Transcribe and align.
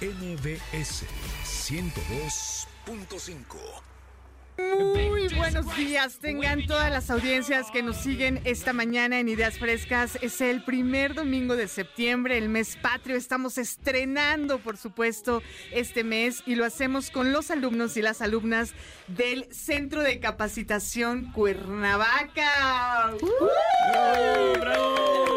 MBS 0.00 1.04
102.5. 1.42 3.56
Muy 4.58 5.28
buenos 5.34 5.76
días, 5.76 6.18
tengan 6.18 6.64
todas 6.66 6.90
las 6.90 7.10
audiencias 7.10 7.70
que 7.70 7.82
nos 7.82 7.96
siguen 7.96 8.42
esta 8.44 8.74
mañana 8.74 9.20
en 9.20 9.28
Ideas 9.28 9.58
Frescas. 9.58 10.18
Es 10.20 10.42
el 10.42 10.62
primer 10.64 11.14
domingo 11.14 11.56
de 11.56 11.68
septiembre, 11.68 12.36
el 12.36 12.50
mes 12.50 12.76
patrio. 12.76 13.16
Estamos 13.16 13.56
estrenando, 13.58 14.58
por 14.58 14.76
supuesto, 14.76 15.42
este 15.72 16.04
mes 16.04 16.42
y 16.46 16.56
lo 16.56 16.66
hacemos 16.66 17.10
con 17.10 17.32
los 17.32 17.50
alumnos 17.50 17.96
y 17.96 18.02
las 18.02 18.20
alumnas 18.20 18.74
del 19.08 19.46
Centro 19.52 20.02
de 20.02 20.18
Capacitación 20.18 21.32
Cuernavaca. 21.32 23.12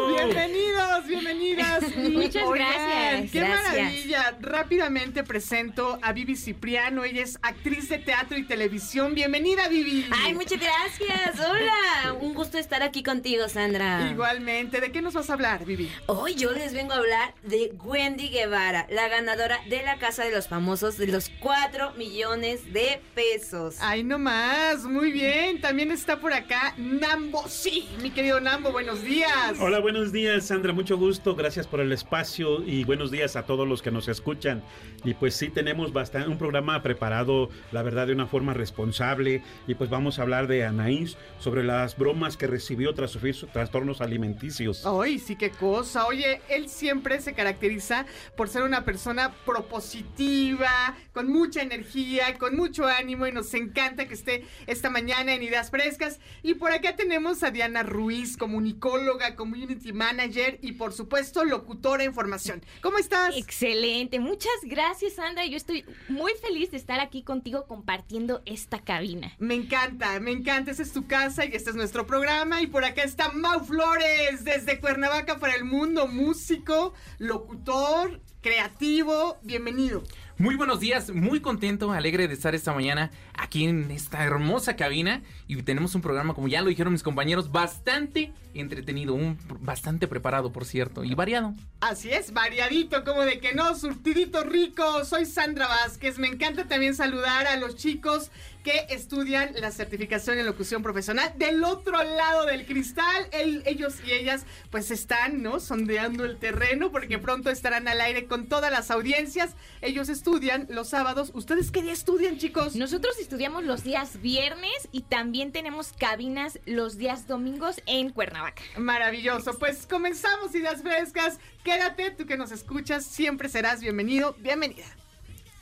Bienvenidos, 0.08 1.06
bienvenidas. 1.06 1.96
Muchas 1.96 2.50
gracias. 2.50 3.30
Qué 3.30 3.38
gracias. 3.38 3.72
maravilla. 3.72 4.36
Rápidamente 4.40 5.22
presento 5.22 5.98
a 6.02 6.12
Vivi 6.12 6.36
Cipriano. 6.36 7.04
Ella 7.04 7.22
es 7.22 7.38
actriz 7.42 7.88
de 7.88 7.98
teatro 7.98 8.36
y 8.36 8.44
televisión. 8.44 9.14
Bienvenida, 9.14 9.68
Vivi. 9.68 10.06
Ay, 10.10 10.34
muchas 10.34 10.58
gracias. 10.60 11.38
Hola. 11.38 12.14
Un 12.20 12.34
gusto 12.34 12.58
estar 12.58 12.82
aquí 12.82 13.02
contigo, 13.02 13.48
Sandra. 13.48 14.10
Igualmente. 14.10 14.80
¿De 14.80 14.90
qué 14.90 15.00
nos 15.00 15.14
vas 15.14 15.30
a 15.30 15.34
hablar, 15.34 15.64
Vivi? 15.64 15.90
Hoy 16.06 16.34
yo 16.34 16.50
les 16.52 16.74
vengo 16.74 16.92
a 16.92 16.96
hablar 16.96 17.34
de 17.42 17.72
Wendy 17.84 18.28
Guevara, 18.30 18.86
la 18.90 19.08
ganadora 19.08 19.60
de 19.68 19.82
la 19.82 19.98
Casa 19.98 20.24
de 20.24 20.32
los 20.32 20.48
Famosos 20.48 20.96
de 20.96 21.06
los 21.06 21.30
4 21.40 21.92
millones 21.92 22.72
de 22.72 23.00
pesos. 23.14 23.59
Ay, 23.80 24.04
no 24.04 24.18
más. 24.18 24.84
Muy 24.84 25.12
bien. 25.12 25.60
También 25.60 25.90
está 25.90 26.20
por 26.20 26.32
acá 26.32 26.74
Nambo. 26.76 27.44
Sí, 27.48 27.88
mi 28.02 28.10
querido 28.10 28.40
Nambo. 28.40 28.72
Buenos 28.72 29.02
días. 29.02 29.56
Hola, 29.60 29.78
buenos 29.78 30.12
días, 30.12 30.46
Sandra. 30.46 30.72
Mucho 30.72 30.96
gusto. 30.96 31.34
Gracias 31.34 31.66
por 31.66 31.80
el 31.80 31.92
espacio 31.92 32.62
y 32.64 32.84
buenos 32.84 33.10
días 33.10 33.36
a 33.36 33.44
todos 33.44 33.68
los 33.68 33.82
que 33.82 33.90
nos 33.90 34.08
escuchan. 34.08 34.62
Y 35.04 35.14
pues 35.14 35.34
sí, 35.34 35.48
tenemos 35.48 35.92
bastante, 35.92 36.28
un 36.28 36.38
programa 36.38 36.82
preparado, 36.82 37.50
la 37.72 37.82
verdad, 37.82 38.06
de 38.06 38.14
una 38.14 38.26
forma 38.26 38.54
responsable. 38.54 39.42
Y 39.66 39.74
pues 39.74 39.90
vamos 39.90 40.18
a 40.18 40.22
hablar 40.22 40.46
de 40.46 40.64
Anaís 40.64 41.16
sobre 41.38 41.62
las 41.62 41.96
bromas 41.96 42.36
que 42.36 42.46
recibió 42.46 42.94
tras 42.94 43.10
sufrir 43.10 43.34
sus 43.34 43.50
trastornos 43.50 44.00
alimenticios. 44.00 44.86
Ay, 44.86 45.18
sí, 45.18 45.36
qué 45.36 45.50
cosa. 45.50 46.06
Oye, 46.06 46.40
él 46.48 46.68
siempre 46.68 47.20
se 47.20 47.34
caracteriza 47.34 48.06
por 48.36 48.48
ser 48.48 48.62
una 48.62 48.84
persona 48.84 49.32
propositiva, 49.44 50.96
con 51.12 51.28
mucha 51.28 51.62
energía, 51.62 52.38
con 52.38 52.56
mucho 52.56 52.86
ánimo 52.86 53.26
y 53.26 53.32
nos 53.32 53.49
encanta 53.58 54.06
que 54.06 54.14
esté 54.14 54.44
esta 54.66 54.90
mañana 54.90 55.34
en 55.34 55.42
Ideas 55.42 55.70
Frescas. 55.70 56.20
Y 56.42 56.54
por 56.54 56.72
acá 56.72 56.96
tenemos 56.96 57.42
a 57.42 57.50
Diana 57.50 57.82
Ruiz, 57.82 58.36
comunicóloga, 58.36 59.36
community 59.36 59.92
manager 59.92 60.58
y 60.62 60.72
por 60.72 60.92
supuesto 60.92 61.44
locutora 61.44 62.04
en 62.04 62.14
formación. 62.14 62.62
¿Cómo 62.82 62.98
estás? 62.98 63.36
Excelente, 63.36 64.20
muchas 64.20 64.52
gracias 64.62 65.14
Sandra. 65.14 65.46
Yo 65.46 65.56
estoy 65.56 65.84
muy 66.08 66.32
feliz 66.40 66.70
de 66.70 66.76
estar 66.76 67.00
aquí 67.00 67.22
contigo 67.22 67.66
compartiendo 67.66 68.42
esta 68.46 68.80
cabina. 68.80 69.32
Me 69.38 69.54
encanta, 69.54 70.18
me 70.20 70.30
encanta. 70.30 70.70
Esta 70.70 70.82
es 70.82 70.92
tu 70.92 71.06
casa 71.06 71.44
y 71.44 71.54
este 71.54 71.70
es 71.70 71.76
nuestro 71.76 72.06
programa. 72.06 72.62
Y 72.62 72.66
por 72.66 72.84
acá 72.84 73.02
está 73.02 73.30
Mau 73.32 73.64
Flores, 73.64 74.44
desde 74.44 74.80
Cuernavaca 74.80 75.38
para 75.38 75.54
el 75.54 75.64
mundo, 75.64 76.06
músico, 76.06 76.94
locutor, 77.18 78.20
creativo. 78.40 79.38
Bienvenido. 79.42 80.02
Muy 80.40 80.56
buenos 80.56 80.80
días, 80.80 81.10
muy 81.10 81.40
contento, 81.40 81.92
alegre 81.92 82.26
de 82.26 82.32
estar 82.32 82.54
esta 82.54 82.72
mañana 82.72 83.10
aquí 83.34 83.64
en 83.64 83.90
esta 83.90 84.24
hermosa 84.24 84.74
cabina 84.74 85.20
y 85.46 85.62
tenemos 85.62 85.94
un 85.94 86.00
programa, 86.00 86.32
como 86.32 86.48
ya 86.48 86.62
lo 86.62 86.70
dijeron 86.70 86.94
mis 86.94 87.02
compañeros, 87.02 87.52
bastante 87.52 88.32
entretenido, 88.54 89.12
un 89.12 89.36
bastante 89.60 90.08
preparado, 90.08 90.50
por 90.50 90.64
cierto, 90.64 91.04
y 91.04 91.14
variado. 91.14 91.52
Así 91.82 92.08
es, 92.08 92.32
variadito, 92.32 93.04
como 93.04 93.20
de 93.20 93.38
que 93.38 93.52
no, 93.52 93.74
surtidito 93.74 94.42
rico. 94.42 95.04
Soy 95.04 95.26
Sandra 95.26 95.68
Vázquez. 95.68 96.18
Me 96.18 96.28
encanta 96.28 96.66
también 96.66 96.94
saludar 96.94 97.46
a 97.46 97.56
los 97.56 97.76
chicos 97.76 98.30
que 98.62 98.86
estudian 98.90 99.52
la 99.56 99.70
certificación 99.70 100.38
en 100.38 100.46
locución 100.46 100.82
profesional. 100.82 101.32
Del 101.36 101.64
otro 101.64 102.02
lado 102.02 102.46
del 102.46 102.66
cristal, 102.66 103.26
el- 103.32 103.62
ellos 103.66 103.94
y 104.06 104.12
ellas 104.12 104.44
pues 104.70 104.90
están, 104.90 105.42
¿no? 105.42 105.60
Sondeando 105.60 106.24
el 106.24 106.38
terreno 106.38 106.90
porque 106.92 107.18
pronto 107.18 107.50
estarán 107.50 107.88
al 107.88 108.00
aire 108.00 108.26
con 108.26 108.48
todas 108.48 108.70
las 108.70 108.90
audiencias. 108.90 109.54
Ellos 109.80 110.08
estudian 110.08 110.66
los 110.68 110.88
sábados. 110.90 111.30
¿Ustedes 111.34 111.70
qué 111.70 111.82
día 111.82 111.92
estudian, 111.92 112.38
chicos? 112.38 112.76
Nosotros 112.76 113.18
estudiamos 113.18 113.64
los 113.64 113.82
días 113.82 114.20
viernes 114.20 114.88
y 114.92 115.02
también 115.02 115.52
tenemos 115.52 115.92
cabinas 115.98 116.58
los 116.66 116.98
días 116.98 117.26
domingos 117.26 117.80
en 117.86 118.10
Cuernavaca. 118.10 118.62
Maravilloso. 118.76 119.58
Pues 119.58 119.86
comenzamos 119.86 120.54
ideas 120.54 120.82
frescas. 120.82 121.38
Quédate, 121.64 122.10
tú 122.10 122.26
que 122.26 122.36
nos 122.36 122.52
escuchas, 122.52 123.04
siempre 123.04 123.48
serás 123.48 123.80
bienvenido, 123.80 124.34
bienvenida. 124.38 124.84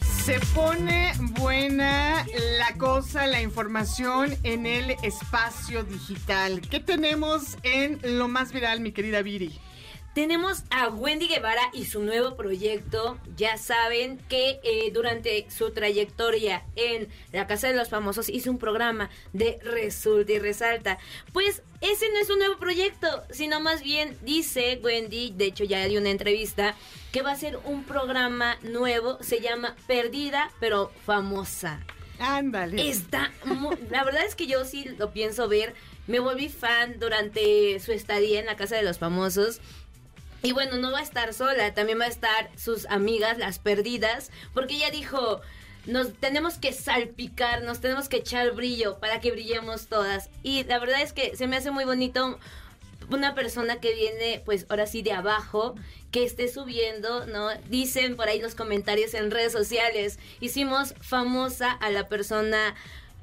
Se 0.00 0.38
pone 0.54 1.12
buena 1.40 2.24
la 2.58 2.76
cosa, 2.76 3.26
la 3.26 3.40
información 3.40 4.36
en 4.42 4.66
el 4.66 4.90
espacio 5.02 5.84
digital. 5.84 6.60
¿Qué 6.60 6.80
tenemos 6.80 7.56
en 7.62 7.98
lo 8.02 8.28
más 8.28 8.52
viral, 8.52 8.80
mi 8.80 8.92
querida 8.92 9.22
Viri? 9.22 9.58
Tenemos 10.18 10.64
a 10.70 10.88
Wendy 10.88 11.28
Guevara 11.28 11.70
y 11.72 11.84
su 11.84 12.02
nuevo 12.02 12.34
proyecto. 12.34 13.20
Ya 13.36 13.56
saben 13.56 14.18
que 14.28 14.58
eh, 14.64 14.90
durante 14.92 15.48
su 15.48 15.70
trayectoria 15.70 16.64
en 16.74 17.06
la 17.30 17.46
Casa 17.46 17.68
de 17.68 17.76
los 17.76 17.88
Famosos 17.88 18.28
hizo 18.28 18.50
un 18.50 18.58
programa 18.58 19.10
de 19.32 19.60
Resulta 19.62 20.32
y 20.32 20.40
Resalta. 20.40 20.98
Pues 21.32 21.62
ese 21.80 22.10
no 22.10 22.18
es 22.18 22.30
un 22.30 22.40
nuevo 22.40 22.58
proyecto, 22.58 23.06
sino 23.30 23.60
más 23.60 23.84
bien 23.84 24.18
dice 24.22 24.80
Wendy, 24.82 25.34
de 25.36 25.44
hecho 25.44 25.62
ya 25.62 25.86
dio 25.86 26.00
una 26.00 26.10
entrevista, 26.10 26.74
que 27.12 27.22
va 27.22 27.30
a 27.30 27.36
ser 27.36 27.56
un 27.64 27.84
programa 27.84 28.58
nuevo, 28.62 29.18
se 29.20 29.40
llama 29.40 29.76
Perdida 29.86 30.50
pero 30.58 30.90
famosa. 31.06 31.78
Ándale. 32.18 32.88
Está, 32.88 33.30
la 33.88 34.02
verdad 34.02 34.24
es 34.26 34.34
que 34.34 34.48
yo 34.48 34.64
sí 34.64 34.84
lo 34.98 35.12
pienso 35.12 35.46
ver. 35.46 35.74
Me 36.08 36.18
volví 36.18 36.48
fan 36.48 36.98
durante 36.98 37.78
su 37.78 37.92
estadía 37.92 38.40
en 38.40 38.46
la 38.46 38.56
Casa 38.56 38.74
de 38.74 38.82
los 38.82 38.98
Famosos. 38.98 39.60
Y 40.42 40.52
bueno, 40.52 40.76
no 40.76 40.92
va 40.92 41.00
a 41.00 41.02
estar 41.02 41.34
sola, 41.34 41.74
también 41.74 41.98
va 42.00 42.04
a 42.04 42.08
estar 42.08 42.50
sus 42.56 42.86
amigas, 42.86 43.38
las 43.38 43.58
perdidas, 43.58 44.30
porque 44.54 44.74
ella 44.76 44.90
dijo, 44.90 45.40
nos 45.86 46.12
tenemos 46.12 46.58
que 46.58 46.72
salpicar, 46.72 47.62
nos 47.62 47.80
tenemos 47.80 48.08
que 48.08 48.18
echar 48.18 48.52
brillo 48.52 48.98
para 48.98 49.20
que 49.20 49.32
brillemos 49.32 49.88
todas. 49.88 50.30
Y 50.42 50.64
la 50.64 50.78
verdad 50.78 51.02
es 51.02 51.12
que 51.12 51.36
se 51.36 51.46
me 51.46 51.56
hace 51.56 51.70
muy 51.70 51.84
bonito 51.84 52.38
una 53.10 53.34
persona 53.34 53.80
que 53.80 53.94
viene, 53.94 54.42
pues 54.44 54.66
ahora 54.68 54.86
sí 54.86 55.02
de 55.02 55.12
abajo, 55.12 55.74
que 56.10 56.24
esté 56.24 56.48
subiendo, 56.48 57.26
¿no? 57.26 57.48
Dicen 57.68 58.16
por 58.16 58.28
ahí 58.28 58.40
los 58.40 58.54
comentarios 58.54 59.14
en 59.14 59.30
redes 59.30 59.52
sociales, 59.52 60.18
hicimos 60.40 60.94
famosa 61.00 61.72
a 61.72 61.90
la 61.90 62.08
persona 62.08 62.74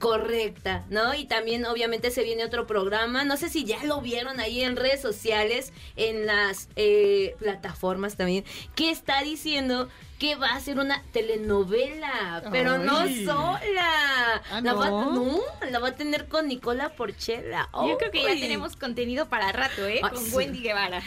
correcta, 0.05 0.85
¿no? 0.91 1.15
Y 1.15 1.25
también 1.25 1.65
obviamente 1.65 2.11
se 2.11 2.21
viene 2.21 2.45
otro 2.45 2.67
programa, 2.67 3.25
no 3.25 3.37
sé 3.37 3.49
si 3.49 3.63
ya 3.63 3.83
lo 3.85 4.01
vieron 4.01 4.39
ahí 4.39 4.61
en 4.61 4.75
redes 4.75 5.01
sociales, 5.01 5.73
en 5.95 6.27
las 6.27 6.69
eh, 6.75 7.35
plataformas 7.39 8.15
también, 8.15 8.45
que 8.75 8.91
está 8.91 9.23
diciendo 9.23 9.89
que 10.19 10.35
va 10.35 10.55
a 10.55 10.59
ser 10.61 10.79
una 10.79 11.03
telenovela, 11.11 12.43
pero 12.51 12.77
no 12.77 13.05
sola. 13.25 14.41
Ah, 14.49 14.61
la 14.61 14.73
va, 14.73 14.89
¿no? 14.89 15.11
no, 15.11 15.41
la 15.69 15.79
va 15.79 15.89
a 15.89 15.95
tener 15.95 16.27
con 16.27 16.47
Nicola 16.47 16.95
Porchela. 16.95 17.69
Yo 17.73 17.97
creo 17.97 18.11
que 18.11 18.21
ya 18.23 18.29
tenemos 18.29 18.75
contenido 18.75 19.27
para 19.27 19.51
rato, 19.51 19.85
¿eh? 19.85 19.99
Con 20.01 20.17
sí. 20.17 20.33
Wendy 20.33 20.61
Guevara. 20.61 21.01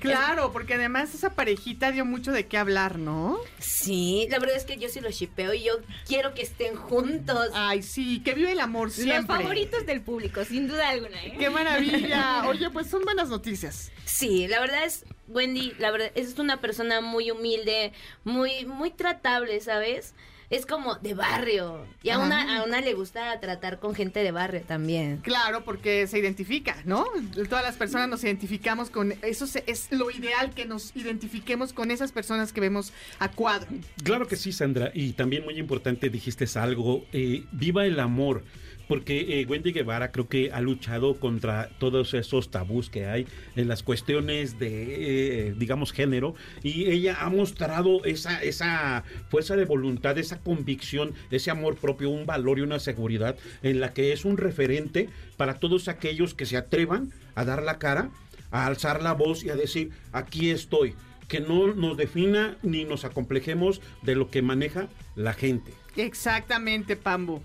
Claro, 0.00 0.52
porque 0.52 0.74
además 0.74 1.14
esa 1.14 1.34
parejita 1.34 1.90
dio 1.90 2.04
mucho 2.04 2.32
de 2.32 2.46
qué 2.46 2.58
hablar, 2.58 2.98
¿no? 2.98 3.38
Sí, 3.58 4.26
la 4.30 4.38
verdad 4.38 4.56
es 4.56 4.64
que 4.64 4.76
yo 4.76 4.88
sí 4.88 5.00
los 5.00 5.14
shipeo 5.14 5.54
y 5.54 5.64
yo 5.64 5.74
quiero 6.06 6.34
que 6.34 6.42
estén 6.42 6.76
juntos. 6.76 7.50
Ay, 7.54 7.82
sí, 7.82 8.20
que 8.22 8.34
vive 8.34 8.52
el 8.52 8.60
amor 8.60 8.90
siempre. 8.90 9.18
Los 9.18 9.26
favoritos 9.26 9.86
del 9.86 10.02
público, 10.02 10.44
sin 10.44 10.68
duda 10.68 10.90
alguna, 10.90 11.22
¿eh? 11.24 11.34
Qué 11.38 11.48
maravilla. 11.48 12.44
Oye, 12.48 12.70
pues 12.70 12.88
son 12.88 13.02
buenas 13.02 13.28
noticias. 13.28 13.90
Sí, 14.04 14.48
la 14.48 14.60
verdad 14.60 14.84
es 14.84 15.04
Wendy, 15.30 15.72
la 15.78 15.90
verdad, 15.90 16.10
es 16.14 16.38
una 16.38 16.60
persona 16.60 17.00
muy 17.00 17.30
humilde, 17.30 17.92
muy, 18.24 18.64
muy 18.66 18.90
tratable, 18.90 19.60
¿sabes? 19.60 20.14
Es 20.50 20.66
como 20.66 20.96
de 20.96 21.14
barrio. 21.14 21.86
Y 22.02 22.10
a 22.10 22.18
una, 22.18 22.58
a 22.58 22.64
una 22.64 22.80
le 22.80 22.92
gusta 22.94 23.38
tratar 23.38 23.78
con 23.78 23.94
gente 23.94 24.24
de 24.24 24.32
barrio 24.32 24.62
también. 24.66 25.18
Claro, 25.18 25.62
porque 25.64 26.08
se 26.08 26.18
identifica, 26.18 26.76
¿no? 26.84 27.06
Todas 27.48 27.62
las 27.62 27.76
personas 27.76 28.08
nos 28.08 28.24
identificamos 28.24 28.90
con 28.90 29.14
eso 29.22 29.46
se- 29.46 29.62
es 29.68 29.92
lo 29.92 30.10
ideal 30.10 30.52
que 30.52 30.64
nos 30.64 30.90
identifiquemos 30.96 31.72
con 31.72 31.92
esas 31.92 32.10
personas 32.10 32.52
que 32.52 32.60
vemos 32.60 32.92
a 33.20 33.30
cuadro. 33.30 33.68
Claro 34.02 34.26
que 34.26 34.34
sí, 34.34 34.50
Sandra. 34.50 34.90
Y 34.92 35.12
también 35.12 35.44
muy 35.44 35.56
importante, 35.56 36.10
dijiste 36.10 36.46
algo, 36.58 37.04
eh, 37.12 37.44
viva 37.52 37.86
el 37.86 38.00
amor. 38.00 38.42
Porque 38.90 39.40
eh, 39.40 39.46
Wendy 39.48 39.70
Guevara 39.70 40.10
creo 40.10 40.28
que 40.28 40.50
ha 40.50 40.60
luchado 40.60 41.20
contra 41.20 41.68
todos 41.78 42.12
esos 42.12 42.50
tabús 42.50 42.90
que 42.90 43.06
hay 43.06 43.24
en 43.54 43.68
las 43.68 43.84
cuestiones 43.84 44.58
de, 44.58 45.50
eh, 45.50 45.54
digamos, 45.56 45.92
género. 45.92 46.34
Y 46.64 46.90
ella 46.90 47.18
ha 47.20 47.30
mostrado 47.30 48.04
esa, 48.04 48.42
esa 48.42 49.04
fuerza 49.28 49.54
de 49.54 49.64
voluntad, 49.64 50.18
esa 50.18 50.40
convicción, 50.40 51.14
ese 51.30 51.52
amor 51.52 51.76
propio, 51.76 52.10
un 52.10 52.26
valor 52.26 52.58
y 52.58 52.62
una 52.62 52.80
seguridad 52.80 53.36
en 53.62 53.78
la 53.78 53.92
que 53.92 54.12
es 54.12 54.24
un 54.24 54.38
referente 54.38 55.08
para 55.36 55.60
todos 55.60 55.86
aquellos 55.86 56.34
que 56.34 56.44
se 56.44 56.56
atrevan 56.56 57.12
a 57.36 57.44
dar 57.44 57.62
la 57.62 57.78
cara, 57.78 58.10
a 58.50 58.66
alzar 58.66 59.04
la 59.04 59.12
voz 59.12 59.44
y 59.44 59.50
a 59.50 59.54
decir, 59.54 59.92
aquí 60.10 60.50
estoy 60.50 60.96
que 61.28 61.38
no 61.38 61.74
nos 61.74 61.96
defina 61.96 62.56
ni 62.64 62.82
nos 62.82 63.04
acomplejemos 63.04 63.80
de 64.02 64.16
lo 64.16 64.32
que 64.32 64.42
maneja 64.42 64.88
la 65.14 65.32
gente. 65.32 65.72
Exactamente, 65.94 66.96
Pambo. 66.96 67.40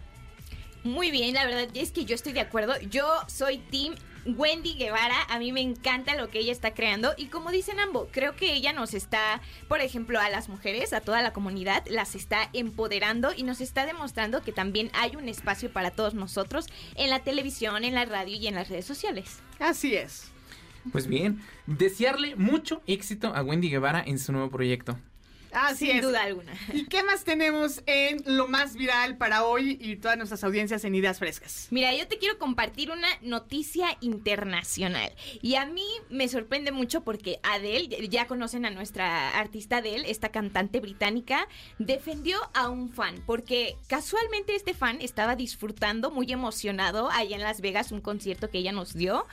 Muy 0.86 1.10
bien, 1.10 1.34
la 1.34 1.46
verdad 1.46 1.68
es 1.74 1.92
que 1.92 2.06
yo 2.06 2.14
estoy 2.14 2.32
de 2.32 2.42
acuerdo. 2.42 2.80
Yo 2.92 3.08
soy 3.26 3.58
Team 3.58 3.96
Wendy 4.28 4.76
Guevara, 4.76 5.16
a 5.30 5.40
mí 5.40 5.52
me 5.52 5.62
encanta 5.62 6.16
lo 6.16 6.30
que 6.30 6.38
ella 6.38 6.52
está 6.52 6.76
creando 6.76 7.16
y 7.18 7.26
como 7.26 7.50
dicen 7.50 7.80
ambos, 7.80 8.08
creo 8.12 8.36
que 8.36 8.54
ella 8.54 8.72
nos 8.72 8.94
está, 8.94 9.42
por 9.68 9.82
ejemplo, 9.82 10.20
a 10.20 10.30
las 10.30 10.48
mujeres, 10.48 10.94
a 10.94 11.02
toda 11.02 11.24
la 11.24 11.34
comunidad, 11.34 11.84
las 11.90 12.14
está 12.14 12.52
empoderando 12.54 13.32
y 13.36 13.42
nos 13.42 13.62
está 13.62 13.88
demostrando 13.88 14.44
que 14.44 14.52
también 14.52 14.92
hay 14.94 15.16
un 15.16 15.28
espacio 15.28 15.74
para 15.74 15.90
todos 15.90 16.14
nosotros 16.14 16.68
en 16.94 17.10
la 17.10 17.24
televisión, 17.24 17.84
en 17.84 17.96
la 17.96 18.06
radio 18.06 18.38
y 18.38 18.46
en 18.46 18.54
las 18.54 18.70
redes 18.70 18.86
sociales. 18.86 19.40
Así 19.58 19.96
es. 19.96 20.32
Pues 20.92 21.08
bien, 21.08 21.42
desearle 21.66 22.36
mucho 22.36 22.84
éxito 22.86 23.34
a 23.34 23.42
Wendy 23.42 23.72
Guevara 23.72 24.04
en 24.06 24.20
su 24.20 24.32
nuevo 24.32 24.52
proyecto. 24.52 25.00
Así 25.56 25.88
Sin 25.88 25.98
es. 25.98 26.02
duda 26.04 26.24
alguna. 26.24 26.54
¿Y 26.74 26.86
qué 26.86 27.02
más 27.04 27.24
tenemos 27.24 27.82
en 27.86 28.22
lo 28.26 28.48
más 28.50 28.76
viral 28.76 29.18
para 29.18 29.46
hoy 29.46 29.78
y 29.80 29.96
todas 29.96 30.18
nuestras 30.18 30.44
audiencias 30.44 30.84
en 30.84 30.94
Ideas 30.96 31.20
Frescas? 31.20 31.68
Mira, 31.72 31.96
yo 31.96 32.08
te 32.08 32.18
quiero 32.18 32.38
compartir 32.38 32.92
una 32.92 33.08
noticia 33.22 33.98
internacional. 34.02 35.14
Y 35.42 35.56
a 35.56 35.66
mí 35.66 35.86
me 36.10 36.28
sorprende 36.28 36.72
mucho 36.72 37.06
porque 37.06 37.40
Adele, 37.44 38.08
ya 38.10 38.28
conocen 38.28 38.66
a 38.66 38.70
nuestra 38.70 39.30
artista 39.30 39.78
Adele, 39.78 40.12
esta 40.12 40.30
cantante 40.30 40.80
británica, 40.82 41.48
defendió 41.80 42.38
a 42.54 42.70
un 42.70 42.92
fan. 42.92 43.24
Porque 43.26 43.78
casualmente 43.88 44.56
este 44.56 44.74
fan 44.74 45.00
estaba 45.00 45.36
disfrutando, 45.36 46.12
muy 46.12 46.32
emocionado, 46.32 47.10
allá 47.12 47.36
en 47.38 47.44
Las 47.44 47.62
Vegas, 47.62 47.94
un 47.94 48.02
concierto 48.02 48.50
que 48.50 48.58
ella 48.58 48.74
nos 48.74 48.94
dio. 48.94 49.26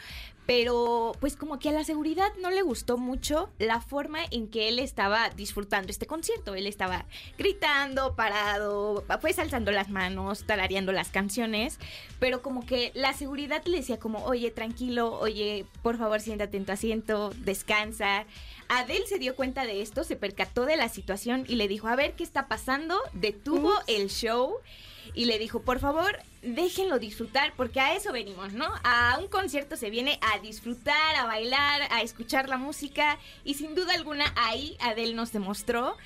Pero 0.46 1.12
pues 1.20 1.36
como 1.36 1.58
que 1.58 1.68
a 1.68 1.72
la 1.72 1.84
seguridad 1.84 2.32
no 2.40 2.50
le 2.50 2.62
gustó 2.62 2.98
mucho 2.98 3.48
la 3.58 3.80
forma 3.80 4.18
en 4.30 4.48
que 4.48 4.68
él 4.68 4.78
estaba 4.78 5.30
disfrutando 5.30 5.90
este 5.90 6.06
concierto. 6.06 6.54
Él 6.54 6.66
estaba 6.66 7.06
gritando, 7.38 8.16
parado, 8.16 9.04
pues 9.20 9.38
alzando 9.38 9.70
las 9.70 9.88
manos, 9.88 10.44
tarareando 10.44 10.92
las 10.92 11.10
canciones, 11.10 11.78
pero 12.18 12.42
como 12.42 12.66
que 12.66 12.90
la 12.94 13.12
seguridad 13.12 13.64
le 13.66 13.78
decía 13.78 13.98
como, 13.98 14.24
oye, 14.24 14.50
tranquilo, 14.50 15.18
oye, 15.20 15.64
por 15.82 15.96
favor 15.96 16.20
siéntate 16.20 16.56
en 16.56 16.64
tu 16.64 16.72
asiento, 16.72 17.32
descansa. 17.38 18.26
Adele 18.68 19.06
se 19.06 19.18
dio 19.18 19.36
cuenta 19.36 19.64
de 19.64 19.82
esto, 19.82 20.02
se 20.02 20.16
percató 20.16 20.64
de 20.64 20.76
la 20.76 20.88
situación 20.88 21.44
y 21.46 21.56
le 21.56 21.68
dijo, 21.68 21.88
a 21.88 21.96
ver 21.96 22.14
qué 22.14 22.24
está 22.24 22.48
pasando, 22.48 22.98
detuvo 23.12 23.68
Ups. 23.68 23.84
el 23.86 24.08
show 24.08 24.56
y 25.14 25.24
le 25.26 25.38
dijo, 25.38 25.62
por 25.62 25.78
favor, 25.78 26.18
déjenlo 26.42 26.98
disfrutar, 26.98 27.52
porque 27.56 27.80
a 27.80 27.94
eso 27.94 28.12
venimos, 28.12 28.52
¿no? 28.52 28.68
A 28.84 29.18
un 29.20 29.28
concierto 29.28 29.76
se 29.76 29.90
viene 29.90 30.18
a 30.20 30.38
disfrutar, 30.38 31.16
a 31.16 31.26
bailar, 31.26 31.82
a 31.90 32.02
escuchar 32.02 32.48
la 32.48 32.56
música, 32.56 33.18
y 33.44 33.54
sin 33.54 33.74
duda 33.74 33.94
alguna 33.94 34.32
ahí 34.36 34.76
Adele 34.80 35.14
nos 35.14 35.32
demostró 35.32 35.96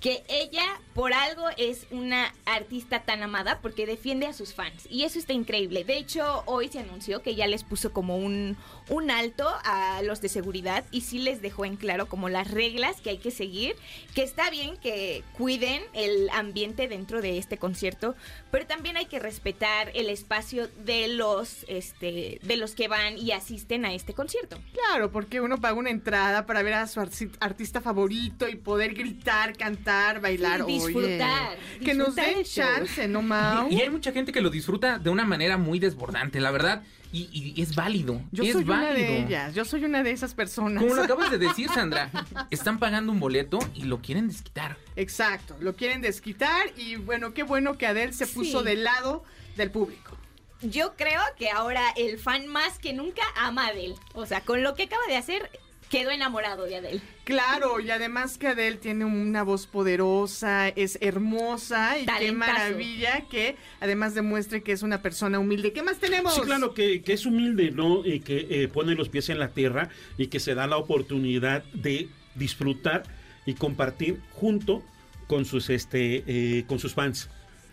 que 0.00 0.24
ella 0.28 0.64
por 0.94 1.12
algo 1.12 1.44
es 1.56 1.86
una 1.90 2.34
artista 2.46 3.02
tan 3.02 3.22
amada 3.22 3.60
porque 3.60 3.86
defiende 3.86 4.26
a 4.26 4.32
sus 4.32 4.54
fans 4.54 4.86
y 4.90 5.04
eso 5.04 5.18
está 5.18 5.32
increíble. 5.34 5.84
De 5.84 5.98
hecho, 5.98 6.42
hoy 6.46 6.68
se 6.68 6.78
anunció 6.78 7.22
que 7.22 7.34
ya 7.34 7.46
les 7.46 7.64
puso 7.64 7.92
como 7.92 8.16
un, 8.16 8.56
un 8.88 9.10
alto 9.10 9.46
a 9.64 10.00
los 10.02 10.20
de 10.20 10.28
seguridad 10.28 10.84
y 10.90 11.02
sí 11.02 11.18
les 11.18 11.42
dejó 11.42 11.64
en 11.64 11.76
claro 11.76 12.06
como 12.06 12.28
las 12.28 12.50
reglas 12.50 13.00
que 13.00 13.10
hay 13.10 13.18
que 13.18 13.30
seguir, 13.30 13.76
que 14.14 14.22
está 14.22 14.50
bien 14.50 14.76
que 14.78 15.22
cuiden 15.36 15.82
el 15.92 16.30
ambiente 16.30 16.88
dentro 16.88 17.20
de 17.20 17.38
este 17.38 17.58
concierto, 17.58 18.14
pero 18.50 18.66
también 18.66 18.96
hay 18.96 19.06
que 19.06 19.18
respetar 19.18 19.90
el 19.94 20.08
espacio 20.08 20.68
de 20.84 21.08
los 21.08 21.64
este 21.68 22.40
de 22.42 22.56
los 22.56 22.74
que 22.74 22.88
van 22.88 23.18
y 23.18 23.32
asisten 23.32 23.84
a 23.84 23.92
este 23.92 24.14
concierto. 24.14 24.58
Claro, 24.72 25.12
porque 25.12 25.40
uno 25.40 25.60
paga 25.60 25.74
una 25.74 25.90
entrada 25.90 26.46
para 26.46 26.62
ver 26.62 26.74
a 26.74 26.86
su 26.86 27.00
artista 27.40 27.80
favorito 27.80 28.48
y 28.48 28.56
poder 28.56 28.94
gritar, 28.94 29.56
cantar, 29.56 29.89
bailar. 30.20 30.64
Sí, 30.66 30.72
disfrutar, 30.72 31.58
Oye, 31.76 31.84
que 31.84 31.94
nos 31.94 32.14
disfrutar 32.14 32.34
den 32.34 32.44
chance, 32.44 33.08
¿no, 33.08 33.22
Mau? 33.22 33.68
Y, 33.70 33.76
y 33.76 33.80
hay 33.82 33.90
mucha 33.90 34.12
gente 34.12 34.32
que 34.32 34.40
lo 34.40 34.50
disfruta 34.50 34.98
de 34.98 35.10
una 35.10 35.24
manera 35.24 35.56
muy 35.58 35.78
desbordante, 35.78 36.40
la 36.40 36.50
verdad. 36.50 36.82
Y, 37.12 37.28
y 37.56 37.60
es 37.60 37.74
válido. 37.74 38.22
Yo 38.30 38.44
es 38.44 38.52
soy 38.52 38.62
válido. 38.62 38.90
una 38.90 38.94
de 38.94 39.18
ellas, 39.18 39.52
yo 39.54 39.64
soy 39.64 39.84
una 39.84 40.04
de 40.04 40.12
esas 40.12 40.32
personas. 40.34 40.80
Como 40.82 40.94
lo 40.94 41.02
acabas 41.04 41.30
de 41.32 41.38
decir, 41.38 41.68
Sandra, 41.68 42.08
están 42.50 42.78
pagando 42.78 43.10
un 43.10 43.18
boleto 43.18 43.58
y 43.74 43.82
lo 43.82 44.00
quieren 44.00 44.28
desquitar. 44.28 44.76
Exacto, 44.94 45.56
lo 45.60 45.74
quieren 45.74 46.02
desquitar 46.02 46.68
y 46.76 46.94
bueno, 46.96 47.34
qué 47.34 47.42
bueno 47.42 47.76
que 47.76 47.86
Adele 47.88 48.12
se 48.12 48.28
puso 48.28 48.60
Sí. 48.60 48.64
del 48.64 48.84
lado 48.84 49.24
del 49.56 49.72
público. 49.72 50.16
Yo 50.62 50.94
creo 50.94 51.20
que 51.36 51.50
ahora 51.50 51.82
el 51.96 52.18
fan 52.20 52.46
más 52.46 52.78
que 52.78 52.92
nunca 52.92 53.22
ama 53.36 53.64
a 53.66 53.68
Adele. 53.70 53.94
O 54.14 54.24
sea, 54.26 54.42
con 54.42 54.62
lo 54.62 54.74
que 54.76 54.84
acaba 54.84 55.02
de 55.08 55.16
hacer, 55.16 55.50
quedó 55.90 56.10
enamorado 56.10 56.64
de 56.64 56.76
Adele. 56.76 57.00
Claro, 57.24 57.80
y 57.80 57.90
además 57.90 58.38
que 58.38 58.48
Adele 58.48 58.76
tiene 58.76 59.04
una 59.04 59.42
voz 59.42 59.66
poderosa, 59.66 60.68
es 60.68 60.96
hermosa 61.02 61.98
y 61.98 62.06
qué 62.06 62.32
maravilla 62.32 63.24
que 63.28 63.56
además 63.80 64.14
demuestre 64.14 64.62
que 64.62 64.72
es 64.72 64.82
una 64.82 65.02
persona 65.02 65.38
humilde. 65.38 65.72
¿Qué 65.72 65.82
más 65.82 65.98
tenemos? 65.98 66.34
Sí, 66.34 66.40
claro, 66.42 66.72
que, 66.72 67.02
que 67.02 67.12
es 67.12 67.26
humilde, 67.26 67.72
¿no? 67.72 68.06
Y 68.06 68.20
que 68.20 68.46
eh, 68.48 68.68
pone 68.68 68.94
los 68.94 69.08
pies 69.08 69.28
en 69.28 69.38
la 69.38 69.48
tierra 69.48 69.90
y 70.16 70.28
que 70.28 70.40
se 70.40 70.54
da 70.54 70.66
la 70.66 70.76
oportunidad 70.76 71.64
de 71.74 72.08
disfrutar 72.36 73.02
y 73.44 73.54
compartir 73.54 74.20
junto 74.30 74.82
con 75.26 75.44
sus, 75.44 75.70
este, 75.70 76.22
eh, 76.26 76.64
con 76.68 76.78
sus 76.78 76.94
fans. 76.94 77.28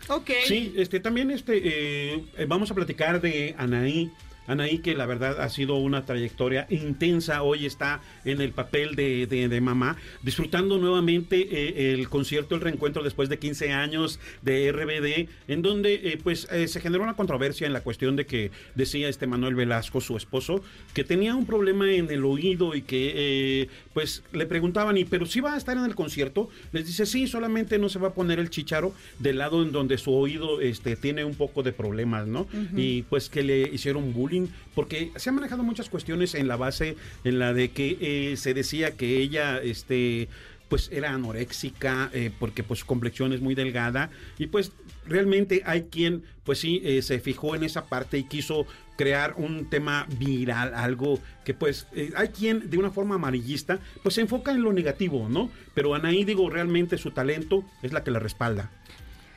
Ok. 0.08 0.30
Sí, 0.44 0.74
este, 0.76 0.98
también 1.00 1.30
este, 1.30 1.60
eh, 1.64 2.24
vamos 2.48 2.70
a 2.70 2.74
platicar 2.74 3.20
de 3.20 3.54
Anaí. 3.58 4.10
Anaí, 4.48 4.78
que 4.78 4.94
la 4.94 5.06
verdad 5.06 5.40
ha 5.40 5.48
sido 5.50 5.76
una 5.76 6.04
trayectoria 6.04 6.66
intensa, 6.70 7.42
hoy 7.42 7.66
está 7.66 8.00
en 8.24 8.40
el 8.40 8.50
papel 8.52 8.96
de, 8.96 9.26
de- 9.26 9.48
de 9.48 9.60
mamá, 9.60 9.96
disfrutando 10.22 10.78
nuevamente 10.78 11.36
eh, 11.50 11.92
el 11.94 12.08
concierto, 12.08 12.54
el 12.56 12.60
reencuentro 12.60 13.02
después 13.04 13.28
de 13.28 13.38
15 13.38 13.72
años 13.72 14.18
de 14.42 14.72
RBD, 14.72 15.28
en 15.52 15.62
donde 15.62 15.94
eh, 15.94 16.18
pues 16.22 16.48
eh, 16.50 16.66
se 16.66 16.80
generó 16.80 17.04
una 17.04 17.14
controversia 17.14 17.66
en 17.66 17.72
la 17.72 17.82
cuestión 17.82 18.16
de 18.16 18.26
que 18.26 18.50
decía 18.74 19.08
este 19.08 19.26
Manuel 19.26 19.54
Velasco, 19.54 20.00
su 20.00 20.16
esposo, 20.16 20.62
que 20.94 21.04
tenía 21.04 21.34
un 21.34 21.46
problema 21.46 21.92
en 21.92 22.10
el 22.10 22.24
oído 22.24 22.74
y 22.74 22.82
que 22.82 23.68
pues 23.92 24.22
le 24.32 24.46
preguntaban, 24.46 24.96
¿y 24.96 25.04
pero 25.04 25.26
si 25.26 25.40
va 25.40 25.54
a 25.54 25.56
estar 25.58 25.76
en 25.76 25.84
el 25.84 25.94
concierto? 25.94 26.48
Les 26.72 26.86
dice, 26.86 27.04
sí, 27.06 27.26
solamente 27.26 27.78
no 27.78 27.88
se 27.88 27.98
va 27.98 28.08
a 28.08 28.14
poner 28.14 28.38
el 28.38 28.50
chicharo 28.50 28.94
del 29.18 29.38
lado 29.38 29.62
en 29.62 29.72
donde 29.72 29.98
su 29.98 30.12
oído 30.14 30.60
este, 30.60 30.96
tiene 30.96 31.24
un 31.24 31.34
poco 31.34 31.62
de 31.62 31.72
problemas, 31.72 32.26
¿no? 32.26 32.46
Y 32.76 33.02
pues 33.02 33.28
que 33.28 33.42
le 33.42 33.62
hicieron 33.62 34.12
bullying, 34.12 34.37
porque 34.74 35.10
se 35.16 35.28
han 35.28 35.36
manejado 35.36 35.62
muchas 35.62 35.88
cuestiones 35.88 36.34
en 36.34 36.48
la 36.48 36.56
base, 36.56 36.96
en 37.24 37.38
la 37.38 37.52
de 37.52 37.70
que 37.70 37.98
eh, 38.00 38.36
se 38.36 38.54
decía 38.54 38.92
que 38.92 39.18
ella, 39.18 39.58
este 39.58 40.28
pues 40.68 40.90
era 40.92 41.14
anoréxica 41.14 42.10
eh, 42.12 42.30
porque 42.38 42.62
pues 42.62 42.80
su 42.80 42.86
complexión 42.86 43.32
es 43.32 43.40
muy 43.40 43.54
delgada 43.54 44.10
y 44.36 44.48
pues 44.48 44.72
realmente 45.06 45.62
hay 45.64 45.84
quien 45.84 46.24
pues 46.44 46.60
sí 46.60 46.82
eh, 46.84 47.00
se 47.00 47.20
fijó 47.20 47.54
en 47.54 47.64
esa 47.64 47.86
parte 47.86 48.18
y 48.18 48.24
quiso 48.24 48.66
crear 48.98 49.32
un 49.38 49.70
tema 49.70 50.06
viral, 50.18 50.74
algo 50.74 51.20
que 51.46 51.54
pues 51.54 51.86
hay 52.14 52.28
quien 52.28 52.68
de 52.68 52.76
una 52.76 52.90
forma 52.90 53.14
amarillista 53.14 53.78
pues 54.02 54.16
se 54.16 54.20
enfoca 54.20 54.50
en 54.50 54.60
lo 54.60 54.74
negativo, 54.74 55.30
¿no? 55.30 55.50
Pero 55.72 55.94
Anaí 55.94 56.24
digo 56.24 56.50
realmente 56.50 56.98
su 56.98 57.12
talento 57.12 57.64
es 57.82 57.94
la 57.94 58.04
que 58.04 58.10
la 58.10 58.18
respalda. 58.18 58.70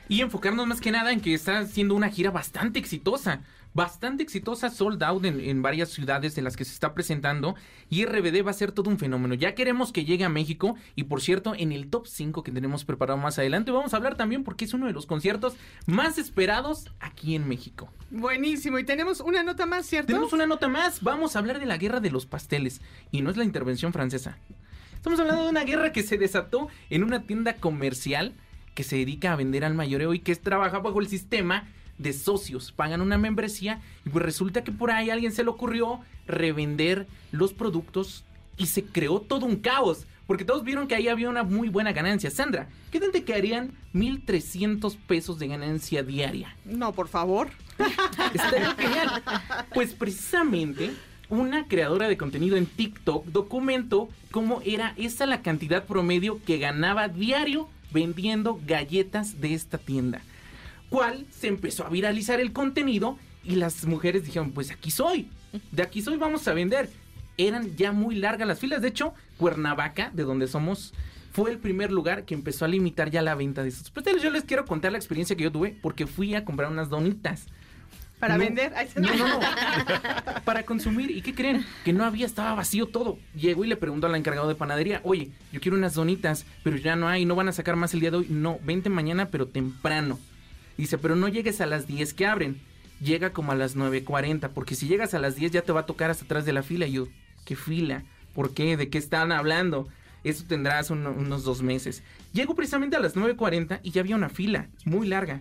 Y 0.08 0.20
enfocarnos 0.20 0.66
más 0.66 0.82
que 0.82 0.90
nada 0.90 1.12
en 1.12 1.20
que 1.22 1.32
está 1.32 1.60
haciendo 1.60 1.94
una 1.94 2.10
gira 2.10 2.30
bastante 2.30 2.78
exitosa. 2.78 3.40
Bastante 3.74 4.22
exitosa, 4.22 4.68
sold 4.68 5.02
out 5.02 5.24
en, 5.24 5.40
en 5.40 5.62
varias 5.62 5.88
ciudades 5.88 6.36
en 6.36 6.44
las 6.44 6.56
que 6.56 6.64
se 6.64 6.72
está 6.72 6.92
presentando. 6.92 7.54
Y 7.88 8.04
RBD 8.04 8.46
va 8.46 8.50
a 8.50 8.54
ser 8.54 8.72
todo 8.72 8.90
un 8.90 8.98
fenómeno. 8.98 9.34
Ya 9.34 9.54
queremos 9.54 9.92
que 9.92 10.04
llegue 10.04 10.24
a 10.24 10.28
México. 10.28 10.76
Y 10.94 11.04
por 11.04 11.22
cierto, 11.22 11.54
en 11.56 11.72
el 11.72 11.88
top 11.88 12.06
5 12.06 12.42
que 12.42 12.52
tenemos 12.52 12.84
preparado 12.84 13.18
más 13.18 13.38
adelante, 13.38 13.70
vamos 13.70 13.94
a 13.94 13.96
hablar 13.96 14.16
también 14.16 14.44
porque 14.44 14.66
es 14.66 14.74
uno 14.74 14.86
de 14.86 14.92
los 14.92 15.06
conciertos 15.06 15.54
más 15.86 16.18
esperados 16.18 16.90
aquí 17.00 17.34
en 17.34 17.48
México. 17.48 17.88
Buenísimo. 18.10 18.78
Y 18.78 18.84
tenemos 18.84 19.20
una 19.20 19.42
nota 19.42 19.64
más, 19.64 19.86
¿cierto? 19.86 20.08
Tenemos 20.08 20.32
una 20.32 20.46
nota 20.46 20.68
más. 20.68 21.02
Vamos 21.02 21.34
a 21.34 21.38
hablar 21.38 21.58
de 21.58 21.66
la 21.66 21.78
guerra 21.78 22.00
de 22.00 22.10
los 22.10 22.26
pasteles. 22.26 22.82
Y 23.10 23.22
no 23.22 23.30
es 23.30 23.36
la 23.36 23.44
intervención 23.44 23.92
francesa. 23.92 24.36
Estamos 24.94 25.18
hablando 25.18 25.44
de 25.44 25.50
una 25.50 25.64
guerra 25.64 25.92
que 25.92 26.02
se 26.02 26.18
desató 26.18 26.68
en 26.90 27.02
una 27.02 27.22
tienda 27.22 27.54
comercial 27.54 28.34
que 28.74 28.84
se 28.84 28.96
dedica 28.96 29.32
a 29.32 29.36
vender 29.36 29.64
al 29.64 29.74
mayoreo 29.74 30.14
y 30.14 30.20
que 30.20 30.34
trabaja 30.36 30.78
bajo 30.78 31.00
el 31.00 31.08
sistema 31.08 31.68
de 32.02 32.12
socios. 32.12 32.72
Pagan 32.72 33.00
una 33.00 33.18
membresía 33.18 33.80
y 34.04 34.10
pues 34.10 34.24
resulta 34.24 34.64
que 34.64 34.72
por 34.72 34.90
ahí 34.90 35.10
a 35.10 35.14
alguien 35.14 35.32
se 35.32 35.44
le 35.44 35.50
ocurrió 35.50 36.00
revender 36.26 37.06
los 37.30 37.52
productos 37.52 38.24
y 38.56 38.66
se 38.66 38.84
creó 38.84 39.20
todo 39.20 39.46
un 39.46 39.56
caos. 39.56 40.06
Porque 40.26 40.44
todos 40.44 40.62
vieron 40.62 40.86
que 40.86 40.94
ahí 40.94 41.08
había 41.08 41.28
una 41.28 41.42
muy 41.42 41.68
buena 41.68 41.92
ganancia. 41.92 42.30
Sandra, 42.30 42.68
¿qué 42.90 43.00
tal 43.00 43.10
te 43.10 43.24
quedarían 43.24 43.72
1.300 43.92 44.96
pesos 45.06 45.38
de 45.38 45.48
ganancia 45.48 46.02
diaria? 46.02 46.56
No, 46.64 46.92
por 46.92 47.08
favor. 47.08 47.50
Estaría 48.32 48.74
genial. 48.76 49.22
Pues 49.74 49.94
precisamente 49.94 50.92
una 51.28 51.66
creadora 51.66 52.08
de 52.08 52.16
contenido 52.16 52.56
en 52.56 52.66
TikTok 52.66 53.26
documentó 53.26 54.08
cómo 54.30 54.62
era 54.64 54.94
esa 54.96 55.26
la 55.26 55.42
cantidad 55.42 55.84
promedio 55.84 56.40
que 56.44 56.58
ganaba 56.58 57.08
diario 57.08 57.68
vendiendo 57.92 58.60
galletas 58.66 59.40
de 59.40 59.54
esta 59.54 59.78
tienda. 59.78 60.22
Cual 60.92 61.26
se 61.30 61.48
empezó 61.48 61.86
a 61.86 61.88
viralizar 61.88 62.38
el 62.38 62.52
contenido 62.52 63.18
y 63.42 63.56
las 63.56 63.84
mujeres 63.86 64.24
dijeron, 64.24 64.50
pues 64.52 64.70
aquí 64.70 64.90
soy, 64.90 65.28
de 65.70 65.82
aquí 65.82 66.02
soy, 66.02 66.18
vamos 66.18 66.46
a 66.46 66.52
vender. 66.52 66.90
Eran 67.38 67.74
ya 67.76 67.92
muy 67.92 68.14
largas 68.16 68.46
las 68.46 68.60
filas, 68.60 68.82
de 68.82 68.88
hecho, 68.88 69.14
Cuernavaca, 69.38 70.10
de 70.12 70.22
donde 70.24 70.46
somos, 70.48 70.92
fue 71.32 71.50
el 71.50 71.56
primer 71.56 71.90
lugar 71.90 72.24
que 72.26 72.34
empezó 72.34 72.66
a 72.66 72.68
limitar 72.68 73.10
ya 73.10 73.22
la 73.22 73.34
venta 73.34 73.62
de 73.62 73.70
estos 73.70 73.90
pasteles. 73.90 74.22
Yo 74.22 74.30
les 74.30 74.44
quiero 74.44 74.66
contar 74.66 74.92
la 74.92 74.98
experiencia 74.98 75.34
que 75.34 75.44
yo 75.44 75.50
tuve 75.50 75.74
porque 75.80 76.06
fui 76.06 76.34
a 76.34 76.44
comprar 76.44 76.70
unas 76.70 76.90
donitas. 76.90 77.46
¿Para 78.20 78.34
No, 78.36 78.44
vender? 78.44 78.72
No, 78.96 79.14
no, 79.16 79.28
no. 79.28 79.40
Para 80.44 80.62
consumir. 80.64 81.10
¿Y 81.10 81.22
qué 81.22 81.34
creen? 81.34 81.64
Que 81.86 81.92
no 81.94 82.04
había, 82.04 82.26
estaba 82.26 82.54
vacío 82.54 82.86
todo. 82.86 83.18
Llegó 83.34 83.64
y 83.64 83.68
le 83.68 83.76
preguntó 83.76 84.06
al 84.06 84.14
encargado 84.14 84.46
de 84.46 84.54
panadería, 84.54 85.00
oye, 85.04 85.30
yo 85.52 85.60
quiero 85.60 85.76
unas 85.76 85.94
donitas, 85.94 86.44
pero 86.62 86.76
ya 86.76 86.94
no 86.96 87.08
hay, 87.08 87.24
no 87.24 87.34
van 87.34 87.48
a 87.48 87.52
sacar 87.52 87.76
más 87.76 87.94
el 87.94 88.00
día 88.00 88.10
de 88.10 88.18
hoy. 88.18 88.26
No, 88.28 88.60
vente 88.62 88.90
mañana, 88.90 89.28
pero 89.28 89.48
temprano. 89.48 90.20
Dice, 90.76 90.98
pero 90.98 91.16
no 91.16 91.28
llegues 91.28 91.60
a 91.60 91.66
las 91.66 91.86
10 91.86 92.14
que 92.14 92.26
abren. 92.26 92.60
Llega 93.00 93.32
como 93.32 93.52
a 93.52 93.56
las 93.56 93.76
9.40, 93.76 94.50
porque 94.50 94.74
si 94.74 94.86
llegas 94.86 95.12
a 95.14 95.18
las 95.18 95.34
10 95.36 95.52
ya 95.52 95.62
te 95.62 95.72
va 95.72 95.80
a 95.80 95.86
tocar 95.86 96.10
hasta 96.10 96.24
atrás 96.24 96.44
de 96.44 96.52
la 96.52 96.62
fila. 96.62 96.86
Y 96.86 96.92
yo, 96.92 97.08
¿qué 97.44 97.56
fila? 97.56 98.04
¿Por 98.34 98.54
qué? 98.54 98.76
¿De 98.76 98.88
qué 98.88 98.98
están 98.98 99.32
hablando? 99.32 99.88
Eso 100.24 100.44
tendrás 100.46 100.90
un- 100.90 101.06
unos 101.06 101.42
dos 101.44 101.62
meses. 101.62 102.02
Llego 102.32 102.54
precisamente 102.54 102.96
a 102.96 103.00
las 103.00 103.16
9.40 103.16 103.80
y 103.82 103.90
ya 103.90 104.00
había 104.02 104.14
una 104.16 104.28
fila 104.28 104.68
muy 104.84 105.08
larga. 105.08 105.40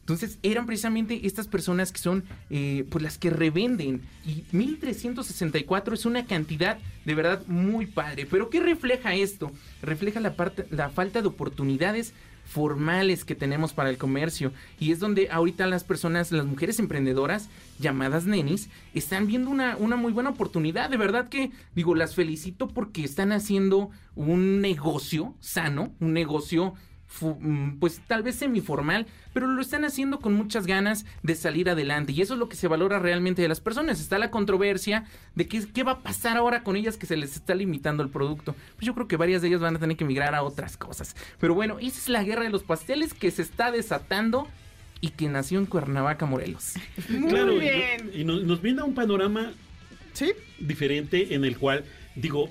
Entonces 0.00 0.38
eran 0.44 0.66
precisamente 0.66 1.26
estas 1.26 1.48
personas 1.48 1.90
que 1.90 1.98
son 1.98 2.22
eh, 2.48 2.84
pues 2.88 3.02
las 3.02 3.18
que 3.18 3.30
revenden. 3.30 4.02
Y 4.24 4.44
1364 4.52 5.94
es 5.94 6.06
una 6.06 6.26
cantidad 6.26 6.78
de 7.04 7.14
verdad 7.16 7.42
muy 7.48 7.86
padre. 7.86 8.26
Pero 8.30 8.48
¿qué 8.48 8.60
refleja 8.60 9.14
esto? 9.16 9.50
Refleja 9.82 10.20
la, 10.20 10.34
parte, 10.36 10.66
la 10.70 10.90
falta 10.90 11.22
de 11.22 11.28
oportunidades 11.28 12.12
formales 12.46 13.24
que 13.24 13.34
tenemos 13.34 13.72
para 13.72 13.90
el 13.90 13.98
comercio. 13.98 14.52
Y 14.78 14.92
es 14.92 15.00
donde 15.00 15.28
ahorita 15.30 15.66
las 15.66 15.84
personas, 15.84 16.32
las 16.32 16.46
mujeres 16.46 16.78
emprendedoras, 16.78 17.48
llamadas 17.78 18.24
nenis, 18.24 18.70
están 18.94 19.26
viendo 19.26 19.50
una, 19.50 19.76
una 19.76 19.96
muy 19.96 20.12
buena 20.12 20.30
oportunidad. 20.30 20.88
De 20.88 20.96
verdad 20.96 21.28
que, 21.28 21.50
digo, 21.74 21.94
las 21.94 22.14
felicito 22.14 22.68
porque 22.68 23.04
están 23.04 23.32
haciendo 23.32 23.90
un 24.14 24.60
negocio 24.60 25.34
sano, 25.40 25.92
un 26.00 26.12
negocio 26.14 26.74
pues 27.80 28.00
tal 28.06 28.22
vez 28.22 28.36
semiformal, 28.36 29.06
pero 29.32 29.46
lo 29.46 29.62
están 29.62 29.84
haciendo 29.84 30.18
con 30.20 30.34
muchas 30.34 30.66
ganas 30.66 31.06
de 31.22 31.34
salir 31.34 31.70
adelante. 31.70 32.12
Y 32.12 32.20
eso 32.20 32.34
es 32.34 32.40
lo 32.40 32.48
que 32.48 32.56
se 32.56 32.68
valora 32.68 32.98
realmente 32.98 33.42
de 33.42 33.48
las 33.48 33.60
personas. 33.60 34.00
Está 34.00 34.18
la 34.18 34.30
controversia 34.30 35.04
de 35.34 35.46
qué, 35.46 35.64
qué 35.72 35.82
va 35.82 35.92
a 35.92 36.02
pasar 36.02 36.36
ahora 36.36 36.62
con 36.62 36.76
ellas 36.76 36.96
que 36.96 37.06
se 37.06 37.16
les 37.16 37.36
está 37.36 37.54
limitando 37.54 38.02
el 38.02 38.10
producto. 38.10 38.54
Pues 38.76 38.86
yo 38.86 38.94
creo 38.94 39.08
que 39.08 39.16
varias 39.16 39.40
de 39.42 39.48
ellas 39.48 39.60
van 39.60 39.76
a 39.76 39.78
tener 39.78 39.96
que 39.96 40.04
migrar 40.04 40.34
a 40.34 40.42
otras 40.42 40.76
cosas. 40.76 41.14
Pero 41.38 41.54
bueno, 41.54 41.78
esa 41.78 41.98
es 41.98 42.08
la 42.08 42.22
guerra 42.24 42.42
de 42.42 42.50
los 42.50 42.62
pasteles 42.64 43.14
que 43.14 43.30
se 43.30 43.42
está 43.42 43.70
desatando 43.70 44.48
y 45.00 45.10
que 45.10 45.28
nació 45.28 45.58
en 45.58 45.66
Cuernavaca, 45.66 46.26
Morelos. 46.26 46.74
Muy 47.08 47.28
claro, 47.30 47.52
y- 47.52 47.60
bien. 47.60 48.10
Y, 48.14 48.24
nos, 48.24 48.42
nos 48.44 48.60
brinda 48.60 48.84
un 48.84 48.94
panorama 48.94 49.52
Sí. 50.12 50.32
diferente 50.58 51.34
en 51.34 51.44
el 51.44 51.56
cual, 51.58 51.84
digo, 52.14 52.50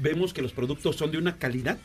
vemos 0.00 0.32
que 0.34 0.42
los 0.42 0.52
productos 0.52 0.96
son 0.96 1.10
de 1.12 1.18
una 1.18 1.36
calidad 1.36 1.78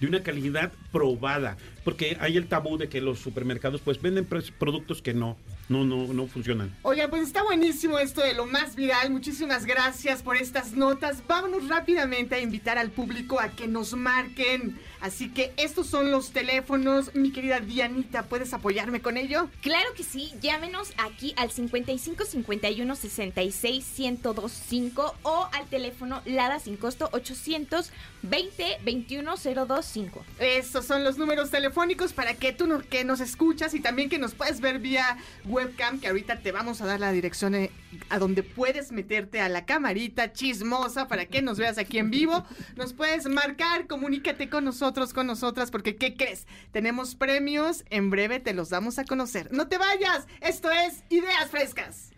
de 0.00 0.06
una 0.06 0.22
calidad 0.22 0.72
probada, 0.92 1.58
porque 1.84 2.16
hay 2.20 2.38
el 2.38 2.46
tabú 2.46 2.78
de 2.78 2.88
que 2.88 3.02
los 3.02 3.18
supermercados 3.18 3.82
pues 3.82 4.00
venden 4.00 4.26
productos 4.58 5.02
que 5.02 5.12
no, 5.12 5.36
no, 5.68 5.84
no, 5.84 6.10
no 6.14 6.26
funcionan. 6.26 6.74
Oiga, 6.82 7.08
pues 7.08 7.24
está 7.24 7.42
buenísimo 7.42 7.98
esto 7.98 8.22
de 8.22 8.32
lo 8.32 8.46
más 8.46 8.76
viral. 8.76 9.10
Muchísimas 9.10 9.66
gracias 9.66 10.22
por 10.22 10.38
estas 10.38 10.72
notas. 10.72 11.22
Vámonos 11.26 11.68
rápidamente 11.68 12.34
a 12.34 12.40
invitar 12.40 12.78
al 12.78 12.90
público 12.90 13.38
a 13.38 13.50
que 13.50 13.68
nos 13.68 13.92
marquen. 13.92 14.78
Así 15.00 15.30
que 15.30 15.52
estos 15.56 15.86
son 15.86 16.10
los 16.10 16.30
teléfonos. 16.32 17.14
Mi 17.14 17.32
querida 17.32 17.60
Dianita, 17.60 18.24
¿puedes 18.24 18.52
apoyarme 18.52 19.00
con 19.00 19.16
ello? 19.16 19.48
Claro 19.62 19.88
que 19.96 20.02
sí, 20.02 20.32
llámenos 20.42 20.92
aquí 20.98 21.32
al 21.36 21.50
55 21.50 22.24
51 22.24 22.94
66 22.96 23.86
1025 23.98 25.14
o 25.22 25.48
al 25.52 25.66
teléfono 25.68 26.20
Lada 26.26 26.58
sin 26.60 26.76
costo 26.76 27.08
800 27.12 27.90
20 28.22 28.78
21 28.84 29.34
025. 29.36 30.24
Estos 30.38 30.84
son 30.84 31.04
los 31.04 31.16
números 31.18 31.50
telefónicos 31.50 32.12
para 32.12 32.34
que 32.34 32.52
tú 32.52 32.66
no- 32.66 32.80
que 32.80 33.04
nos 33.04 33.20
escuchas 33.20 33.74
y 33.74 33.80
también 33.80 34.08
que 34.10 34.18
nos 34.18 34.34
puedes 34.34 34.60
ver 34.60 34.78
vía 34.78 35.16
webcam, 35.46 35.98
que 36.00 36.08
ahorita 36.08 36.40
te 36.40 36.52
vamos 36.52 36.80
a 36.82 36.86
dar 36.86 37.00
la 37.00 37.12
dirección 37.12 37.54
eh, 37.54 37.70
a 38.08 38.18
donde 38.18 38.42
puedes 38.42 38.92
meterte 38.92 39.40
a 39.40 39.48
la 39.48 39.66
camarita 39.66 40.32
chismosa 40.32 41.08
para 41.08 41.26
que 41.26 41.42
nos 41.42 41.58
veas 41.58 41.78
aquí 41.78 41.98
en 41.98 42.10
vivo. 42.10 42.44
Nos 42.76 42.92
puedes 42.92 43.28
marcar, 43.28 43.86
comunícate 43.86 44.48
con 44.48 44.64
nosotros, 44.64 45.12
con 45.12 45.26
nosotras, 45.26 45.70
porque 45.70 45.96
¿qué 45.96 46.16
crees? 46.16 46.46
Tenemos 46.72 47.14
premios, 47.14 47.84
en 47.90 48.10
breve 48.10 48.40
te 48.40 48.54
los 48.54 48.70
damos 48.70 48.98
a 48.98 49.04
conocer. 49.04 49.52
No 49.52 49.68
te 49.68 49.78
vayas, 49.78 50.26
esto 50.40 50.70
es 50.70 51.02
Ideas 51.08 51.50
Frescas. 51.50 52.10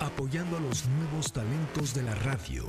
Apoyando 0.00 0.56
a 0.56 0.60
los 0.60 0.86
nuevos 0.86 1.32
talentos 1.32 1.94
de 1.94 2.02
la 2.02 2.14
radio 2.14 2.66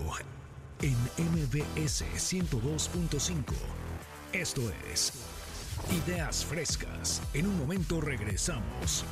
en 0.81 0.97
MBS 1.17 2.03
102.5. 2.15 3.43
Esto 4.33 4.61
es 4.91 5.13
Ideas 6.05 6.45
Frescas. 6.45 7.21
En 7.33 7.47
un 7.47 7.57
momento 7.57 8.01
regresamos. 8.01 9.05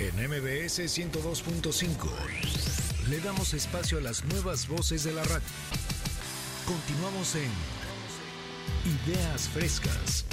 En 0.00 0.16
MBS 0.16 0.80
102.5 0.80 2.08
le 3.10 3.20
damos 3.20 3.52
espacio 3.52 3.98
a 3.98 4.00
las 4.00 4.24
nuevas 4.24 4.66
voces 4.66 5.04
de 5.04 5.12
la 5.12 5.22
radio. 5.24 5.46
Continuamos 6.64 7.34
en 7.34 7.50
Ideas 9.04 9.50
Frescas. 9.50 10.24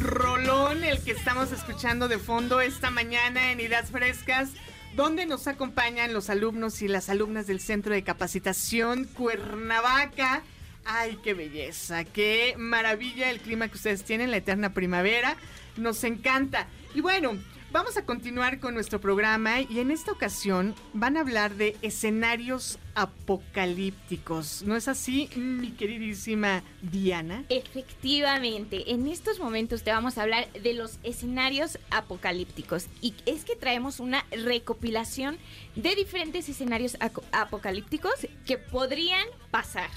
Rolón, 0.00 0.82
el 0.82 1.04
que 1.04 1.10
estamos 1.10 1.52
escuchando 1.52 2.08
de 2.08 2.18
fondo 2.18 2.62
esta 2.62 2.90
mañana 2.90 3.52
en 3.52 3.60
Ideas 3.60 3.90
Frescas, 3.90 4.48
donde 4.94 5.26
nos 5.26 5.46
acompañan 5.46 6.14
los 6.14 6.30
alumnos 6.30 6.80
y 6.80 6.88
las 6.88 7.10
alumnas 7.10 7.46
del 7.46 7.60
Centro 7.60 7.92
de 7.92 8.02
Capacitación 8.02 9.04
Cuernavaca. 9.04 10.42
Ay, 10.86 11.18
qué 11.22 11.34
belleza, 11.34 12.04
qué 12.04 12.54
maravilla 12.56 13.28
el 13.28 13.40
clima 13.40 13.68
que 13.68 13.76
ustedes 13.76 14.04
tienen, 14.04 14.30
la 14.30 14.38
eterna 14.38 14.72
primavera. 14.72 15.36
Nos 15.76 16.02
encanta. 16.02 16.66
Y 16.94 17.02
bueno, 17.02 17.36
vamos 17.72 17.96
a 17.96 18.04
continuar 18.04 18.60
con 18.60 18.74
nuestro 18.74 19.00
programa 19.00 19.60
y 19.60 19.80
en 19.80 19.90
esta 19.90 20.12
ocasión 20.12 20.74
van 20.92 21.16
a 21.16 21.20
hablar 21.20 21.54
de 21.54 21.76
escenarios 21.82 22.78
apocalípticos. 22.94 24.62
¿No 24.62 24.76
es 24.76 24.88
así, 24.88 25.28
mi 25.36 25.72
queridísima 25.72 26.62
Diana? 26.82 27.44
Efectivamente, 27.48 28.92
en 28.92 29.06
estos 29.06 29.38
momentos 29.38 29.82
te 29.82 29.90
vamos 29.90 30.18
a 30.18 30.22
hablar 30.22 30.50
de 30.52 30.72
los 30.72 30.98
escenarios 31.02 31.78
apocalípticos 31.90 32.86
y 33.00 33.14
es 33.26 33.44
que 33.44 33.56
traemos 33.56 34.00
una 34.00 34.24
recopilación 34.30 35.38
de 35.74 35.94
diferentes 35.94 36.48
escenarios 36.48 36.96
apocalípticos 37.32 38.14
que 38.46 38.58
podrían 38.58 39.26
pasar. 39.50 39.90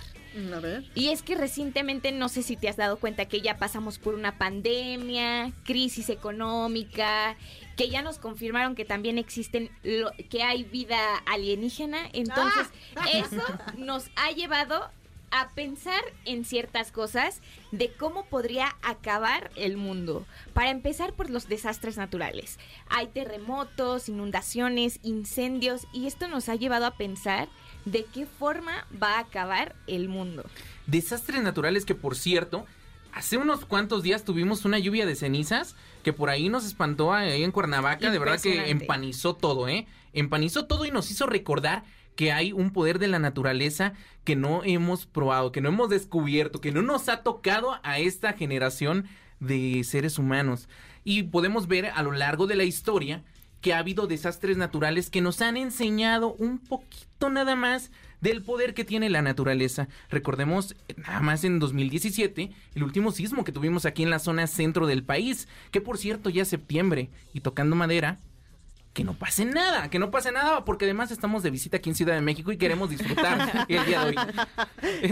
A 0.53 0.59
ver. 0.59 0.85
Y 0.95 1.09
es 1.09 1.21
que 1.21 1.35
recientemente 1.35 2.11
no 2.11 2.29
sé 2.29 2.43
si 2.43 2.55
te 2.55 2.69
has 2.69 2.77
dado 2.77 2.97
cuenta 2.97 3.25
que 3.25 3.41
ya 3.41 3.57
pasamos 3.57 3.97
por 3.99 4.13
una 4.15 4.37
pandemia, 4.37 5.51
crisis 5.63 6.09
económica, 6.09 7.35
que 7.75 7.89
ya 7.89 8.01
nos 8.01 8.19
confirmaron 8.19 8.75
que 8.75 8.85
también 8.85 9.17
existen, 9.17 9.69
lo- 9.83 10.11
que 10.29 10.43
hay 10.43 10.63
vida 10.63 10.99
alienígena. 11.25 11.99
Entonces, 12.13 12.67
eso 13.13 13.43
nos 13.77 14.09
ha 14.15 14.31
llevado 14.31 14.89
a 15.31 15.49
pensar 15.51 16.01
en 16.25 16.43
ciertas 16.43 16.91
cosas 16.91 17.41
de 17.71 17.91
cómo 17.93 18.25
podría 18.25 18.75
acabar 18.81 19.51
el 19.55 19.77
mundo. 19.77 20.25
Para 20.55 20.71
empezar 20.71 21.13
por 21.13 21.29
los 21.29 21.47
desastres 21.47 21.97
naturales. 21.97 22.57
Hay 22.89 23.07
terremotos, 23.07 24.09
inundaciones, 24.09 24.99
incendios 25.03 25.85
y 25.93 26.07
esto 26.07 26.27
nos 26.27 26.49
ha 26.49 26.55
llevado 26.55 26.87
a 26.87 26.97
pensar 26.97 27.47
de 27.85 28.05
qué 28.05 28.25
forma 28.25 28.85
va 29.01 29.17
a 29.17 29.19
acabar 29.19 29.75
el 29.87 30.09
mundo. 30.09 30.45
Desastres 30.87 31.41
naturales 31.41 31.85
que, 31.85 31.95
por 31.95 32.15
cierto, 32.15 32.65
hace 33.13 33.37
unos 33.37 33.65
cuantos 33.65 34.03
días 34.03 34.23
tuvimos 34.23 34.65
una 34.65 34.79
lluvia 34.79 35.05
de 35.05 35.15
cenizas 35.15 35.75
que 36.03 36.13
por 36.13 36.29
ahí 36.29 36.49
nos 36.49 36.65
espantó 36.65 37.13
ahí 37.13 37.43
en 37.43 37.51
Cuernavaca. 37.51 38.09
De 38.09 38.19
verdad 38.19 38.39
que 38.41 38.69
empanizó 38.69 39.35
todo, 39.35 39.67
¿eh? 39.67 39.87
Empanizó 40.13 40.65
todo 40.65 40.85
y 40.85 40.91
nos 40.91 41.11
hizo 41.11 41.25
recordar 41.25 41.83
que 42.15 42.31
hay 42.31 42.51
un 42.51 42.71
poder 42.71 42.99
de 42.99 43.07
la 43.07 43.19
naturaleza 43.19 43.93
que 44.25 44.35
no 44.35 44.63
hemos 44.63 45.05
probado, 45.05 45.51
que 45.51 45.61
no 45.61 45.69
hemos 45.69 45.89
descubierto, 45.89 46.59
que 46.59 46.71
no 46.71 46.81
nos 46.81 47.07
ha 47.07 47.23
tocado 47.23 47.79
a 47.83 47.99
esta 47.99 48.33
generación 48.33 49.07
de 49.39 49.83
seres 49.85 50.19
humanos. 50.19 50.67
Y 51.05 51.23
podemos 51.23 51.67
ver 51.67 51.87
a 51.87 52.03
lo 52.03 52.11
largo 52.11 52.45
de 52.45 52.55
la 52.55 52.65
historia 52.65 53.23
que 53.61 53.73
ha 53.73 53.79
habido 53.79 54.07
desastres 54.07 54.57
naturales 54.57 55.09
que 55.09 55.21
nos 55.21 55.41
han 55.41 55.57
enseñado 55.57 56.33
un 56.33 56.59
poquito 56.59 57.29
nada 57.29 57.55
más 57.55 57.91
del 58.21 58.41
poder 58.41 58.73
que 58.73 58.85
tiene 58.85 59.09
la 59.09 59.21
naturaleza. 59.21 59.87
Recordemos 60.09 60.75
nada 60.97 61.21
más 61.21 61.43
en 61.43 61.59
2017 61.59 62.51
el 62.75 62.83
último 62.83 63.11
sismo 63.11 63.43
que 63.43 63.51
tuvimos 63.51 63.85
aquí 63.85 64.03
en 64.03 64.09
la 64.09 64.19
zona 64.19 64.47
centro 64.47 64.87
del 64.87 65.03
país, 65.03 65.47
que 65.71 65.81
por 65.81 65.97
cierto 65.97 66.29
ya 66.29 66.43
es 66.43 66.47
septiembre 66.47 67.09
y 67.33 67.41
tocando 67.41 67.75
madera, 67.75 68.19
que 68.93 69.03
no 69.03 69.13
pase 69.13 69.45
nada, 69.45 69.89
que 69.89 69.99
no 69.99 70.11
pase 70.11 70.31
nada, 70.31 70.65
porque 70.65 70.85
además 70.85 71.11
estamos 71.11 71.43
de 71.43 71.51
visita 71.51 71.77
aquí 71.77 71.89
en 71.89 71.95
Ciudad 71.95 72.15
de 72.15 72.21
México 72.21 72.51
y 72.51 72.57
queremos 72.57 72.89
disfrutar 72.89 73.65
el 73.67 73.85
día 73.85 74.03
de 74.03 74.07
hoy. 74.07 74.15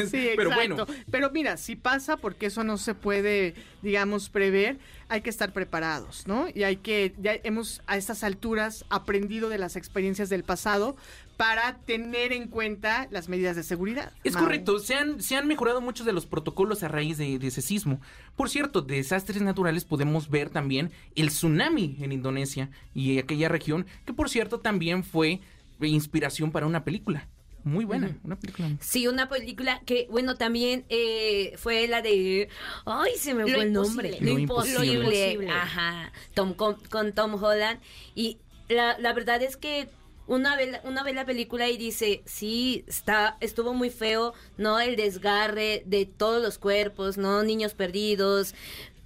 Sí, 0.09 0.29
pero 0.35 0.49
exacto. 0.51 0.85
bueno, 0.85 1.03
Pero 1.11 1.31
mira, 1.31 1.57
si 1.57 1.75
pasa, 1.75 2.17
porque 2.17 2.47
eso 2.47 2.63
no 2.63 2.77
se 2.77 2.95
puede, 2.95 3.53
digamos, 3.81 4.29
prever, 4.29 4.79
hay 5.09 5.21
que 5.21 5.29
estar 5.29 5.53
preparados, 5.53 6.27
¿no? 6.27 6.47
Y 6.53 6.63
hay 6.63 6.77
que, 6.77 7.13
ya 7.19 7.33
hemos 7.43 7.81
a 7.87 7.97
estas 7.97 8.23
alturas 8.23 8.83
aprendido 8.89 9.47
de 9.47 9.57
las 9.57 9.75
experiencias 9.75 10.29
del 10.29 10.43
pasado 10.43 10.95
para 11.37 11.77
tener 11.85 12.33
en 12.33 12.47
cuenta 12.47 13.07
las 13.11 13.29
medidas 13.29 13.55
de 13.55 13.63
seguridad. 13.63 14.11
Es 14.23 14.33
Mau. 14.33 14.43
correcto, 14.43 14.79
se 14.79 14.95
han, 14.95 15.21
se 15.21 15.35
han 15.35 15.47
mejorado 15.47 15.79
muchos 15.81 16.05
de 16.05 16.13
los 16.13 16.25
protocolos 16.25 16.83
a 16.83 16.87
raíz 16.87 17.17
de, 17.17 17.39
de 17.39 17.47
ese 17.47 17.61
sismo. 17.61 18.01
Por 18.35 18.49
cierto, 18.49 18.81
de 18.81 18.95
desastres 18.95 19.41
naturales 19.41 19.85
podemos 19.85 20.29
ver 20.29 20.49
también 20.49 20.91
el 21.15 21.27
tsunami 21.29 21.97
en 22.01 22.11
Indonesia 22.11 22.69
y 22.93 23.19
aquella 23.19 23.49
región, 23.49 23.85
que 24.05 24.13
por 24.13 24.29
cierto 24.29 24.59
también 24.59 25.03
fue 25.03 25.39
inspiración 25.79 26.51
para 26.51 26.65
una 26.65 26.83
película. 26.83 27.27
Muy 27.63 27.83
buena, 27.83 28.17
una 28.23 28.39
película. 28.39 28.69
Sí, 28.79 29.07
una 29.07 29.27
película 29.27 29.81
que, 29.85 30.07
bueno, 30.09 30.35
también 30.35 30.85
eh, 30.87 31.53
fue 31.57 31.87
la 31.89 32.01
de... 32.01 32.47
Ay, 32.85 33.11
se 33.17 33.33
me 33.33 33.41
Lo 33.41 33.49
fue 33.49 33.63
el 33.63 33.73
nombre. 33.73 34.17
Lo 34.21 34.33
Lo 34.33 34.39
imposible. 34.39 34.93
imposible. 34.93 35.49
Ajá. 35.51 36.13
Tom, 36.33 36.53
con, 36.53 36.75
con 36.89 37.11
Tom 37.11 37.35
Holland. 37.43 37.81
Y 38.15 38.37
la, 38.69 38.97
la 38.99 39.11
verdad 39.11 39.43
es 39.43 39.57
que 39.57 39.89
una 40.27 40.55
ve, 40.55 40.79
una 40.83 41.03
ve 41.03 41.13
la 41.13 41.25
película 41.25 41.69
y 41.69 41.77
dice, 41.77 42.21
sí, 42.25 42.83
está, 42.87 43.37
estuvo 43.39 43.73
muy 43.73 43.89
feo, 43.89 44.33
¿no? 44.57 44.79
El 44.79 44.95
desgarre 44.95 45.83
de 45.85 46.05
todos 46.05 46.41
los 46.41 46.57
cuerpos, 46.57 47.17
¿no? 47.17 47.43
Niños 47.43 47.73
perdidos, 47.73 48.53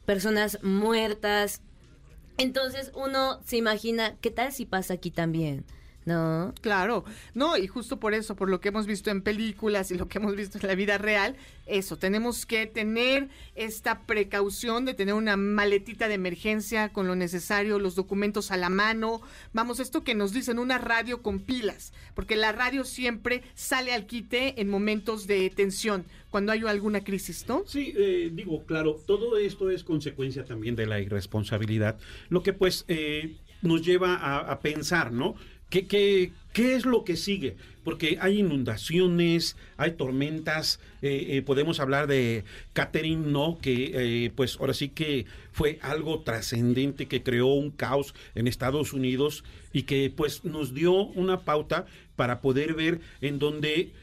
personas 0.05 0.59
muertas. 0.63 1.61
Entonces 2.37 2.91
uno 2.95 3.39
se 3.45 3.57
imagina, 3.57 4.15
¿qué 4.19 4.31
tal 4.31 4.51
si 4.51 4.65
pasa 4.65 4.95
aquí 4.95 5.11
también? 5.11 5.63
¿No? 6.03 6.53
Claro, 6.61 7.05
no, 7.35 7.57
y 7.57 7.67
justo 7.67 7.99
por 7.99 8.15
eso, 8.15 8.35
por 8.35 8.49
lo 8.49 8.59
que 8.59 8.69
hemos 8.69 8.87
visto 8.87 9.11
en 9.11 9.21
películas 9.21 9.91
y 9.91 9.95
lo 9.95 10.07
que 10.07 10.17
hemos 10.17 10.35
visto 10.35 10.57
en 10.57 10.67
la 10.67 10.73
vida 10.73 10.97
real, 10.97 11.35
eso, 11.67 11.97
tenemos 11.97 12.47
que 12.47 12.65
tener 12.65 13.29
esta 13.55 14.01
precaución 14.01 14.83
de 14.83 14.95
tener 14.95 15.13
una 15.13 15.37
maletita 15.37 16.07
de 16.07 16.15
emergencia 16.15 16.89
con 16.89 17.07
lo 17.07 17.15
necesario, 17.15 17.77
los 17.77 17.93
documentos 17.93 18.49
a 18.49 18.57
la 18.57 18.69
mano, 18.69 19.21
vamos, 19.53 19.79
esto 19.79 20.03
que 20.03 20.15
nos 20.15 20.33
dicen, 20.33 20.57
una 20.57 20.79
radio 20.79 21.21
con 21.21 21.39
pilas, 21.39 21.93
porque 22.15 22.35
la 22.35 22.51
radio 22.51 22.83
siempre 22.83 23.43
sale 23.53 23.93
al 23.93 24.07
quite 24.07 24.59
en 24.59 24.69
momentos 24.69 25.27
de 25.27 25.51
tensión, 25.51 26.05
cuando 26.31 26.51
hay 26.51 26.63
alguna 26.65 27.03
crisis, 27.03 27.45
¿no? 27.47 27.63
Sí, 27.67 27.93
eh, 27.95 28.31
digo, 28.33 28.65
claro, 28.65 28.95
todo 29.05 29.37
esto 29.37 29.69
es 29.69 29.83
consecuencia 29.83 30.45
también 30.45 30.75
de 30.75 30.87
la 30.87 30.99
irresponsabilidad, 30.99 31.99
lo 32.29 32.41
que 32.41 32.53
pues 32.53 32.85
eh, 32.87 33.37
nos 33.61 33.85
lleva 33.85 34.15
a, 34.15 34.39
a 34.39 34.59
pensar, 34.61 35.11
¿no? 35.11 35.35
¿Qué, 35.71 35.87
qué, 35.87 36.33
qué 36.51 36.75
es 36.75 36.85
lo 36.85 37.05
que 37.05 37.15
sigue? 37.15 37.55
Porque 37.85 38.17
hay 38.19 38.39
inundaciones, 38.39 39.55
hay 39.77 39.93
tormentas, 39.93 40.81
eh, 41.01 41.27
eh, 41.29 41.41
podemos 41.41 41.79
hablar 41.79 42.07
de 42.07 42.43
Catherine, 42.73 43.31
¿no? 43.31 43.57
Que 43.59 44.25
eh, 44.25 44.31
pues 44.35 44.57
ahora 44.59 44.73
sí 44.73 44.89
que 44.89 45.25
fue 45.53 45.79
algo 45.81 46.23
trascendente 46.23 47.07
que 47.07 47.23
creó 47.23 47.47
un 47.47 47.71
caos 47.71 48.13
en 48.35 48.47
Estados 48.47 48.91
Unidos 48.91 49.45
y 49.71 49.83
que 49.83 50.13
pues 50.15 50.43
nos 50.43 50.73
dio 50.73 50.93
una 50.93 51.39
pauta 51.39 51.85
para 52.17 52.41
poder 52.41 52.73
ver 52.73 52.99
en 53.21 53.39
donde 53.39 53.93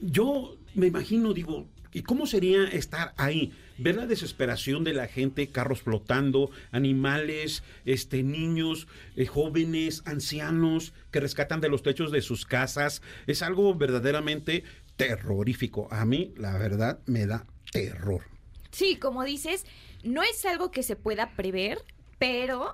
yo 0.00 0.58
me 0.74 0.88
imagino, 0.88 1.32
digo, 1.32 1.66
¿y 1.94 2.02
cómo 2.02 2.26
sería 2.26 2.64
estar 2.64 3.14
ahí? 3.16 3.54
Ver 3.78 3.96
la 3.96 4.06
desesperación 4.06 4.84
de 4.84 4.94
la 4.94 5.06
gente, 5.06 5.48
carros 5.48 5.82
flotando, 5.82 6.50
animales, 6.72 7.62
este, 7.84 8.22
niños, 8.22 8.88
eh, 9.16 9.26
jóvenes, 9.26 10.02
ancianos 10.06 10.92
que 11.10 11.20
rescatan 11.20 11.60
de 11.60 11.68
los 11.68 11.82
techos 11.82 12.10
de 12.10 12.22
sus 12.22 12.46
casas. 12.46 13.02
Es 13.26 13.42
algo 13.42 13.74
verdaderamente 13.74 14.64
terrorífico. 14.96 15.88
A 15.90 16.04
mí, 16.04 16.32
la 16.36 16.56
verdad, 16.58 17.00
me 17.06 17.26
da 17.26 17.46
terror. 17.72 18.22
Sí, 18.70 18.96
como 18.96 19.24
dices, 19.24 19.66
no 20.02 20.22
es 20.22 20.44
algo 20.44 20.70
que 20.70 20.82
se 20.82 20.96
pueda 20.96 21.30
prever, 21.34 21.82
pero 22.18 22.72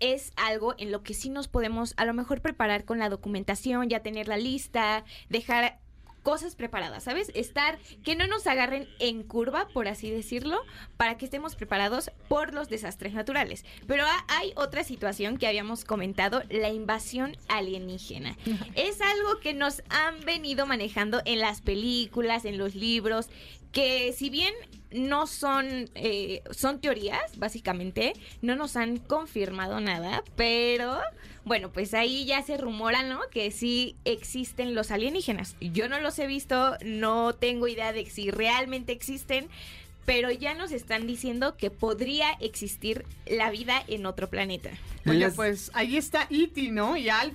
es 0.00 0.32
algo 0.36 0.74
en 0.78 0.90
lo 0.90 1.02
que 1.02 1.14
sí 1.14 1.30
nos 1.30 1.48
podemos 1.48 1.94
a 1.96 2.04
lo 2.04 2.14
mejor 2.14 2.40
preparar 2.40 2.84
con 2.84 2.98
la 2.98 3.08
documentación, 3.08 3.88
ya 3.88 4.00
tener 4.00 4.28
la 4.28 4.36
lista, 4.36 5.04
dejar 5.28 5.78
cosas 6.24 6.56
preparadas, 6.56 7.04
¿sabes? 7.04 7.30
Estar, 7.36 7.78
que 8.02 8.16
no 8.16 8.26
nos 8.26 8.48
agarren 8.48 8.88
en 8.98 9.22
curva, 9.22 9.68
por 9.68 9.86
así 9.86 10.10
decirlo, 10.10 10.58
para 10.96 11.16
que 11.16 11.26
estemos 11.26 11.54
preparados 11.54 12.10
por 12.28 12.52
los 12.52 12.68
desastres 12.68 13.12
naturales. 13.14 13.64
Pero 13.86 14.04
ha- 14.04 14.24
hay 14.26 14.52
otra 14.56 14.82
situación 14.82 15.36
que 15.38 15.46
habíamos 15.46 15.84
comentado, 15.84 16.42
la 16.50 16.70
invasión 16.70 17.36
alienígena. 17.48 18.36
Es 18.74 19.00
algo 19.00 19.38
que 19.40 19.54
nos 19.54 19.82
han 19.90 20.18
venido 20.24 20.66
manejando 20.66 21.22
en 21.26 21.38
las 21.40 21.60
películas, 21.60 22.44
en 22.46 22.58
los 22.58 22.74
libros, 22.74 23.28
que 23.74 24.14
si 24.16 24.30
bien 24.30 24.54
no 24.92 25.26
son, 25.26 25.90
eh, 25.96 26.42
son 26.52 26.80
teorías, 26.80 27.36
básicamente, 27.36 28.14
no 28.40 28.54
nos 28.54 28.76
han 28.76 28.98
confirmado 28.98 29.80
nada, 29.80 30.22
pero 30.36 31.00
bueno, 31.44 31.70
pues 31.72 31.92
ahí 31.92 32.24
ya 32.24 32.42
se 32.42 32.56
rumora, 32.56 33.02
¿no? 33.02 33.20
Que 33.30 33.50
sí 33.50 33.96
existen 34.04 34.74
los 34.74 34.90
alienígenas. 34.92 35.56
Yo 35.60 35.88
no 35.88 36.00
los 36.00 36.18
he 36.18 36.26
visto, 36.26 36.76
no 36.84 37.34
tengo 37.34 37.66
idea 37.66 37.92
de 37.92 38.06
si 38.06 38.30
realmente 38.30 38.92
existen, 38.92 39.48
pero 40.06 40.30
ya 40.30 40.54
nos 40.54 40.70
están 40.70 41.06
diciendo 41.06 41.56
que 41.56 41.70
podría 41.70 42.30
existir 42.40 43.04
la 43.26 43.50
vida 43.50 43.82
en 43.88 44.06
otro 44.06 44.30
planeta. 44.30 44.70
Oye, 45.06 45.28
pues 45.30 45.70
ahí 45.74 45.96
está 45.96 46.26
Iti, 46.30 46.70
¿no? 46.70 46.96
Y 46.96 47.08
Alf. 47.08 47.34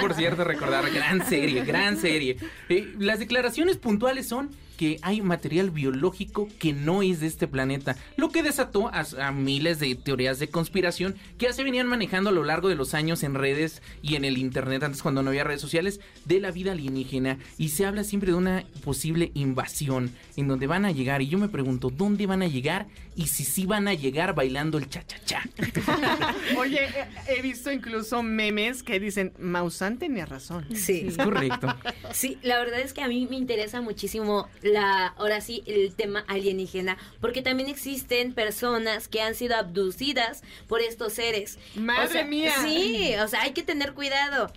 Por 0.00 0.14
cierto, 0.14 0.44
recordar, 0.44 0.90
gran 0.90 1.26
serie, 1.26 1.64
gran 1.64 1.96
serie. 1.96 2.36
Eh, 2.68 2.94
las 2.98 3.18
declaraciones 3.18 3.76
puntuales 3.76 4.28
son 4.28 4.50
que 4.82 4.98
hay 5.02 5.20
material 5.22 5.70
biológico 5.70 6.48
que 6.58 6.72
no 6.72 7.02
es 7.02 7.20
de 7.20 7.28
este 7.28 7.46
planeta, 7.46 7.96
lo 8.16 8.30
que 8.30 8.42
desató 8.42 8.88
a, 8.88 9.06
a 9.20 9.30
miles 9.30 9.78
de 9.78 9.94
teorías 9.94 10.40
de 10.40 10.48
conspiración 10.48 11.14
que 11.38 11.46
ya 11.46 11.52
se 11.52 11.62
venían 11.62 11.86
manejando 11.86 12.30
a 12.30 12.32
lo 12.32 12.42
largo 12.42 12.68
de 12.68 12.74
los 12.74 12.92
años 12.92 13.22
en 13.22 13.34
redes 13.36 13.80
y 14.02 14.16
en 14.16 14.24
el 14.24 14.38
internet, 14.38 14.82
antes 14.82 15.00
cuando 15.00 15.22
no 15.22 15.30
había 15.30 15.44
redes 15.44 15.60
sociales, 15.60 16.00
de 16.24 16.40
la 16.40 16.50
vida 16.50 16.72
alienígena. 16.72 17.38
Y 17.58 17.68
se 17.68 17.86
habla 17.86 18.02
siempre 18.02 18.32
de 18.32 18.36
una 18.38 18.64
posible 18.84 19.30
invasión 19.34 20.10
en 20.36 20.48
donde 20.48 20.66
van 20.66 20.84
a 20.84 20.90
llegar. 20.90 21.22
Y 21.22 21.28
yo 21.28 21.38
me 21.38 21.48
pregunto, 21.48 21.88
¿dónde 21.90 22.26
van 22.26 22.42
a 22.42 22.48
llegar? 22.48 22.88
Y 23.14 23.28
si 23.28 23.44
sí 23.44 23.66
van 23.66 23.86
a 23.86 23.94
llegar 23.94 24.34
bailando 24.34 24.78
el 24.78 24.88
cha-cha-cha. 24.88 25.42
Oye, 26.58 26.80
he- 27.28 27.38
he 27.38 27.42
visto 27.42 27.70
incluso 27.70 28.22
memes 28.24 28.82
que 28.82 28.98
dicen, 28.98 29.32
Maussan 29.38 29.98
tenía 29.98 30.26
razón. 30.26 30.66
Sí. 30.74 31.04
Es 31.06 31.16
correcto. 31.18 31.68
Sí, 32.12 32.38
la 32.42 32.58
verdad 32.58 32.80
es 32.80 32.92
que 32.92 33.02
a 33.02 33.08
mí 33.08 33.26
me 33.30 33.36
interesa 33.36 33.80
muchísimo 33.80 34.48
la, 34.72 35.08
ahora 35.18 35.40
sí, 35.40 35.62
el 35.66 35.94
tema 35.94 36.24
alienígena, 36.26 36.96
porque 37.20 37.42
también 37.42 37.68
existen 37.68 38.32
personas 38.32 39.08
que 39.08 39.20
han 39.20 39.34
sido 39.34 39.56
abducidas 39.56 40.42
por 40.68 40.80
estos 40.80 41.12
seres. 41.12 41.58
¡Madre 41.74 42.06
O 42.06 42.12
sea, 42.12 42.24
mía! 42.24 42.54
Sí, 42.64 43.14
o 43.22 43.28
sea, 43.28 43.42
hay 43.42 43.52
que 43.52 43.62
tener 43.62 43.92
cuidado. 43.92 44.52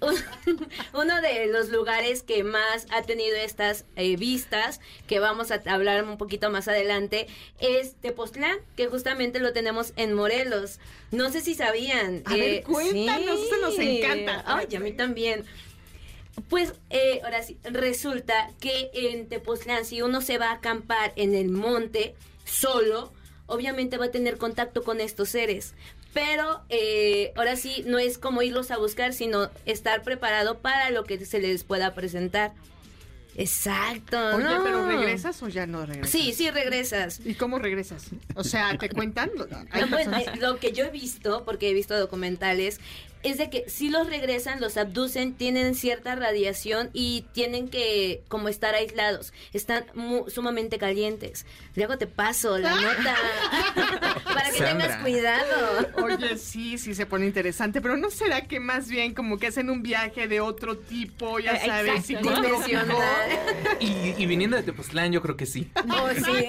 Uno 0.92 1.20
de 1.20 1.46
los 1.46 1.68
lugares 1.70 2.22
que 2.22 2.44
más 2.44 2.86
ha 2.90 3.02
tenido 3.02 3.36
estas 3.36 3.84
eh, 3.96 4.16
vistas, 4.16 4.80
que 5.06 5.18
vamos 5.18 5.50
a 5.50 5.62
hablar 5.66 6.04
un 6.04 6.18
poquito 6.18 6.50
más 6.50 6.68
adelante, 6.68 7.26
es 7.60 7.94
Tepoztlán, 7.96 8.58
que 8.76 8.86
justamente 8.86 9.40
lo 9.40 9.52
tenemos 9.52 9.92
en 9.96 10.14
Morelos. 10.14 10.78
No 11.12 11.30
sé 11.30 11.40
si 11.40 11.54
sabían. 11.54 12.22
A 12.24 12.34
ver, 12.34 12.62
cuéntanos, 12.64 13.40
eso 13.40 13.56
nos 13.60 13.78
encanta. 13.78 14.42
Ay, 14.46 14.74
a 14.74 14.80
mí 14.80 14.92
también. 14.92 15.44
Pues 16.48 16.74
eh, 16.90 17.20
ahora 17.24 17.42
sí, 17.42 17.58
resulta 17.64 18.50
que 18.60 18.90
en 18.92 19.28
Tepoztlán, 19.28 19.84
si 19.84 20.02
uno 20.02 20.20
se 20.20 20.38
va 20.38 20.50
a 20.50 20.54
acampar 20.54 21.12
en 21.16 21.34
el 21.34 21.48
monte 21.48 22.14
solo, 22.44 23.12
obviamente 23.46 23.96
va 23.96 24.06
a 24.06 24.10
tener 24.10 24.36
contacto 24.38 24.82
con 24.82 25.00
estos 25.00 25.28
seres. 25.30 25.74
Pero 26.12 26.62
eh, 26.68 27.32
ahora 27.36 27.56
sí, 27.56 27.84
no 27.86 27.98
es 27.98 28.16
como 28.18 28.42
irlos 28.42 28.70
a 28.70 28.78
buscar, 28.78 29.12
sino 29.12 29.50
estar 29.66 30.02
preparado 30.02 30.58
para 30.60 30.90
lo 30.90 31.04
que 31.04 31.24
se 31.26 31.40
les 31.40 31.64
pueda 31.64 31.94
presentar. 31.94 32.52
Exacto. 33.38 34.18
Oye, 34.34 34.44
no. 34.44 34.62
pero 34.64 34.86
¿regresas 34.86 35.42
o 35.42 35.48
ya 35.48 35.66
no 35.66 35.84
regresas? 35.84 36.10
Sí, 36.10 36.32
sí 36.32 36.50
regresas. 36.50 37.20
¿Y 37.24 37.34
cómo 37.34 37.58
regresas? 37.58 38.06
O 38.34 38.44
sea, 38.44 38.76
¿te 38.78 38.88
cuentan? 38.88 39.30
No, 39.36 39.46
bueno, 39.46 39.96
personas- 39.96 40.22
eh, 40.28 40.32
lo 40.40 40.58
que 40.58 40.72
yo 40.72 40.86
he 40.86 40.90
visto, 40.90 41.44
porque 41.44 41.68
he 41.70 41.74
visto 41.74 41.98
documentales, 41.98 42.80
es 43.30 43.38
de 43.38 43.50
que 43.50 43.64
si 43.68 43.88
los 43.90 44.06
regresan, 44.08 44.60
los 44.60 44.76
abducen, 44.76 45.34
tienen 45.34 45.74
cierta 45.74 46.14
radiación 46.14 46.90
y 46.92 47.24
tienen 47.32 47.68
que 47.68 48.22
como 48.28 48.48
estar 48.48 48.74
aislados. 48.74 49.32
Están 49.52 49.84
mu- 49.94 50.28
sumamente 50.30 50.78
calientes. 50.78 51.46
Luego 51.74 51.98
te 51.98 52.06
paso 52.06 52.58
la 52.58 52.70
nota 52.74 53.14
para 54.24 54.50
que 54.50 54.58
Sandra. 54.58 54.68
tengas 54.70 54.96
cuidado. 55.02 55.88
Oye, 56.04 56.38
sí, 56.38 56.78
sí 56.78 56.94
se 56.94 57.06
pone 57.06 57.26
interesante, 57.26 57.80
pero 57.80 57.96
¿no 57.96 58.10
será 58.10 58.42
que 58.42 58.60
más 58.60 58.88
bien 58.88 59.14
como 59.14 59.38
que 59.38 59.48
hacen 59.48 59.70
un 59.70 59.82
viaje 59.82 60.28
de 60.28 60.40
otro 60.40 60.76
tipo, 60.78 61.38
ya 61.38 61.52
Eh, 61.52 61.66
sabes. 61.66 62.10
Y, 63.80 64.14
y 64.22 64.26
viniendo 64.26 64.56
de 64.56 64.62
Tepoztlán, 64.62 65.12
yo 65.12 65.22
creo 65.22 65.36
que 65.36 65.46
sí. 65.46 65.70
Oh, 65.98 66.08
sí. 66.14 66.48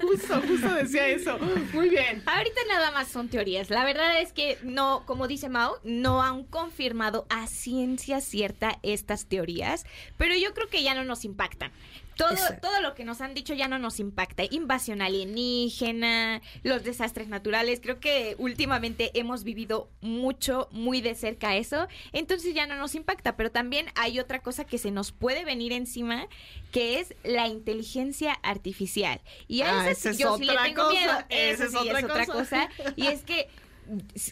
Justo, 0.00 0.42
justo 0.46 0.74
decía 0.74 1.06
eso. 1.08 1.38
Muy 1.72 1.88
bien. 1.88 2.22
Ahorita 2.26 2.60
nada 2.68 2.90
más 2.90 3.08
son 3.08 3.28
teorías. 3.28 3.70
La 3.70 3.84
verdad 3.84 4.20
es 4.20 4.32
que 4.32 4.58
no, 4.62 5.04
como 5.06 5.26
dice 5.26 5.48
Mao, 5.48 5.78
no 5.84 6.03
han 6.22 6.44
confirmado 6.44 7.26
a 7.30 7.46
ciencia 7.46 8.20
cierta 8.20 8.78
estas 8.82 9.26
teorías, 9.26 9.84
pero 10.16 10.34
yo 10.36 10.54
creo 10.54 10.68
que 10.68 10.82
ya 10.82 10.94
no 10.94 11.04
nos 11.04 11.24
impactan. 11.24 11.72
Todo, 12.16 12.30
Exacto. 12.30 12.68
todo 12.68 12.80
lo 12.80 12.94
que 12.94 13.02
nos 13.04 13.20
han 13.20 13.34
dicho 13.34 13.54
ya 13.54 13.66
no 13.66 13.80
nos 13.80 13.98
impacta. 13.98 14.44
Invasión 14.48 15.02
alienígena, 15.02 16.42
los 16.62 16.84
desastres 16.84 17.26
naturales. 17.26 17.80
Creo 17.82 17.98
que 17.98 18.36
últimamente 18.38 19.10
hemos 19.18 19.42
vivido 19.42 19.88
mucho, 20.00 20.68
muy 20.70 21.00
de 21.00 21.16
cerca 21.16 21.56
eso. 21.56 21.88
Entonces 22.12 22.54
ya 22.54 22.68
no 22.68 22.76
nos 22.76 22.94
impacta. 22.94 23.36
Pero 23.36 23.50
también 23.50 23.86
hay 23.96 24.20
otra 24.20 24.42
cosa 24.42 24.64
que 24.64 24.78
se 24.78 24.92
nos 24.92 25.10
puede 25.10 25.44
venir 25.44 25.72
encima, 25.72 26.28
que 26.70 27.00
es 27.00 27.14
la 27.24 27.48
inteligencia 27.48 28.34
artificial. 28.44 29.20
Y 29.48 29.62
a 29.62 29.80
Ah, 29.80 29.90
esa 29.90 30.12
sí- 30.12 30.22
yo 30.22 30.36
sí 30.38 30.44
le 30.44 30.56
tengo 30.56 30.84
cosa, 30.84 30.92
miedo. 30.98 31.12
esa 31.30 31.64
Eso 31.64 31.64
es 31.64 31.70
sí 31.72 31.76
otra 31.78 31.98
es 31.98 32.04
otra 32.04 32.26
cosa. 32.26 32.68
Y 32.94 33.08
es 33.08 33.22
que, 33.24 33.48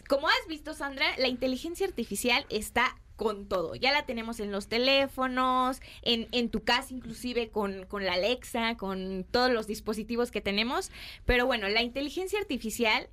como 0.07 0.27
has 0.27 0.47
visto, 0.47 0.73
Sandra, 0.73 1.05
la 1.17 1.27
inteligencia 1.27 1.87
artificial 1.87 2.45
está 2.49 2.95
con 3.15 3.47
todo. 3.47 3.75
Ya 3.75 3.91
la 3.91 4.05
tenemos 4.05 4.39
en 4.39 4.51
los 4.51 4.67
teléfonos, 4.67 5.81
en, 6.01 6.27
en 6.31 6.49
tu 6.49 6.63
casa 6.63 6.93
inclusive 6.93 7.49
con, 7.49 7.85
con 7.85 8.05
la 8.05 8.13
Alexa, 8.13 8.75
con 8.75 9.25
todos 9.29 9.51
los 9.51 9.67
dispositivos 9.67 10.31
que 10.31 10.41
tenemos. 10.41 10.91
Pero 11.25 11.45
bueno, 11.45 11.69
la 11.69 11.83
inteligencia 11.83 12.39
artificial, 12.39 13.07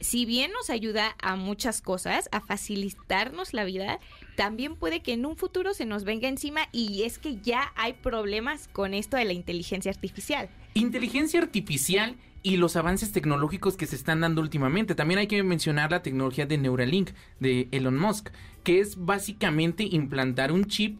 si 0.00 0.26
bien 0.26 0.52
nos 0.52 0.70
ayuda 0.70 1.16
a 1.22 1.36
muchas 1.36 1.80
cosas, 1.80 2.28
a 2.32 2.40
facilitarnos 2.40 3.54
la 3.54 3.64
vida, 3.64 4.00
también 4.36 4.76
puede 4.76 5.00
que 5.00 5.12
en 5.12 5.24
un 5.24 5.36
futuro 5.36 5.72
se 5.72 5.86
nos 5.86 6.04
venga 6.04 6.28
encima 6.28 6.68
y 6.72 7.04
es 7.04 7.18
que 7.18 7.36
ya 7.40 7.72
hay 7.76 7.92
problemas 7.92 8.68
con 8.68 8.92
esto 8.92 9.16
de 9.16 9.24
la 9.24 9.32
inteligencia 9.32 9.90
artificial. 9.92 10.50
Inteligencia 10.74 11.40
artificial 11.40 12.16
y 12.44 12.58
los 12.58 12.76
avances 12.76 13.10
tecnológicos 13.10 13.76
que 13.76 13.86
se 13.86 13.96
están 13.96 14.20
dando 14.20 14.42
últimamente. 14.42 14.94
También 14.94 15.18
hay 15.18 15.26
que 15.26 15.42
mencionar 15.42 15.90
la 15.90 16.02
tecnología 16.02 16.44
de 16.44 16.58
Neuralink 16.58 17.10
de 17.40 17.68
Elon 17.72 17.98
Musk, 17.98 18.28
que 18.62 18.80
es 18.80 19.02
básicamente 19.02 19.82
implantar 19.82 20.52
un 20.52 20.66
chip 20.66 20.98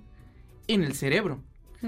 en 0.67 0.83
el 0.83 0.95
cerebro. 0.95 1.41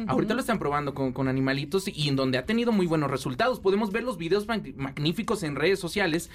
Ahorita 0.09 0.35
lo 0.35 0.41
están 0.41 0.59
probando 0.59 0.93
con, 0.93 1.15
con 1.15 1.27
animalitos 1.27 1.89
y 1.89 2.09
en 2.09 2.17
donde 2.17 2.37
ha 2.37 2.45
tenido 2.45 2.71
muy 2.71 2.87
buenos 2.87 3.11
resultados. 3.11 3.61
Podemos 3.61 3.93
ver 3.93 4.05
los 4.05 4.19
videos 4.19 4.47
mag- 4.47 4.77
magníficos 4.77 5.43
en 5.43 5.57
redes 5.57 5.81
sociales 5.81 6.29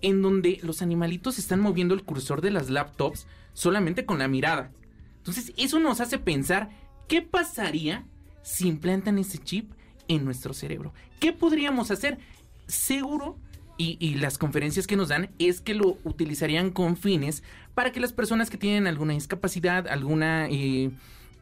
en 0.00 0.22
donde 0.22 0.60
los 0.62 0.80
animalitos 0.80 1.40
están 1.40 1.58
moviendo 1.58 1.92
el 1.94 2.04
cursor 2.04 2.40
de 2.40 2.52
las 2.52 2.70
laptops 2.70 3.26
solamente 3.52 4.06
con 4.06 4.20
la 4.20 4.28
mirada. 4.28 4.70
Entonces, 5.16 5.52
eso 5.56 5.80
nos 5.80 6.00
hace 6.00 6.18
pensar 6.18 6.70
qué 7.08 7.20
pasaría 7.20 8.06
si 8.42 8.68
implantan 8.68 9.18
ese 9.18 9.38
chip 9.38 9.72
en 10.06 10.24
nuestro 10.24 10.54
cerebro. 10.54 10.94
¿Qué 11.18 11.32
podríamos 11.32 11.90
hacer? 11.90 12.18
Seguro, 12.70 13.38
y, 13.76 14.14
las 14.16 14.36
conferencias 14.36 14.86
que 14.86 14.96
nos 14.96 15.08
dan, 15.08 15.30
es 15.38 15.62
que 15.62 15.72
lo 15.74 15.96
utilizarían 16.04 16.70
con 16.70 16.98
fines 16.98 17.42
para 17.74 17.92
que 17.92 18.00
las 18.00 18.12
personas 18.12 18.50
que 18.50 18.58
tienen 18.58 18.86
alguna 18.86 19.14
discapacidad, 19.14 19.88
alguna... 19.88 20.48
eh, 20.50 20.90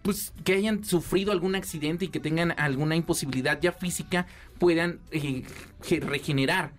pues 0.03 0.33
que 0.45 0.55
hayan 0.55 0.85
sufrido 0.85 1.33
algún 1.33 1.57
accidente 1.57 2.05
y 2.05 2.09
que 2.09 2.21
tengan 2.21 2.55
alguna 2.57 2.95
imposibilidad 2.95 3.61
ya 3.61 3.73
física 3.73 4.27
puedan 4.59 5.01
eh, 5.11 5.43
ge- 5.83 5.99
regenerar 6.01 6.73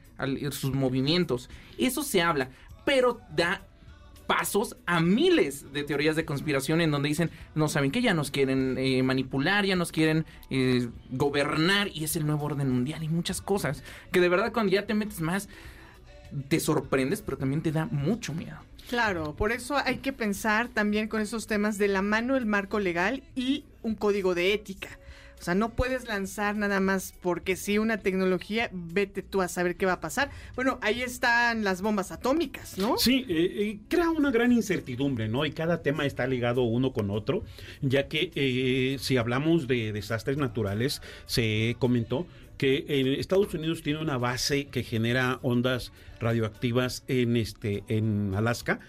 sus 0.52 0.74
movimientos. 0.74 1.50
Eso 1.78 2.04
se 2.04 2.22
habla, 2.22 2.50
pero 2.86 3.20
da 3.36 3.68
pasos 4.30 4.78
a 4.86 5.00
miles 5.00 5.74
de 5.74 5.84
teorías 5.84 6.16
de 6.16 6.24
conspiración 6.24 6.82
en 6.82 6.92
donde 6.92 7.10
dicen, 7.10 7.32
no 7.56 7.68
saben 7.68 7.90
que 7.90 8.04
ya 8.04 8.14
nos 8.14 8.30
quieren 8.30 8.76
eh, 8.78 9.02
manipular, 9.02 9.66
ya 9.66 9.76
nos 9.76 9.92
quieren 9.92 10.24
eh, 10.52 10.88
gobernar 11.10 11.88
y 11.88 12.04
es 12.04 12.16
el 12.16 12.28
nuevo 12.28 12.46
orden 12.46 12.70
mundial 12.70 13.02
y 13.02 13.10
muchas 13.10 13.42
cosas 13.42 13.84
que 14.12 14.22
de 14.22 14.30
verdad 14.30 14.54
cuando 14.54 14.72
ya 14.72 14.86
te 14.86 14.94
metes 14.94 15.20
más 15.20 15.50
te 16.48 16.60
sorprendes, 16.60 17.24
pero 17.24 17.40
también 17.40 17.64
te 17.64 17.72
da 17.72 17.88
mucho 17.88 18.36
miedo. 18.36 18.58
Claro, 18.88 19.34
por 19.36 19.52
eso 19.52 19.78
hay 19.78 19.98
que 19.98 20.14
pensar 20.14 20.68
también 20.68 21.08
con 21.08 21.22
esos 21.22 21.48
temas 21.48 21.80
de 21.80 21.88
la 21.88 22.04
mano 22.04 22.38
el 22.38 22.46
marco 22.46 22.80
legal 22.80 23.24
y 23.34 23.64
un 23.82 23.96
código 23.96 24.36
de 24.36 24.54
ética. 24.54 24.90
O 25.40 25.42
sea, 25.42 25.56
no 25.56 25.70
puedes 25.70 26.06
lanzar 26.08 26.56
nada 26.56 26.80
más 26.80 27.14
porque 27.22 27.56
si 27.56 27.78
una 27.78 27.98
tecnología, 27.98 28.70
vete 28.74 29.22
tú 29.24 29.42
a 29.42 29.48
saber 29.48 29.78
qué 29.78 29.86
va 29.86 29.94
a 29.94 30.02
pasar. 30.02 30.30
Bueno, 30.56 30.80
ahí 30.82 31.02
están 31.02 31.64
las 31.64 31.82
bombas 31.82 32.12
atómicas, 32.12 32.78
¿no? 32.78 32.98
Sí, 32.98 33.26
eh, 33.30 33.54
eh, 33.56 33.80
crea 33.88 34.10
una 34.10 34.32
gran 34.32 34.52
incertidumbre, 34.52 35.30
¿no? 35.30 35.46
Y 35.46 35.52
cada 35.52 35.82
tema 35.82 36.06
está 36.06 36.28
ligado 36.28 36.64
uno 36.64 36.92
con 36.92 37.10
otro, 37.10 37.44
ya 37.82 38.08
que 38.08 38.32
eh, 38.36 38.98
si 39.00 39.18
hablamos 39.18 39.68
de 39.68 39.94
desastres 39.94 40.38
naturales, 40.38 41.02
se 41.26 41.76
comentó 41.80 42.28
que 42.60 42.86
eh, 42.90 43.16
Estados 43.20 43.54
Unidos 43.54 43.82
tiene 43.84 44.02
una 44.02 44.18
base 44.18 44.68
que 44.68 44.84
genera 44.84 45.40
ondas 45.42 45.94
radioactivas 46.20 47.06
en 47.08 47.38
este 47.38 47.86
en 47.88 48.36
Alaska 48.36 48.82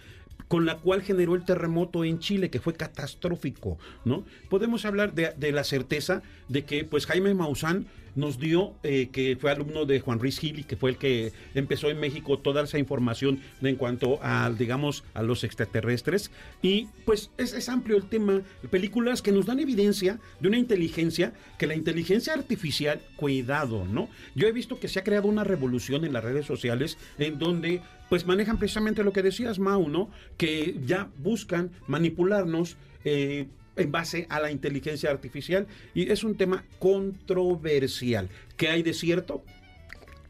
con 0.48 0.66
la 0.66 0.76
cual 0.78 1.02
generó 1.02 1.34
el 1.34 1.44
terremoto 1.44 2.04
en 2.04 2.18
Chile, 2.18 2.50
que 2.50 2.60
fue 2.60 2.74
catastrófico, 2.74 3.78
¿no? 4.04 4.24
Podemos 4.48 4.84
hablar 4.84 5.14
de, 5.14 5.32
de 5.36 5.52
la 5.52 5.64
certeza 5.64 6.22
de 6.48 6.64
que, 6.64 6.84
pues, 6.84 7.06
Jaime 7.06 7.34
Maussan 7.34 7.86
nos 8.14 8.38
dio, 8.38 8.74
eh, 8.82 9.08
que 9.12 9.36
fue 9.40 9.50
alumno 9.50 9.86
de 9.86 10.00
Juan 10.00 10.18
Ruiz 10.18 10.38
Gil 10.38 10.60
y 10.60 10.64
que 10.64 10.76
fue 10.76 10.90
el 10.90 10.96
que 10.96 11.32
empezó 11.54 11.90
en 11.90 12.00
México 12.00 12.38
toda 12.38 12.62
esa 12.62 12.78
información 12.78 13.40
en 13.62 13.76
cuanto 13.76 14.18
a, 14.22 14.50
digamos, 14.50 15.04
a 15.14 15.22
los 15.22 15.44
extraterrestres. 15.44 16.30
Y, 16.62 16.88
pues, 17.04 17.30
es, 17.38 17.52
es 17.52 17.68
amplio 17.68 17.96
el 17.96 18.08
tema. 18.08 18.42
Películas 18.70 19.22
que 19.22 19.32
nos 19.32 19.46
dan 19.46 19.60
evidencia 19.60 20.18
de 20.40 20.48
una 20.48 20.58
inteligencia, 20.58 21.32
que 21.58 21.66
la 21.66 21.74
inteligencia 21.74 22.34
artificial, 22.34 23.00
cuidado, 23.16 23.84
¿no? 23.84 24.08
Yo 24.34 24.48
he 24.48 24.52
visto 24.52 24.80
que 24.80 24.88
se 24.88 24.98
ha 24.98 25.04
creado 25.04 25.28
una 25.28 25.44
revolución 25.44 26.04
en 26.04 26.12
las 26.12 26.24
redes 26.24 26.46
sociales 26.46 26.98
en 27.18 27.38
donde 27.38 27.82
pues 28.08 28.26
manejan 28.26 28.58
precisamente 28.58 29.04
lo 29.04 29.12
que 29.12 29.22
decías, 29.22 29.58
Mau, 29.58 29.88
¿no? 29.88 30.10
Que 30.36 30.76
ya 30.84 31.08
buscan 31.18 31.70
manipularnos 31.86 32.76
eh, 33.04 33.46
en 33.76 33.92
base 33.92 34.26
a 34.28 34.40
la 34.40 34.50
inteligencia 34.50 35.10
artificial 35.10 35.66
y 35.94 36.10
es 36.10 36.24
un 36.24 36.36
tema 36.36 36.64
controversial. 36.78 38.28
¿Qué 38.56 38.68
hay 38.68 38.82
de 38.82 38.92
cierto? 38.94 39.44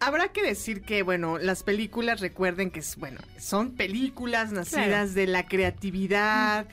Habrá 0.03 0.29
que 0.33 0.43
decir 0.43 0.81
que, 0.83 1.03
bueno, 1.03 1.39
las 1.39 1.63
películas, 1.63 2.21
recuerden 2.21 2.71
que, 2.71 2.81
es- 2.81 2.97
bueno, 2.97 3.21
son 3.39 3.73
películas 3.73 4.51
nacidas 4.51 5.15
de 5.15 5.27
la 5.27 5.47
creatividad, 5.47 6.67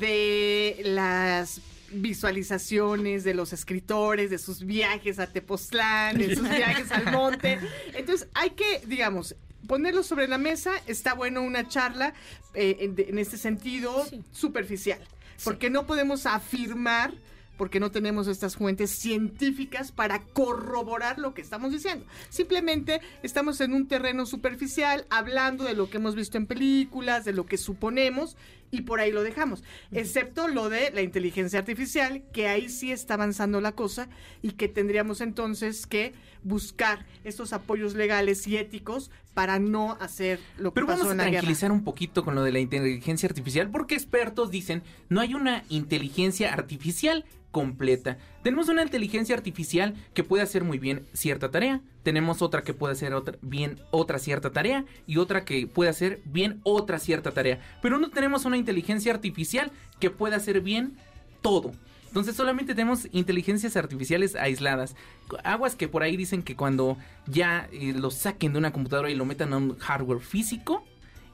de 0.00 0.80
las 0.84 1.60
visualizaciones 1.92 3.22
de 3.22 3.34
los 3.34 3.52
escritores, 3.52 4.30
de 4.30 4.38
sus 4.38 4.64
viajes 4.64 5.18
a 5.18 5.26
Tepoztlán, 5.28 6.18
de 6.18 6.34
sus 6.34 6.48
viajes 6.48 6.90
al 6.90 7.12
monte. 7.12 7.58
Entonces, 7.94 8.28
hay 8.34 8.50
que, 8.50 8.80
digamos, 8.86 9.36
ponerlo 9.68 10.02
sobre 10.02 10.26
la 10.26 10.38
mesa. 10.38 10.72
Está 10.86 11.14
bueno 11.14 11.42
una 11.42 11.68
charla 11.68 12.14
eh, 12.54 12.92
en 13.08 13.18
este 13.18 13.36
sentido 13.36 14.06
superficial, 14.32 14.98
porque 15.44 15.70
no 15.70 15.86
podemos 15.86 16.26
afirmar 16.26 17.14
porque 17.56 17.80
no 17.80 17.90
tenemos 17.92 18.26
estas 18.26 18.56
fuentes 18.56 18.90
científicas 18.90 19.92
para 19.92 20.20
corroborar 20.20 21.18
lo 21.18 21.32
que 21.32 21.42
estamos 21.42 21.70
diciendo. 21.70 22.04
Simplemente 22.28 23.00
estamos 23.22 23.60
en 23.60 23.72
un 23.74 23.86
terreno 23.86 24.26
superficial, 24.26 25.06
hablando 25.10 25.62
de 25.62 25.74
lo 25.74 25.88
que 25.88 25.98
hemos 25.98 26.16
visto 26.16 26.38
en 26.38 26.46
películas, 26.46 27.24
de 27.24 27.32
lo 27.32 27.46
que 27.46 27.58
suponemos, 27.58 28.36
y 28.72 28.80
por 28.80 29.00
ahí 29.00 29.12
lo 29.12 29.22
dejamos. 29.22 29.62
Excepto 29.92 30.48
lo 30.48 30.70
de 30.70 30.90
la 30.92 31.02
inteligencia 31.02 31.58
artificial, 31.58 32.22
que 32.32 32.48
ahí 32.48 32.70
sí 32.70 32.90
está 32.90 33.14
avanzando 33.14 33.60
la 33.60 33.72
cosa, 33.72 34.08
y 34.40 34.52
que 34.52 34.66
tendríamos 34.66 35.20
entonces 35.20 35.86
que 35.86 36.14
buscar 36.42 37.04
estos 37.22 37.52
apoyos 37.52 37.94
legales 37.94 38.46
y 38.48 38.56
éticos 38.56 39.10
para 39.34 39.58
no 39.58 39.98
hacer 40.00 40.40
lo 40.56 40.70
que 40.70 40.76
Pero 40.76 40.86
pasó 40.86 41.00
vamos 41.00 41.10
a 41.10 41.12
en 41.12 41.18
la 41.18 41.24
guerra. 41.24 41.32
tranquilizar 41.40 41.70
un 41.70 41.84
poquito 41.84 42.24
con 42.24 42.34
lo 42.34 42.42
de 42.42 42.52
la 42.52 42.60
inteligencia 42.60 43.28
artificial, 43.28 43.70
porque 43.70 43.94
expertos 43.94 44.50
dicen 44.50 44.82
no 45.10 45.20
hay 45.20 45.34
una 45.34 45.64
inteligencia 45.68 46.52
artificial 46.52 47.26
completa. 47.50 48.16
Tenemos 48.42 48.68
una 48.68 48.82
inteligencia 48.82 49.36
artificial 49.36 49.94
que 50.14 50.24
puede 50.24 50.42
hacer 50.42 50.64
muy 50.64 50.78
bien 50.78 51.06
cierta 51.12 51.50
tarea, 51.50 51.80
tenemos 52.02 52.42
otra 52.42 52.62
que 52.62 52.74
puede 52.74 52.94
hacer 52.94 53.14
otra, 53.14 53.38
bien 53.40 53.78
otra 53.90 54.18
cierta 54.18 54.50
tarea 54.50 54.84
y 55.06 55.18
otra 55.18 55.44
que 55.44 55.68
puede 55.68 55.90
hacer 55.90 56.20
bien 56.24 56.60
otra 56.64 56.98
cierta 56.98 57.30
tarea. 57.30 57.60
Pero 57.80 57.98
no 57.98 58.10
tenemos 58.10 58.44
una 58.44 58.56
inteligencia 58.56 59.12
artificial 59.12 59.70
que 60.00 60.10
pueda 60.10 60.36
hacer 60.36 60.60
bien 60.60 60.96
todo. 61.40 61.72
Entonces 62.08 62.36
solamente 62.36 62.74
tenemos 62.74 63.08
inteligencias 63.12 63.76
artificiales 63.76 64.34
aisladas. 64.34 64.96
Aguas 65.44 65.76
que 65.76 65.88
por 65.88 66.02
ahí 66.02 66.16
dicen 66.16 66.42
que 66.42 66.56
cuando 66.56 66.98
ya 67.26 67.68
eh, 67.72 67.94
lo 67.96 68.10
saquen 68.10 68.52
de 68.52 68.58
una 68.58 68.72
computadora 68.72 69.10
y 69.10 69.14
lo 69.14 69.24
metan 69.24 69.52
a 69.52 69.56
un 69.56 69.78
hardware 69.78 70.20
físico, 70.20 70.84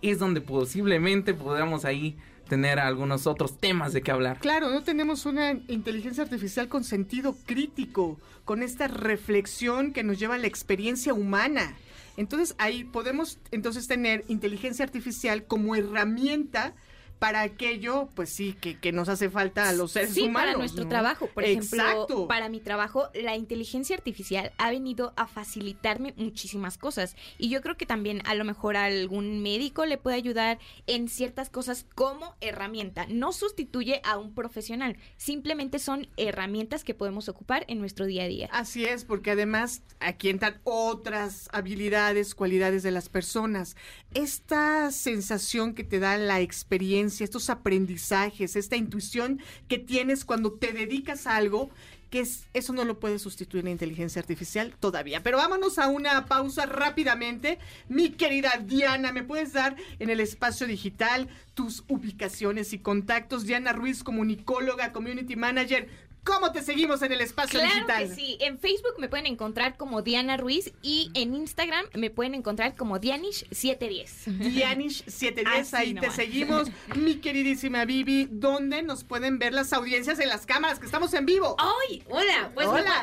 es 0.03 0.19
donde 0.19 0.41
posiblemente 0.41 1.35
podamos 1.35 1.85
ahí 1.85 2.17
tener 2.49 2.79
algunos 2.79 3.27
otros 3.27 3.59
temas 3.59 3.93
de 3.93 4.03
qué 4.03 4.11
hablar. 4.11 4.39
Claro, 4.41 4.71
no 4.71 4.83
tenemos 4.83 5.27
una 5.27 5.53
inteligencia 5.69 6.25
artificial 6.25 6.69
con 6.69 6.85
sentido 6.85 7.37
crítico, 7.47 8.19
con 8.45 8.63
esta 8.63 8.89
reflexión 8.89 9.93
que 9.93 10.03
nos 10.03 10.19
lleva 10.19 10.37
a 10.37 10.39
la 10.39 10.47
experiencia 10.47 11.15
humana. 11.15 11.77
Entonces 12.17 12.57
ahí 12.59 12.85
podemos 12.85 13.39
entonces 13.53 13.87
tener 13.87 14.25
inteligencia 14.27 14.85
artificial 14.85 15.45
como 15.45 15.77
herramienta 15.77 16.75
para 17.19 17.43
aquello, 17.43 18.09
pues 18.15 18.31
sí, 18.31 18.55
que, 18.61 18.79
que 18.79 18.93
nos 18.93 19.09
hace 19.09 19.31
falta 19.31 19.69
a 19.69 19.73
los 19.73 19.93
seres 19.93 20.15
sí, 20.15 20.23
humanos. 20.23 20.41
para 20.53 20.59
nuestro 20.59 20.85
¿no? 20.85 20.91
trabajo. 20.91 21.27
Por 21.29 21.45
ejemplo, 21.45 21.83
Exacto. 21.83 22.29
para 22.29 22.49
mi 22.49 22.61
trabajo, 22.61 23.09
la 23.15 23.37
inteligencia 23.37 23.97
artificial 23.97 24.53
ha 24.59 24.71
venido 24.71 25.13
a 25.17 25.27
facilitarme 25.27 26.15
muchísimas 26.17 26.79
cosas. 26.79 27.17
Y 27.39 27.49
yo 27.49 27.61
creo 27.61 27.77
que 27.77 27.87
también 27.87 28.23
a 28.27 28.35
lo 28.35 28.45
mejor 28.45 28.77
a 28.77 28.85
algún 28.85 29.43
médico 29.43 29.87
le 29.87 29.99
puede 29.99 30.17
ayudar 30.17 30.59
en 30.87 31.09
ciertas 31.09 31.51
cosas 31.51 31.87
como 31.95 32.37
herramienta. 32.41 33.07
No 33.09 33.33
sustituye 33.33 34.01
a 34.05 34.19
un 34.19 34.35
profesional, 34.35 34.97
simplemente 35.17 35.79
son 35.79 36.09
herramientas 36.17 36.85
que 36.85 36.95
podemos 36.95 37.29
ocupar 37.29 37.65
en 37.69 37.79
nuestro 37.79 38.07
día 38.07 38.25
a 38.25 38.29
día. 38.29 38.49
Así 38.53 38.85
es, 38.85 39.05
porque 39.05 39.33
además 39.33 39.83
aquí 40.01 40.29
entran 40.29 40.61
otras 40.65 41.49
habilidades, 41.53 42.35
cualidades 42.35 42.83
de 42.83 42.91
las 42.91 43.09
personas. 43.09 43.77
Esta 44.15 44.91
sensación 44.91 45.75
que 45.75 45.85
te 45.85 45.99
da 45.99 46.17
la 46.19 46.41
experiencia, 46.41 47.08
estos 47.25 47.51
aprendizajes, 47.51 48.57
esta 48.57 48.77
intuición 48.77 49.41
que 49.69 49.79
tienes 49.79 50.25
cuando 50.25 50.53
te 50.53 50.73
dedicas 50.73 51.27
a 51.27 51.37
algo, 51.37 51.71
que 52.11 52.21
es, 52.21 52.47
eso 52.55 52.73
no 52.73 52.85
lo 52.85 52.99
puede 52.99 53.19
sustituir 53.19 53.65
la 53.65 53.71
inteligencia 53.71 54.21
artificial 54.21 54.75
todavía. 54.81 55.23
Pero 55.23 55.39
vámonos 55.39 55.79
a 55.79 55.89
una 55.89 56.27
pausa 56.27 56.67
rápidamente. 56.67 57.59
Mi 57.89 58.11
querida 58.11 58.63
Diana, 58.65 59.13
¿me 59.13 59.25
puedes 59.25 59.53
dar 59.53 59.77
en 59.99 60.11
el 60.11 60.21
espacio 60.21 60.67
digital 60.67 61.29
tus 61.55 61.85
ubicaciones 61.89 62.73
y 62.73 62.79
contactos? 62.79 63.45
Diana 63.45 63.73
Ruiz, 63.73 64.03
comunicóloga, 64.03 64.93
community 64.93 65.37
manager. 65.37 65.89
¿Cómo 66.25 66.53
te 66.53 66.63
seguimos 66.63 67.01
en 67.03 67.13
el 67.13 67.21
espacio 67.23 67.59
Claro 67.59 67.75
digital? 67.75 68.09
que 68.09 68.15
sí. 68.15 68.37
En 68.41 68.59
Facebook 68.59 68.95
me 68.99 69.09
pueden 69.09 69.27
encontrar 69.27 69.77
como 69.77 70.03
Diana 70.03 70.37
Ruiz 70.37 70.73
y 70.83 71.11
en 71.15 71.35
Instagram 71.35 71.87
me 71.95 72.11
pueden 72.11 72.35
encontrar 72.35 72.77
como 72.77 72.99
Dianish710. 72.99 74.27
Dianish710, 74.39 75.47
Así 75.47 75.77
ahí 75.77 75.95
te 75.95 76.11
seguimos. 76.11 76.69
Mi 76.97 77.17
queridísima 77.17 77.85
Vivi, 77.85 78.29
¿dónde 78.31 78.83
nos 78.83 79.05
pueden 79.05 79.39
ver 79.39 79.53
las 79.55 79.73
audiencias 79.73 80.19
en 80.19 80.29
las 80.29 80.45
cámaras? 80.45 80.79
Que 80.79 80.87
estamos 80.87 81.15
en 81.15 81.25
vivo. 81.27 81.57
¡Ay! 81.59 82.03
Hola, 82.09 82.51
pues 82.55 82.67
Hola. 82.67 83.03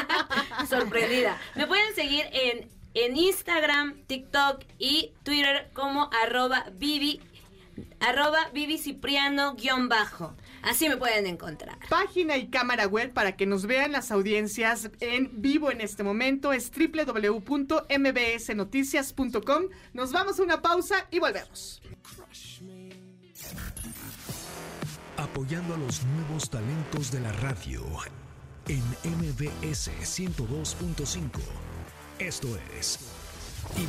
sorprendida. 0.68 1.38
Me 1.56 1.66
pueden 1.66 1.94
seguir 1.94 2.24
en, 2.32 2.68
en 2.94 3.16
Instagram, 3.16 4.02
TikTok 4.06 4.62
y 4.78 5.12
Twitter 5.22 5.70
como 5.72 6.08
arroba 6.22 6.66
Vivi, 6.74 7.20
arroba 8.00 8.48
Vivi 8.52 8.78
Cipriano 8.78 9.54
guion 9.54 9.88
bajo. 9.88 10.34
Así 10.62 10.88
me 10.88 10.96
pueden 10.96 11.26
encontrar. 11.26 11.78
Página 11.88 12.36
y 12.36 12.48
cámara 12.48 12.86
web 12.86 13.12
para 13.12 13.36
que 13.36 13.46
nos 13.46 13.66
vean 13.66 13.90
las 13.92 14.10
audiencias 14.10 14.90
en 15.00 15.40
vivo 15.40 15.70
en 15.70 15.80
este 15.80 16.02
momento 16.02 16.52
es 16.52 16.70
www.mbsnoticias.com. 16.70 19.64
Nos 19.92 20.12
vamos 20.12 20.38
a 20.38 20.42
una 20.42 20.60
pausa 20.62 21.06
y 21.10 21.18
volvemos. 21.18 21.82
Apoyando 25.16 25.74
a 25.74 25.78
los 25.78 26.04
nuevos 26.04 26.48
talentos 26.48 27.10
de 27.10 27.18
la 27.20 27.32
radio 27.32 27.84
en 28.68 28.82
MBS 29.04 29.90
102.5. 30.00 31.40
Esto 32.18 32.48
es 32.78 32.98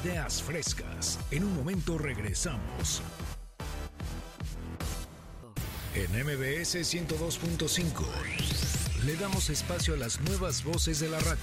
Ideas 0.04 0.42
Frescas. 0.42 1.20
En 1.32 1.44
un 1.44 1.54
momento 1.56 1.98
regresamos. 1.98 3.02
En 5.94 6.10
MBS 6.12 6.76
102.5 6.76 8.06
le 9.06 9.16
damos 9.18 9.50
espacio 9.50 9.94
a 9.96 9.98
las 9.98 10.22
nuevas 10.22 10.64
voces 10.64 11.02
de 11.02 11.10
la 11.10 11.20
radio. 11.20 11.42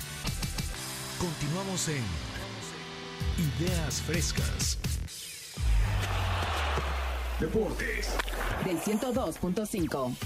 Continuamos 1.19 1.89
en 1.89 2.03
Ideas 3.61 4.01
Frescas. 4.01 4.79
Deportes. 7.39 8.09
del 8.65 8.81
102.5. 8.81 10.17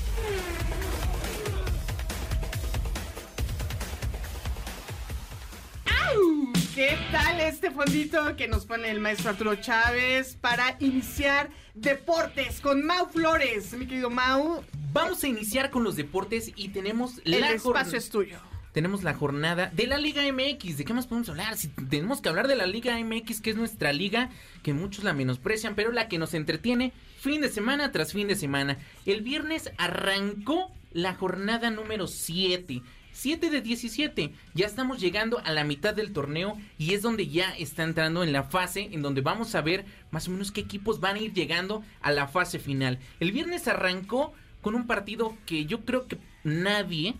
¿Qué 6.74 6.96
tal 7.10 7.40
este 7.40 7.70
fondito 7.70 8.34
que 8.36 8.48
nos 8.48 8.64
pone 8.64 8.90
el 8.90 8.98
maestro 8.98 9.30
Arturo 9.30 9.54
Chávez 9.56 10.36
para 10.40 10.76
iniciar 10.80 11.50
deportes 11.74 12.60
con 12.60 12.84
Mau 12.84 13.08
Flores? 13.10 13.72
Mi 13.74 13.86
querido 13.86 14.08
Mau, 14.10 14.64
Vamos 14.92 15.22
a 15.24 15.28
iniciar 15.28 15.70
con 15.70 15.84
los 15.84 15.96
deportes 15.96 16.52
y 16.56 16.68
tenemos 16.68 17.20
el 17.24 17.40
la 17.40 17.52
espacio 17.52 17.96
es 17.98 18.08
tuyo. 18.10 18.38
tenemos 18.72 19.02
la 19.02 19.14
jornada 19.14 19.70
de 19.74 19.86
la 19.86 19.98
Liga 19.98 20.22
MX. 20.30 20.78
¿De 20.78 20.84
qué 20.84 20.92
más 20.94 21.06
podemos 21.06 21.28
hablar? 21.28 21.56
Si 21.56 21.68
tenemos 21.68 22.20
que 22.20 22.28
hablar 22.30 22.48
de 22.48 22.56
la 22.56 22.66
Liga 22.66 22.98
MX, 22.98 23.40
que 23.40 23.50
es 23.50 23.56
nuestra 23.56 23.92
liga, 23.92 24.30
que 24.62 24.72
muchos 24.74 25.04
la 25.04 25.12
menosprecian, 25.12 25.74
pero 25.74 25.92
la 25.92 26.08
que 26.08 26.18
nos 26.18 26.34
entretiene 26.34 26.92
fin 27.20 27.40
de 27.42 27.48
semana 27.50 27.92
tras 27.92 28.12
fin 28.12 28.28
de 28.28 28.34
semana. 28.36 28.78
El 29.06 29.22
viernes 29.22 29.70
arrancó 29.78 30.70
la 30.92 31.14
jornada 31.14 31.70
número 31.70 32.06
7. 32.06 32.82
7 33.22 33.50
de 33.50 33.60
17. 33.60 34.32
Ya 34.52 34.66
estamos 34.66 35.00
llegando 35.00 35.38
a 35.44 35.52
la 35.52 35.62
mitad 35.62 35.94
del 35.94 36.12
torneo 36.12 36.58
y 36.76 36.94
es 36.94 37.02
donde 37.02 37.28
ya 37.28 37.52
está 37.52 37.84
entrando 37.84 38.24
en 38.24 38.32
la 38.32 38.42
fase 38.42 38.88
en 38.90 39.00
donde 39.00 39.20
vamos 39.20 39.54
a 39.54 39.60
ver 39.60 39.84
más 40.10 40.26
o 40.26 40.32
menos 40.32 40.50
qué 40.50 40.60
equipos 40.60 40.98
van 40.98 41.14
a 41.14 41.20
ir 41.20 41.32
llegando 41.32 41.84
a 42.00 42.10
la 42.10 42.26
fase 42.26 42.58
final. 42.58 42.98
El 43.20 43.30
viernes 43.30 43.68
arrancó 43.68 44.32
con 44.60 44.74
un 44.74 44.88
partido 44.88 45.36
que 45.46 45.66
yo 45.66 45.84
creo 45.84 46.08
que 46.08 46.18
nadie 46.42 47.14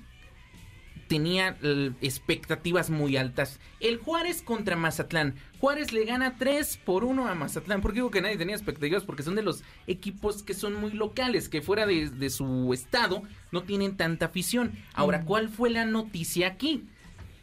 tenía 1.13 1.59
eh, 1.63 1.91
expectativas 2.01 2.89
muy 2.89 3.19
altas. 3.19 3.61
El 3.81 3.99
Juárez 3.99 4.41
contra 4.41 4.77
Mazatlán. 4.77 5.35
Juárez 5.61 5.93
le 5.93 6.07
gana 6.07 6.39
3 6.39 6.79
por 6.87 7.05
1 7.05 7.29
a 7.29 7.35
Mazatlán. 7.35 7.83
¿Por 7.83 7.91
qué 7.91 7.97
digo 7.97 8.11
que 8.11 8.23
nadie 8.23 8.39
tenía 8.39 8.57
expectativas? 8.57 9.05
Porque 9.05 9.23
son 9.23 9.35
de 9.35 9.43
los 9.43 9.63
equipos 9.87 10.43
que 10.43 10.55
son 10.55 10.73
muy 10.73 10.93
locales, 10.93 11.51
que 11.51 11.61
fuera 11.61 11.85
de, 11.85 12.09
de 12.09 12.31
su 12.31 12.73
estado 12.73 13.25
no 13.51 13.63
tienen 13.65 13.99
tanta 13.99 14.25
afición. 14.25 14.73
Ahora, 14.95 15.27
¿cuál 15.27 15.51
fue 15.51 15.69
la 15.69 15.85
noticia 15.85 16.47
aquí? 16.47 16.87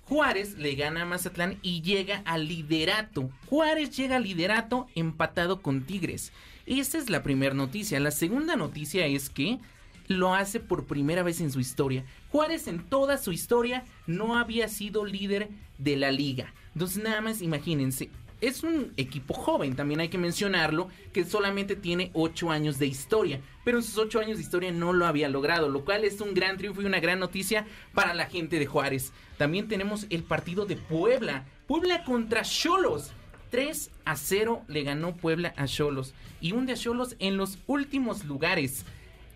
Juárez 0.05 0.57
le 0.57 0.73
gana 0.73 1.03
a 1.03 1.05
Mazatlán 1.05 1.59
y 1.61 1.83
llega 1.83 2.23
al 2.25 2.47
liderato. 2.47 3.29
Juárez 3.45 3.95
llega 3.95 4.15
al 4.15 4.23
liderato 4.23 4.87
empatado 4.95 5.61
con 5.61 5.83
Tigres. 5.83 6.33
Esa 6.65 6.97
es 6.97 7.11
la 7.11 7.21
primera 7.21 7.53
noticia. 7.53 7.99
La 7.99 8.09
segunda 8.09 8.55
noticia 8.55 9.05
es 9.05 9.29
que 9.29 9.59
lo 10.07 10.33
hace 10.33 10.59
por 10.59 10.87
primera 10.87 11.21
vez 11.21 11.39
en 11.39 11.51
su 11.51 11.59
historia. 11.59 12.03
Juárez 12.31 12.67
en 12.67 12.83
toda 12.83 13.17
su 13.17 13.31
historia 13.31 13.83
no 14.07 14.37
había 14.37 14.67
sido 14.67 15.05
líder 15.05 15.49
de 15.77 15.95
la 15.97 16.11
liga. 16.11 16.53
Entonces 16.73 17.03
nada 17.03 17.21
más 17.21 17.41
imagínense, 17.41 18.09
es 18.41 18.63
un 18.63 18.93
equipo 18.95 19.33
joven, 19.33 19.75
también 19.75 19.99
hay 19.99 20.07
que 20.07 20.17
mencionarlo, 20.17 20.87
que 21.11 21.25
solamente 21.25 21.75
tiene 21.75 22.09
8 22.13 22.51
años 22.51 22.79
de 22.79 22.87
historia, 22.87 23.41
pero 23.65 23.77
en 23.77 23.83
sus 23.83 23.97
8 23.97 24.19
años 24.19 24.37
de 24.37 24.43
historia 24.43 24.71
no 24.71 24.93
lo 24.93 25.05
había 25.05 25.27
logrado, 25.27 25.67
lo 25.67 25.83
cual 25.83 26.05
es 26.05 26.21
un 26.21 26.33
gran 26.33 26.57
triunfo 26.57 26.81
y 26.81 26.85
una 26.85 27.01
gran 27.01 27.19
noticia 27.19 27.65
para 27.93 28.13
la 28.13 28.27
gente 28.27 28.57
de 28.57 28.65
Juárez. 28.65 29.11
También 29.37 29.67
tenemos 29.67 30.05
el 30.09 30.23
partido 30.23 30.65
de 30.65 30.77
Puebla, 30.77 31.45
Puebla 31.67 32.03
contra 32.03 32.43
Cholos. 32.43 33.11
3 33.51 33.89
a 34.05 34.15
0 34.15 34.61
le 34.67 34.83
ganó 34.83 35.17
Puebla 35.17 35.53
a 35.57 35.65
Cholos 35.65 36.13
y 36.39 36.51
hunde 36.51 36.73
a 36.73 36.77
Cholos 36.77 37.15
en 37.19 37.35
los 37.35 37.57
últimos 37.65 38.23
lugares. 38.25 38.85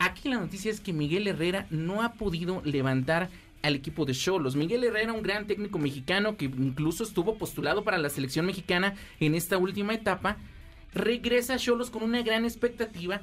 Aquí 0.04 0.28
la 0.28 0.38
noticia 0.38 0.70
es 0.70 0.82
que 0.82 0.92
Miguel 0.92 1.30
Herrera 1.30 1.66
no 1.70 2.02
ha 2.02 2.16
podido 2.16 2.62
levantar 2.66 3.30
al 3.62 3.74
equipo 3.74 4.04
de 4.04 4.12
Cholos. 4.12 4.58
Miguel 4.58 4.84
Herrera, 4.84 5.14
un 5.14 5.24
gran 5.24 5.48
técnico 5.48 5.80
mexicano 5.80 6.36
que 6.36 6.44
incluso 6.44 7.06
estuvo 7.06 7.38
postulado 7.38 7.86
para 7.86 7.98
la 7.98 8.10
selección 8.10 8.46
mexicana 8.46 8.96
en 9.22 9.34
esta 9.34 9.58
última 9.58 9.94
etapa, 9.94 10.36
regresa 10.94 11.54
a 11.54 11.58
Cholos 11.58 11.90
con 11.90 12.04
una 12.04 12.22
gran 12.22 12.44
expectativa 12.44 13.22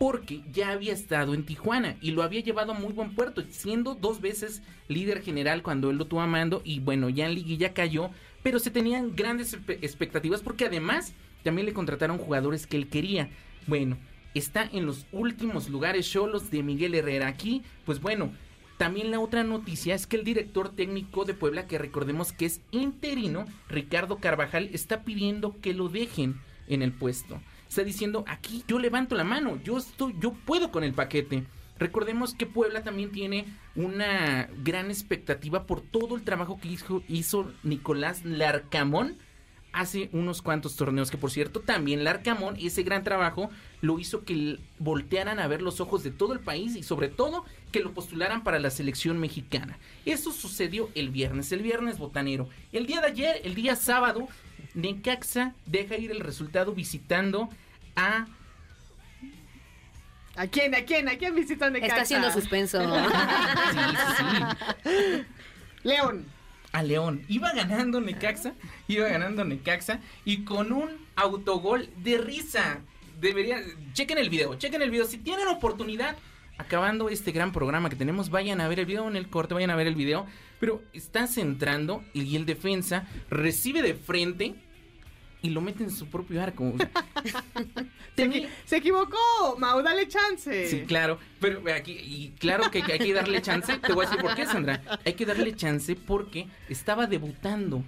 porque 0.00 0.42
ya 0.52 0.70
había 0.70 0.92
estado 0.92 1.34
en 1.34 1.46
Tijuana 1.46 1.94
y 2.00 2.10
lo 2.10 2.24
había 2.24 2.40
llevado 2.40 2.72
a 2.72 2.78
muy 2.80 2.92
buen 2.92 3.14
puerto, 3.14 3.44
siendo 3.50 3.94
dos 3.94 4.20
veces 4.20 4.64
líder 4.88 5.22
general 5.22 5.62
cuando 5.62 5.88
él 5.88 5.98
lo 5.98 6.08
tuvo 6.08 6.22
a 6.22 6.26
mando 6.26 6.62
y 6.64 6.80
bueno, 6.80 7.10
ya 7.10 7.26
en 7.26 7.36
liguilla 7.36 7.74
cayó, 7.74 8.10
pero 8.42 8.58
se 8.58 8.72
tenían 8.72 9.14
grandes 9.14 9.56
expectativas 9.68 10.42
porque 10.42 10.64
además 10.64 11.12
también 11.44 11.66
le 11.66 11.74
contrataron 11.74 12.18
jugadores 12.18 12.66
que 12.66 12.76
él 12.76 12.88
quería. 12.88 13.30
Bueno, 13.68 13.96
está 14.38 14.68
en 14.72 14.86
los 14.86 15.06
últimos 15.12 15.68
lugares 15.68 16.10
Cholos 16.10 16.50
de 16.50 16.62
Miguel 16.62 16.94
Herrera. 16.94 17.28
Aquí, 17.28 17.62
pues 17.84 18.00
bueno, 18.00 18.32
también 18.78 19.10
la 19.10 19.20
otra 19.20 19.42
noticia 19.42 19.94
es 19.94 20.06
que 20.06 20.16
el 20.16 20.24
director 20.24 20.68
técnico 20.70 21.24
de 21.24 21.34
Puebla, 21.34 21.66
que 21.66 21.78
recordemos 21.78 22.32
que 22.32 22.46
es 22.46 22.60
interino, 22.70 23.44
Ricardo 23.68 24.18
Carvajal, 24.18 24.70
está 24.72 25.02
pidiendo 25.02 25.56
que 25.60 25.74
lo 25.74 25.88
dejen 25.88 26.40
en 26.68 26.82
el 26.82 26.92
puesto. 26.92 27.40
Está 27.68 27.82
diciendo, 27.82 28.24
aquí 28.28 28.64
yo 28.68 28.78
levanto 28.78 29.14
la 29.16 29.24
mano, 29.24 29.60
yo 29.62 29.78
estoy, 29.78 30.14
yo 30.20 30.32
puedo 30.32 30.70
con 30.70 30.84
el 30.84 30.94
paquete. 30.94 31.44
Recordemos 31.78 32.34
que 32.34 32.46
Puebla 32.46 32.82
también 32.82 33.10
tiene 33.10 33.46
una 33.76 34.48
gran 34.62 34.90
expectativa 34.90 35.66
por 35.66 35.80
todo 35.80 36.16
el 36.16 36.22
trabajo 36.22 36.58
que 36.60 36.68
hizo, 36.68 37.02
hizo 37.08 37.52
Nicolás 37.62 38.24
Larcamón 38.24 39.16
hace 39.72 40.08
unos 40.12 40.42
cuantos 40.42 40.76
torneos, 40.76 41.10
que 41.10 41.18
por 41.18 41.30
cierto 41.30 41.60
también 41.60 42.04
Larcamón, 42.04 42.56
ese 42.60 42.82
gran 42.82 43.04
trabajo, 43.04 43.50
lo 43.80 43.98
hizo 43.98 44.24
que 44.24 44.58
voltearan 44.78 45.38
a 45.38 45.46
ver 45.46 45.62
los 45.62 45.80
ojos 45.80 46.02
de 46.02 46.10
todo 46.10 46.32
el 46.32 46.40
país 46.40 46.74
y 46.76 46.82
sobre 46.82 47.08
todo 47.08 47.44
que 47.70 47.80
lo 47.80 47.92
postularan 47.92 48.42
para 48.42 48.58
la 48.58 48.70
selección 48.70 49.18
mexicana. 49.18 49.78
Eso 50.04 50.32
sucedió 50.32 50.90
el 50.94 51.10
viernes, 51.10 51.52
el 51.52 51.62
viernes 51.62 51.98
botanero. 51.98 52.48
El 52.72 52.86
día 52.86 53.00
de 53.00 53.08
ayer, 53.08 53.40
el 53.44 53.54
día 53.54 53.76
sábado, 53.76 54.28
Necaxa 54.74 55.54
deja 55.66 55.96
ir 55.96 56.10
el 56.10 56.20
resultado 56.20 56.72
visitando 56.72 57.48
a 57.96 58.26
¿A 60.36 60.46
quién? 60.46 60.72
¿A 60.72 60.82
quién? 60.82 61.08
¿A 61.08 61.18
quién 61.18 61.34
visitan 61.34 61.72
de 61.72 61.80
Está 61.80 62.02
haciendo 62.02 62.30
suspenso. 62.30 62.78
Sí, 63.72 63.78
sí, 63.80 64.24
sí. 64.84 65.24
León. 65.82 66.37
A 66.72 66.82
León. 66.82 67.22
Iba 67.28 67.52
ganando 67.52 68.00
Necaxa, 68.00 68.54
iba 68.86 69.08
ganando 69.08 69.44
Necaxa 69.44 70.00
y 70.24 70.44
con 70.44 70.72
un 70.72 70.90
autogol 71.16 71.88
de 71.98 72.18
risa. 72.18 72.80
Debería, 73.20 73.60
chequen 73.92 74.18
el 74.18 74.30
video, 74.30 74.54
chequen 74.54 74.82
el 74.82 74.90
video. 74.90 75.04
Si 75.04 75.18
tienen 75.18 75.48
oportunidad, 75.48 76.16
acabando 76.56 77.08
este 77.08 77.32
gran 77.32 77.52
programa 77.52 77.90
que 77.90 77.96
tenemos, 77.96 78.30
vayan 78.30 78.60
a 78.60 78.68
ver 78.68 78.80
el 78.80 78.86
video 78.86 79.08
en 79.08 79.16
el 79.16 79.28
corte, 79.28 79.54
vayan 79.54 79.70
a 79.70 79.76
ver 79.76 79.86
el 79.86 79.94
video. 79.94 80.26
Pero 80.60 80.82
está 80.92 81.26
centrando 81.26 82.04
y 82.12 82.36
el 82.36 82.46
defensa 82.46 83.06
recibe 83.30 83.82
de 83.82 83.94
frente 83.94 84.54
y 85.42 85.50
lo 85.50 85.60
mete 85.60 85.84
en 85.84 85.90
su 85.90 86.06
propio 86.06 86.42
arco. 86.42 86.72
Se, 88.16 88.28
equi- 88.28 88.48
se 88.64 88.76
equivocó, 88.78 89.16
Mau, 89.58 89.80
dale 89.80 90.08
chance. 90.08 90.66
Sí, 90.68 90.80
claro, 90.86 91.18
pero 91.40 91.62
aquí, 91.72 91.92
y 91.92 92.30
claro 92.40 92.68
que 92.70 92.82
hay 92.82 92.98
que 92.98 93.12
darle 93.14 93.40
chance. 93.40 93.78
Te 93.78 93.92
voy 93.92 94.06
a 94.06 94.08
decir 94.08 94.22
por 94.24 94.34
qué, 94.34 94.44
Sandra. 94.44 94.82
Hay 95.04 95.12
que 95.12 95.24
darle 95.24 95.54
chance 95.54 95.94
porque 95.94 96.48
estaba 96.68 97.06
debutando. 97.06 97.84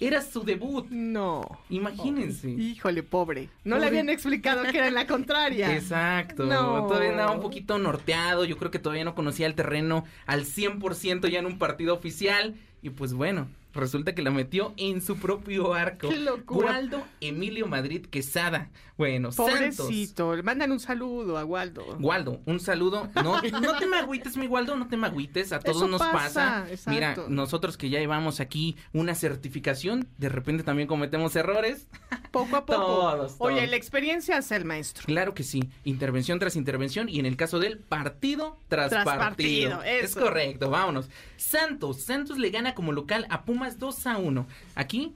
Era 0.00 0.22
su 0.22 0.42
debut. 0.42 0.88
No. 0.90 1.60
Imagínense. 1.68 2.50
Híjole, 2.50 3.02
pobre. 3.04 3.48
No 3.64 3.78
le 3.78 3.86
habían 3.86 4.08
explicado 4.08 4.64
que 4.64 4.78
era 4.78 4.90
la 4.90 5.06
contraria. 5.06 5.72
Exacto. 5.76 6.46
No. 6.46 6.86
Todavía 6.88 7.10
andaba 7.10 7.32
un 7.32 7.40
poquito 7.42 7.78
norteado. 7.78 8.44
Yo 8.46 8.56
creo 8.56 8.70
que 8.72 8.78
todavía 8.80 9.04
no 9.04 9.14
conocía 9.14 9.46
el 9.46 9.54
terreno 9.54 10.04
al 10.26 10.46
100% 10.46 11.28
ya 11.28 11.38
en 11.38 11.46
un 11.46 11.58
partido 11.58 11.94
oficial. 11.94 12.56
Y 12.82 12.90
pues 12.90 13.12
bueno, 13.12 13.46
resulta 13.72 14.14
que 14.14 14.22
la 14.22 14.30
metió 14.30 14.74
en 14.76 15.00
su 15.00 15.16
propio 15.18 15.74
arco. 15.74 16.08
¡Qué 16.08 16.16
locura! 16.18 16.72
Waldo 16.72 17.02
Emilio 17.20 17.66
Madrid 17.66 18.06
Quesada. 18.06 18.70
Bueno, 18.96 19.32
Santos. 19.32 19.76
Pobrecito. 19.76 20.36
Le 20.36 20.42
mandan 20.42 20.72
un 20.72 20.78
saludo 20.80 21.38
a 21.38 21.44
Waldo. 21.46 21.96
Waldo, 22.00 22.40
un 22.44 22.60
saludo. 22.60 23.08
No, 23.14 23.40
no 23.40 23.78
te 23.78 23.86
me 23.86 23.96
agüites, 23.96 24.36
mi 24.36 24.46
Waldo, 24.46 24.76
no 24.76 24.88
te 24.88 24.98
me 24.98 25.06
agüites. 25.06 25.52
A 25.52 25.60
todos 25.60 25.78
Eso 25.78 25.88
nos 25.88 26.02
pasa. 26.02 26.66
Mira, 26.86 27.16
nosotros 27.28 27.78
que 27.78 27.88
ya 27.88 27.98
llevamos 27.98 28.40
aquí 28.40 28.76
una 28.92 29.14
certificación, 29.14 30.06
de 30.18 30.28
repente 30.28 30.64
también 30.64 30.86
cometemos 30.86 31.34
errores. 31.34 31.88
Poco 32.30 32.56
a 32.56 32.66
poco. 32.66 32.78
Todos, 32.80 33.36
Oye, 33.38 33.66
la 33.66 33.76
experiencia 33.76 34.36
hace 34.36 34.56
el 34.56 34.66
maestro. 34.66 35.04
Claro 35.06 35.32
que 35.32 35.44
sí, 35.44 35.70
intervención 35.84 36.38
tras 36.38 36.56
intervención 36.56 37.08
y 37.08 37.18
en 37.20 37.26
el 37.26 37.36
caso 37.36 37.58
del 37.58 37.78
partido 37.78 38.58
tras, 38.68 38.90
Tras 38.90 39.04
partido. 39.04 39.78
partido, 39.78 39.82
Es 39.82 40.14
correcto, 40.14 40.68
vámonos. 40.70 41.08
Santos, 41.36 42.02
Santos 42.02 42.38
le 42.38 42.50
gana 42.50 42.74
como 42.74 42.92
local 42.92 43.26
a 43.30 43.44
Pumas 43.60 43.78
2 43.78 44.06
a 44.06 44.16
1. 44.16 44.46
Aquí 44.74 45.12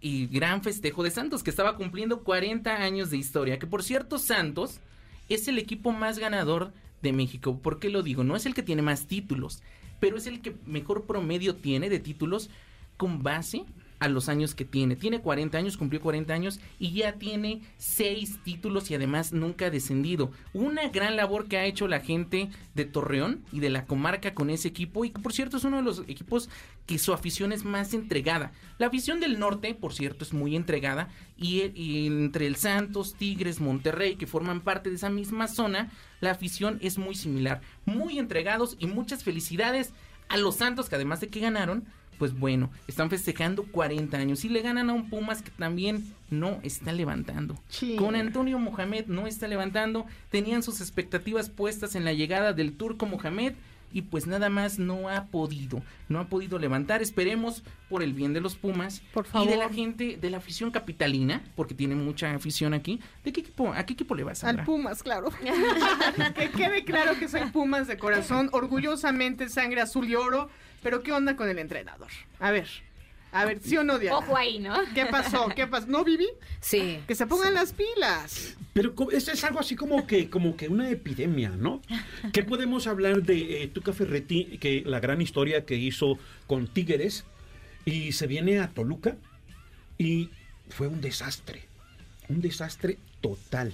y 0.00 0.26
gran 0.26 0.64
festejo 0.64 1.04
de 1.04 1.12
Santos 1.12 1.44
que 1.44 1.50
estaba 1.50 1.76
cumpliendo 1.76 2.24
40 2.24 2.74
años 2.74 3.08
de 3.10 3.18
historia, 3.18 3.60
que 3.60 3.68
por 3.68 3.84
cierto 3.84 4.18
Santos 4.18 4.80
es 5.28 5.46
el 5.46 5.58
equipo 5.58 5.92
más 5.92 6.18
ganador 6.18 6.72
de 7.02 7.12
México. 7.12 7.56
¿Por 7.56 7.78
qué 7.78 7.90
lo 7.90 8.02
digo? 8.02 8.24
No 8.24 8.34
es 8.34 8.46
el 8.46 8.54
que 8.54 8.64
tiene 8.64 8.82
más 8.82 9.06
títulos, 9.06 9.62
pero 10.00 10.16
es 10.16 10.26
el 10.26 10.42
que 10.42 10.56
mejor 10.66 11.04
promedio 11.04 11.54
tiene 11.54 11.88
de 11.88 12.00
títulos 12.00 12.50
con 12.96 13.22
base 13.22 13.64
a 14.04 14.08
los 14.08 14.28
años 14.28 14.54
que 14.54 14.64
tiene. 14.64 14.96
Tiene 14.96 15.20
40 15.20 15.56
años, 15.56 15.76
cumplió 15.76 16.00
40 16.00 16.32
años 16.32 16.60
y 16.78 16.92
ya 16.92 17.14
tiene 17.14 17.62
6 17.78 18.40
títulos 18.44 18.90
y 18.90 18.94
además 18.94 19.32
nunca 19.32 19.66
ha 19.66 19.70
descendido. 19.70 20.30
Una 20.52 20.88
gran 20.88 21.16
labor 21.16 21.48
que 21.48 21.56
ha 21.56 21.64
hecho 21.64 21.88
la 21.88 22.00
gente 22.00 22.50
de 22.74 22.84
Torreón 22.84 23.42
y 23.50 23.60
de 23.60 23.70
la 23.70 23.86
comarca 23.86 24.34
con 24.34 24.50
ese 24.50 24.68
equipo 24.68 25.04
y 25.04 25.10
que 25.10 25.22
por 25.22 25.32
cierto 25.32 25.56
es 25.56 25.64
uno 25.64 25.78
de 25.78 25.82
los 25.82 26.00
equipos 26.06 26.50
que 26.86 26.98
su 26.98 27.12
afición 27.14 27.52
es 27.52 27.64
más 27.64 27.94
entregada. 27.94 28.52
La 28.78 28.88
afición 28.88 29.20
del 29.20 29.38
norte, 29.38 29.74
por 29.74 29.94
cierto, 29.94 30.24
es 30.24 30.34
muy 30.34 30.54
entregada 30.54 31.08
y, 31.36 31.62
y 31.74 32.06
entre 32.06 32.46
el 32.46 32.56
Santos, 32.56 33.14
Tigres, 33.14 33.60
Monterrey, 33.60 34.16
que 34.16 34.26
forman 34.26 34.60
parte 34.60 34.90
de 34.90 34.96
esa 34.96 35.08
misma 35.08 35.48
zona, 35.48 35.90
la 36.20 36.32
afición 36.32 36.78
es 36.82 36.98
muy 36.98 37.14
similar. 37.14 37.62
Muy 37.86 38.18
entregados 38.18 38.76
y 38.78 38.86
muchas 38.86 39.24
felicidades 39.24 39.94
a 40.28 40.36
los 40.36 40.56
Santos 40.56 40.88
que 40.88 40.96
además 40.96 41.20
de 41.20 41.28
que 41.28 41.40
ganaron, 41.40 41.84
pues 42.18 42.38
bueno, 42.38 42.70
están 42.88 43.10
festejando 43.10 43.64
40 43.64 44.16
años 44.16 44.44
y 44.44 44.48
le 44.48 44.62
ganan 44.62 44.90
a 44.90 44.92
un 44.92 45.08
Pumas 45.08 45.42
que 45.42 45.50
también 45.50 46.12
no 46.30 46.58
está 46.62 46.92
levantando. 46.92 47.58
Sí. 47.68 47.96
Con 47.96 48.16
Antonio 48.16 48.58
Mohamed 48.58 49.06
no 49.06 49.26
está 49.26 49.48
levantando, 49.48 50.06
tenían 50.30 50.62
sus 50.62 50.80
expectativas 50.80 51.50
puestas 51.50 51.94
en 51.94 52.04
la 52.04 52.12
llegada 52.12 52.52
del 52.52 52.72
turco 52.76 53.06
Mohamed 53.06 53.54
y 53.94 54.02
pues 54.02 54.26
nada 54.26 54.50
más 54.50 54.80
no 54.80 55.08
ha 55.08 55.26
podido, 55.26 55.80
no 56.08 56.18
ha 56.18 56.24
podido 56.24 56.58
levantar. 56.58 57.00
Esperemos 57.00 57.62
por 57.88 58.02
el 58.02 58.12
bien 58.12 58.32
de 58.32 58.40
los 58.40 58.56
Pumas 58.56 59.02
Por 59.12 59.24
y 59.24 59.46
de 59.46 59.56
la 59.56 59.62
favor. 59.62 59.74
gente 59.76 60.18
de 60.20 60.30
la 60.30 60.38
afición 60.38 60.72
capitalina, 60.72 61.44
porque 61.54 61.74
tiene 61.74 61.94
mucha 61.94 62.34
afición 62.34 62.74
aquí. 62.74 63.00
¿De 63.22 63.32
qué 63.32 63.40
equipo? 63.42 63.72
¿A 63.72 63.86
qué 63.86 63.92
equipo 63.92 64.16
le 64.16 64.24
vas 64.24 64.42
a 64.42 64.48
Al 64.48 64.64
Pumas, 64.64 65.04
claro. 65.04 65.30
que 66.34 66.50
quede 66.50 66.84
claro 66.84 67.16
que 67.20 67.28
soy 67.28 67.42
Pumas 67.52 67.86
de 67.86 67.96
corazón, 67.96 68.48
orgullosamente 68.52 69.48
sangre 69.48 69.80
azul 69.80 70.08
y 70.08 70.16
oro. 70.16 70.50
Pero 70.84 71.02
¿qué 71.02 71.12
onda 71.12 71.34
con 71.34 71.48
el 71.48 71.58
entrenador? 71.58 72.10
A 72.38 72.52
ver, 72.52 72.68
a 73.32 73.44
ver, 73.44 73.58
¿sí 73.60 73.76
o 73.76 73.82
no, 73.82 73.98
Diana? 73.98 74.18
Ojo 74.18 74.36
ahí, 74.36 74.60
¿no? 74.60 74.76
¿Qué 74.94 75.06
pasó? 75.06 75.48
¿Qué 75.56 75.66
pasó? 75.66 75.88
¿No, 75.88 76.04
Vivi? 76.04 76.28
Sí. 76.60 77.00
Que 77.08 77.16
se 77.16 77.26
pongan 77.26 77.54
las 77.54 77.72
pilas. 77.72 78.56
Pero 78.74 78.94
esto 79.10 79.32
es 79.32 79.42
algo 79.42 79.58
así 79.58 79.74
como 79.74 80.06
que, 80.06 80.30
como 80.30 80.56
que 80.56 80.68
una 80.68 80.88
epidemia, 80.90 81.48
¿no? 81.48 81.82
¿Qué 82.32 82.44
podemos 82.44 82.86
hablar 82.86 83.22
de 83.22 83.64
eh, 83.64 83.68
Tuca 83.68 83.92
Ferretti, 83.92 84.58
que 84.58 84.84
la 84.86 85.00
gran 85.00 85.20
historia 85.20 85.64
que 85.64 85.74
hizo 85.74 86.18
con 86.46 86.68
Tigres, 86.68 87.24
y 87.84 88.12
se 88.12 88.26
viene 88.26 88.60
a 88.60 88.68
Toluca 88.68 89.16
y 89.98 90.30
fue 90.68 90.86
un 90.86 91.00
desastre, 91.00 91.62
un 92.28 92.40
desastre 92.40 92.98
total. 93.20 93.72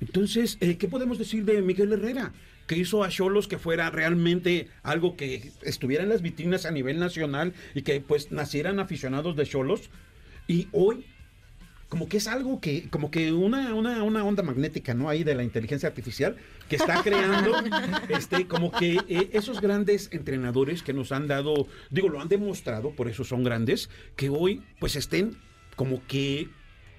Entonces, 0.00 0.58
eh, 0.60 0.76
¿qué 0.76 0.88
podemos 0.88 1.18
decir 1.18 1.44
de 1.44 1.60
Miguel 1.62 1.92
Herrera? 1.92 2.32
Que 2.66 2.76
hizo 2.76 3.04
a 3.04 3.08
Cholos 3.08 3.48
que 3.48 3.58
fuera 3.58 3.90
realmente 3.90 4.68
algo 4.82 5.16
que 5.16 5.52
estuviera 5.62 6.02
en 6.02 6.08
las 6.08 6.22
vitrinas 6.22 6.66
a 6.66 6.70
nivel 6.70 6.98
nacional 6.98 7.52
y 7.74 7.82
que 7.82 8.00
pues 8.00 8.32
nacieran 8.32 8.78
aficionados 8.80 9.36
de 9.36 9.46
Cholos. 9.46 9.90
Y 10.46 10.68
hoy 10.72 11.04
como 11.94 12.08
que 12.08 12.16
es 12.16 12.26
algo 12.26 12.60
que, 12.60 12.88
como 12.90 13.10
que 13.12 13.32
una, 13.32 13.72
una, 13.72 14.02
una 14.02 14.24
onda 14.24 14.42
magnética, 14.42 14.94
¿no? 14.94 15.08
Ahí 15.08 15.22
de 15.22 15.36
la 15.36 15.44
inteligencia 15.44 15.88
artificial 15.88 16.36
que 16.68 16.74
está 16.74 17.02
creando, 17.04 17.52
este, 18.08 18.48
como 18.48 18.72
que 18.72 18.98
eh, 19.08 19.30
esos 19.32 19.60
grandes 19.60 20.08
entrenadores 20.10 20.82
que 20.82 20.92
nos 20.92 21.12
han 21.12 21.28
dado, 21.28 21.68
digo, 21.90 22.08
lo 22.08 22.20
han 22.20 22.28
demostrado, 22.28 22.90
por 22.90 23.08
eso 23.08 23.22
son 23.22 23.44
grandes, 23.44 23.90
que 24.16 24.28
hoy 24.28 24.60
pues 24.80 24.96
estén 24.96 25.36
como 25.76 26.04
que 26.06 26.48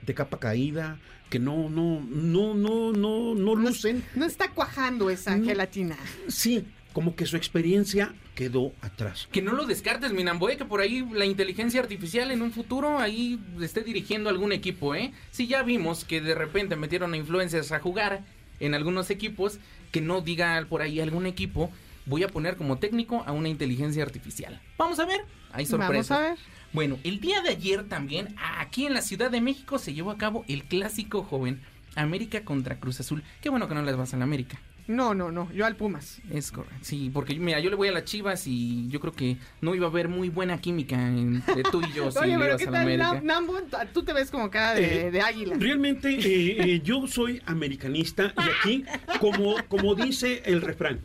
de 0.06 0.14
capa 0.14 0.40
caída, 0.40 1.00
que 1.30 1.40
no, 1.40 1.70
no, 1.70 2.02
no, 2.02 2.54
no, 2.54 2.92
no, 2.92 3.36
no 3.36 3.56
lucen. 3.56 4.04
No 4.16 4.26
está 4.26 4.50
cuajando 4.52 5.10
esa 5.10 5.36
No. 5.36 5.46
gelatina. 5.46 5.98
Sí, 6.28 6.66
como 6.94 7.16
que 7.16 7.26
su 7.26 7.36
experiencia 7.38 8.14
quedó 8.36 8.74
atrás. 8.82 9.28
Que 9.32 9.42
no 9.42 9.54
lo 9.54 9.66
descartes, 9.66 10.12
Minamboy, 10.14 10.58
que 10.58 10.66
por 10.66 10.82
ahí 10.82 11.08
la 11.14 11.26
inteligencia 11.26 11.80
artificial 11.80 12.32
en 12.32 12.42
un 12.42 12.52
futuro 12.52 13.00
ahí 13.00 13.40
esté 13.62 13.82
dirigiendo 13.82 14.30
algún 14.30 14.52
equipo, 14.52 14.94
¿eh? 14.96 15.14
Sí, 15.32 15.48
ya 15.48 15.64
vimos 15.64 16.04
que 16.06 16.22
de 16.22 16.36
repente 16.36 16.76
metieron 16.76 17.14
a 17.14 17.18
influencers 17.18 17.72
a 17.72 17.80
jugar 17.80 18.24
en 18.60 18.74
algunos 18.74 19.10
equipos, 19.10 19.60
que 19.92 20.02
no 20.02 20.22
diga 20.22 20.66
por 20.70 20.82
ahí 20.82 21.00
algún 21.00 21.26
equipo, 21.26 21.72
voy 22.06 22.24
a 22.24 22.28
poner 22.28 22.56
como 22.58 22.78
técnico 22.78 23.24
a 23.26 23.32
una 23.32 23.50
inteligencia 23.50 24.04
artificial. 24.04 24.62
Vamos 24.78 25.00
a 25.00 25.06
ver, 25.06 25.22
hay 25.52 25.66
sorpresas. 25.66 26.10
Vamos 26.10 26.12
a 26.12 26.30
ver. 26.30 26.40
Bueno, 26.76 27.00
el 27.06 27.22
día 27.22 27.42
de 27.42 27.50
ayer 27.52 27.86
también, 27.88 28.36
aquí 28.60 28.86
en 28.86 28.94
la 28.94 29.02
Ciudad 29.02 29.32
de 29.32 29.40
México, 29.40 29.80
se 29.80 29.94
llevó 29.94 30.12
a 30.12 30.18
cabo 30.18 30.44
el 30.50 30.66
clásico 30.66 31.24
joven, 31.24 31.62
América 31.96 32.44
contra 32.44 32.80
Cruz 32.82 33.00
Azul. 33.00 33.24
Qué 33.42 33.48
bueno 33.50 33.70
que 33.70 33.76
no 33.76 33.82
les 33.82 33.96
vas 33.96 34.14
a 34.14 34.18
la 34.18 34.26
América. 34.26 34.60
No, 34.88 35.16
no, 35.16 35.32
no. 35.32 35.50
Yo 35.54 35.66
al 35.66 35.78
Pumas. 35.78 36.20
Es 36.30 36.52
correcto. 36.52 36.76
Sí, 36.82 37.10
porque 37.14 37.34
mira, 37.36 37.60
yo 37.62 37.70
le 37.70 37.78
voy 37.78 37.88
a 37.88 37.92
las 37.94 38.04
Chivas 38.04 38.46
y 38.46 38.88
yo 38.90 39.00
creo 39.00 39.14
que 39.14 39.38
no 39.62 39.74
iba 39.74 39.88
a 39.88 39.90
haber 39.90 40.10
muy 40.10 40.28
buena 40.30 40.60
química 40.60 40.96
entre 41.08 41.64
tú 41.64 41.82
y 41.82 41.94
yo 41.94 42.12
si 42.12 42.20
Oye, 42.20 42.34
le 42.34 42.38
pero 42.38 42.46
ibas 42.50 42.62
¿qué 42.62 42.68
a 42.68 42.72
la 42.72 42.84
tal. 42.86 43.00
Nam- 43.00 43.24
Nambo? 43.24 43.54
Tú 43.94 44.04
te 44.04 44.12
ves 44.14 44.30
como 44.30 44.52
cara 44.52 44.76
de, 44.76 45.08
Eh, 45.08 45.12
de 45.12 45.22
águila. 45.22 45.56
Realmente 45.58 46.10
eh, 46.14 46.74
eh, 46.76 46.82
yo 46.84 47.08
soy 47.08 47.42
americanista 47.48 48.32
y 48.38 48.42
aquí, 48.60 48.86
como, 49.22 49.56
como 49.70 49.96
dice 49.96 50.44
el 50.46 50.62
refrán. 50.62 51.00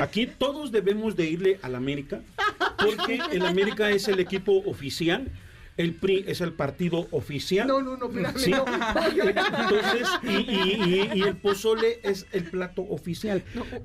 Aquí 0.00 0.26
todos 0.26 0.72
debemos 0.72 1.16
de 1.16 1.26
irle 1.26 1.58
al 1.62 1.74
América 1.74 2.20
porque 2.78 3.20
el 3.32 3.44
América 3.44 3.90
es 3.90 4.08
el 4.08 4.20
equipo 4.20 4.62
oficial 4.66 5.28
el 5.76 5.94
PRI 5.94 6.24
es 6.26 6.40
el 6.40 6.52
partido 6.52 7.06
oficial. 7.10 7.66
No, 7.68 7.82
no, 7.82 7.96
no, 7.96 8.06
espérame, 8.06 8.38
Sí. 8.38 8.50
no. 8.50 8.64
Entonces, 8.66 10.08
y, 10.22 10.28
y- 10.28 11.10
y- 11.14 11.18
y 11.18 11.22
el 11.22 11.36
pozole 11.36 12.00
es 12.02 12.26
el 12.32 12.44
plato 12.44 12.82
oficial. 12.82 13.42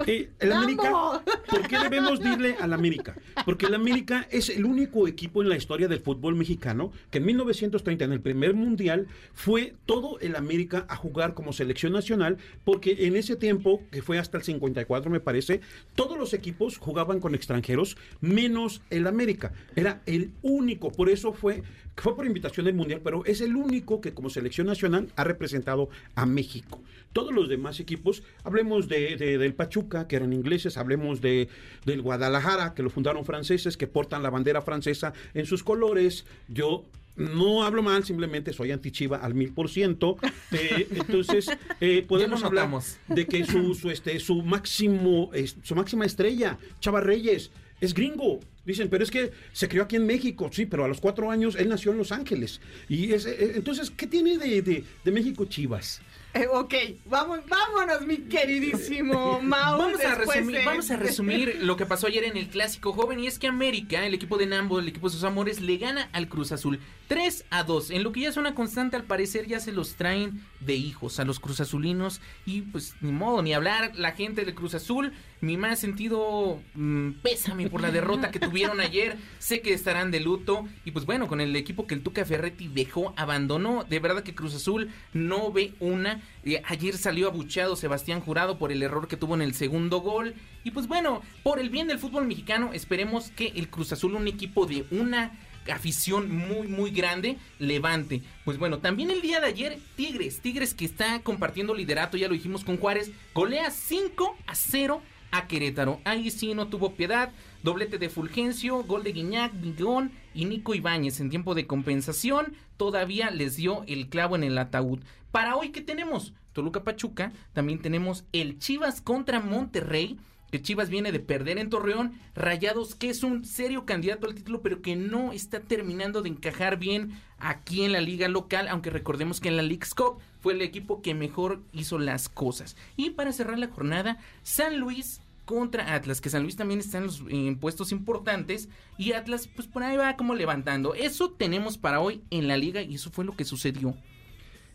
Eh, 0.07 0.29
el 0.39 0.51
América, 0.53 0.83
¡Vamos! 0.91 1.21
¿por 1.49 1.67
qué 1.67 1.79
debemos 1.79 2.19
dirle 2.21 2.55
al 2.59 2.73
América? 2.73 3.15
Porque 3.45 3.65
el 3.65 3.75
América 3.75 4.27
es 4.31 4.49
el 4.49 4.65
único 4.65 5.07
equipo 5.07 5.41
en 5.41 5.49
la 5.49 5.57
historia 5.57 5.87
del 5.87 5.99
fútbol 5.99 6.35
mexicano 6.35 6.91
que 7.09 7.17
en 7.19 7.25
1930, 7.25 8.05
en 8.05 8.11
el 8.13 8.21
primer 8.21 8.53
mundial, 8.53 9.07
fue 9.33 9.73
todo 9.85 10.19
el 10.19 10.35
América 10.35 10.85
a 10.89 10.95
jugar 10.95 11.33
como 11.33 11.53
selección 11.53 11.93
nacional, 11.93 12.37
porque 12.63 13.07
en 13.07 13.15
ese 13.15 13.35
tiempo, 13.35 13.81
que 13.91 14.01
fue 14.01 14.17
hasta 14.19 14.37
el 14.37 14.43
54, 14.43 15.11
me 15.11 15.19
parece, 15.19 15.61
todos 15.95 16.17
los 16.17 16.33
equipos 16.33 16.77
jugaban 16.77 17.19
con 17.19 17.35
extranjeros, 17.35 17.97
menos 18.21 18.81
el 18.89 19.07
América. 19.07 19.51
Era 19.75 20.01
el 20.05 20.31
único, 20.41 20.91
por 20.91 21.09
eso 21.09 21.33
fue, 21.33 21.63
fue 21.97 22.15
por 22.15 22.25
invitación 22.25 22.65
del 22.65 22.75
mundial, 22.75 23.01
pero 23.03 23.23
es 23.25 23.41
el 23.41 23.55
único 23.55 24.01
que 24.01 24.13
como 24.13 24.29
selección 24.29 24.67
nacional 24.67 25.09
ha 25.15 25.23
representado 25.23 25.89
a 26.15 26.25
México. 26.25 26.81
Todos 27.13 27.33
los 27.33 27.49
demás 27.49 27.79
equipos, 27.79 28.23
hablemos 28.43 28.87
de, 28.87 29.17
de- 29.17 29.37
del 29.37 29.53
Pachuca, 29.53 30.07
que 30.07 30.15
eran 30.15 30.31
ingleses, 30.33 30.77
hablemos 30.77 31.19
de, 31.21 31.49
del 31.85 32.01
Guadalajara, 32.01 32.73
que 32.73 32.83
lo 32.83 32.89
fundaron 32.89 33.25
franceses, 33.25 33.75
que 33.75 33.87
portan 33.87 34.23
la 34.23 34.29
bandera 34.29 34.61
francesa 34.61 35.11
en 35.33 35.45
sus 35.45 35.63
colores. 35.63 36.25
Yo 36.47 36.85
no 37.17 37.63
hablo 37.63 37.83
mal, 37.83 38.05
simplemente 38.05 38.53
soy 38.53 38.71
antichiva 38.71 39.17
al 39.17 39.33
mil 39.35 39.51
por 39.53 39.69
ciento. 39.69 40.15
Eh, 40.53 40.87
entonces, 40.91 41.47
eh, 41.81 42.05
podemos 42.07 42.43
hablar 42.45 42.69
de 43.09 43.27
que 43.27 43.43
su, 43.45 43.75
su, 43.75 43.89
este, 43.91 44.17
su 44.21 44.41
máximo, 44.41 45.29
su 45.63 45.75
máxima 45.75 46.05
estrella, 46.05 46.57
Chava 46.79 47.01
Reyes, 47.01 47.51
es 47.81 47.93
gringo. 47.93 48.39
Dicen, 48.65 48.89
pero 48.89 49.03
es 49.03 49.09
que 49.11 49.31
se 49.53 49.67
crió 49.67 49.83
aquí 49.83 49.95
en 49.95 50.05
México, 50.05 50.49
sí, 50.51 50.65
pero 50.67 50.85
a 50.85 50.87
los 50.87 51.01
cuatro 51.01 51.31
años 51.31 51.55
él 51.55 51.67
nació 51.69 51.91
en 51.91 51.97
Los 51.97 52.11
Ángeles. 52.11 52.61
Y 52.87 53.11
es, 53.13 53.25
eh, 53.25 53.53
entonces, 53.55 53.89
¿qué 53.91 54.05
tiene 54.07 54.37
de, 54.37 54.61
de- 54.61 54.83
de 55.03 55.11
México 55.11 55.45
Chivas? 55.45 56.01
Eh, 56.33 56.47
ok, 56.49 56.73
vamos, 57.07 57.39
vámonos, 57.49 58.05
mi 58.07 58.17
queridísimo 58.19 59.41
Mau. 59.41 59.77
Vamos 59.77 59.99
a, 60.05 60.15
resumir, 60.15 60.55
de- 60.59 60.65
vamos 60.65 60.91
a 60.91 60.95
resumir 60.95 61.57
lo 61.61 61.75
que 61.75 61.85
pasó 61.85 62.07
ayer 62.07 62.23
en 62.23 62.37
el 62.37 62.47
clásico 62.47 62.93
joven 62.93 63.19
y 63.19 63.27
es 63.27 63.37
que 63.39 63.47
América, 63.47 64.05
el 64.05 64.13
equipo 64.13 64.37
de 64.37 64.45
Nambo, 64.45 64.79
el 64.79 64.87
equipo 64.87 65.07
de 65.09 65.13
sus 65.15 65.23
amores, 65.23 65.59
le 65.59 65.77
gana 65.77 66.09
al 66.13 66.29
Cruz 66.29 66.51
Azul 66.51 66.79
3 67.07 67.45
a 67.49 67.63
2. 67.63 67.91
En 67.91 68.03
lo 68.03 68.11
que 68.13 68.21
ya 68.21 68.29
es 68.29 68.37
una 68.37 68.55
constante, 68.55 68.95
al 68.95 69.03
parecer 69.03 69.47
ya 69.47 69.59
se 69.59 69.73
los 69.73 69.95
traen 69.95 70.41
de 70.61 70.75
hijos 70.75 71.19
a 71.19 71.25
los 71.25 71.39
Cruz 71.41 71.59
Azulinos 71.59 72.21
y 72.45 72.61
pues 72.61 72.95
ni 73.01 73.11
modo, 73.11 73.41
ni 73.41 73.53
hablar. 73.53 73.91
La 73.95 74.13
gente 74.13 74.45
del 74.45 74.55
Cruz 74.55 74.73
Azul, 74.75 75.11
mi 75.41 75.57
más 75.57 75.79
sentido 75.79 76.61
mm, 76.75 77.11
pésame 77.23 77.69
por 77.69 77.81
la 77.81 77.91
derrota 77.91 78.31
que 78.31 78.39
tuvieron 78.39 78.50
ayer. 78.81 79.17
Sé 79.39 79.61
que 79.61 79.73
estarán 79.73 80.11
de 80.11 80.19
luto 80.19 80.67
y 80.85 80.91
pues 80.91 81.05
bueno, 81.05 81.27
con 81.27 81.41
el 81.41 81.55
equipo 81.55 81.87
que 81.87 81.95
el 81.95 82.03
Tuca 82.03 82.25
Ferretti 82.25 82.67
dejó, 82.67 83.13
abandonó. 83.17 83.83
De 83.83 83.99
verdad 83.99 84.23
que 84.23 84.35
Cruz 84.35 84.55
Azul 84.55 84.89
no 85.13 85.51
ve 85.51 85.73
una. 85.79 86.21
Eh, 86.43 86.61
ayer 86.65 86.97
salió 86.97 87.27
abucheado 87.27 87.75
Sebastián 87.75 88.21
Jurado 88.21 88.57
por 88.57 88.71
el 88.71 88.83
error 88.83 89.07
que 89.07 89.17
tuvo 89.17 89.35
en 89.35 89.41
el 89.41 89.53
segundo 89.53 89.99
gol. 89.99 90.35
Y 90.63 90.71
pues 90.71 90.87
bueno, 90.87 91.21
por 91.43 91.59
el 91.59 91.69
bien 91.69 91.87
del 91.87 91.99
fútbol 91.99 92.25
mexicano, 92.25 92.71
esperemos 92.73 93.31
que 93.31 93.47
el 93.55 93.69
Cruz 93.69 93.91
Azul, 93.91 94.15
un 94.15 94.27
equipo 94.27 94.65
de 94.65 94.85
una 94.91 95.31
afición 95.71 96.31
muy 96.35 96.67
muy 96.67 96.91
grande 96.91 97.37
levante. 97.59 98.21
Pues 98.45 98.57
bueno, 98.57 98.79
también 98.79 99.11
el 99.11 99.21
día 99.21 99.39
de 99.39 99.47
ayer 99.47 99.79
Tigres, 99.95 100.39
Tigres 100.41 100.73
que 100.73 100.85
está 100.85 101.21
compartiendo 101.21 101.75
liderato, 101.75 102.17
ya 102.17 102.27
lo 102.27 102.33
dijimos 102.33 102.63
con 102.63 102.77
Juárez, 102.77 103.11
golea 103.33 103.69
5 103.69 104.37
a 104.47 104.55
0 104.55 105.01
a 105.31 105.47
Querétaro. 105.47 106.01
Ahí 106.03 106.29
sí 106.29 106.53
no 106.53 106.67
tuvo 106.67 106.93
piedad. 106.93 107.31
Doblete 107.63 107.99
de 107.99 108.09
Fulgencio, 108.09 108.83
gol 108.83 109.03
de 109.03 109.11
Guiñac, 109.11 109.53
Bigón 109.61 110.11
y 110.33 110.45
Nico 110.45 110.73
Ibáñez 110.73 111.19
en 111.19 111.29
tiempo 111.29 111.53
de 111.53 111.67
compensación. 111.67 112.55
Todavía 112.75 113.29
les 113.29 113.55
dio 113.55 113.83
el 113.87 114.09
clavo 114.09 114.35
en 114.35 114.43
el 114.43 114.57
ataúd. 114.57 115.01
Para 115.31 115.55
hoy, 115.55 115.69
¿qué 115.69 115.81
tenemos? 115.81 116.33
Toluca 116.53 116.83
Pachuca. 116.83 117.31
También 117.53 117.79
tenemos 117.79 118.25
el 118.31 118.57
Chivas 118.57 118.99
contra 118.99 119.39
Monterrey. 119.39 120.17
Que 120.49 120.61
Chivas 120.61 120.89
viene 120.89 121.11
de 121.11 121.19
perder 121.19 121.59
en 121.59 121.69
Torreón. 121.69 122.13
Rayados, 122.33 122.95
que 122.95 123.09
es 123.09 123.23
un 123.23 123.45
serio 123.45 123.85
candidato 123.85 124.27
al 124.27 124.33
título, 124.35 124.61
pero 124.63 124.81
que 124.81 124.95
no 124.95 125.31
está 125.31 125.59
terminando 125.59 126.23
de 126.23 126.29
encajar 126.29 126.77
bien 126.77 127.11
aquí 127.37 127.83
en 127.83 127.91
la 127.91 128.01
liga 128.01 128.27
local. 128.27 128.67
Aunque 128.69 128.89
recordemos 128.89 129.39
que 129.39 129.49
en 129.49 129.55
la 129.55 129.63
League's 129.63 129.93
Cup 129.93 130.17
fue 130.39 130.53
el 130.53 130.63
equipo 130.63 131.03
que 131.03 131.13
mejor 131.13 131.61
hizo 131.73 131.99
las 131.99 132.27
cosas. 132.27 132.75
Y 132.97 133.11
para 133.11 133.31
cerrar 133.31 133.59
la 133.59 133.67
jornada, 133.67 134.17
San 134.41 134.77
Luis 134.79 135.20
contra 135.45 135.93
Atlas, 135.93 136.21
que 136.21 136.29
San 136.29 136.43
Luis 136.43 136.55
también 136.55 136.79
está 136.79 136.97
en 136.97 137.05
los 137.05 137.23
en 137.29 137.57
puestos 137.57 137.91
importantes 137.91 138.69
y 138.97 139.13
Atlas 139.13 139.47
pues 139.47 139.67
por 139.67 139.83
ahí 139.83 139.97
va 139.97 140.15
como 140.15 140.35
levantando. 140.35 140.93
Eso 140.93 141.31
tenemos 141.31 141.77
para 141.77 141.99
hoy 141.99 142.21
en 142.29 142.47
la 142.47 142.57
liga 142.57 142.81
y 142.81 142.95
eso 142.95 143.11
fue 143.11 143.25
lo 143.25 143.35
que 143.35 143.45
sucedió. 143.45 143.95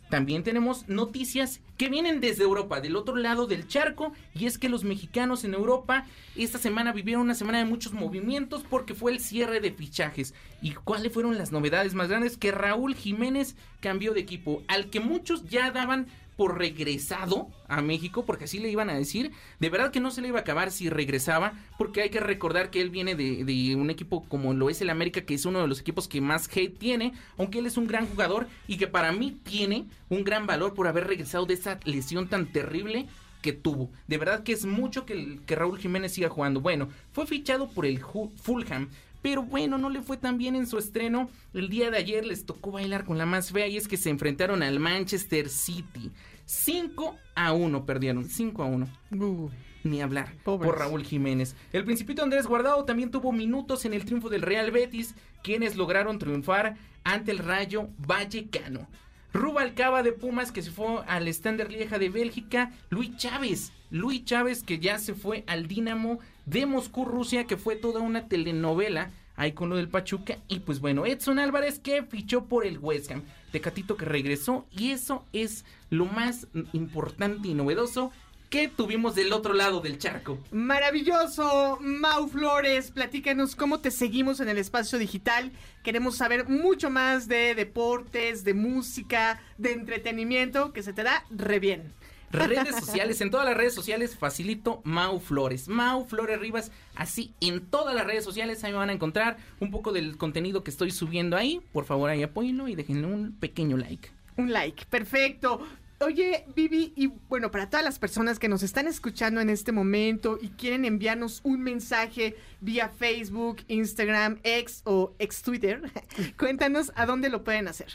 También 0.09 0.43
tenemos 0.43 0.87
noticias 0.87 1.59
que 1.77 1.89
vienen 1.89 2.21
desde 2.21 2.43
Europa, 2.43 2.79
del 2.79 2.95
otro 2.95 3.17
lado 3.17 3.45
del 3.45 3.67
charco, 3.67 4.13
y 4.33 4.45
es 4.45 4.57
que 4.57 4.69
los 4.69 4.85
mexicanos 4.85 5.43
en 5.43 5.53
Europa 5.53 6.05
esta 6.35 6.57
semana 6.57 6.93
vivieron 6.93 7.23
una 7.23 7.35
semana 7.35 7.57
de 7.57 7.65
muchos 7.65 7.91
movimientos 7.91 8.63
porque 8.69 8.93
fue 8.93 9.11
el 9.11 9.19
cierre 9.19 9.59
de 9.59 9.71
fichajes. 9.71 10.33
¿Y 10.61 10.71
cuáles 10.71 11.11
fueron 11.11 11.37
las 11.37 11.51
novedades 11.51 11.93
más 11.93 12.07
grandes? 12.07 12.37
Que 12.37 12.51
Raúl 12.51 12.95
Jiménez 12.95 13.55
cambió 13.81 14.13
de 14.13 14.21
equipo, 14.21 14.63
al 14.69 14.89
que 14.89 15.01
muchos 15.01 15.43
ya 15.49 15.71
daban 15.71 16.07
por 16.37 16.57
regresado 16.57 17.49
a 17.67 17.81
México, 17.81 18.25
porque 18.25 18.45
así 18.45 18.59
le 18.59 18.69
iban 18.69 18.89
a 18.89 18.93
decir. 18.93 19.31
De 19.59 19.69
verdad 19.69 19.91
que 19.91 19.99
no 19.99 20.11
se 20.11 20.21
le 20.21 20.29
iba 20.29 20.37
a 20.37 20.41
acabar 20.41 20.71
si 20.71 20.89
regresaba, 20.89 21.53
porque 21.77 22.03
hay 22.03 22.09
que 22.09 22.19
recordar 22.19 22.69
que 22.69 22.79
él 22.79 22.91
viene 22.91 23.15
de, 23.15 23.75
un 23.75 23.89
equipo 23.89 24.23
como 24.29 24.53
lo 24.53 24.69
es 24.69 24.79
el 24.81 24.89
América, 24.89 25.21
que 25.21 25.33
es 25.33 25.45
uno 25.45 25.61
de 25.61 25.67
los 25.67 25.81
equipos 25.81 26.07
que 26.07 26.21
más 26.21 26.47
hate 26.55 26.77
tiene, 26.77 27.13
aunque 27.37 27.59
él 27.59 27.65
es 27.65 27.75
un 27.75 27.87
gran 27.87 28.07
jugador 28.07 28.47
y 28.67 28.77
que 28.77 28.87
para 28.87 29.11
mí 29.11 29.39
tiene 29.43 29.87
un 30.09 30.23
gran 30.23 30.45
valor 30.47 30.73
por 30.73 30.87
haber 30.87 31.07
regresado 31.07 31.45
de 31.45 31.55
esa 31.55 31.79
lesión 31.83 32.29
tan 32.29 32.45
terrible 32.51 33.07
que 33.41 33.53
tuvo. 33.53 33.89
De 34.07 34.17
verdad 34.17 34.43
que 34.43 34.53
es 34.53 34.65
mucho 34.65 35.05
que, 35.05 35.39
que 35.45 35.55
Raúl 35.55 35.79
Jiménez 35.79 36.13
siga 36.13 36.29
jugando. 36.29 36.61
Bueno, 36.61 36.89
fue 37.11 37.25
fichado 37.25 37.69
por 37.69 37.85
el 37.85 37.99
Fulham. 37.99 38.89
Pero 39.27 39.43
bueno, 39.43 39.77
no 39.77 39.89
le 39.89 40.01
fue 40.01 40.15
tan 40.15 40.37
bien 40.37 40.55
en 40.55 40.67
su 40.67 40.77
estreno. 40.77 41.29
El 41.53 41.67
día 41.67 41.91
de 41.91 41.97
ayer 41.97 42.25
les 42.25 42.45
tocó 42.45 42.71
bailar 42.71 43.03
con 43.03 43.17
la 43.17 43.25
más 43.25 43.51
fea 43.51 43.67
y 43.67 43.75
es 43.75 43.89
que 43.89 43.97
se 43.97 44.09
enfrentaron 44.09 44.63
al 44.63 44.79
Manchester 44.79 45.49
City. 45.49 46.13
5 46.45 47.13
a 47.35 47.51
1 47.51 47.85
perdieron. 47.85 48.23
5 48.23 48.63
a 48.63 48.67
1 48.67 48.87
Uh, 49.11 49.49
ni 49.83 50.01
hablar 50.01 50.33
Pobres. 50.45 50.69
por 50.69 50.79
Raúl 50.79 51.03
Jiménez. 51.03 51.57
El 51.73 51.83
Principito 51.83 52.23
Andrés 52.23 52.47
Guardado 52.47 52.85
también 52.85 53.11
tuvo 53.11 53.33
minutos 53.33 53.83
en 53.83 53.93
el 53.93 54.05
triunfo 54.05 54.29
del 54.29 54.43
Real 54.43 54.71
Betis, 54.71 55.13
quienes 55.43 55.75
lograron 55.75 56.19
triunfar 56.19 56.77
ante 57.03 57.31
el 57.31 57.39
Rayo 57.39 57.89
Vallecano. 57.97 58.87
Rubalcaba 59.33 60.03
de 60.03 60.13
Pumas 60.13 60.53
que 60.53 60.61
se 60.61 60.71
fue 60.71 61.03
al 61.05 61.27
Standard 61.27 61.69
Lieja 61.69 61.99
de 61.99 62.07
Bélgica, 62.07 62.71
Luis 62.89 63.17
Chávez, 63.17 63.73
Luis 63.91 64.23
Chávez 64.23 64.63
que 64.63 64.79
ya 64.79 64.99
se 64.99 65.13
fue 65.15 65.43
al 65.47 65.67
Dinamo 65.67 66.19
de 66.47 66.65
Moscú, 66.65 67.05
Rusia, 67.05 67.45
que 67.45 67.57
fue 67.57 67.75
toda 67.75 67.99
una 67.99 68.27
telenovela 68.27 69.11
ahí 69.35 69.51
con 69.51 69.69
lo 69.69 69.75
del 69.75 69.89
Pachuca 69.89 70.37
y 70.47 70.59
pues 70.59 70.79
bueno, 70.79 71.05
Edson 71.05 71.37
Álvarez 71.37 71.77
que 71.77 72.03
fichó 72.03 72.45
por 72.45 72.65
el 72.65 72.79
West 72.79 73.11
Ham, 73.11 73.21
Tecatito 73.51 73.95
que 73.97 74.05
regresó 74.05 74.65
y 74.71 74.91
eso 74.91 75.25
es 75.33 75.63
lo 75.89 76.05
más 76.05 76.47
importante 76.73 77.49
y 77.49 77.53
novedoso 77.53 78.11
que 78.49 78.69
tuvimos 78.69 79.13
del 79.13 79.33
otro 79.33 79.53
lado 79.53 79.81
del 79.81 79.99
charco. 79.99 80.39
Maravilloso, 80.51 81.77
Mau 81.81 82.29
Flores, 82.29 82.91
platícanos 82.91 83.57
cómo 83.57 83.79
te 83.79 83.91
seguimos 83.91 84.39
en 84.39 84.47
el 84.47 84.57
espacio 84.57 84.97
digital. 84.97 85.51
Queremos 85.83 86.15
saber 86.15 86.47
mucho 86.47 86.89
más 86.89 87.27
de 87.27 87.55
deportes, 87.55 88.45
de 88.45 88.53
música, 88.53 89.41
de 89.57 89.73
entretenimiento, 89.73 90.71
que 90.71 90.81
se 90.81 90.93
te 90.93 91.03
da 91.03 91.25
re 91.29 91.59
bien. 91.59 91.93
Redes 92.31 92.75
sociales, 92.75 93.21
en 93.21 93.31
todas 93.31 93.45
las 93.45 93.55
redes 93.55 93.73
sociales 93.73 94.17
facilito 94.17 94.81
Mau 94.83 95.19
Flores. 95.19 95.67
Mau 95.67 96.05
Flores 96.05 96.39
Rivas, 96.39 96.71
así 96.95 97.33
en 97.39 97.65
todas 97.65 97.95
las 97.95 98.05
redes 98.05 98.23
sociales 98.23 98.63
ahí 98.63 98.71
me 98.71 98.77
van 98.77 98.89
a 98.89 98.93
encontrar 98.93 99.37
un 99.59 99.71
poco 99.71 99.93
del 99.93 100.17
contenido 100.17 100.63
que 100.63 100.71
estoy 100.71 100.91
subiendo 100.91 101.37
ahí. 101.37 101.61
Por 101.71 101.85
favor 101.85 102.09
ahí 102.09 102.23
apóyenlo 102.23 102.67
y 102.67 102.75
déjenle 102.75 103.07
un 103.07 103.33
pequeño 103.33 103.77
like. 103.77 104.09
Un 104.35 104.51
like, 104.51 104.85
perfecto. 104.85 105.65
Oye, 105.99 106.45
Vivi, 106.55 106.93
y 106.95 107.07
bueno, 107.07 107.49
para 107.49 107.71
todas 107.71 107.83
las 107.83 107.97
personas 107.97 108.37
que 108.37 108.47
nos 108.47 108.61
están 108.61 108.87
escuchando 108.87 109.41
en 109.41 109.49
este 109.49 109.71
momento 109.71 110.37
y 110.39 110.49
quieren 110.49 110.85
enviarnos 110.85 111.41
un 111.43 111.61
mensaje 111.61 112.35
vía 112.61 112.89
Facebook, 112.89 113.63
Instagram, 113.67 114.39
X 114.43 114.81
o 114.83 115.15
ex 115.17 115.41
Twitter, 115.41 115.81
cuéntanos 116.37 116.91
a 116.95 117.07
dónde 117.07 117.29
lo 117.29 117.43
pueden 117.43 117.67
hacer. 117.67 117.87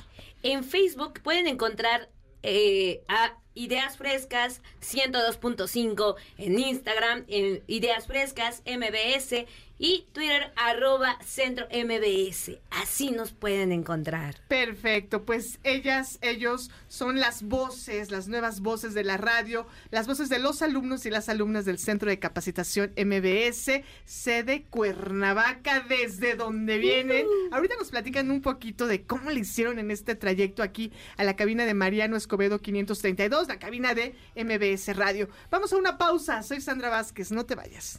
En 0.43 0.65
Facebook 0.65 1.21
pueden 1.23 1.47
encontrar 1.47 2.09
eh, 2.43 3.05
a 3.07 3.39
Ideas 3.55 3.97
Frescas 3.97 4.61
102.5 4.81 6.17
en 6.39 6.59
Instagram, 6.59 7.25
en 7.29 7.63
Ideas 7.67 8.07
Frescas 8.07 8.63
MBS 8.67 9.47
y 9.83 10.07
Twitter 10.13 10.53
arroba 10.55 11.19
Centro 11.27 11.67
MBS. 11.73 12.53
Así 12.71 13.11
nos 13.11 13.33
pueden 13.33 13.73
encontrar. 13.73 14.37
Perfecto, 14.47 15.25
pues 15.25 15.59
ellas, 15.65 16.21
ellos 16.23 16.71
son 16.87 17.19
las 17.19 17.43
voces, 17.43 18.13
las 18.13 18.29
nuevas 18.29 18.61
voces 18.61 18.95
de 18.95 19.03
la 19.03 19.17
radio, 19.17 19.67
las 19.91 20.07
voces 20.07 20.29
de 20.29 20.39
los 20.39 20.63
alumnos 20.63 21.05
y 21.05 21.11
las 21.11 21.29
alumnas 21.29 21.65
del 21.65 21.81
Centro 21.81 22.09
de 22.09 22.21
Capacitación 22.21 22.93
MBS, 22.97 23.83
sede 24.05 24.63
Cuernavaca, 24.71 25.81
desde 25.81 26.37
donde 26.37 26.79
vienen. 26.79 27.27
Ahorita 27.51 27.75
nos 27.77 27.91
platican 27.91 28.31
un 28.31 28.41
poquito 28.41 28.87
de 28.87 29.03
cómo 29.03 29.31
le 29.31 29.41
hicieron 29.41 29.81
en 29.81 29.91
este 29.91 30.15
trayecto 30.15 30.63
aquí 30.63 30.93
a 31.17 31.25
la 31.25 31.35
cabina 31.35 31.67
de 31.67 31.75
Mariano 31.75 32.17
Escobedo 32.17 32.61
532, 32.61 33.49
la 33.49 33.59
cabina 33.59 33.97
de 33.97 34.15
MBS 34.37 34.97
Radio. 34.97 35.29
Vamos 35.51 35.73
a 35.73 35.77
una 35.77 35.99
pausa, 35.99 36.45
soy 36.45 36.61
Sandra 36.61 36.89
Vázquez, 36.89 37.33
no 37.33 37.45
te 37.45 37.57
vayas. 37.57 37.99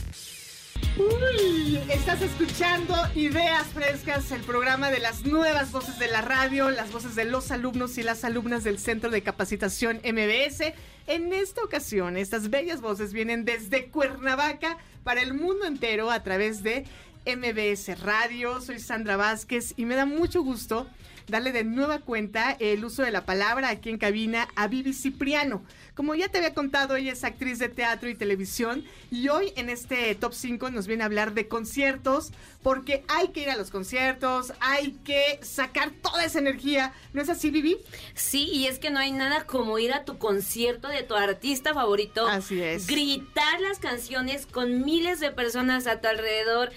Estás 1.89 2.21
escuchando 2.21 2.95
Ideas 3.15 3.67
Frescas, 3.67 4.31
el 4.31 4.41
programa 4.41 4.91
de 4.91 4.99
las 4.99 5.25
nuevas 5.25 5.71
voces 5.71 5.97
de 5.99 6.07
la 6.07 6.21
radio, 6.21 6.69
las 6.69 6.91
voces 6.91 7.15
de 7.15 7.23
los 7.23 7.51
alumnos 7.51 7.97
y 7.97 8.03
las 8.03 8.25
alumnas 8.25 8.65
del 8.65 8.77
Centro 8.77 9.09
de 9.09 9.21
Capacitación 9.21 10.01
MBS. 10.03 10.73
En 11.07 11.31
esta 11.31 11.63
ocasión, 11.63 12.17
estas 12.17 12.49
bellas 12.49 12.81
voces 12.81 13.13
vienen 13.13 13.45
desde 13.45 13.85
Cuernavaca 13.85 14.77
para 15.03 15.21
el 15.21 15.33
mundo 15.33 15.65
entero 15.65 16.11
a 16.11 16.23
través 16.23 16.61
de 16.61 16.85
MBS 17.25 18.01
Radio. 18.01 18.59
Soy 18.59 18.79
Sandra 18.79 19.15
Vázquez 19.15 19.73
y 19.77 19.85
me 19.85 19.95
da 19.95 20.05
mucho 20.05 20.43
gusto 20.43 20.87
darle 21.27 21.51
de 21.51 21.63
nueva 21.63 21.99
cuenta 21.99 22.55
el 22.59 22.83
uso 22.83 23.03
de 23.03 23.11
la 23.11 23.25
palabra 23.25 23.69
aquí 23.69 23.89
en 23.89 23.97
cabina 23.97 24.47
a 24.55 24.67
Vivi 24.67 24.93
Cipriano. 24.93 25.63
Como 25.93 26.15
ya 26.15 26.29
te 26.29 26.37
había 26.37 26.53
contado, 26.53 26.95
ella 26.95 27.11
es 27.11 27.23
actriz 27.23 27.59
de 27.59 27.69
teatro 27.69 28.09
y 28.09 28.15
televisión 28.15 28.85
y 29.11 29.27
hoy 29.27 29.53
en 29.55 29.69
este 29.69 30.15
top 30.15 30.33
5 30.33 30.71
nos 30.71 30.87
viene 30.87 31.03
a 31.03 31.05
hablar 31.05 31.33
de 31.33 31.47
conciertos 31.47 32.31
porque 32.63 33.03
hay 33.07 33.29
que 33.29 33.41
ir 33.41 33.49
a 33.49 33.57
los 33.57 33.71
conciertos, 33.71 34.53
hay 34.59 34.91
que 35.03 35.39
sacar 35.41 35.91
toda 35.91 36.23
esa 36.23 36.39
energía. 36.39 36.93
¿No 37.13 37.21
es 37.21 37.29
así, 37.29 37.51
Vivi? 37.51 37.77
Sí, 38.13 38.49
y 38.51 38.67
es 38.67 38.79
que 38.79 38.89
no 38.89 38.99
hay 38.99 39.11
nada 39.11 39.45
como 39.45 39.77
ir 39.79 39.93
a 39.93 40.05
tu 40.05 40.17
concierto 40.17 40.87
de 40.87 41.03
tu 41.03 41.15
artista 41.15 41.73
favorito. 41.73 42.27
Así 42.27 42.61
es. 42.61 42.87
Gritar 42.87 43.59
las 43.61 43.79
canciones 43.79 44.45
con 44.45 44.83
miles 44.83 45.19
de 45.19 45.31
personas 45.31 45.87
a 45.87 45.99
tu 45.99 46.07
alrededor 46.07 46.71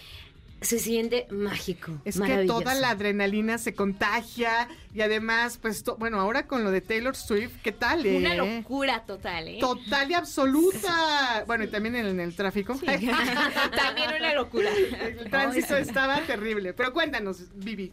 se 0.65 0.79
siente 0.79 1.27
mágico. 1.31 1.93
Es 2.05 2.21
que 2.21 2.45
toda 2.47 2.75
la 2.75 2.91
adrenalina 2.91 3.59
se 3.59 3.75
contagia 3.75 4.69
y 4.95 5.01
además, 5.01 5.59
pues, 5.61 5.85
bueno, 5.99 6.21
ahora 6.21 6.47
con 6.47 6.65
lo 6.65 6.71
de 6.71 6.81
Taylor 6.81 7.17
Swift, 7.17 7.53
¿qué 7.62 7.73
tal? 7.73 8.07
Eh? 8.07 8.17
Una 8.17 8.35
locura 8.35 9.05
total, 9.05 9.49
¿eh? 9.49 9.59
Total 9.61 10.11
y 10.11 10.15
absoluta. 10.15 11.45
bueno, 11.47 11.65
y 11.65 11.69
también 11.69 11.97
en, 11.97 12.21
el 12.21 12.35
tráfico. 12.35 12.75
también 12.85 14.09
una 14.19 14.35
locura. 14.35 14.71
El 15.01 15.31
tránsito 15.31 15.77
estaba 15.77 16.21
terrible. 16.21 16.73
Pero 16.75 16.93
cuéntanos, 16.93 17.45
Vivi. 17.55 17.93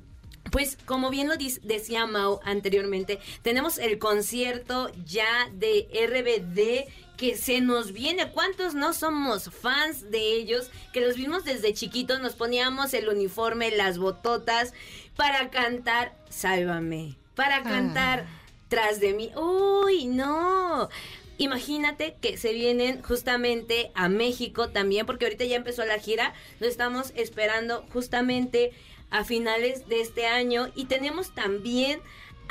Pues 0.51 0.77
como 0.85 1.09
bien 1.09 1.29
lo 1.29 1.35
decía 1.37 2.05
Mau 2.07 2.39
anteriormente, 2.43 3.19
tenemos 3.41 3.77
el 3.77 3.99
concierto 3.99 4.91
ya 5.05 5.49
de 5.53 5.87
RBD 5.93 7.00
que 7.21 7.37
se 7.37 7.61
nos 7.61 7.93
viene. 7.93 8.31
¿Cuántos 8.31 8.73
no 8.73 8.93
somos 8.93 9.51
fans 9.51 10.09
de 10.09 10.33
ellos? 10.33 10.71
Que 10.91 11.01
los 11.01 11.15
vimos 11.15 11.45
desde 11.45 11.71
chiquitos, 11.71 12.19
nos 12.19 12.33
poníamos 12.33 12.95
el 12.95 13.09
uniforme, 13.09 13.69
las 13.69 13.99
bototas 13.99 14.73
para 15.15 15.51
cantar 15.51 16.17
Sálvame, 16.31 17.15
para 17.35 17.57
ah. 17.57 17.63
cantar 17.63 18.25
Tras 18.69 18.99
de 18.99 19.13
mí. 19.13 19.29
Uy, 19.35 20.05
no. 20.05 20.89
Imagínate 21.37 22.15
que 22.19 22.37
se 22.37 22.53
vienen 22.53 23.03
justamente 23.03 23.91
a 23.93 24.09
México 24.09 24.69
también, 24.69 25.05
porque 25.05 25.25
ahorita 25.25 25.45
ya 25.45 25.57
empezó 25.57 25.85
la 25.85 25.99
gira, 25.99 26.33
lo 26.59 26.65
estamos 26.65 27.11
esperando 27.15 27.85
justamente 27.93 28.71
a 29.11 29.25
finales 29.25 29.87
de 29.87 30.01
este 30.01 30.25
año 30.25 30.71
y 30.73 30.85
tenemos 30.85 31.35
también 31.35 32.01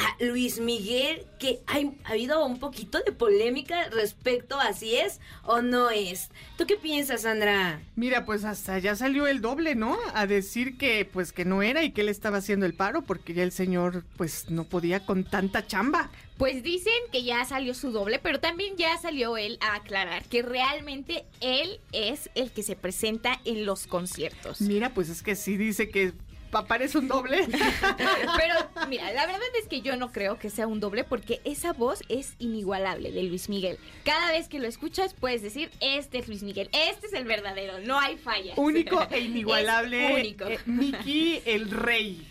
a 0.01 0.25
Luis 0.25 0.61
Miguel, 0.61 1.27
que 1.39 1.61
ha 1.67 2.11
habido 2.11 2.45
un 2.47 2.59
poquito 2.59 3.01
de 3.05 3.13
polémica 3.13 3.89
respecto 3.91 4.59
a 4.59 4.73
si 4.73 4.97
es 4.97 5.21
o 5.45 5.61
no 5.61 5.91
es. 5.91 6.31
¿Tú 6.57 6.67
qué 6.67 6.77
piensas, 6.77 7.23
Sandra? 7.23 7.81
Mira, 7.97 8.25
pues 8.25 8.45
hasta 8.45 8.79
ya 8.79 8.97
salió 8.97 9.27
el 9.27 9.43
doble, 9.43 9.75
¿no? 9.75 9.99
A 10.15 10.27
decir 10.27 10.79
que 10.79 11.05
pues 11.05 11.33
que 11.33 11.45
no 11.45 11.63
era 11.63 11.85
y 11.85 11.93
que 11.93 12.01
él 12.01 12.09
estaba 12.09 12.39
haciendo 12.39 12.65
el 12.65 12.75
paro 12.75 13.03
porque 13.03 13.35
ya 13.35 13.43
el 13.43 13.53
señor 13.53 14.05
pues 14.17 14.49
no 14.49 14.65
podía 14.65 15.05
con 15.05 15.25
tanta 15.25 15.67
chamba. 15.67 16.11
Pues 16.39 16.63
dicen 16.63 16.95
que 17.13 17.23
ya 17.23 17.45
salió 17.45 17.75
su 17.75 17.91
doble, 17.91 18.19
pero 18.19 18.41
también 18.41 18.77
ya 18.79 18.97
salió 18.97 19.37
él 19.37 19.59
a 19.61 19.75
aclarar 19.75 20.25
que 20.25 20.41
realmente 20.41 21.27
él 21.43 21.79
es 21.93 22.31
el 22.35 22.51
que 22.51 22.63
se 22.63 22.77
presenta 22.77 23.39
en 23.45 23.67
los 23.67 23.87
conciertos. 23.87 24.63
Mira, 24.63 24.95
pues 24.95 25.11
es 25.11 25.23
que 25.23 25.37
sí 25.37 25.59
dice 25.59 25.91
que 25.91 26.15
parece 26.51 26.99
un 26.99 27.09
doble. 27.09 27.47
Pero 28.37 28.87
mira, 28.89 29.13
la 29.13 29.27
verdad 29.27 29.41
es 29.61 29.69
que 29.69 29.81
yo 29.81 29.97
no 29.97 30.13
creo 30.13 30.39
que 30.39 30.51
sea 30.51 30.67
un 30.67 30.81
doble 30.81 31.05
porque 31.05 31.41
esa 31.45 31.73
voz 31.73 32.03
es 32.09 32.35
inigualable 32.39 33.13
de 33.13 33.23
Luis 33.25 33.49
Miguel. 33.49 33.79
Cada 34.05 34.31
vez 34.33 34.49
que 34.49 34.59
lo 34.59 34.67
escuchas 34.69 35.15
puedes 35.15 35.43
decir, 35.43 35.71
este 35.81 36.19
es 36.19 36.29
Luis 36.29 36.43
Miguel, 36.43 36.69
este 36.73 37.07
es 37.07 37.13
el 37.13 37.25
verdadero, 37.25 37.79
no 37.81 37.99
hay 37.99 38.17
fallas. 38.17 38.57
Único 38.57 39.07
e 39.11 39.21
inigualable. 39.21 40.15
único. 40.15 40.47
Eh, 40.47 40.59
Mickey 40.67 41.43
el 41.47 41.71
rey. 41.71 42.27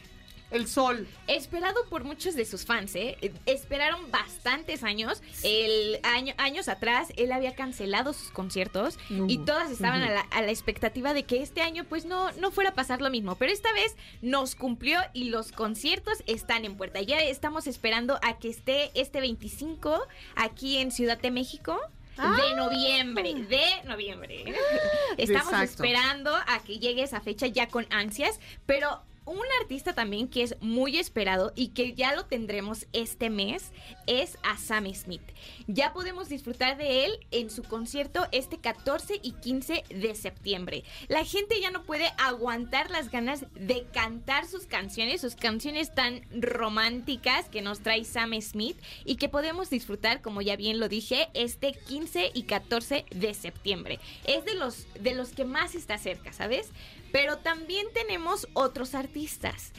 El 0.52 0.68
sol. 0.68 1.08
Esperado 1.28 1.86
por 1.90 2.04
muchos 2.04 2.36
de 2.36 2.46
sus 2.46 2.66
fans, 2.66 2.96
¿eh? 2.96 3.18
Esperaron 3.46 4.10
bastantes 4.12 4.84
años. 4.84 5.22
El 5.44 6.00
año, 6.04 6.34
años 6.38 6.68
atrás, 6.68 7.14
él 7.18 7.32
había 7.32 7.54
cancelado 7.56 8.14
sus 8.14 8.32
conciertos 8.32 8.98
y 9.10 9.40
todas 9.40 9.72
estaban 9.72 10.02
a, 10.02 10.42
la, 10.42 10.50
expectativa 10.50 11.14
de 11.14 11.24
que 11.24 11.42
este 11.42 11.62
año, 11.62 11.84
pues, 11.84 12.06
no, 12.06 12.32
no 12.34 12.52
fuera 12.52 12.72
a 12.72 12.74
pasar 12.76 13.02
lo 13.02 13.10
mismo. 13.10 13.36
Pero 13.36 13.52
esta 13.52 13.72
vez 13.74 13.96
nos 14.22 14.56
cumplió 14.56 15.00
y 15.14 15.26
los 15.26 15.52
conciertos 15.52 16.24
están 16.26 16.66
en 16.66 16.78
puerta. 16.78 17.02
Ya 17.02 17.20
estamos 17.20 17.68
esperando 17.68 18.20
a 18.24 18.40
que 18.40 18.50
esté 18.50 18.92
este 18.96 19.22
25 19.22 20.08
aquí 20.36 20.78
en 20.78 20.92
Ciudad 20.92 21.20
de 21.20 21.32
México 21.32 21.80
de 22.20 22.24
ah. 22.26 22.56
noviembre, 22.58 23.34
de 23.34 23.84
noviembre. 23.86 24.54
Estamos 25.18 25.54
esperando 25.62 26.36
a 26.36 26.60
que 26.66 26.78
llegue 26.78 27.04
esa 27.04 27.22
fecha 27.22 27.48
ya 27.48 27.68
con 27.68 27.88
ansias, 27.92 28.40
pero 28.66 29.02
un 29.30 29.46
artista 29.62 29.94
también 29.94 30.28
que 30.28 30.42
es 30.42 30.56
muy 30.60 30.98
esperado 30.98 31.54
y 31.56 31.70
que 31.70 31.94
ya 31.94 32.16
lo 32.16 32.26
tendremos 32.26 32.88
este 32.94 33.30
mes 33.30 33.72
es 34.08 34.38
a 34.44 34.58
Sam 34.58 34.92
Smith. 34.94 35.22
Ya 35.68 35.94
podemos 35.94 36.30
disfrutar 36.30 36.78
de 36.78 37.06
él 37.06 37.12
en 37.30 37.52
su 37.52 37.62
concierto 37.64 38.28
este 38.32 38.58
14 38.58 39.20
y 39.22 39.34
15 39.34 39.84
de 39.90 40.16
septiembre. 40.16 40.84
La 41.10 41.24
gente 41.26 41.62
ya 41.62 41.70
no 41.70 41.84
puede 41.84 42.12
aguantar 42.18 42.90
las 42.90 43.12
ganas 43.12 43.46
de 43.54 43.86
cantar 43.94 44.48
sus 44.48 44.66
canciones, 44.66 45.22
sus 45.22 45.36
canciones 45.36 45.94
tan 45.94 46.22
románticas 46.32 47.50
que 47.50 47.62
nos 47.62 47.82
trae 47.82 48.06
Sam 48.06 48.34
Smith 48.42 48.78
y 49.06 49.18
que 49.18 49.30
podemos 49.30 49.70
disfrutar, 49.70 50.22
como 50.22 50.42
ya 50.42 50.56
bien 50.56 50.80
lo 50.80 50.90
dije, 50.90 51.30
este 51.36 51.74
15 51.74 52.32
y 52.34 52.44
14 52.44 53.06
de 53.12 53.34
septiembre. 53.36 54.00
Es 54.26 54.44
de 54.46 54.56
los, 54.56 54.88
de 55.00 55.14
los 55.14 55.30
que 55.30 55.46
más 55.46 55.76
está 55.76 56.00
cerca, 56.00 56.34
¿sabes? 56.34 56.72
Pero 57.12 57.38
también 57.40 57.88
tenemos 57.94 58.48
otros 58.54 58.96
artistas. 58.96 59.74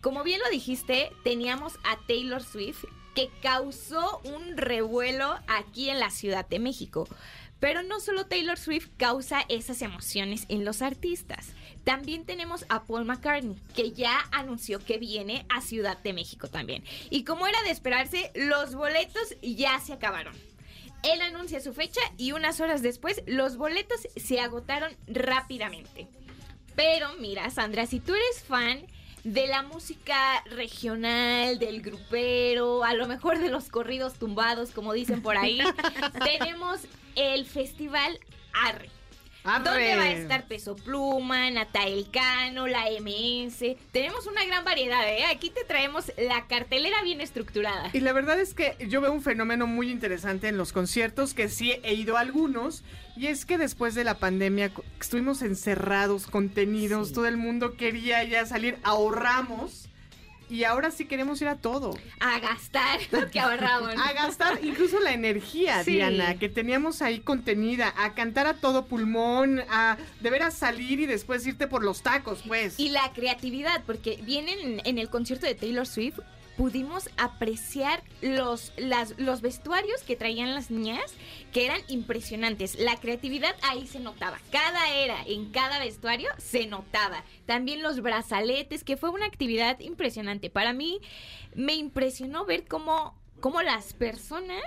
Como 0.00 0.22
bien 0.24 0.40
lo 0.40 0.50
dijiste, 0.50 1.10
teníamos 1.24 1.74
a 1.84 1.98
Taylor 2.06 2.42
Swift 2.42 2.84
que 3.14 3.30
causó 3.40 4.20
un 4.24 4.56
revuelo 4.56 5.38
aquí 5.48 5.88
en 5.88 5.98
la 5.98 6.10
Ciudad 6.10 6.46
de 6.46 6.58
México. 6.58 7.08
Pero 7.58 7.82
no 7.82 8.00
solo 8.00 8.26
Taylor 8.26 8.58
Swift 8.58 8.88
causa 8.98 9.44
esas 9.48 9.80
emociones 9.80 10.44
en 10.48 10.64
los 10.64 10.82
artistas. 10.82 11.54
También 11.84 12.26
tenemos 12.26 12.66
a 12.68 12.84
Paul 12.84 13.06
McCartney, 13.06 13.56
que 13.74 13.92
ya 13.92 14.28
anunció 14.32 14.84
que 14.84 14.98
viene 14.98 15.46
a 15.48 15.62
Ciudad 15.62 15.96
de 16.02 16.12
México 16.12 16.48
también. 16.48 16.84
Y 17.08 17.24
como 17.24 17.46
era 17.46 17.62
de 17.62 17.70
esperarse, 17.70 18.30
los 18.34 18.74
boletos 18.74 19.34
ya 19.40 19.80
se 19.80 19.94
acabaron. 19.94 20.34
Él 21.02 21.22
anuncia 21.22 21.60
su 21.60 21.72
fecha 21.72 22.00
y 22.18 22.32
unas 22.32 22.60
horas 22.60 22.82
después 22.82 23.22
los 23.26 23.56
boletos 23.56 24.08
se 24.16 24.40
agotaron 24.40 24.92
rápidamente. 25.06 26.08
Pero 26.76 27.14
mira, 27.18 27.50
Sandra, 27.50 27.86
si 27.86 28.00
tú 28.00 28.14
eres 28.14 28.44
fan 28.44 28.86
de 29.24 29.48
la 29.48 29.62
música 29.62 30.44
regional, 30.50 31.58
del 31.58 31.82
grupero, 31.82 32.84
a 32.84 32.94
lo 32.94 33.08
mejor 33.08 33.38
de 33.38 33.48
los 33.48 33.70
corridos 33.70 34.14
tumbados, 34.14 34.70
como 34.70 34.92
dicen 34.92 35.22
por 35.22 35.36
ahí, 35.36 35.58
tenemos 36.24 36.82
el 37.16 37.44
Festival 37.46 38.20
Arre. 38.52 38.90
Arre. 39.46 39.64
donde 39.64 39.96
va 39.96 40.02
a 40.02 40.12
estar 40.12 40.46
Peso 40.46 40.76
Pluma, 40.76 41.50
Natael 41.50 42.08
Cano, 42.10 42.66
la 42.66 42.84
MS. 43.00 43.76
Tenemos 43.92 44.26
una 44.26 44.44
gran 44.44 44.64
variedad, 44.64 45.08
¿eh? 45.08 45.24
Aquí 45.26 45.50
te 45.50 45.64
traemos 45.64 46.12
la 46.18 46.46
cartelera 46.46 47.02
bien 47.02 47.20
estructurada. 47.20 47.90
Y 47.92 48.00
la 48.00 48.12
verdad 48.12 48.38
es 48.40 48.54
que 48.54 48.76
yo 48.88 49.00
veo 49.00 49.12
un 49.12 49.22
fenómeno 49.22 49.66
muy 49.66 49.90
interesante 49.90 50.48
en 50.48 50.58
los 50.58 50.72
conciertos, 50.72 51.34
que 51.34 51.48
sí 51.48 51.72
he 51.82 51.94
ido 51.94 52.16
a 52.16 52.20
algunos, 52.20 52.84
y 53.16 53.28
es 53.28 53.46
que 53.46 53.58
después 53.58 53.94
de 53.94 54.04
la 54.04 54.18
pandemia 54.18 54.72
estuvimos 55.00 55.42
encerrados, 55.42 56.26
contenidos, 56.26 57.12
todo 57.12 57.26
el 57.26 57.36
mundo 57.36 57.76
quería 57.76 58.22
ya 58.24 58.44
salir, 58.46 58.78
ahorramos, 58.82 59.85
y 60.48 60.64
ahora 60.64 60.90
sí 60.90 61.06
queremos 61.06 61.40
ir 61.42 61.48
a 61.48 61.56
todo. 61.56 61.96
A 62.20 62.38
gastar 62.38 63.00
lo 63.10 63.30
que 63.30 63.40
ahorramos. 63.40 63.94
A 64.04 64.12
gastar 64.12 64.58
incluso 64.62 65.00
la 65.00 65.12
energía, 65.12 65.82
Sí. 65.84 65.92
Diana, 65.92 66.38
que 66.38 66.48
teníamos 66.48 67.02
ahí 67.02 67.20
contenida, 67.20 67.92
a 67.96 68.14
cantar 68.14 68.46
a 68.46 68.54
todo 68.54 68.86
pulmón, 68.86 69.60
a 69.70 69.96
de 70.20 70.30
veras 70.30 70.54
salir 70.54 71.00
y 71.00 71.06
después 71.06 71.46
irte 71.46 71.66
por 71.66 71.82
los 71.84 72.02
tacos, 72.02 72.42
pues. 72.46 72.78
Y 72.78 72.90
la 72.90 73.12
creatividad, 73.12 73.82
porque 73.84 74.18
vienen 74.22 74.80
en 74.84 74.98
el 74.98 75.08
concierto 75.08 75.46
de 75.46 75.54
Taylor 75.54 75.86
Swift, 75.86 76.18
pudimos 76.56 77.10
apreciar 77.16 78.02
los, 78.22 78.72
las, 78.76 79.18
los 79.18 79.40
vestuarios 79.40 80.02
que 80.02 80.16
traían 80.16 80.54
las 80.54 80.70
niñas, 80.70 81.14
que 81.52 81.66
eran 81.66 81.80
impresionantes. 81.88 82.78
La 82.78 82.96
creatividad 82.96 83.54
ahí 83.62 83.86
se 83.86 84.00
notaba. 84.00 84.38
Cada 84.50 84.90
era, 84.90 85.22
en 85.26 85.50
cada 85.50 85.78
vestuario, 85.78 86.30
se 86.38 86.66
notaba. 86.66 87.24
También 87.44 87.82
los 87.82 88.00
brazaletes, 88.00 88.84
que 88.84 88.96
fue 88.96 89.10
una 89.10 89.26
actividad 89.26 89.78
impresionante. 89.80 90.50
Para 90.50 90.72
mí, 90.72 91.00
me 91.54 91.74
impresionó 91.74 92.44
ver 92.44 92.66
cómo, 92.66 93.18
cómo 93.40 93.62
las 93.62 93.92
personas 93.92 94.64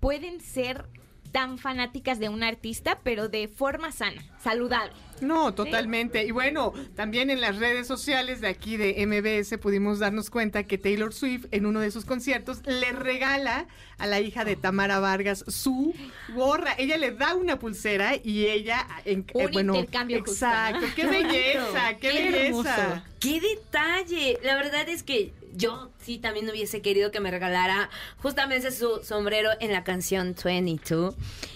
pueden 0.00 0.40
ser 0.40 0.86
tan 1.30 1.58
fanáticas 1.58 2.18
de 2.18 2.28
un 2.28 2.42
artista, 2.42 2.98
pero 3.02 3.28
de 3.28 3.48
forma 3.48 3.92
sana, 3.92 4.22
saludable. 4.42 4.92
No, 5.20 5.54
totalmente. 5.54 6.24
Y 6.24 6.30
bueno, 6.30 6.72
también 6.96 7.30
en 7.30 7.40
las 7.40 7.58
redes 7.58 7.86
sociales 7.86 8.40
de 8.40 8.48
aquí 8.48 8.76
de 8.76 9.06
MBS 9.06 9.58
pudimos 9.58 9.98
darnos 9.98 10.30
cuenta 10.30 10.64
que 10.64 10.78
Taylor 10.78 11.12
Swift 11.12 11.46
en 11.50 11.66
uno 11.66 11.80
de 11.80 11.90
sus 11.90 12.04
conciertos 12.04 12.62
le 12.66 12.92
regala 12.92 13.66
a 13.98 14.06
la 14.06 14.20
hija 14.20 14.44
de 14.44 14.56
Tamara 14.56 14.98
Vargas 14.98 15.44
su 15.46 15.94
gorra. 16.34 16.74
Ella 16.78 16.96
le 16.96 17.12
da 17.12 17.34
una 17.34 17.58
pulsera 17.58 18.16
y 18.16 18.46
ella 18.46 18.86
en, 19.04 19.26
eh, 19.34 19.46
Un 19.46 19.54
intercambio 19.54 20.20
justo, 20.20 20.32
Exacto. 20.32 20.86
¿no? 20.86 20.94
Qué 20.94 21.06
belleza, 21.06 21.96
qué, 22.00 22.12
belleza. 22.12 23.04
¡Qué 23.20 23.40
detalle! 23.40 24.38
La 24.42 24.56
verdad 24.56 24.88
es 24.88 25.02
que 25.02 25.32
yo 25.54 25.90
sí 26.00 26.18
también 26.18 26.48
hubiese 26.48 26.82
querido 26.82 27.10
que 27.10 27.20
me 27.20 27.30
regalara 27.30 27.90
justamente 28.22 28.70
su 28.70 29.02
sombrero 29.02 29.50
en 29.60 29.72
la 29.72 29.84
canción 29.84 30.34
22. 30.42 31.14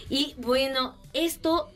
Y 0.09 0.35
bueno, 0.39 0.95
esto 1.13 1.71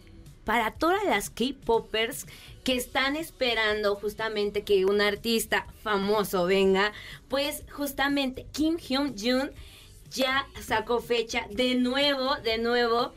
para 0.45 0.71
todas 0.73 1.05
las 1.05 1.29
K-Poppers 1.29 2.27
que 2.65 2.75
están 2.75 3.17
esperando 3.17 3.97
justamente 3.97 4.63
que 4.63 4.85
un 4.85 5.01
artista 5.01 5.67
famoso 5.83 6.47
venga, 6.47 6.93
pues 7.29 7.65
justamente 7.71 8.47
Kim 8.53 8.77
Hyun-jun 8.77 9.53
ya 10.11 10.47
sacó 10.61 11.01
fecha 11.01 11.47
de 11.51 11.75
nuevo, 11.75 12.37
de 12.37 12.59
nuevo 12.59 13.13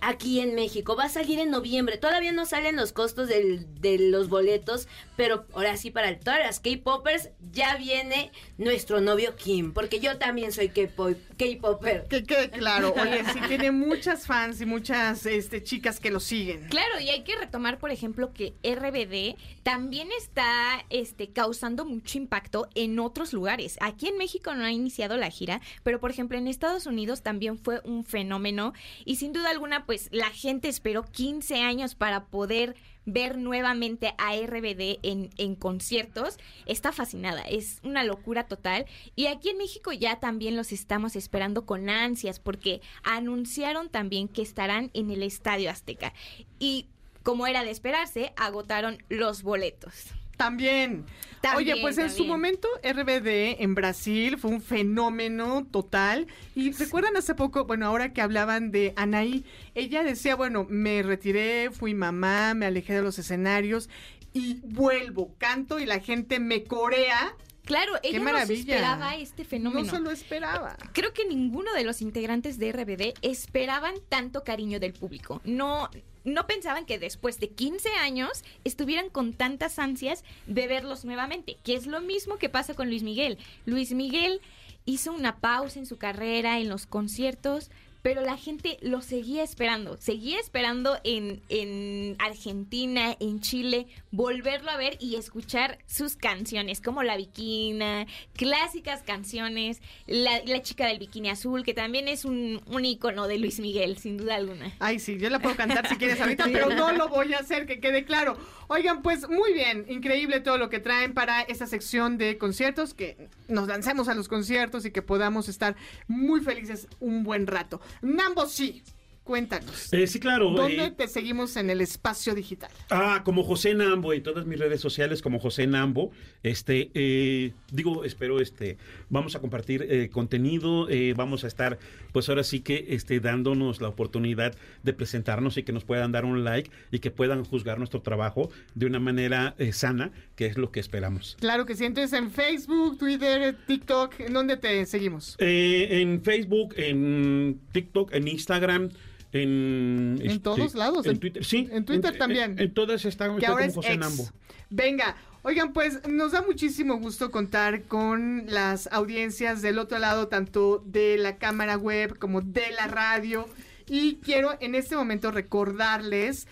aquí 0.00 0.40
en 0.40 0.54
México. 0.54 0.96
Va 0.96 1.04
a 1.04 1.08
salir 1.08 1.38
en 1.38 1.50
noviembre. 1.50 1.96
Todavía 1.96 2.32
no 2.32 2.46
salen 2.46 2.76
los 2.76 2.92
costos 2.92 3.28
de 3.28 3.98
los 3.98 4.28
boletos, 4.28 4.86
pero 5.16 5.46
ahora 5.54 5.76
sí 5.76 5.90
para 5.90 6.18
todas 6.18 6.40
las 6.40 6.60
K-Poppers 6.60 7.30
ya 7.52 7.76
viene 7.76 8.30
nuestro 8.58 9.00
novio 9.00 9.36
Kim, 9.36 9.72
porque 9.72 10.00
yo 10.00 10.18
también 10.18 10.52
soy 10.52 10.68
K-pop- 10.68 11.18
K-Popper. 11.36 12.06
Que 12.08 12.24
quede 12.24 12.50
claro. 12.50 12.94
Oye, 13.00 13.22
sí 13.32 13.40
tiene 13.48 13.70
muchas 13.72 14.26
fans 14.26 14.60
y 14.60 14.66
muchas 14.66 15.26
este, 15.26 15.62
chicas 15.62 16.00
que 16.00 16.10
lo 16.10 16.20
siguen. 16.20 16.68
Claro, 16.68 17.00
y 17.00 17.08
hay 17.10 17.24
que 17.24 17.36
retomar, 17.36 17.78
por 17.78 17.90
ejemplo, 17.90 18.32
que 18.32 18.54
RBD 18.62 19.36
también 19.62 20.08
está 20.18 20.84
este, 20.90 21.30
causando 21.32 21.84
mucho 21.84 22.18
impacto 22.18 22.68
en 22.74 22.98
otros 22.98 23.32
lugares. 23.32 23.76
Aquí 23.80 24.08
en 24.08 24.16
México 24.18 24.54
no 24.54 24.64
ha 24.64 24.72
iniciado 24.72 25.16
la 25.16 25.30
gira, 25.30 25.60
pero 25.82 26.00
por 26.00 26.10
ejemplo 26.10 26.38
en 26.38 26.48
Estados 26.48 26.86
Unidos 26.86 27.22
también 27.22 27.58
fue 27.58 27.80
un 27.84 28.04
fenómeno 28.04 28.72
y 29.04 29.16
sin 29.16 29.32
duda 29.32 29.50
alguna, 29.50 29.86
pues 29.86 30.08
la 30.12 30.30
gente 30.30 30.68
esperó 30.68 31.02
15 31.04 31.60
años 31.60 31.94
para 31.94 32.26
poder 32.26 32.76
ver 33.06 33.38
nuevamente 33.38 34.14
a 34.18 34.34
RBD 34.36 34.98
en, 35.02 35.30
en 35.36 35.54
conciertos. 35.54 36.38
Está 36.66 36.92
fascinada, 36.92 37.42
es 37.42 37.80
una 37.82 38.04
locura 38.04 38.46
total. 38.46 38.86
Y 39.16 39.26
aquí 39.26 39.50
en 39.50 39.58
México 39.58 39.92
ya 39.92 40.20
también 40.20 40.56
los 40.56 40.72
estamos 40.72 41.16
esperando 41.16 41.66
con 41.66 41.88
ansias 41.88 42.38
porque 42.40 42.80
anunciaron 43.02 43.88
también 43.88 44.28
que 44.28 44.42
estarán 44.42 44.90
en 44.94 45.10
el 45.10 45.22
Estadio 45.22 45.70
Azteca. 45.70 46.12
Y 46.58 46.86
como 47.22 47.46
era 47.46 47.64
de 47.64 47.70
esperarse, 47.70 48.32
agotaron 48.36 49.02
los 49.08 49.42
boletos. 49.42 50.14
También. 50.36 51.04
También, 51.40 51.74
Oye, 51.74 51.82
pues 51.82 51.98
en 51.98 52.10
su 52.10 52.24
momento 52.24 52.68
RBD 52.82 53.62
en 53.62 53.74
Brasil 53.74 54.38
fue 54.38 54.50
un 54.50 54.62
fenómeno 54.62 55.66
total. 55.70 56.26
Y 56.54 56.72
recuerdan 56.72 57.16
hace 57.18 57.34
poco, 57.34 57.66
bueno, 57.66 57.86
ahora 57.86 58.14
que 58.14 58.22
hablaban 58.22 58.70
de 58.70 58.94
Anaí, 58.96 59.44
ella 59.74 60.02
decía, 60.02 60.36
bueno, 60.36 60.66
me 60.70 61.02
retiré, 61.02 61.70
fui 61.70 61.92
mamá, 61.92 62.54
me 62.54 62.64
alejé 62.64 62.94
de 62.94 63.02
los 63.02 63.18
escenarios 63.18 63.90
y 64.32 64.60
vuelvo, 64.64 65.34
canto 65.38 65.78
y 65.78 65.86
la 65.86 66.00
gente 66.00 66.40
me 66.40 66.64
corea. 66.64 67.36
Claro, 67.64 67.92
ella 68.02 68.18
no 68.18 68.36
esperaba 68.36 69.16
este 69.16 69.44
fenómeno. 69.44 69.84
No 69.84 69.90
se 69.90 70.00
lo 70.00 70.10
esperaba. 70.10 70.76
Creo 70.92 71.14
que 71.14 71.24
ninguno 71.24 71.72
de 71.72 71.84
los 71.84 72.02
integrantes 72.02 72.58
de 72.58 72.72
RBD 72.72 73.14
esperaban 73.22 73.94
tanto 74.10 74.44
cariño 74.44 74.80
del 74.80 74.92
público. 74.92 75.40
No, 75.44 75.88
no 76.24 76.46
pensaban 76.46 76.86
que 76.86 76.98
después 76.98 77.38
de 77.38 77.50
15 77.50 77.90
años 78.00 78.44
estuvieran 78.64 79.10
con 79.10 79.34
tantas 79.34 79.78
ansias 79.78 80.24
de 80.46 80.66
verlos 80.66 81.04
nuevamente, 81.04 81.58
que 81.62 81.74
es 81.74 81.86
lo 81.86 82.00
mismo 82.00 82.38
que 82.38 82.48
pasa 82.48 82.74
con 82.74 82.88
Luis 82.88 83.02
Miguel. 83.02 83.38
Luis 83.66 83.92
Miguel 83.92 84.40
hizo 84.86 85.12
una 85.12 85.38
pausa 85.38 85.78
en 85.78 85.86
su 85.86 85.96
carrera, 85.96 86.58
en 86.58 86.68
los 86.68 86.86
conciertos, 86.86 87.70
pero 88.04 88.20
la 88.20 88.36
gente 88.36 88.76
lo 88.82 89.00
seguía 89.00 89.42
esperando, 89.42 89.96
seguía 89.96 90.38
esperando 90.38 90.98
en, 91.04 91.40
en 91.48 92.16
Argentina, 92.18 93.16
en 93.18 93.40
Chile, 93.40 93.86
volverlo 94.10 94.70
a 94.70 94.76
ver 94.76 94.98
y 95.00 95.16
escuchar 95.16 95.78
sus 95.86 96.14
canciones, 96.14 96.82
como 96.82 97.02
La 97.02 97.16
Viquina, 97.16 98.06
clásicas 98.36 99.02
canciones, 99.02 99.80
La, 100.06 100.42
la 100.44 100.60
chica 100.60 100.86
del 100.86 100.98
bikini 100.98 101.30
azul, 101.30 101.64
que 101.64 101.72
también 101.72 102.06
es 102.06 102.26
un, 102.26 102.60
un 102.66 102.84
ícono 102.84 103.26
de 103.26 103.38
Luis 103.38 103.58
Miguel, 103.58 103.96
sin 103.96 104.18
duda 104.18 104.34
alguna. 104.34 104.74
Ay, 104.80 104.98
sí, 104.98 105.16
yo 105.16 105.30
la 105.30 105.38
puedo 105.38 105.56
cantar 105.56 105.88
si 105.88 105.96
quieres 105.96 106.20
ahorita, 106.20 106.44
pero 106.52 106.68
no 106.68 106.92
lo 106.92 107.08
voy 107.08 107.32
a 107.32 107.38
hacer, 107.38 107.64
que 107.64 107.80
quede 107.80 108.04
claro. 108.04 108.36
Oigan, 108.74 109.02
pues 109.02 109.28
muy 109.28 109.52
bien, 109.52 109.86
increíble 109.88 110.40
todo 110.40 110.58
lo 110.58 110.68
que 110.68 110.80
traen 110.80 111.14
para 111.14 111.42
esta 111.42 111.68
sección 111.68 112.18
de 112.18 112.38
conciertos, 112.38 112.92
que 112.92 113.28
nos 113.46 113.68
lancemos 113.68 114.08
a 114.08 114.16
los 114.16 114.26
conciertos 114.26 114.84
y 114.84 114.90
que 114.90 115.00
podamos 115.00 115.48
estar 115.48 115.76
muy 116.08 116.40
felices 116.40 116.88
un 116.98 117.22
buen 117.22 117.46
rato. 117.46 117.80
Nambo, 118.02 118.46
sí, 118.46 118.82
cuéntanos. 119.24 119.92
Eh, 119.92 120.06
sí, 120.06 120.20
claro. 120.20 120.50
¿Dónde 120.50 120.84
eh, 120.84 120.90
te 120.90 121.08
seguimos 121.08 121.56
en 121.56 121.70
el 121.70 121.80
espacio 121.80 122.34
digital? 122.34 122.70
Ah, 122.90 123.22
como 123.24 123.42
José 123.42 123.74
Nambo 123.74 124.14
y 124.14 124.20
todas 124.20 124.46
mis 124.46 124.58
redes 124.58 124.80
sociales 124.80 125.22
como 125.22 125.40
José 125.40 125.66
Nambo. 125.66 126.12
Este, 126.42 126.90
eh, 126.94 127.52
digo, 127.72 128.04
espero, 128.04 128.40
este, 128.40 128.76
vamos 129.08 129.34
a 129.34 129.40
compartir 129.40 129.86
eh, 129.88 130.10
contenido, 130.10 130.88
eh, 130.90 131.14
vamos 131.16 131.44
a 131.44 131.46
estar, 131.46 131.78
pues 132.12 132.28
ahora 132.28 132.44
sí 132.44 132.60
que, 132.60 132.86
este, 132.90 133.18
dándonos 133.20 133.80
la 133.80 133.88
oportunidad 133.88 134.54
de 134.82 134.92
presentarnos 134.92 135.56
y 135.56 135.62
que 135.62 135.72
nos 135.72 135.84
puedan 135.84 136.12
dar 136.12 136.24
un 136.24 136.44
like 136.44 136.70
y 136.90 136.98
que 136.98 137.10
puedan 137.10 137.44
juzgar 137.44 137.78
nuestro 137.78 138.02
trabajo 138.02 138.50
de 138.74 138.86
una 138.86 139.00
manera 139.00 139.56
sana, 139.72 140.12
que 140.36 140.46
es 140.46 140.58
lo 140.58 140.70
que 140.70 140.80
esperamos. 140.80 141.36
Claro 141.40 141.64
que 141.64 141.74
sí, 141.74 141.84
entonces 141.84 142.18
en 142.18 142.30
Facebook, 142.30 142.98
Twitter, 142.98 143.56
TikTok, 143.66 144.20
¿en 144.20 144.32
dónde 144.34 144.56
te 144.56 144.84
seguimos? 144.86 145.36
Eh, 145.38 146.00
en 146.00 146.22
Facebook, 146.22 146.74
en 146.76 147.60
TikTok, 147.72 148.12
en 148.12 148.28
Instagram. 148.28 148.90
En, 149.34 150.18
En 150.22 150.40
todos 150.40 150.74
lados, 150.74 151.04
En, 151.06 151.12
en- 151.12 151.18
Twitter, 151.20 151.44
sí. 151.44 151.68
en 151.72 151.84
Twitter 151.84 152.16
también. 152.16 152.56
En, 152.58 152.72
todas 152.72 153.04
está, 153.04 153.34
que 153.36 153.46
ahora 153.46 153.64
es 153.66 153.74
José 153.74 153.94
ex. 153.94 153.98
Nambo. 153.98 154.28
Venga, 154.70 155.16
oigan, 155.42 155.72
pues 155.72 156.06
nos 156.08 156.32
da 156.32 156.42
muchísimo 156.42 156.96
gusto 156.98 157.30
contar 157.32 157.82
con 157.82 158.44
las 158.46 158.88
audiencias 158.92 159.60
del 159.60 159.78
otro 159.80 159.98
lado, 159.98 160.28
tanto 160.28 160.82
de 160.86 161.18
la 161.18 161.36
cámara 161.36 161.76
web 161.76 162.16
como 162.18 162.40
de 162.42 162.70
la 162.78 162.86
radio. 162.86 163.48
Y 163.88 164.16
quiero 164.22 164.56
en 164.60 164.74
este 164.76 164.96
momento 164.96 165.30
recordarles 165.32 166.46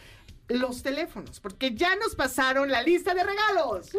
los 0.52 0.82
teléfonos, 0.82 1.40
porque 1.40 1.74
ya 1.74 1.96
nos 1.96 2.14
pasaron 2.14 2.70
la 2.70 2.82
lista 2.82 3.14
de 3.14 3.24
regalos. 3.24 3.90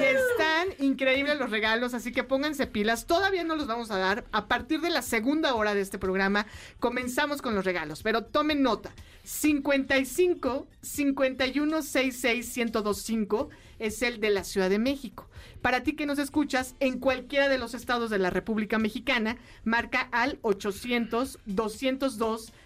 Y 0.00 0.04
están 0.04 0.68
increíbles 0.78 1.38
los 1.38 1.50
regalos, 1.50 1.94
así 1.94 2.12
que 2.12 2.24
pónganse 2.24 2.66
pilas. 2.66 3.06
Todavía 3.06 3.44
no 3.44 3.56
los 3.56 3.66
vamos 3.66 3.90
a 3.90 3.98
dar. 3.98 4.24
A 4.32 4.46
partir 4.46 4.80
de 4.80 4.90
la 4.90 5.02
segunda 5.02 5.54
hora 5.54 5.74
de 5.74 5.80
este 5.80 5.98
programa 5.98 6.46
comenzamos 6.80 7.42
con 7.42 7.54
los 7.54 7.64
regalos, 7.64 8.02
pero 8.02 8.24
tomen 8.24 8.62
nota. 8.62 8.92
55 9.24 10.66
51 10.80 11.82
66 11.82 12.56
1025 12.56 13.50
es 13.78 14.02
el 14.02 14.20
de 14.20 14.30
la 14.30 14.44
Ciudad 14.44 14.70
de 14.70 14.78
México. 14.78 15.28
Para 15.60 15.82
ti 15.82 15.94
que 15.94 16.06
nos 16.06 16.18
escuchas 16.18 16.74
en 16.80 16.98
cualquiera 16.98 17.48
de 17.48 17.58
los 17.58 17.74
estados 17.74 18.10
de 18.10 18.18
la 18.18 18.30
República 18.30 18.78
Mexicana, 18.78 19.36
marca 19.64 20.08
al 20.12 20.38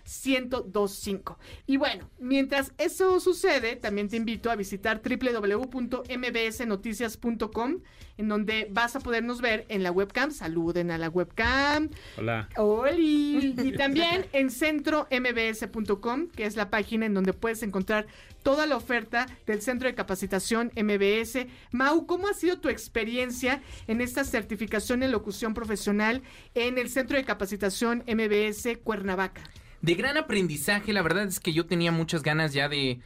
800-202-1025. 0.06 1.36
Y 1.66 1.76
bueno, 1.76 2.08
mientras 2.18 2.72
eso 2.78 3.20
sucede, 3.20 3.76
también 3.76 4.08
te 4.08 4.16
invito 4.16 4.50
a 4.50 4.56
visitar 4.56 5.02
www.mbsnoticias.com, 5.02 7.80
en 8.18 8.28
donde 8.28 8.68
vas 8.70 8.96
a 8.96 9.00
podernos 9.00 9.42
ver 9.42 9.66
en 9.68 9.82
la 9.82 9.90
webcam. 9.90 10.30
Saluden 10.30 10.90
a 10.90 10.96
la 10.98 11.10
webcam. 11.10 11.90
Hola. 12.16 12.48
Oli. 12.56 13.54
Y 13.66 13.72
también 13.72 14.26
en 14.32 14.50
centrombs.com, 14.50 16.28
que 16.28 16.46
es 16.46 16.54
la 16.56 16.70
página 16.70 17.04
en 17.06 17.14
donde 17.14 17.32
puedes 17.32 17.64
encontrar 17.64 18.06
toda 18.42 18.66
la 18.66 18.76
oferta 18.76 19.26
del 19.44 19.60
Centro 19.60 19.88
de 19.88 19.96
Capacitación 19.96 20.70
MBS. 20.76 21.48
Mau, 21.72 22.06
¿cómo 22.06 22.28
ha 22.28 22.34
sido 22.34 22.60
tu 22.60 22.68
experiencia 22.68 23.60
en 23.88 24.00
esta 24.00 24.22
certificación 24.24 25.02
en 25.02 25.10
locución 25.10 25.52
profesional 25.52 26.22
en 26.54 26.78
el 26.78 26.88
Centro 26.88 27.16
de 27.16 27.24
Capacitación 27.24 28.04
MBS 28.06 28.78
Cuernavaca? 28.84 29.42
De 29.82 29.94
gran 29.94 30.16
aprendizaje, 30.16 30.92
la 30.92 31.02
verdad 31.02 31.24
es 31.24 31.40
que 31.40 31.52
yo 31.52 31.66
tenía 31.66 31.92
muchas 31.92 32.22
ganas 32.22 32.52
ya 32.52 32.68
de 32.68 33.00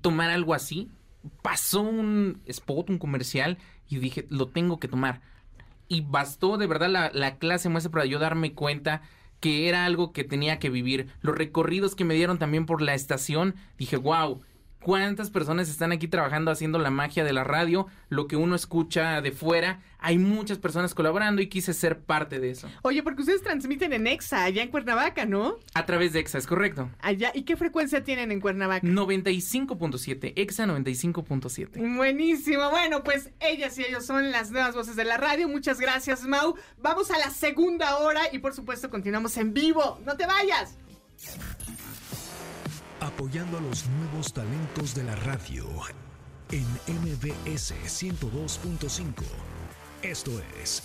tomar 0.00 0.30
algo 0.30 0.54
así. 0.54 0.88
Pasó 1.42 1.82
un 1.82 2.40
spot, 2.46 2.90
un 2.90 2.98
comercial, 2.98 3.58
y 3.88 3.98
dije, 3.98 4.26
lo 4.30 4.48
tengo 4.48 4.80
que 4.80 4.88
tomar. 4.88 5.20
Y 5.88 6.00
bastó 6.00 6.56
de 6.56 6.66
verdad 6.66 6.88
la, 6.88 7.10
la 7.12 7.36
clase 7.36 7.68
muestra 7.68 7.92
para 7.92 8.06
yo 8.06 8.18
darme 8.18 8.54
cuenta 8.54 9.02
que 9.40 9.68
era 9.68 9.84
algo 9.84 10.12
que 10.12 10.24
tenía 10.24 10.58
que 10.58 10.70
vivir. 10.70 11.08
Los 11.20 11.36
recorridos 11.36 11.94
que 11.94 12.04
me 12.04 12.14
dieron 12.14 12.38
también 12.38 12.64
por 12.64 12.80
la 12.80 12.94
estación, 12.94 13.56
dije, 13.76 13.96
wow, 13.96 14.40
cuántas 14.82 15.30
personas 15.30 15.68
están 15.68 15.92
aquí 15.92 16.08
trabajando 16.08 16.50
haciendo 16.50 16.78
la 16.78 16.90
magia 16.90 17.24
de 17.24 17.32
la 17.32 17.44
radio, 17.44 17.86
lo 18.08 18.26
que 18.26 18.36
uno 18.36 18.54
escucha 18.54 19.20
de 19.20 19.32
fuera. 19.32 19.80
Hay 19.98 20.18
muchas 20.18 20.58
personas 20.58 20.94
colaborando 20.94 21.40
y 21.42 21.48
quise 21.48 21.72
ser 21.72 22.00
parte 22.00 22.40
de 22.40 22.50
eso. 22.50 22.68
Oye, 22.82 23.02
porque 23.02 23.22
ustedes 23.22 23.42
transmiten 23.42 23.92
en 23.92 24.08
EXA, 24.08 24.44
allá 24.44 24.62
en 24.62 24.68
Cuernavaca, 24.68 25.26
¿no? 25.26 25.58
A 25.74 25.86
través 25.86 26.12
de 26.12 26.20
EXA, 26.20 26.38
es 26.38 26.46
correcto. 26.46 26.90
Allá. 27.00 27.30
¿Y 27.34 27.42
qué 27.42 27.56
frecuencia 27.56 28.02
tienen 28.02 28.32
en 28.32 28.40
Cuernavaca? 28.40 28.86
95.7, 28.86 30.32
EXA 30.34 30.66
95.7. 30.66 31.96
Buenísimo. 31.96 32.68
Bueno, 32.70 33.04
pues 33.04 33.30
ellas 33.38 33.78
y 33.78 33.84
ellos 33.84 34.04
son 34.04 34.32
las 34.32 34.50
nuevas 34.50 34.74
voces 34.74 34.96
de 34.96 35.04
la 35.04 35.18
radio. 35.18 35.48
Muchas 35.48 35.78
gracias, 35.78 36.24
Mau. 36.24 36.56
Vamos 36.78 37.10
a 37.10 37.18
la 37.18 37.30
segunda 37.30 37.98
hora 37.98 38.22
y 38.32 38.38
por 38.38 38.54
supuesto 38.54 38.90
continuamos 38.90 39.36
en 39.36 39.54
vivo. 39.54 40.00
No 40.04 40.16
te 40.16 40.26
vayas. 40.26 40.76
Apoyando 43.02 43.58
a 43.58 43.60
los 43.60 43.86
nuevos 43.88 44.32
talentos 44.32 44.94
de 44.94 45.02
la 45.02 45.16
radio 45.16 45.66
en 46.50 46.64
MBS 46.86 47.74
102.5. 47.86 49.14
Esto 50.02 50.30
es 50.60 50.82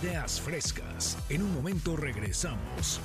Ideas 0.00 0.40
Frescas. 0.40 1.18
En 1.28 1.42
un 1.42 1.52
momento 1.52 1.96
regresamos. 1.96 3.00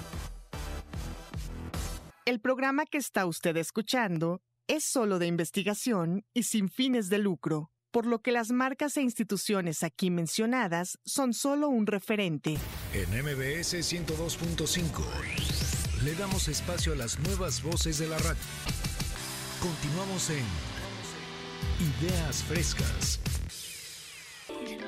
El 2.25 2.39
programa 2.39 2.85
que 2.85 2.97
está 2.97 3.25
usted 3.25 3.57
escuchando 3.57 4.41
es 4.67 4.85
solo 4.85 5.19
de 5.19 5.27
investigación 5.27 6.23
y 6.33 6.43
sin 6.43 6.69
fines 6.69 7.09
de 7.09 7.17
lucro, 7.17 7.71
por 7.91 8.05
lo 8.05 8.21
que 8.21 8.31
las 8.31 8.51
marcas 8.51 8.95
e 8.95 9.01
instituciones 9.01 9.83
aquí 9.83 10.09
mencionadas 10.09 10.97
son 11.03 11.33
solo 11.33 11.67
un 11.67 11.85
referente. 11.85 12.57
En 12.93 13.09
MBS 13.09 13.73
102.5 13.73 15.62
le 16.03 16.15
damos 16.15 16.49
espacio 16.49 16.93
a 16.93 16.95
las 16.95 17.17
nuevas 17.19 17.63
voces 17.63 17.97
de 17.97 18.07
la 18.07 18.17
radio. 18.17 18.41
Continuamos 19.61 20.29
en 20.29 20.43
Ideas 22.01 22.43
Frescas. 22.43 23.19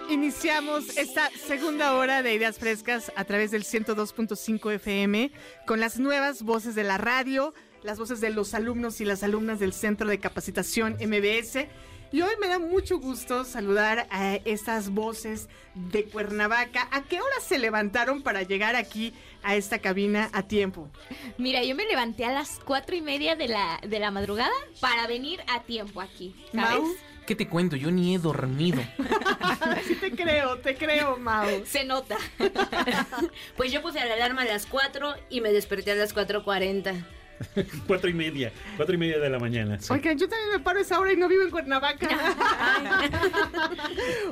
Iniciamos 0.10 0.98
esta 0.98 1.30
segunda 1.48 1.96
hora 1.96 2.22
de 2.22 2.34
Ideas 2.34 2.58
Frescas 2.58 3.14
a 3.16 3.24
través 3.24 3.52
del 3.52 3.64
102.5 3.64 4.74
FM 4.74 5.32
con 5.66 5.80
las 5.80 6.00
nuevas 6.00 6.44
voces 6.44 6.76
de 6.76 6.84
la 6.84 6.98
radio, 6.98 7.54
las 7.82 7.98
voces 7.98 8.20
de 8.20 8.32
los 8.32 8.54
alumnos 8.54 9.00
y 9.00 9.06
las 9.06 9.24
alumnas 9.24 9.60
del 9.60 9.72
Centro 9.72 10.10
de 10.10 10.20
Capacitación 10.20 10.98
MBS. 11.00 11.68
Y 12.12 12.22
hoy 12.22 12.32
me 12.40 12.48
da 12.48 12.60
mucho 12.60 13.00
gusto 13.00 13.44
saludar 13.44 14.08
a 14.10 14.36
estas 14.46 14.90
voces 14.90 15.50
de 15.74 16.06
Cuernavaca. 16.06 16.88
¿A 16.92 17.04
qué 17.04 17.20
hora 17.20 17.40
se 17.42 17.60
levantaron 17.60 18.22
para 18.22 18.44
llegar 18.44 18.76
aquí 18.76 19.14
a 19.44 19.56
esta 19.56 19.80
cabina 19.80 20.30
a 20.34 20.44
tiempo? 20.44 20.90
Mira, 21.38 21.64
yo 21.64 21.76
me 21.76 21.86
levanté 21.86 22.26
a 22.26 22.32
las 22.32 22.60
cuatro 22.64 22.96
y 22.96 23.02
media 23.02 23.36
de 23.36 23.48
la, 23.48 23.80
de 23.86 24.00
la 24.00 24.12
madrugada 24.12 24.54
para 24.80 25.08
venir 25.08 25.42
a 25.48 25.64
tiempo 25.64 26.02
aquí, 26.02 26.36
¿sabes? 26.54 26.80
Mau. 26.80 26.96
¿Qué 27.26 27.36
te 27.36 27.48
cuento? 27.48 27.76
Yo 27.76 27.90
ni 27.92 28.16
he 28.16 28.20
dormido. 28.20 28.82
Sí 29.88 29.96
te 29.96 30.12
creo, 30.12 30.60
te 30.60 30.76
creo, 30.76 31.18
Mau. 31.18 31.66
Se 31.66 31.86
nota. 31.86 32.18
Pues 33.58 33.72
yo 33.72 33.82
puse 33.82 34.04
la 34.06 34.14
alarma 34.14 34.44
a 34.44 34.46
las 34.46 34.66
4 34.66 35.16
y 35.30 35.42
me 35.42 35.52
desperté 35.52 35.92
a 35.92 35.96
las 35.96 36.16
4.40. 36.16 37.04
Cuatro 37.88 38.10
y 38.10 38.14
media, 38.14 38.52
cuatro 38.78 38.96
y 38.96 38.98
media 38.98 39.20
de 39.20 39.30
la 39.30 39.40
mañana. 39.40 39.80
sí. 39.80 39.92
Oigan, 39.92 40.18
yo 40.18 40.28
también 40.28 40.52
me 40.52 40.60
paro 40.60 40.80
a 40.80 40.82
esa 40.82 41.00
hora 41.00 41.12
y 41.14 41.18
no 41.18 41.28
vivo 41.28 41.44
en 41.44 41.50
Cuernavaca. 41.50 42.08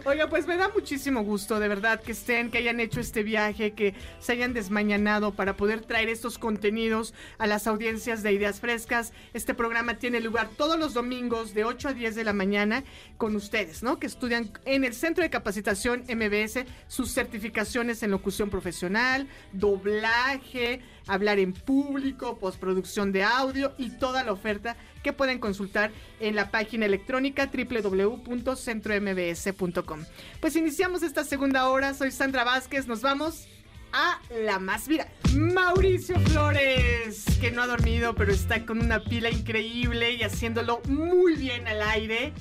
Oiga, 0.05 0.29
pues 0.29 0.47
me 0.47 0.57
da 0.57 0.69
muchísimo 0.69 1.23
gusto, 1.23 1.59
de 1.59 1.67
verdad, 1.67 2.01
que 2.01 2.13
estén, 2.13 2.49
que 2.49 2.59
hayan 2.59 2.79
hecho 2.79 2.99
este 2.99 3.23
viaje, 3.23 3.73
que 3.73 3.93
se 4.19 4.31
hayan 4.31 4.53
desmañanado 4.53 5.33
para 5.33 5.55
poder 5.55 5.81
traer 5.81 6.09
estos 6.09 6.37
contenidos 6.37 7.13
a 7.37 7.47
las 7.47 7.67
audiencias 7.67 8.23
de 8.23 8.31
Ideas 8.31 8.59
Frescas. 8.59 9.13
Este 9.33 9.53
programa 9.53 9.95
tiene 9.95 10.19
lugar 10.21 10.49
todos 10.55 10.79
los 10.79 10.93
domingos 10.93 11.53
de 11.53 11.65
8 11.65 11.89
a 11.89 11.93
10 11.93 12.15
de 12.15 12.23
la 12.23 12.33
mañana 12.33 12.83
con 13.17 13.35
ustedes, 13.35 13.83
¿no? 13.83 13.99
Que 13.99 14.07
estudian 14.07 14.51
en 14.65 14.83
el 14.83 14.93
Centro 14.93 15.23
de 15.23 15.29
Capacitación 15.29 16.03
MBS 16.07 16.65
sus 16.87 17.11
certificaciones 17.11 18.03
en 18.03 18.11
locución 18.11 18.49
profesional, 18.49 19.27
doblaje, 19.51 20.81
hablar 21.07 21.39
en 21.39 21.53
público, 21.53 22.37
postproducción 22.37 22.92
de 22.93 23.23
audio 23.23 23.73
y 23.79 23.89
toda 23.89 24.23
la 24.23 24.31
oferta 24.31 24.77
que 25.01 25.13
pueden 25.13 25.39
consultar 25.39 25.89
en 26.19 26.35
la 26.35 26.51
página 26.51 26.85
electrónica 26.85 27.49
www.centrombs.com. 27.51 30.05
Pues 30.39 30.55
iniciamos 30.55 31.01
esta 31.01 31.23
segunda 31.23 31.69
hora, 31.69 31.95
soy 31.95 32.11
Sandra 32.11 32.43
Vázquez, 32.43 32.85
nos 32.87 33.01
vamos 33.01 33.47
a 33.93 34.21
la 34.45 34.59
más 34.59 34.87
viral. 34.87 35.07
Mauricio 35.35 36.19
Flores, 36.19 37.25
que 37.41 37.49
no 37.51 37.63
ha 37.63 37.67
dormido, 37.67 38.13
pero 38.13 38.31
está 38.31 38.63
con 38.65 38.79
una 38.79 39.03
pila 39.03 39.31
increíble 39.31 40.13
y 40.13 40.21
haciéndolo 40.21 40.81
muy 40.87 41.35
bien 41.35 41.67
al 41.67 41.81
aire. 41.81 42.31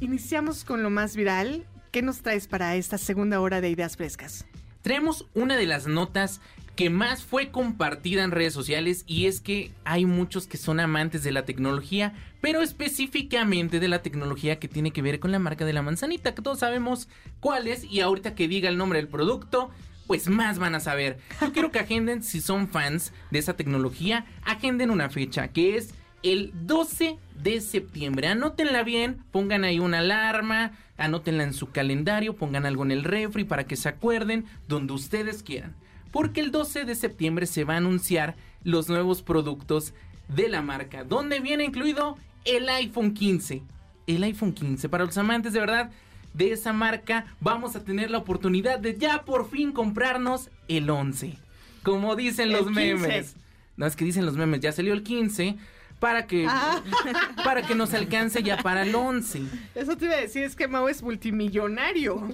Iniciamos 0.00 0.64
con 0.64 0.82
lo 0.82 0.90
más 0.90 1.14
viral. 1.14 1.64
¿Qué 1.92 2.02
nos 2.02 2.22
traes 2.22 2.48
para 2.48 2.74
esta 2.74 2.98
segunda 2.98 3.40
hora 3.40 3.60
de 3.60 3.70
Ideas 3.70 3.96
Frescas? 3.96 4.46
Traemos 4.82 5.26
una 5.34 5.56
de 5.56 5.66
las 5.66 5.86
notas 5.86 6.40
que 6.82 6.90
más 6.90 7.22
fue 7.22 7.50
compartida 7.50 8.24
en 8.24 8.32
redes 8.32 8.52
sociales 8.52 9.04
y 9.06 9.26
es 9.26 9.40
que 9.40 9.70
hay 9.84 10.04
muchos 10.04 10.48
que 10.48 10.56
son 10.56 10.80
amantes 10.80 11.22
de 11.22 11.30
la 11.30 11.44
tecnología, 11.44 12.12
pero 12.40 12.60
específicamente 12.60 13.78
de 13.78 13.86
la 13.86 14.02
tecnología 14.02 14.58
que 14.58 14.66
tiene 14.66 14.90
que 14.90 15.00
ver 15.00 15.20
con 15.20 15.30
la 15.30 15.38
marca 15.38 15.64
de 15.64 15.72
la 15.72 15.82
manzanita, 15.82 16.34
que 16.34 16.42
todos 16.42 16.58
sabemos 16.58 17.08
cuál 17.38 17.68
es 17.68 17.84
y 17.84 18.00
ahorita 18.00 18.34
que 18.34 18.48
diga 18.48 18.68
el 18.68 18.78
nombre 18.78 18.98
del 18.98 19.06
producto, 19.06 19.70
pues 20.08 20.28
más 20.28 20.58
van 20.58 20.74
a 20.74 20.80
saber. 20.80 21.20
Yo 21.40 21.52
quiero 21.52 21.70
que 21.70 21.78
agenden, 21.78 22.24
si 22.24 22.40
son 22.40 22.66
fans 22.66 23.12
de 23.30 23.38
esa 23.38 23.54
tecnología, 23.54 24.26
agenden 24.44 24.90
una 24.90 25.08
fecha 25.08 25.52
que 25.52 25.76
es 25.76 25.94
el 26.24 26.50
12 26.66 27.16
de 27.44 27.60
septiembre. 27.60 28.26
Anótenla 28.26 28.82
bien, 28.82 29.22
pongan 29.30 29.62
ahí 29.62 29.78
una 29.78 30.00
alarma, 30.00 30.72
anótenla 30.96 31.44
en 31.44 31.54
su 31.54 31.70
calendario, 31.70 32.34
pongan 32.34 32.66
algo 32.66 32.82
en 32.82 32.90
el 32.90 33.04
refri 33.04 33.44
para 33.44 33.68
que 33.68 33.76
se 33.76 33.88
acuerden 33.88 34.46
donde 34.66 34.94
ustedes 34.94 35.44
quieran. 35.44 35.76
Porque 36.12 36.40
el 36.40 36.52
12 36.52 36.84
de 36.84 36.94
septiembre 36.94 37.46
se 37.46 37.64
va 37.64 37.74
a 37.74 37.78
anunciar 37.78 38.36
los 38.62 38.88
nuevos 38.88 39.22
productos 39.22 39.94
de 40.28 40.48
la 40.48 40.62
marca, 40.62 41.02
donde 41.02 41.40
viene 41.40 41.64
incluido 41.64 42.16
el 42.44 42.68
iPhone 42.68 43.14
15. 43.14 43.62
El 44.06 44.22
iPhone 44.22 44.52
15, 44.52 44.88
para 44.88 45.04
los 45.04 45.18
amantes 45.18 45.52
de 45.52 45.60
verdad 45.60 45.90
de 46.34 46.52
esa 46.52 46.72
marca, 46.72 47.26
vamos 47.40 47.76
a 47.76 47.84
tener 47.84 48.10
la 48.10 48.18
oportunidad 48.18 48.78
de 48.78 48.96
ya 48.96 49.22
por 49.24 49.50
fin 49.50 49.72
comprarnos 49.72 50.50
el 50.68 50.88
11. 50.88 51.38
Como 51.82 52.14
dicen 52.16 52.48
El 52.48 52.52
los 52.52 52.66
15. 52.66 52.74
memes. 52.74 53.36
No, 53.76 53.86
es 53.86 53.96
que 53.96 54.04
dicen 54.04 54.26
los 54.26 54.36
memes, 54.36 54.60
ya 54.60 54.72
salió 54.72 54.92
el 54.92 55.02
15 55.02 55.56
para 56.02 56.26
que, 56.26 56.46
Ah. 56.48 56.82
para 57.44 57.62
que 57.62 57.76
nos 57.76 57.94
alcance 57.94 58.42
ya 58.42 58.56
para 58.56 58.82
el 58.82 58.92
11. 58.92 59.40
Eso 59.76 59.96
te 59.96 60.06
iba 60.06 60.14
a 60.14 60.20
decir, 60.20 60.42
es 60.42 60.56
que 60.56 60.66
Mau 60.66 60.88
es 60.88 61.00
multimillonario. 61.00 62.28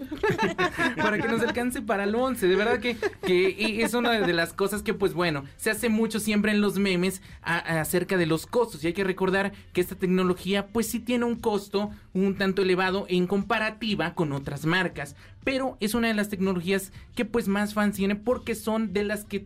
para 0.96 1.18
que 1.20 1.28
nos 1.28 1.42
alcance 1.42 1.82
para 1.82 2.04
el 2.04 2.14
11. 2.14 2.48
De 2.48 2.56
verdad 2.56 2.80
que, 2.80 2.96
que 3.26 3.82
es 3.82 3.92
una 3.92 4.12
de 4.12 4.32
las 4.32 4.54
cosas 4.54 4.80
que, 4.82 4.94
pues 4.94 5.12
bueno, 5.12 5.44
se 5.58 5.70
hace 5.70 5.90
mucho 5.90 6.18
siempre 6.18 6.50
en 6.50 6.62
los 6.62 6.78
memes 6.78 7.20
a- 7.42 7.56
a- 7.58 7.80
acerca 7.82 8.16
de 8.16 8.24
los 8.24 8.46
costos. 8.46 8.82
Y 8.82 8.86
hay 8.86 8.92
que 8.94 9.04
recordar 9.04 9.52
que 9.74 9.82
esta 9.82 9.96
tecnología, 9.96 10.68
pues 10.68 10.88
sí 10.88 10.98
tiene 10.98 11.26
un 11.26 11.36
costo 11.36 11.90
un 12.14 12.36
tanto 12.38 12.62
elevado 12.62 13.04
en 13.10 13.26
comparativa 13.26 14.14
con 14.14 14.32
otras 14.32 14.64
marcas. 14.64 15.14
Pero 15.44 15.76
es 15.80 15.92
una 15.92 16.08
de 16.08 16.14
las 16.14 16.30
tecnologías 16.30 16.90
que, 17.14 17.26
pues, 17.26 17.48
más 17.48 17.74
fans 17.74 17.96
tiene 17.96 18.16
porque 18.16 18.54
son 18.54 18.94
de 18.94 19.04
las 19.04 19.26
que 19.26 19.44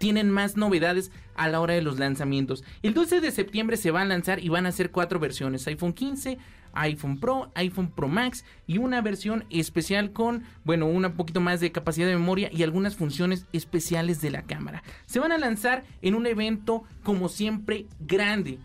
tienen 0.00 0.30
más 0.30 0.56
novedades 0.56 1.12
a 1.36 1.46
la 1.48 1.60
hora 1.60 1.74
de 1.74 1.82
los 1.82 1.98
lanzamientos. 1.98 2.64
El 2.82 2.94
12 2.94 3.20
de 3.20 3.30
septiembre 3.30 3.76
se 3.76 3.90
va 3.90 4.00
a 4.00 4.06
lanzar 4.06 4.42
y 4.42 4.48
van 4.48 4.64
a 4.64 4.72
ser 4.72 4.90
cuatro 4.90 5.20
versiones, 5.20 5.66
iPhone 5.66 5.92
15, 5.92 6.38
iPhone 6.72 7.20
Pro, 7.20 7.52
iPhone 7.54 7.90
Pro 7.90 8.08
Max 8.08 8.46
y 8.66 8.78
una 8.78 9.02
versión 9.02 9.44
especial 9.50 10.12
con, 10.12 10.44
bueno, 10.64 10.86
un 10.86 11.02
poquito 11.12 11.42
más 11.42 11.60
de 11.60 11.70
capacidad 11.70 12.06
de 12.06 12.16
memoria 12.16 12.48
y 12.50 12.62
algunas 12.62 12.96
funciones 12.96 13.44
especiales 13.52 14.22
de 14.22 14.30
la 14.30 14.42
cámara. 14.42 14.82
Se 15.04 15.20
van 15.20 15.32
a 15.32 15.38
lanzar 15.38 15.84
en 16.00 16.14
un 16.14 16.26
evento 16.26 16.84
como 17.02 17.28
siempre 17.28 17.86
grande 18.00 18.58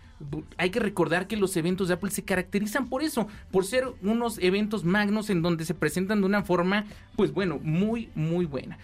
hay 0.57 0.69
que 0.69 0.79
recordar 0.79 1.27
que 1.27 1.35
los 1.35 1.57
eventos 1.57 1.89
de 1.89 1.95
Apple 1.95 2.09
se 2.09 2.23
caracterizan 2.23 2.87
por 2.87 3.03
eso, 3.03 3.27
por 3.51 3.65
ser 3.65 3.85
unos 4.01 4.39
eventos 4.41 4.85
magnos 4.85 5.29
en 5.29 5.41
donde 5.41 5.65
se 5.65 5.73
presentan 5.73 6.21
de 6.21 6.25
una 6.25 6.41
forma, 6.41 6.85
pues 7.17 7.33
bueno, 7.33 7.59
muy, 7.61 8.09
muy 8.15 8.45
buena. 8.45 8.77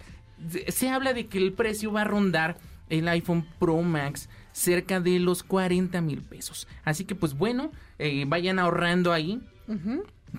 Se 0.68 0.88
habla 0.88 1.12
de 1.12 1.26
que 1.26 1.38
el 1.38 1.52
precio 1.52 1.92
va 1.92 2.02
a 2.02 2.04
rondar 2.04 2.56
el 2.88 3.08
iPhone 3.08 3.46
Pro 3.58 3.80
Max 3.82 4.28
cerca 4.52 5.00
de 5.00 5.18
los 5.18 5.42
40 5.42 6.00
mil 6.00 6.22
pesos. 6.22 6.68
Así 6.84 7.04
que 7.04 7.14
pues 7.14 7.34
bueno, 7.34 7.72
eh, 7.98 8.24
vayan 8.26 8.58
ahorrando 8.58 9.12
ahí 9.12 9.40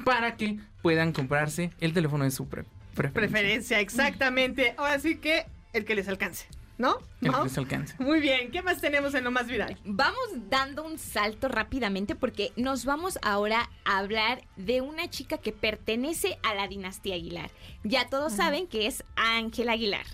para 0.05 0.35
que 0.37 0.59
puedan 0.81 1.13
comprarse 1.13 1.71
el 1.79 1.93
teléfono 1.93 2.23
de 2.23 2.31
su 2.31 2.47
preferencia. 2.47 3.11
Preferencia, 3.13 3.79
exactamente. 3.79 4.75
Ahora 4.77 4.99
sí 4.99 5.17
que 5.17 5.45
el 5.73 5.85
que 5.85 5.95
les 5.95 6.07
alcance. 6.07 6.45
¿No? 6.77 6.97
El 7.21 7.31
que 7.31 7.43
les 7.43 7.57
alcance. 7.57 7.95
Muy 7.99 8.19
bien, 8.19 8.51
¿qué 8.51 8.61
más 8.61 8.81
tenemos 8.81 9.13
en 9.13 9.23
lo 9.23 9.31
más 9.31 9.47
viral? 9.47 9.77
Vamos 9.85 10.23
dando 10.49 10.83
un 10.83 10.97
salto 10.97 11.47
rápidamente 11.47 12.15
porque 12.15 12.51
nos 12.55 12.83
vamos 12.85 13.19
ahora 13.21 13.69
a 13.85 13.99
hablar 13.99 14.43
de 14.57 14.81
una 14.81 15.09
chica 15.09 15.37
que 15.37 15.51
pertenece 15.51 16.39
a 16.43 16.55
la 16.55 16.67
dinastía 16.67 17.15
Aguilar. 17.15 17.51
Ya 17.83 18.09
todos 18.09 18.33
saben 18.33 18.67
que 18.67 18.87
es 18.87 19.03
Ángel 19.15 19.69
Aguilar. 19.69 20.05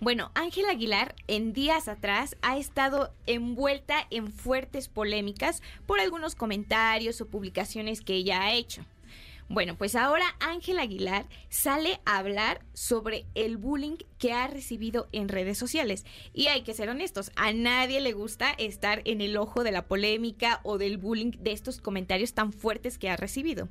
Bueno, 0.00 0.30
Ángel 0.34 0.66
Aguilar 0.66 1.14
en 1.28 1.52
días 1.52 1.88
atrás 1.88 2.36
ha 2.42 2.58
estado 2.58 3.12
envuelta 3.26 4.06
en 4.10 4.32
fuertes 4.32 4.88
polémicas 4.88 5.62
por 5.86 6.00
algunos 6.00 6.34
comentarios 6.34 7.20
o 7.20 7.26
publicaciones 7.26 8.00
que 8.00 8.14
ella 8.14 8.42
ha 8.42 8.52
hecho. 8.52 8.84
Bueno, 9.48 9.76
pues 9.76 9.94
ahora 9.94 10.24
Ángel 10.40 10.78
Aguilar 10.78 11.26
sale 11.50 12.00
a 12.06 12.16
hablar 12.16 12.64
sobre 12.72 13.26
el 13.34 13.58
bullying 13.58 13.96
que 14.18 14.32
ha 14.32 14.46
recibido 14.46 15.08
en 15.12 15.28
redes 15.28 15.58
sociales. 15.58 16.06
Y 16.32 16.46
hay 16.46 16.62
que 16.62 16.72
ser 16.72 16.88
honestos, 16.88 17.30
a 17.36 17.52
nadie 17.52 18.00
le 18.00 18.12
gusta 18.12 18.52
estar 18.52 19.02
en 19.04 19.20
el 19.20 19.36
ojo 19.36 19.62
de 19.62 19.70
la 19.70 19.86
polémica 19.86 20.60
o 20.62 20.78
del 20.78 20.96
bullying 20.96 21.32
de 21.40 21.52
estos 21.52 21.80
comentarios 21.80 22.32
tan 22.32 22.52
fuertes 22.52 22.96
que 22.96 23.10
ha 23.10 23.16
recibido. 23.16 23.68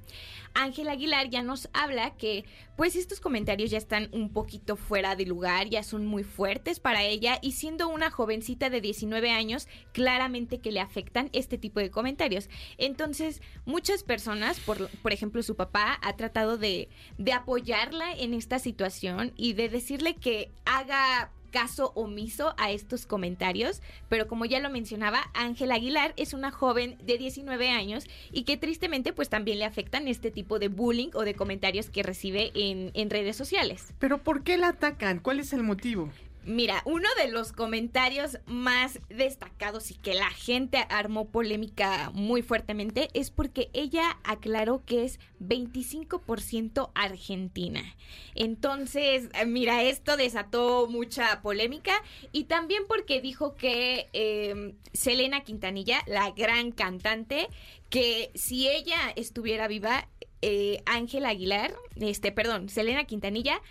Ángel 0.53 0.89
Aguilar 0.89 1.29
ya 1.29 1.41
nos 1.41 1.69
habla 1.73 2.15
que 2.15 2.45
pues 2.75 2.95
estos 2.95 3.19
comentarios 3.19 3.71
ya 3.71 3.77
están 3.77 4.09
un 4.11 4.31
poquito 4.31 4.75
fuera 4.75 5.15
de 5.15 5.25
lugar, 5.25 5.69
ya 5.69 5.83
son 5.83 6.05
muy 6.05 6.23
fuertes 6.23 6.79
para 6.79 7.03
ella 7.03 7.39
y 7.41 7.53
siendo 7.53 7.87
una 7.87 8.09
jovencita 8.11 8.69
de 8.69 8.81
19 8.81 9.31
años, 9.31 9.67
claramente 9.91 10.59
que 10.59 10.71
le 10.71 10.79
afectan 10.79 11.29
este 11.33 11.57
tipo 11.57 11.79
de 11.79 11.91
comentarios. 11.91 12.49
Entonces, 12.77 13.41
muchas 13.65 14.03
personas, 14.03 14.59
por, 14.59 14.89
por 14.89 15.13
ejemplo 15.13 15.43
su 15.43 15.55
papá, 15.55 15.99
ha 16.01 16.15
tratado 16.15 16.57
de, 16.57 16.89
de 17.17 17.33
apoyarla 17.33 18.13
en 18.13 18.33
esta 18.33 18.59
situación 18.59 19.33
y 19.35 19.53
de 19.53 19.69
decirle 19.69 20.15
que 20.15 20.51
haga 20.65 21.31
caso 21.53 21.93
omiso 21.95 22.55
a 22.57 22.71
estos 22.71 23.05
comentarios, 23.05 23.81
pero 24.09 24.27
como 24.27 24.43
ya 24.45 24.59
lo 24.59 24.71
mencionaba, 24.71 25.29
Ángela 25.35 25.75
Aguilar 25.75 26.13
es 26.17 26.33
una 26.33 26.51
joven 26.51 26.97
de 27.03 27.19
19 27.19 27.69
años 27.69 28.05
y 28.31 28.43
que 28.43 28.57
tristemente 28.57 29.13
pues 29.13 29.29
también 29.29 29.59
le 29.59 29.65
afectan 29.65 30.07
este 30.07 30.31
tipo 30.31 30.57
de 30.57 30.67
bullying 30.67 31.09
o 31.13 31.21
de 31.21 31.35
comentarios 31.35 31.91
que 31.91 32.01
recibe 32.01 32.51
en, 32.55 32.89
en 32.95 33.09
redes 33.11 33.37
sociales. 33.37 33.93
Pero 33.99 34.23
¿por 34.23 34.43
qué 34.43 34.57
la 34.57 34.69
atacan? 34.69 35.19
¿Cuál 35.19 35.39
es 35.39 35.53
el 35.53 35.63
motivo? 35.63 36.09
Mira, 36.45 36.81
uno 36.85 37.07
de 37.17 37.31
los 37.31 37.53
comentarios 37.53 38.37
más 38.45 38.99
destacados 39.07 39.91
y 39.91 39.95
que 39.95 40.13
la 40.13 40.29
gente 40.29 40.85
armó 40.89 41.29
polémica 41.29 42.11
muy 42.13 42.41
fuertemente 42.41 43.09
es 43.13 43.31
porque 43.31 43.69
ella 43.71 44.17
aclaró 44.25 44.83
que 44.85 45.05
es 45.05 45.19
25% 45.39 46.91
argentina. 46.95 47.95
Entonces, 48.35 49.29
mira, 49.47 49.83
esto 49.83 50.17
desató 50.17 50.87
mucha 50.89 51.41
polémica 51.41 51.93
y 52.33 52.43
también 52.45 52.83
porque 52.89 53.21
dijo 53.21 53.55
que 53.55 54.09
eh, 54.11 54.75
Selena 54.91 55.45
Quintanilla, 55.45 56.01
la 56.07 56.31
gran 56.31 56.71
cantante, 56.71 57.47
que 57.89 58.31
si 58.35 58.67
ella 58.67 59.13
estuviera 59.15 59.69
viva, 59.69 60.09
eh, 60.41 60.83
Ángela 60.85 61.29
Aguilar, 61.29 61.73
este, 61.95 62.33
perdón, 62.33 62.67
Selena 62.67 63.05
Quintanilla, 63.05 63.61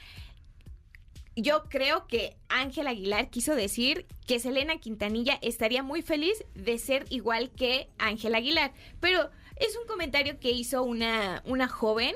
yo 1.37 1.65
creo 1.69 2.07
que 2.07 2.37
Ángel 2.49 2.87
Aguilar 2.87 3.31
quiso 3.31 3.55
decir 3.55 4.07
que 4.27 4.39
Selena 4.39 4.79
Quintanilla 4.79 5.39
estaría 5.43 5.83
muy 5.83 6.03
feliz 6.03 6.45
de 6.55 6.79
ser 6.79 7.07
igual 7.09 7.51
que 7.51 7.89
Ángel 7.99 8.35
Aguilar. 8.35 8.73
Pero 9.01 9.31
es 9.57 9.77
un 9.77 9.87
comentario 9.87 10.39
que 10.39 10.51
hizo 10.51 10.83
una, 10.83 11.43
una 11.47 11.69
joven. 11.69 12.15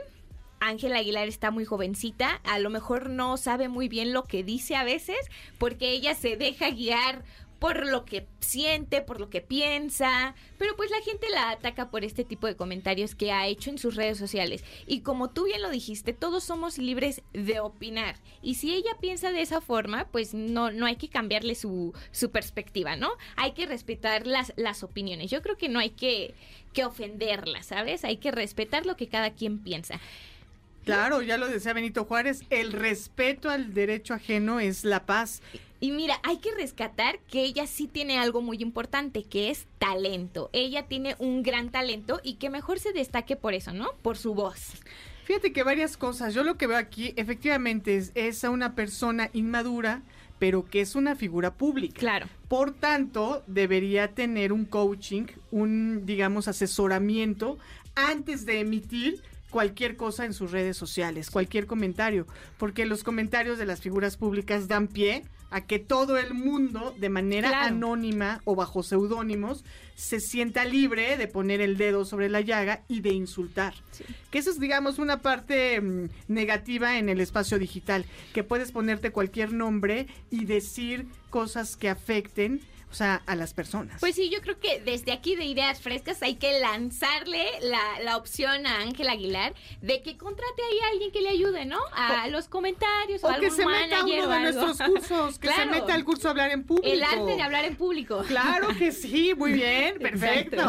Ángel 0.60 0.94
Aguilar 0.94 1.28
está 1.28 1.50
muy 1.50 1.64
jovencita, 1.64 2.40
a 2.44 2.58
lo 2.58 2.70
mejor 2.70 3.10
no 3.10 3.36
sabe 3.36 3.68
muy 3.68 3.88
bien 3.88 4.14
lo 4.14 4.24
que 4.24 4.42
dice 4.42 4.74
a 4.74 4.84
veces, 4.84 5.18
porque 5.58 5.90
ella 5.90 6.14
se 6.14 6.36
deja 6.36 6.70
guiar 6.70 7.24
por 7.58 7.86
lo 7.86 8.04
que 8.04 8.26
siente, 8.40 9.00
por 9.00 9.20
lo 9.20 9.30
que 9.30 9.40
piensa, 9.40 10.34
pero 10.58 10.76
pues 10.76 10.90
la 10.90 11.00
gente 11.00 11.28
la 11.30 11.50
ataca 11.50 11.90
por 11.90 12.04
este 12.04 12.24
tipo 12.24 12.46
de 12.46 12.56
comentarios 12.56 13.14
que 13.14 13.32
ha 13.32 13.46
hecho 13.46 13.70
en 13.70 13.78
sus 13.78 13.96
redes 13.96 14.18
sociales. 14.18 14.64
Y 14.86 15.00
como 15.00 15.30
tú 15.30 15.44
bien 15.44 15.62
lo 15.62 15.70
dijiste, 15.70 16.12
todos 16.12 16.44
somos 16.44 16.78
libres 16.78 17.22
de 17.32 17.60
opinar. 17.60 18.16
Y 18.42 18.56
si 18.56 18.74
ella 18.74 18.96
piensa 19.00 19.32
de 19.32 19.40
esa 19.40 19.60
forma, 19.60 20.08
pues 20.12 20.34
no, 20.34 20.70
no 20.70 20.86
hay 20.86 20.96
que 20.96 21.08
cambiarle 21.08 21.54
su, 21.54 21.94
su 22.10 22.30
perspectiva, 22.30 22.96
¿no? 22.96 23.10
Hay 23.36 23.52
que 23.52 23.66
respetar 23.66 24.26
las, 24.26 24.52
las 24.56 24.82
opiniones. 24.82 25.30
Yo 25.30 25.42
creo 25.42 25.56
que 25.56 25.68
no 25.68 25.78
hay 25.78 25.90
que, 25.90 26.34
que 26.72 26.84
ofenderla, 26.84 27.62
¿sabes? 27.62 28.04
Hay 28.04 28.18
que 28.18 28.30
respetar 28.30 28.84
lo 28.84 28.96
que 28.96 29.08
cada 29.08 29.30
quien 29.30 29.58
piensa. 29.58 29.98
Claro, 30.86 31.20
ya 31.20 31.36
lo 31.36 31.48
decía 31.48 31.72
Benito 31.72 32.04
Juárez, 32.04 32.44
el 32.48 32.72
respeto 32.72 33.50
al 33.50 33.74
derecho 33.74 34.14
ajeno 34.14 34.60
es 34.60 34.84
la 34.84 35.04
paz. 35.04 35.42
Y 35.80 35.92
mira, 35.92 36.18
hay 36.22 36.38
que 36.38 36.54
rescatar 36.54 37.18
que 37.30 37.42
ella 37.42 37.66
sí 37.66 37.86
tiene 37.86 38.18
algo 38.18 38.40
muy 38.40 38.58
importante, 38.58 39.24
que 39.24 39.50
es 39.50 39.66
talento. 39.78 40.48
Ella 40.52 40.86
tiene 40.86 41.16
un 41.18 41.42
gran 41.42 41.70
talento 41.70 42.20
y 42.22 42.34
que 42.34 42.50
mejor 42.50 42.78
se 42.78 42.92
destaque 42.92 43.36
por 43.36 43.54
eso, 43.54 43.72
¿no? 43.72 43.92
Por 44.02 44.16
su 44.16 44.34
voz. 44.34 44.72
Fíjate 45.24 45.52
que 45.52 45.62
varias 45.62 45.96
cosas. 45.96 46.34
Yo 46.34 46.44
lo 46.44 46.56
que 46.56 46.66
veo 46.66 46.78
aquí, 46.78 47.12
efectivamente, 47.16 47.96
es, 47.96 48.12
es 48.14 48.44
a 48.44 48.50
una 48.50 48.74
persona 48.74 49.28
inmadura, 49.32 50.02
pero 50.38 50.64
que 50.64 50.80
es 50.80 50.94
una 50.94 51.16
figura 51.16 51.54
pública. 51.54 51.98
Claro. 51.98 52.26
Por 52.48 52.72
tanto, 52.72 53.42
debería 53.46 54.14
tener 54.14 54.52
un 54.52 54.64
coaching, 54.64 55.26
un, 55.50 56.06
digamos, 56.06 56.48
asesoramiento 56.48 57.58
antes 57.94 58.46
de 58.46 58.60
emitir 58.60 59.22
cualquier 59.50 59.96
cosa 59.96 60.24
en 60.24 60.32
sus 60.32 60.52
redes 60.52 60.76
sociales, 60.76 61.30
cualquier 61.30 61.66
comentario, 61.66 62.26
porque 62.58 62.86
los 62.86 63.02
comentarios 63.02 63.58
de 63.58 63.66
las 63.66 63.80
figuras 63.80 64.16
públicas 64.16 64.68
dan 64.68 64.86
pie 64.86 65.24
a 65.50 65.66
que 65.66 65.78
todo 65.78 66.18
el 66.18 66.34
mundo, 66.34 66.94
de 66.98 67.08
manera 67.08 67.64
anónima 67.64 68.40
o 68.44 68.54
bajo 68.54 68.82
seudónimos, 68.82 69.64
se 69.94 70.20
sienta 70.20 70.64
libre 70.64 71.16
de 71.16 71.28
poner 71.28 71.60
el 71.60 71.76
dedo 71.76 72.04
sobre 72.04 72.28
la 72.28 72.40
llaga 72.40 72.82
y 72.88 73.00
de 73.00 73.10
insultar. 73.10 73.74
Que 74.30 74.38
eso 74.38 74.50
es, 74.50 74.60
digamos, 74.60 74.98
una 74.98 75.22
parte 75.22 75.80
mm, 75.80 76.08
negativa 76.28 76.98
en 76.98 77.08
el 77.08 77.20
espacio 77.20 77.58
digital, 77.58 78.04
que 78.34 78.44
puedes 78.44 78.72
ponerte 78.72 79.10
cualquier 79.10 79.52
nombre 79.52 80.06
y 80.30 80.44
decir 80.44 81.06
cosas 81.30 81.76
que 81.76 81.88
afecten 81.88 82.60
o 82.90 82.94
sea, 82.94 83.22
a 83.26 83.34
las 83.34 83.52
personas. 83.52 84.00
Pues 84.00 84.14
sí, 84.14 84.30
yo 84.30 84.40
creo 84.40 84.58
que 84.58 84.80
desde 84.80 85.12
aquí 85.12 85.36
de 85.36 85.44
Ideas 85.44 85.80
Frescas 85.80 86.22
hay 86.22 86.36
que 86.36 86.60
lanzarle 86.60 87.46
la, 87.62 88.16
opción 88.16 88.66
a 88.66 88.80
Ángel 88.80 89.08
Aguilar 89.08 89.54
de 89.82 90.02
que 90.02 90.16
contrate 90.16 90.62
ahí 90.62 90.78
a 90.78 90.88
alguien 90.92 91.10
que 91.12 91.20
le 91.20 91.28
ayude, 91.28 91.66
¿no? 91.66 91.78
A 91.92 92.28
los 92.28 92.48
comentarios 92.48 93.22
o, 93.22 93.28
o 93.28 93.40
que 93.40 93.50
se 93.50 93.66
meta 93.66 94.00
a 94.00 94.04
uno 94.04 94.28
de 94.28 94.40
nuestros 94.40 94.78
cursos, 94.78 95.38
que 95.38 95.48
se 95.48 95.66
meta 95.70 95.92
al 95.92 96.04
curso 96.04 96.30
hablar 96.30 96.50
en 96.50 96.64
público. 96.64 96.88
El 96.88 97.02
arte 97.02 97.36
de 97.36 97.42
hablar 97.42 97.64
en 97.64 97.76
público. 97.76 98.22
Claro 98.26 98.68
que 98.78 98.92
sí, 98.92 99.34
muy 99.34 99.52
bien, 99.52 99.98
perfecto. 100.00 100.62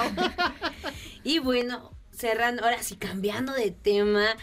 y 1.23 1.39
bueno, 1.39 1.91
cerrando, 2.11 2.63
ahora 2.63 2.83
sí, 2.83 2.97
cambiando 2.97 3.53
de 3.53 3.71
tema 3.71 4.35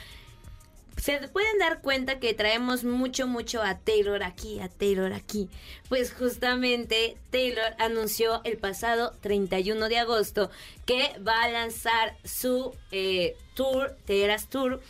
se 1.04 1.18
pueden 1.28 1.58
dar 1.58 1.82
cuenta 1.82 2.18
que 2.18 2.32
traemos 2.32 2.82
mucho, 2.82 3.26
mucho 3.26 3.62
a 3.62 3.76
Taylor 3.76 4.22
aquí, 4.22 4.60
a 4.60 4.70
Taylor 4.70 5.12
aquí. 5.12 5.50
Pues 5.90 6.14
justamente 6.14 7.18
Taylor 7.28 7.74
anunció 7.78 8.40
el 8.44 8.56
pasado 8.56 9.12
31 9.20 9.90
de 9.90 9.98
agosto 9.98 10.50
que 10.86 11.14
va 11.20 11.42
a 11.42 11.50
lanzar 11.50 12.16
su 12.24 12.74
eh, 12.90 13.36
tour, 13.52 13.94
Teras 14.06 14.48
Tour, 14.48 14.80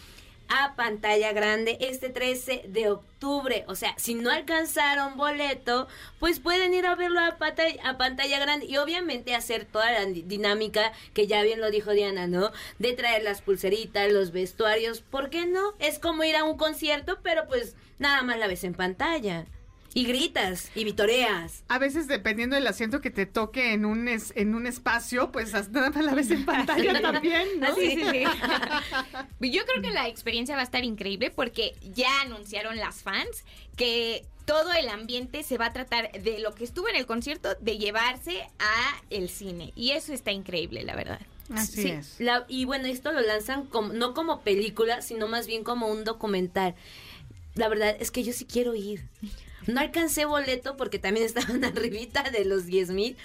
a 0.49 0.75
pantalla 0.77 1.33
grande 1.33 1.77
este 1.81 2.11
13 2.11 2.65
de 2.69 2.91
octubre. 2.91 3.65
O 3.69 3.75
sea, 3.75 3.95
si 3.97 4.15
no 4.15 4.31
alcanzaron 4.31 5.17
boleto, 5.17 5.89
pues 6.21 6.41
pueden 6.41 6.75
ir 6.75 6.87
a 6.87 6.95
verlo 6.95 7.21
a 7.21 7.37
pantalla, 7.37 7.89
a 7.89 7.97
pantalla 7.97 8.39
grande 8.39 8.67
y 8.67 8.77
obviamente 8.77 9.35
hacer 9.35 9.65
toda 9.65 9.91
la 9.93 10.05
dinámica 10.07 10.93
que 11.13 11.27
ya 11.27 11.43
bien 11.43 11.61
lo 11.61 11.71
dijo 11.71 11.93
Diana, 11.93 12.27
¿no? 12.27 12.51
De 12.79 12.93
traer 12.93 13.23
las 13.23 13.43
pulseritas, 13.43 14.13
los 14.13 14.33
vestuarios, 14.33 15.01
¿por 15.01 15.31
qué 15.31 15.47
no? 15.47 15.75
Es 15.79 15.99
como 15.99 16.25
ir 16.25 16.37
a 16.37 16.45
un 16.45 16.57
concierto, 16.57 17.19
pero 17.23 17.47
pues 17.47 17.75
nada 17.99 18.23
más 18.23 18.39
la 18.39 18.47
ves 18.47 18.65
en 18.65 18.75
pantalla. 18.75 19.47
Y 19.95 20.05
gritas 20.07 20.71
y 20.75 20.83
vitoreas. 20.85 21.63
A 21.69 21.79
veces, 21.79 22.09
dependiendo 22.09 22.57
del 22.57 22.67
asiento 22.67 23.01
que 23.01 23.11
te 23.11 23.27
toque 23.27 23.73
en 23.73 23.85
un, 23.85 24.09
es- 24.09 24.33
en 24.37 24.55
un 24.57 24.67
espacio, 24.67 25.31
pues 25.31 25.55
hasta 25.55 25.71
nada 25.79 25.91
más 25.91 26.05
la 26.05 26.15
ves 26.15 26.31
en 26.33 26.45
pantalla 26.47 27.01
también, 27.01 27.47
¿no? 27.61 27.75
Sí, 27.77 27.91
sí, 27.93 28.03
sí. 28.11 28.25
Yo 29.53 29.65
creo 29.67 29.83
que 29.83 29.91
la 29.91 30.09
experiencia 30.09 30.57
va 30.57 30.63
a 30.63 30.65
estar 30.65 30.85
increíble 30.85 31.31
porque 31.31 31.75
ya 31.95 32.23
anunciaron 32.23 32.77
las 32.77 33.03
fans 33.03 33.45
que 33.77 34.25
todo 34.47 34.73
el 34.73 34.89
ambiente 34.89 35.43
se 35.43 35.57
va 35.59 35.67
a 35.67 35.73
tratar 35.73 36.11
de 36.13 36.39
lo 36.41 36.55
que 36.55 36.65
estuvo 36.65 36.89
en 36.89 36.97
el 36.97 37.07
concierto 37.07 37.55
de 37.61 37.79
llevarse 37.79 38.43
a 38.59 39.01
el 39.11 39.29
cine 39.31 39.73
y 39.77 39.93
eso 39.93 40.13
está 40.13 40.33
increíble, 40.33 40.83
la 40.83 40.97
verdad. 40.97 41.21
Así 41.55 41.83
Sí, 41.83 41.89
es. 41.91 42.17
la- 42.19 42.45
y 42.49 42.65
bueno, 42.65 42.87
esto 42.89 43.13
lo 43.13 43.21
lanzan 43.21 43.67
como, 43.67 43.93
no 43.93 44.13
como 44.13 44.41
película, 44.41 45.03
sino 45.03 45.29
más 45.29 45.47
bien 45.47 45.63
como 45.63 45.87
un 45.89 46.03
documental. 46.05 46.75
La 47.55 47.69
verdad 47.69 47.97
es 48.01 48.11
que 48.11 48.25
yo 48.25 48.33
sí 48.33 48.45
quiero 48.45 48.75
ir. 48.75 49.07
No 49.67 49.81
alcancé 49.81 50.25
boleto 50.25 50.77
porque 50.77 50.99
también 50.99 51.27
estaban 51.27 51.65
arribita 51.65 52.31
de 52.31 52.45
los 52.45 52.67
10 52.67 52.91
mil, 52.91 53.17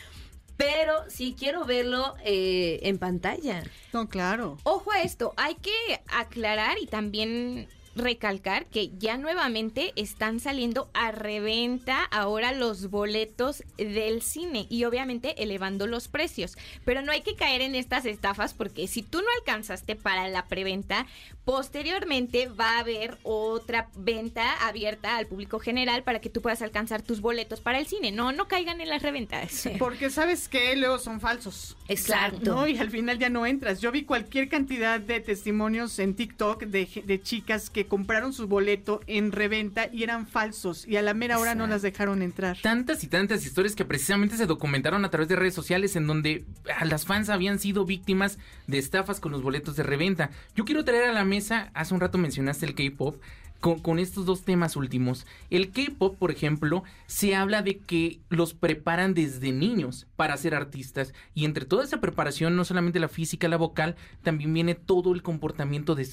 pero 0.57 0.93
sí 1.07 1.35
quiero 1.37 1.65
verlo 1.65 2.15
eh, 2.23 2.79
en 2.83 2.97
pantalla. 2.97 3.63
No, 3.93 4.09
claro. 4.09 4.57
Ojo 4.63 4.91
a 4.91 5.01
esto, 5.01 5.33
hay 5.37 5.55
que 5.55 5.71
aclarar 6.07 6.77
y 6.81 6.85
también 6.85 7.67
recalcar 7.95 8.65
que 8.65 8.91
ya 8.97 9.17
nuevamente 9.17 9.93
están 9.95 10.39
saliendo 10.39 10.89
a 10.93 11.11
reventa 11.11 12.03
ahora 12.03 12.51
los 12.51 12.89
boletos 12.89 13.63
del 13.77 14.21
cine 14.21 14.67
y 14.69 14.83
obviamente 14.85 15.43
elevando 15.43 15.87
los 15.87 16.07
precios. 16.07 16.57
Pero 16.85 17.01
no 17.01 17.11
hay 17.11 17.21
que 17.21 17.35
caer 17.35 17.61
en 17.61 17.75
estas 17.75 18.05
estafas 18.05 18.53
porque 18.53 18.87
si 18.87 19.03
tú 19.03 19.19
no 19.19 19.27
alcanzaste 19.39 19.95
para 19.95 20.27
la 20.29 20.45
preventa, 20.45 21.05
posteriormente 21.49 22.47
va 22.47 22.75
a 22.75 22.79
haber 22.81 23.17
otra 23.23 23.89
venta 23.95 24.67
abierta 24.67 25.17
al 25.17 25.25
público 25.25 25.57
general 25.57 26.03
para 26.03 26.21
que 26.21 26.29
tú 26.29 26.43
puedas 26.43 26.61
alcanzar 26.61 27.01
tus 27.01 27.21
boletos 27.21 27.59
para 27.59 27.79
el 27.79 27.87
cine. 27.87 28.11
No, 28.11 28.31
no 28.31 28.47
caigan 28.47 28.81
en 28.81 28.87
las 28.87 29.01
reventas. 29.01 29.67
Porque 29.79 30.11
sabes 30.11 30.47
que 30.47 30.75
luego 30.75 30.99
son 30.99 31.19
falsos. 31.19 31.75
Exacto. 31.87 32.53
¿no? 32.53 32.67
Y 32.67 32.77
al 32.77 32.91
final 32.91 33.17
ya 33.17 33.29
no 33.29 33.47
entras. 33.47 33.81
Yo 33.81 33.91
vi 33.91 34.03
cualquier 34.03 34.47
cantidad 34.47 34.99
de 34.99 35.21
testimonios 35.21 35.97
en 35.97 36.13
TikTok 36.13 36.65
de, 36.65 37.19
chicas 37.23 37.71
que 37.71 37.87
compraron 37.87 38.31
su 38.31 38.47
boleto 38.47 39.01
en 39.07 39.31
reventa 39.31 39.89
y 39.91 40.03
eran 40.03 40.27
falsos 40.27 40.87
y 40.87 40.97
a 40.97 41.01
la 41.01 41.15
mera 41.15 41.39
hora 41.39 41.55
no 41.55 41.65
las 41.65 41.81
dejaron 41.81 42.21
entrar. 42.21 42.59
Tantas 42.61 43.03
y 43.03 43.07
tantas 43.07 43.43
historias 43.43 43.75
que 43.75 43.85
precisamente 43.85 44.37
se 44.37 44.45
documentaron 44.45 45.03
a 45.03 45.09
través 45.09 45.27
de 45.27 45.35
redes 45.35 45.55
sociales 45.55 45.95
en 45.95 46.05
donde 46.05 46.45
ah, 46.77 46.85
las 46.85 47.05
fans 47.05 47.27
habían 47.29 47.57
sido 47.57 47.85
víctimas 47.85 48.37
de 48.67 48.77
estafas 48.77 49.19
con 49.19 49.31
los 49.31 49.41
boletos 49.41 49.75
de 49.75 49.81
reventa. 49.81 50.29
Yo 50.55 50.63
quiero 50.63 50.85
traer 50.85 51.05
a 51.05 51.11
la 51.11 51.25
mesa, 51.25 51.38
hace 51.39 51.93
un 51.93 51.99
rato 51.99 52.17
mencionaste 52.17 52.65
el 52.65 52.75
K-pop, 52.75 53.15
con, 53.59 53.99
estos 53.99 54.25
dos 54.25 54.43
temas 54.43 54.75
últimos. 54.75 55.25
El 55.49 55.71
K-pop, 55.71 56.17
por 56.17 56.31
ejemplo, 56.31 56.83
se 57.07 57.35
habla 57.35 57.61
de 57.61 57.77
que 57.77 58.19
los 58.29 58.53
preparan 58.53 59.13
desde 59.13 59.51
niños 59.51 60.07
para 60.15 60.37
ser 60.37 60.55
artistas. 60.55 61.13
Y 61.33 61.45
entre 61.45 61.65
toda 61.65 61.83
esa 61.83 61.99
preparación, 61.99 62.55
no 62.55 62.63
solamente 62.63 62.99
la 62.99 63.09
física, 63.09 63.47
la 63.47 63.57
vocal, 63.57 63.95
también 64.23 64.53
viene 64.53 64.75
todo 64.75 65.13
el 65.13 65.21
comportamiento 65.21 65.95
de, 65.95 66.07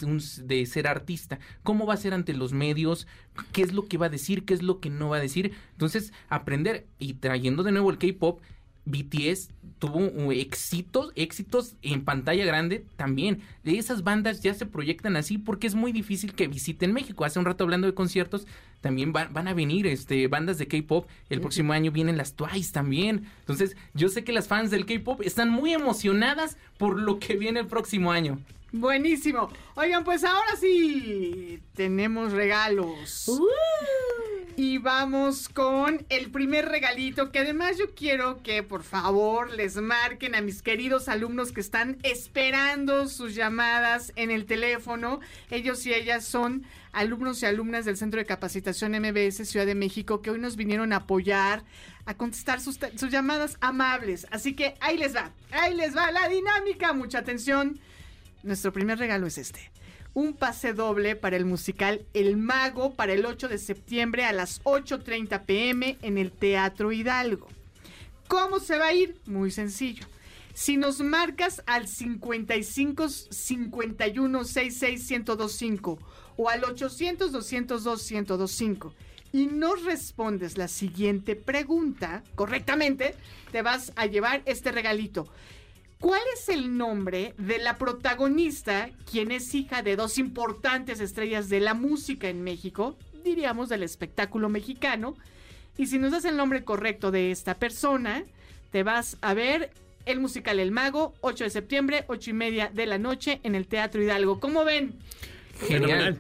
de 0.44 0.66
ser 0.66 0.88
artista. 0.88 1.38
¿Cómo 1.62 1.86
va 1.86 1.94
a 1.94 1.98
ser 1.98 2.14
ante 2.14 2.34
los 2.34 2.52
medios? 2.52 3.06
¿Qué 3.52 3.62
es 3.62 3.72
lo 3.72 3.86
que 3.86 3.98
va 3.98 4.06
a 4.06 4.10
decir? 4.10 4.44
¿Qué 4.44 4.54
es 4.54 4.62
lo 4.62 4.80
que 4.80 4.90
no 4.90 5.10
va 5.10 5.18
a 5.18 5.20
decir? 5.20 5.52
Entonces, 5.72 6.12
aprender 6.28 6.86
y 6.98 7.14
trayendo 7.14 7.62
de 7.62 7.72
nuevo 7.72 7.90
el 7.90 7.98
K-pop. 7.98 8.40
BTS 8.86 9.50
tuvo 9.78 9.98
uh, 9.98 10.32
éxitos, 10.32 11.12
éxitos 11.16 11.74
en 11.82 12.04
pantalla 12.04 12.44
grande 12.44 12.84
también. 12.96 13.42
De 13.62 13.78
esas 13.78 14.02
bandas 14.02 14.40
ya 14.40 14.54
se 14.54 14.66
proyectan 14.66 15.16
así 15.16 15.38
porque 15.38 15.66
es 15.66 15.74
muy 15.74 15.92
difícil 15.92 16.34
que 16.34 16.48
visiten 16.48 16.92
México. 16.92 17.24
Hace 17.24 17.38
un 17.38 17.44
rato 17.44 17.64
hablando 17.64 17.86
de 17.86 17.94
conciertos, 17.94 18.46
también 18.80 19.12
van, 19.12 19.32
van 19.32 19.48
a 19.48 19.54
venir 19.54 19.86
este, 19.86 20.28
bandas 20.28 20.58
de 20.58 20.68
K-pop. 20.68 21.06
El 21.28 21.40
próximo 21.40 21.72
año 21.72 21.90
vienen 21.92 22.16
las 22.16 22.34
Twice 22.34 22.72
también. 22.72 23.26
Entonces, 23.40 23.76
yo 23.94 24.08
sé 24.08 24.24
que 24.24 24.32
las 24.32 24.48
fans 24.48 24.70
del 24.70 24.86
K-pop 24.86 25.20
están 25.22 25.50
muy 25.50 25.74
emocionadas 25.74 26.56
por 26.78 26.98
lo 26.98 27.18
que 27.18 27.36
viene 27.36 27.60
el 27.60 27.66
próximo 27.66 28.12
año. 28.12 28.38
Buenísimo. 28.72 29.50
Oigan, 29.74 30.04
pues 30.04 30.24
ahora 30.24 30.56
sí 30.58 31.60
tenemos 31.74 32.32
regalos. 32.32 33.30
Y 34.58 34.78
vamos 34.78 35.50
con 35.50 36.06
el 36.08 36.30
primer 36.30 36.66
regalito, 36.70 37.30
que 37.30 37.40
además 37.40 37.76
yo 37.76 37.94
quiero 37.94 38.42
que 38.42 38.62
por 38.62 38.84
favor 38.84 39.50
les 39.50 39.76
marquen 39.76 40.34
a 40.34 40.40
mis 40.40 40.62
queridos 40.62 41.10
alumnos 41.10 41.52
que 41.52 41.60
están 41.60 41.98
esperando 42.02 43.06
sus 43.06 43.34
llamadas 43.34 44.14
en 44.16 44.30
el 44.30 44.46
teléfono. 44.46 45.20
Ellos 45.50 45.84
y 45.84 45.92
ellas 45.92 46.24
son 46.24 46.64
alumnos 46.92 47.42
y 47.42 47.46
alumnas 47.46 47.84
del 47.84 47.98
Centro 47.98 48.18
de 48.18 48.24
Capacitación 48.24 48.92
MBS 48.92 49.46
Ciudad 49.46 49.66
de 49.66 49.74
México 49.74 50.22
que 50.22 50.30
hoy 50.30 50.38
nos 50.38 50.56
vinieron 50.56 50.94
a 50.94 50.96
apoyar, 50.96 51.62
a 52.06 52.16
contestar 52.16 52.62
sus, 52.62 52.78
sus 52.96 53.10
llamadas 53.10 53.58
amables. 53.60 54.26
Así 54.30 54.54
que 54.54 54.74
ahí 54.80 54.96
les 54.96 55.14
va, 55.14 55.32
ahí 55.50 55.74
les 55.74 55.94
va 55.94 56.10
la 56.10 56.30
dinámica. 56.30 56.94
Mucha 56.94 57.18
atención. 57.18 57.78
Nuestro 58.42 58.72
primer 58.72 58.98
regalo 58.98 59.26
es 59.26 59.36
este. 59.36 59.70
Un 60.16 60.32
pase 60.32 60.72
doble 60.72 61.14
para 61.14 61.36
el 61.36 61.44
musical 61.44 62.06
El 62.14 62.38
Mago 62.38 62.94
para 62.94 63.12
el 63.12 63.26
8 63.26 63.48
de 63.48 63.58
septiembre 63.58 64.24
a 64.24 64.32
las 64.32 64.64
8.30 64.64 65.44
pm 65.44 65.98
en 66.00 66.16
el 66.16 66.32
Teatro 66.32 66.90
Hidalgo. 66.90 67.48
¿Cómo 68.26 68.58
se 68.58 68.78
va 68.78 68.86
a 68.86 68.94
ir? 68.94 69.20
Muy 69.26 69.50
sencillo. 69.50 70.06
Si 70.54 70.78
nos 70.78 71.00
marcas 71.00 71.62
al 71.66 71.86
55 71.86 73.10
51 73.10 74.44
66 74.44 75.10
1025 75.10 75.98
o 76.38 76.48
al 76.48 76.64
800 76.64 77.30
202 77.30 78.10
1025 78.10 78.94
y 79.34 79.48
nos 79.48 79.84
respondes 79.84 80.56
la 80.56 80.68
siguiente 80.68 81.36
pregunta 81.36 82.24
correctamente, 82.36 83.14
te 83.52 83.60
vas 83.60 83.92
a 83.96 84.06
llevar 84.06 84.40
este 84.46 84.72
regalito. 84.72 85.28
¿Cuál 86.00 86.20
es 86.34 86.48
el 86.48 86.76
nombre 86.76 87.34
de 87.38 87.58
la 87.58 87.78
protagonista, 87.78 88.90
quien 89.10 89.30
es 89.30 89.54
hija 89.54 89.82
de 89.82 89.96
dos 89.96 90.18
importantes 90.18 91.00
estrellas 91.00 91.48
de 91.48 91.60
la 91.60 91.74
música 91.74 92.28
en 92.28 92.42
México, 92.42 92.96
diríamos 93.24 93.70
del 93.70 93.82
espectáculo 93.82 94.48
mexicano? 94.48 95.16
Y 95.78 95.86
si 95.86 95.98
nos 95.98 96.12
das 96.12 96.24
el 96.26 96.36
nombre 96.36 96.64
correcto 96.64 97.10
de 97.10 97.30
esta 97.30 97.54
persona, 97.54 98.24
te 98.70 98.82
vas 98.82 99.16
a 99.22 99.32
ver 99.32 99.70
el 100.04 100.20
musical 100.20 100.60
El 100.60 100.70
Mago, 100.70 101.14
8 101.22 101.44
de 101.44 101.50
septiembre, 101.50 102.04
8 102.08 102.30
y 102.30 102.32
media 102.34 102.70
de 102.72 102.86
la 102.86 102.98
noche 102.98 103.40
en 103.42 103.54
el 103.54 103.66
Teatro 103.66 104.02
Hidalgo. 104.02 104.38
¿Cómo 104.38 104.64
ven? 104.64 104.94
Fenomenal. 105.54 106.18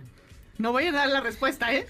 No 0.58 0.72
voy 0.72 0.86
a 0.86 0.92
dar 0.92 1.08
la 1.08 1.20
respuesta, 1.20 1.72
¿eh? 1.72 1.86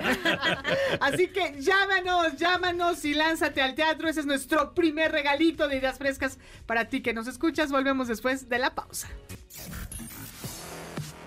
Así 1.00 1.28
que 1.28 1.56
llámanos, 1.60 2.36
llámanos 2.36 3.04
y 3.04 3.14
lánzate 3.14 3.62
al 3.62 3.74
teatro. 3.74 4.08
Ese 4.08 4.20
es 4.20 4.26
nuestro 4.26 4.74
primer 4.74 5.12
regalito 5.12 5.68
de 5.68 5.76
ideas 5.78 5.98
frescas 5.98 6.38
para 6.66 6.88
ti 6.88 7.02
que 7.02 7.14
nos 7.14 7.26
escuchas. 7.26 7.70
Volvemos 7.70 8.08
después 8.08 8.48
de 8.48 8.58
la 8.58 8.74
pausa. 8.74 9.08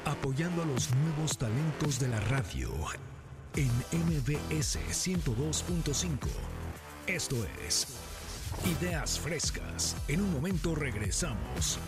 Apoyando 0.06 0.62
a 0.62 0.66
los 0.66 0.94
nuevos 0.96 1.38
talentos 1.38 2.00
de 2.00 2.10
la 2.10 2.20
radio 2.22 2.70
en 3.56 3.72
MBS 3.92 4.80
102.5. 4.90 6.18
Esto 7.08 7.36
es 7.66 7.88
Ideas 8.82 9.20
Frescas. 9.20 9.96
En 10.08 10.22
un 10.22 10.32
momento 10.32 10.76
regresamos. 10.76 11.80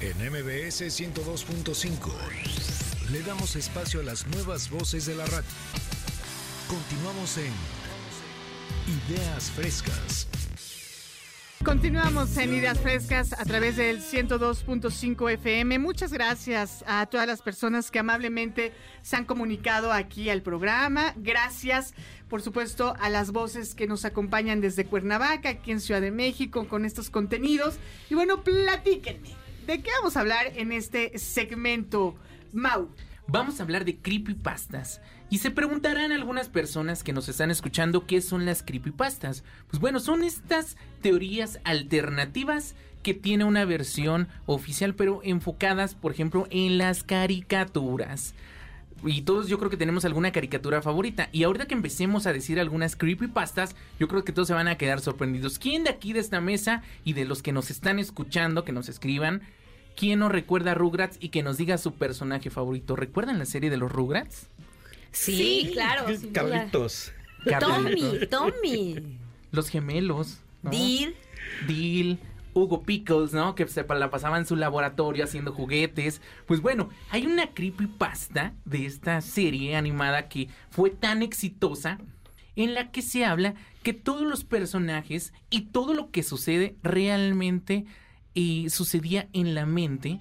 En 0.00 0.16
MBS 0.16 0.80
102.5 0.80 2.10
le 3.12 3.22
damos 3.22 3.54
espacio 3.54 4.00
a 4.00 4.02
las 4.02 4.26
nuevas 4.28 4.70
voces 4.70 5.04
de 5.04 5.14
la 5.14 5.26
radio. 5.26 5.50
Continuamos 6.68 7.36
en 7.36 7.52
Ideas 9.10 9.50
Frescas. 9.50 10.26
Continuamos 11.62 12.34
en 12.38 12.54
Ideas 12.54 12.80
Frescas 12.80 13.34
a 13.34 13.44
través 13.44 13.76
del 13.76 14.00
102.5 14.00 15.32
FM. 15.32 15.78
Muchas 15.78 16.14
gracias 16.14 16.82
a 16.86 17.04
todas 17.04 17.26
las 17.26 17.42
personas 17.42 17.90
que 17.90 17.98
amablemente 17.98 18.72
se 19.02 19.16
han 19.16 19.26
comunicado 19.26 19.92
aquí 19.92 20.30
al 20.30 20.40
programa. 20.40 21.12
Gracias, 21.18 21.92
por 22.30 22.40
supuesto, 22.40 22.94
a 22.98 23.10
las 23.10 23.32
voces 23.32 23.74
que 23.74 23.86
nos 23.86 24.06
acompañan 24.06 24.62
desde 24.62 24.86
Cuernavaca, 24.86 25.50
aquí 25.50 25.72
en 25.72 25.80
Ciudad 25.80 26.00
de 26.00 26.10
México, 26.10 26.66
con 26.66 26.86
estos 26.86 27.10
contenidos. 27.10 27.76
Y 28.08 28.14
bueno, 28.14 28.42
platíquenme, 28.42 29.36
¿de 29.66 29.82
qué 29.82 29.90
vamos 29.98 30.16
a 30.16 30.20
hablar 30.20 30.52
en 30.56 30.72
este 30.72 31.18
segmento, 31.18 32.14
Mau? 32.52 32.88
Vamos 33.26 33.60
a 33.60 33.62
hablar 33.62 33.84
de 33.84 33.96
creepypastas. 33.96 35.00
Y 35.28 35.38
se 35.38 35.52
preguntarán 35.52 36.10
algunas 36.10 36.48
personas 36.48 37.04
que 37.04 37.12
nos 37.12 37.28
están 37.28 37.52
escuchando 37.52 38.06
qué 38.06 38.20
son 38.20 38.44
las 38.44 38.64
creepypastas. 38.64 39.44
Pues 39.68 39.80
bueno, 39.80 40.00
son 40.00 40.24
estas 40.24 40.76
teorías 41.02 41.60
alternativas 41.62 42.74
que 43.04 43.14
tiene 43.14 43.44
una 43.44 43.64
versión 43.64 44.28
oficial, 44.46 44.94
pero 44.94 45.20
enfocadas, 45.22 45.94
por 45.94 46.12
ejemplo, 46.12 46.48
en 46.50 46.78
las 46.78 47.04
caricaturas. 47.04 48.34
Y 49.04 49.22
todos 49.22 49.48
yo 49.48 49.58
creo 49.58 49.70
que 49.70 49.76
tenemos 49.76 50.04
alguna 50.04 50.32
caricatura 50.32 50.82
favorita. 50.82 51.28
Y 51.32 51.44
ahorita 51.44 51.66
que 51.66 51.74
empecemos 51.74 52.26
a 52.26 52.32
decir 52.32 52.60
algunas 52.60 52.96
creepypastas, 52.96 53.74
yo 53.98 54.08
creo 54.08 54.24
que 54.24 54.32
todos 54.32 54.48
se 54.48 54.54
van 54.54 54.68
a 54.68 54.76
quedar 54.76 55.00
sorprendidos. 55.00 55.58
¿Quién 55.58 55.84
de 55.84 55.90
aquí 55.90 56.12
de 56.12 56.20
esta 56.20 56.40
mesa 56.40 56.82
y 57.04 57.14
de 57.14 57.24
los 57.24 57.42
que 57.42 57.52
nos 57.52 57.70
están 57.70 57.98
escuchando, 57.98 58.64
que 58.64 58.72
nos 58.72 58.88
escriban, 58.88 59.42
quién 59.96 60.18
no 60.18 60.28
recuerda 60.28 60.72
a 60.72 60.74
Rugrats 60.74 61.16
y 61.20 61.30
que 61.30 61.42
nos 61.42 61.56
diga 61.56 61.78
su 61.78 61.94
personaje 61.94 62.50
favorito? 62.50 62.96
¿Recuerdan 62.96 63.38
la 63.38 63.46
serie 63.46 63.70
de 63.70 63.76
los 63.76 63.90
Rugrats? 63.90 64.48
Sí, 65.12 65.70
claro. 65.72 66.06
sin 66.18 66.32
duda. 66.32 66.50
Carlitos. 66.50 67.12
Tommy, 67.58 68.26
Tommy. 68.28 69.18
Los 69.50 69.68
gemelos. 69.68 70.38
¿no? 70.62 70.70
Deal. 70.70 71.14
Deal, 71.66 72.18
Hugo 72.54 72.82
Pickles, 72.82 73.32
¿no? 73.32 73.54
Que 73.54 73.66
se 73.68 73.84
la 73.84 74.10
pasaba 74.10 74.38
en 74.38 74.46
su 74.46 74.56
laboratorio 74.56 75.24
haciendo 75.24 75.52
juguetes. 75.52 76.20
Pues 76.46 76.60
bueno, 76.60 76.90
hay 77.10 77.26
una 77.26 77.48
creepypasta 77.48 78.54
de 78.64 78.86
esta 78.86 79.20
serie 79.20 79.76
animada 79.76 80.28
que 80.28 80.48
fue 80.70 80.90
tan 80.90 81.22
exitosa 81.22 81.98
en 82.56 82.74
la 82.74 82.90
que 82.90 83.02
se 83.02 83.24
habla 83.24 83.54
que 83.82 83.92
todos 83.92 84.22
los 84.22 84.44
personajes 84.44 85.32
y 85.48 85.62
todo 85.62 85.94
lo 85.94 86.10
que 86.10 86.22
sucede 86.22 86.76
realmente 86.82 87.86
eh, 88.34 88.66
sucedía 88.68 89.28
en 89.32 89.54
la 89.54 89.66
mente 89.66 90.20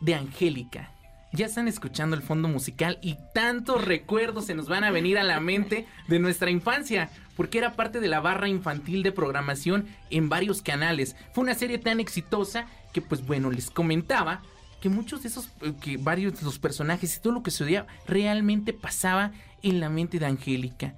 de 0.00 0.14
Angélica. 0.14 0.92
Ya 1.32 1.46
están 1.46 1.68
escuchando 1.68 2.16
el 2.16 2.22
fondo 2.22 2.48
musical 2.48 2.98
y 3.02 3.16
tantos 3.34 3.84
recuerdos 3.84 4.46
se 4.46 4.54
nos 4.54 4.68
van 4.68 4.82
a 4.82 4.90
venir 4.90 5.16
a 5.16 5.22
la 5.22 5.38
mente 5.38 5.86
de 6.08 6.18
nuestra 6.18 6.50
infancia, 6.50 7.08
porque 7.40 7.56
era 7.56 7.72
parte 7.72 8.00
de 8.00 8.08
la 8.08 8.20
barra 8.20 8.50
infantil 8.50 9.02
de 9.02 9.12
programación 9.12 9.86
en 10.10 10.28
varios 10.28 10.60
canales. 10.60 11.16
Fue 11.32 11.42
una 11.42 11.54
serie 11.54 11.78
tan 11.78 11.98
exitosa 11.98 12.66
que 12.92 13.00
pues 13.00 13.24
bueno, 13.24 13.50
les 13.50 13.70
comentaba 13.70 14.42
que 14.82 14.90
muchos 14.90 15.22
de 15.22 15.30
esos, 15.30 15.48
eh, 15.62 15.72
que 15.80 15.96
varios 15.96 16.38
de 16.38 16.44
los 16.44 16.58
personajes 16.58 17.16
y 17.16 17.20
todo 17.20 17.32
lo 17.32 17.42
que 17.42 17.50
sucedía 17.50 17.86
realmente 18.06 18.74
pasaba 18.74 19.32
en 19.62 19.80
la 19.80 19.88
mente 19.88 20.18
de 20.18 20.26
Angélica. 20.26 20.96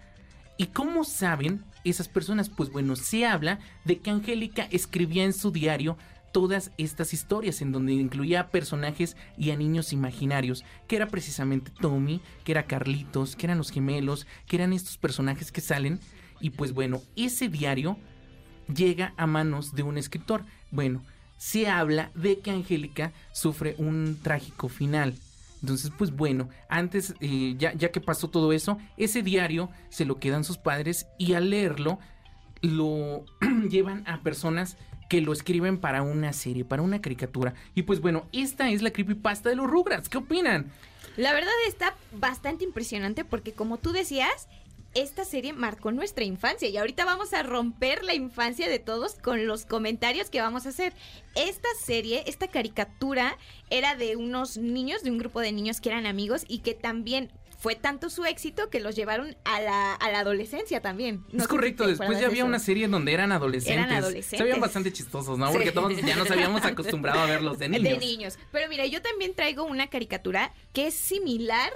¿Y 0.57 0.67
cómo 0.67 1.05
saben 1.05 1.63
esas 1.85 2.09
personas? 2.09 2.49
Pues 2.49 2.73
bueno, 2.73 2.97
se 2.97 3.25
habla 3.25 3.61
de 3.85 4.01
que 4.01 4.11
Angélica 4.11 4.67
escribía 4.73 5.23
en 5.23 5.35
su 5.35 5.53
diario 5.53 5.97
todas 6.33 6.73
estas 6.77 7.15
historias 7.15 7.63
en 7.63 7.71
donde 7.71 7.93
incluía 7.93 8.41
a 8.41 8.49
personajes 8.49 9.17
y 9.39 9.53
a 9.53 9.57
niños 9.57 9.93
imaginarios, 9.93 10.65
que 10.89 10.97
era 10.97 11.07
precisamente 11.07 11.71
Tommy, 11.81 12.21
que 12.43 12.51
era 12.51 12.65
Carlitos, 12.65 13.37
que 13.37 13.47
eran 13.47 13.59
los 13.59 13.71
gemelos, 13.71 14.27
que 14.49 14.57
eran 14.57 14.73
estos 14.73 14.99
personajes 14.99 15.53
que 15.53 15.61
salen. 15.61 16.01
Y 16.43 16.51
pues 16.51 16.75
bueno, 16.75 17.01
ese 17.17 17.49
diario 17.49 17.97
llega 18.75 19.15
a 19.17 19.27
manos 19.27 19.75
de 19.75 19.83
un 19.83 19.97
escritor. 19.97 20.45
Bueno, 20.71 21.03
se 21.39 21.69
habla 21.69 22.11
de 22.15 22.41
que 22.41 22.51
Angélica 22.51 23.13
sufre 23.33 23.75
un 23.79 24.19
trágico 24.23 24.69
final. 24.69 25.15
Entonces, 25.63 25.93
pues 25.97 26.11
bueno, 26.11 26.49
antes, 26.69 27.15
eh, 27.21 27.55
ya, 27.57 27.73
ya 27.73 27.93
que 27.93 28.01
pasó 28.01 28.29
todo 28.29 28.53
eso, 28.53 28.79
ese 28.97 29.23
diario 29.23 29.71
se 29.89 30.05
lo 30.05 30.19
quedan 30.19 30.43
sus 30.43 30.59
padres 30.59 31.07
y 31.19 31.35
al 31.35 31.51
leerlo 31.51 32.01
lo 32.63 33.25
llevan 33.71 34.03
a 34.07 34.23
personas 34.23 34.77
que 35.09 35.21
lo 35.21 35.33
escriben 35.33 35.79
para 35.79 36.03
una 36.03 36.33
serie, 36.33 36.65
para 36.65 36.83
una 36.83 37.01
caricatura. 37.01 37.55
Y 37.75 37.83
pues 37.83 38.01
bueno, 38.01 38.27
esta 38.33 38.71
es 38.71 38.83
la 38.83 38.91
creepypasta 38.91 39.51
de 39.51 39.57
los 39.57 39.71
Rugrats. 39.71 40.09
¿Qué 40.09 40.19
opinan? 40.19 40.73
La 41.17 41.33
verdad 41.35 41.53
está 41.69 41.95
bastante 42.13 42.65
impresionante 42.65 43.25
porque 43.25 43.53
como 43.53 43.77
tú 43.77 43.93
decías, 43.93 44.49
esta 44.95 45.25
serie 45.25 45.53
marcó 45.53 45.91
nuestra 45.93 46.25
infancia 46.25 46.69
y 46.69 46.77
ahorita 46.77 47.05
vamos 47.05 47.33
a 47.33 47.43
romper 47.43 48.05
la 48.05 48.15
infancia 48.15 48.69
de 48.69 48.79
todos 48.79 49.15
con 49.15 49.47
los 49.47 49.65
comentarios 49.65 50.31
que 50.31 50.41
vamos 50.41 50.67
a 50.67 50.71
hacer. 50.71 50.93
Esta 51.35 51.69
serie, 51.83 52.25
esta 52.27 52.49
caricatura 52.49 53.39
era 53.71 53.95
de 53.97 54.17
unos 54.17 54.59
niños, 54.59 55.03
de 55.03 55.11
un 55.11 55.19
grupo 55.19 55.41
de 55.41 55.53
niños 55.53 55.81
que 55.81 55.89
eran 55.89 56.07
amigos 56.07 56.45
y 56.47 56.59
que 56.59 56.75
también 56.75 57.31
fue 57.63 57.77
tanto 57.77 58.11
su 58.11 58.25
éxito 58.25 58.71
que 58.71 58.81
los 58.81 58.97
llevaron 58.97 59.37
a 59.45 59.61
la, 59.61 59.95
a 59.95 60.11
la 60.11 60.19
adolescencia 60.19 60.83
también. 60.83 61.25
No 61.31 61.43
es 61.43 61.49
correcto, 61.49 61.87
después 61.87 62.19
ya 62.19 62.27
había 62.27 62.39
eso. 62.39 62.47
una 62.47 62.59
serie 62.59 62.87
en 62.87 62.91
donde 62.91 63.13
eran 63.13 63.31
adolescentes. 63.31 63.85
Eran 63.85 63.93
adolescentes. 63.97 64.39
Se 64.39 64.43
veían 64.43 64.61
bastante 64.61 64.93
chistosos, 64.93 65.39
¿no? 65.39 65.47
Sí. 65.47 65.53
Porque 65.53 65.71
todos 65.71 65.97
ya 65.97 66.17
nos 66.17 66.29
habíamos 66.29 66.65
acostumbrado 66.65 67.21
a 67.21 67.27
verlos 67.27 67.61
de 67.61 67.69
niños. 67.69 67.85
De 67.85 67.99
niños. 67.99 68.39
Pero 68.51 68.69
mira, 68.69 68.85
yo 68.87 69.01
también 69.01 69.35
traigo 69.35 69.63
una 69.63 69.87
caricatura 69.87 70.53
que 70.73 70.89
es 70.89 70.95
similar 70.95 71.73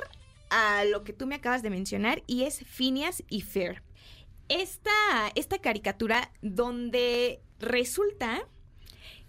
a 0.50 0.84
lo 0.84 1.04
que 1.04 1.12
tú 1.12 1.26
me 1.26 1.36
acabas 1.36 1.62
de 1.62 1.70
mencionar 1.70 2.22
y 2.26 2.42
es 2.42 2.64
Phineas 2.64 3.22
y 3.28 3.42
Fer. 3.42 3.82
Esta, 4.48 4.92
esta 5.34 5.58
caricatura 5.58 6.30
donde 6.42 7.40
resulta 7.58 8.46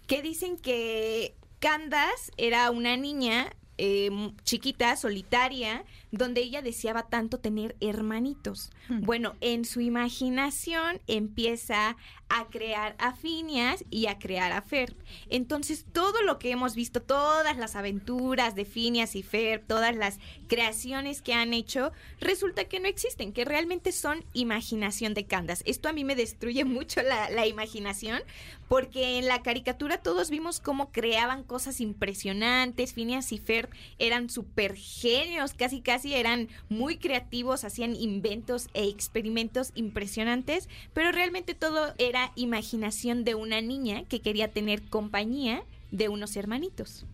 que 0.06 0.22
dicen 0.22 0.56
que 0.56 1.34
Candace 1.58 2.32
era 2.36 2.70
una 2.70 2.96
niña 2.96 3.52
eh, 3.78 4.10
chiquita, 4.44 4.96
solitaria, 4.96 5.84
donde 6.10 6.40
ella 6.40 6.62
deseaba 6.62 7.08
tanto 7.08 7.38
tener 7.38 7.76
hermanitos. 7.80 8.70
Bueno, 8.88 9.34
en 9.40 9.64
su 9.64 9.80
imaginación 9.80 11.00
empieza 11.06 11.96
a 12.30 12.46
crear 12.48 12.94
a 12.98 13.14
Phineas 13.14 13.84
y 13.90 14.06
a 14.06 14.18
crear 14.18 14.52
a 14.52 14.62
Fer. 14.62 14.94
Entonces, 15.30 15.86
todo 15.92 16.22
lo 16.22 16.38
que 16.38 16.50
hemos 16.50 16.74
visto, 16.74 17.02
todas 17.02 17.56
las 17.56 17.74
aventuras 17.74 18.54
de 18.54 18.64
Phineas 18.64 19.16
y 19.16 19.22
Fer, 19.22 19.64
todas 19.66 19.96
las 19.96 20.18
creaciones 20.46 21.22
que 21.22 21.32
han 21.32 21.54
hecho, 21.54 21.92
resulta 22.20 22.64
que 22.64 22.80
no 22.80 22.88
existen, 22.88 23.32
que 23.32 23.44
realmente 23.44 23.92
son 23.92 24.24
imaginación 24.34 25.14
de 25.14 25.26
Candace. 25.26 25.64
Esto 25.66 25.88
a 25.88 25.92
mí 25.92 26.04
me 26.04 26.16
destruye 26.16 26.64
mucho 26.66 27.02
la, 27.02 27.30
la 27.30 27.46
imaginación, 27.46 28.22
porque 28.68 29.18
en 29.18 29.26
la 29.26 29.42
caricatura 29.42 29.98
todos 29.98 30.28
vimos 30.28 30.60
cómo 30.60 30.92
creaban 30.92 31.44
cosas 31.44 31.80
impresionantes. 31.80 32.92
Phineas 32.92 33.32
y 33.32 33.38
Fer 33.38 33.70
eran 33.98 34.28
super 34.28 34.74
genios, 34.76 35.54
casi 35.54 35.80
casi 35.80 35.97
eran 36.04 36.48
muy 36.68 36.96
creativos, 36.96 37.64
hacían 37.64 37.94
inventos 37.94 38.68
e 38.74 38.88
experimentos 38.88 39.72
impresionantes, 39.74 40.68
pero 40.94 41.12
realmente 41.12 41.54
todo 41.54 41.94
era 41.98 42.32
imaginación 42.36 43.24
de 43.24 43.34
una 43.34 43.60
niña 43.60 44.04
que 44.04 44.20
quería 44.20 44.48
tener 44.48 44.82
compañía 44.82 45.62
de 45.90 46.08
unos 46.08 46.36
hermanitos. 46.36 47.04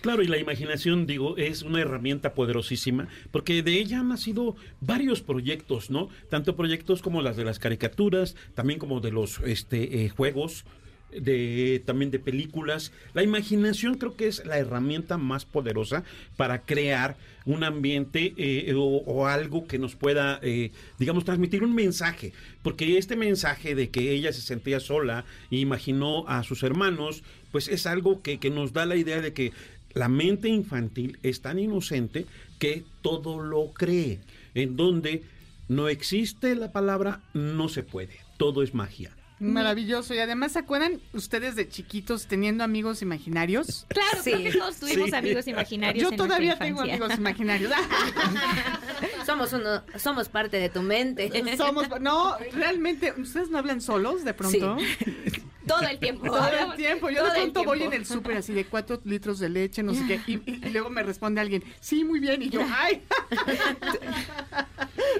Claro, 0.00 0.22
y 0.22 0.26
la 0.26 0.38
imaginación, 0.38 1.06
digo, 1.06 1.36
es 1.36 1.62
una 1.62 1.80
herramienta 1.80 2.34
poderosísima, 2.34 3.08
porque 3.30 3.62
de 3.62 3.78
ella 3.78 4.00
han 4.00 4.08
nacido 4.08 4.56
varios 4.80 5.20
proyectos, 5.20 5.90
¿no? 5.90 6.08
Tanto 6.30 6.56
proyectos 6.56 7.02
como 7.02 7.22
las 7.22 7.36
de 7.36 7.44
las 7.44 7.58
caricaturas, 7.58 8.34
también 8.54 8.78
como 8.78 9.00
de 9.00 9.12
los 9.12 9.40
este, 9.40 10.04
eh, 10.04 10.08
juegos, 10.08 10.64
de 11.12 11.82
también 11.86 12.10
de 12.10 12.18
películas. 12.18 12.92
La 13.14 13.22
imaginación 13.22 13.94
creo 13.94 14.16
que 14.16 14.28
es 14.28 14.44
la 14.44 14.58
herramienta 14.58 15.16
más 15.16 15.44
poderosa 15.44 16.04
para 16.36 16.62
crear 16.62 17.16
un 17.48 17.64
ambiente 17.64 18.34
eh, 18.36 18.74
o, 18.76 19.26
algo 19.26 19.66
que 19.66 19.78
nos 19.78 19.96
pueda, 19.96 20.38
eh, 20.42 20.70
digamos, 20.98 21.24
transmitir 21.24 21.64
un 21.64 21.74
mensaje. 21.74 22.34
Porque 22.62 22.98
este 22.98 23.16
mensaje 23.16 23.74
de 23.74 23.88
que 23.88 24.12
ella 24.12 24.34
se 24.34 24.42
sentía 24.42 24.80
sola 24.80 25.24
e 25.50 25.56
imaginó 25.56 26.28
a 26.28 26.44
sus 26.44 26.62
hermanos, 26.62 27.22
pues 27.50 27.68
es 27.68 27.86
algo 27.86 28.20
que, 28.20 28.38
que 28.38 28.50
nos 28.50 28.74
da 28.74 28.84
la 28.84 28.96
idea 28.96 29.22
de 29.22 29.32
que 29.32 29.52
la 29.94 30.10
mente 30.10 30.48
infantil 30.48 31.18
es 31.22 31.40
tan 31.40 31.58
inocente 31.58 32.26
que 32.58 32.84
todo 33.00 33.40
lo 33.40 33.72
cree. 33.72 34.20
En 34.54 34.76
donde 34.76 35.22
no 35.68 35.88
existe 35.88 36.54
la 36.54 36.70
palabra 36.70 37.22
no 37.32 37.70
se 37.70 37.82
puede. 37.82 38.18
Todo 38.36 38.62
es 38.62 38.74
magia. 38.74 39.17
Maravilloso. 39.40 40.14
Y 40.14 40.18
además, 40.18 40.52
¿se 40.52 40.58
acuerdan 40.58 41.00
ustedes 41.12 41.54
de 41.56 41.68
chiquitos 41.68 42.26
teniendo 42.26 42.64
amigos 42.64 43.02
imaginarios? 43.02 43.86
Claro, 43.88 44.22
Sí. 44.22 44.32
creo 44.32 44.42
que 44.52 44.58
todos 44.58 44.76
tuvimos 44.80 45.10
Sí. 45.10 45.16
amigos 45.16 45.46
imaginarios. 45.46 46.02
Yo 46.02 46.10
en 46.10 46.16
todavía 46.16 46.58
tengo 46.58 46.80
amigos 46.80 47.14
imaginarios. 47.16 47.72
Somos 49.26 49.52
uno, 49.52 49.82
somos 49.98 50.28
parte 50.30 50.56
de 50.58 50.68
tu 50.70 50.80
mente. 50.82 51.30
Somos, 51.56 51.86
no, 52.00 52.36
realmente, 52.52 53.12
¿ustedes 53.18 53.50
no 53.50 53.58
hablan 53.58 53.80
solos 53.80 54.24
de 54.24 54.32
pronto? 54.34 54.76
Todo 55.66 55.80
el 55.82 55.98
tiempo. 55.98 56.24
Todo 56.26 56.48
el 56.48 56.76
tiempo. 56.76 57.10
Yo 57.10 57.18
Todo 57.18 57.32
de 57.34 57.40
pronto 57.40 57.64
voy 57.64 57.82
en 57.82 57.92
el 57.92 58.06
súper 58.06 58.38
así 58.38 58.54
de 58.54 58.64
cuatro 58.64 59.00
litros 59.04 59.38
de 59.38 59.50
leche, 59.50 59.82
no 59.82 59.92
sé 59.92 60.06
qué. 60.06 60.20
Y, 60.26 60.32
y- 60.50 60.66
y 60.66 60.70
luego 60.70 60.88
me 60.88 61.02
responde 61.02 61.42
alguien, 61.42 61.62
sí, 61.78 62.04
muy 62.04 62.20
bien. 62.20 62.40
Y 62.40 62.48
yo, 62.48 62.62
ay. 62.78 63.02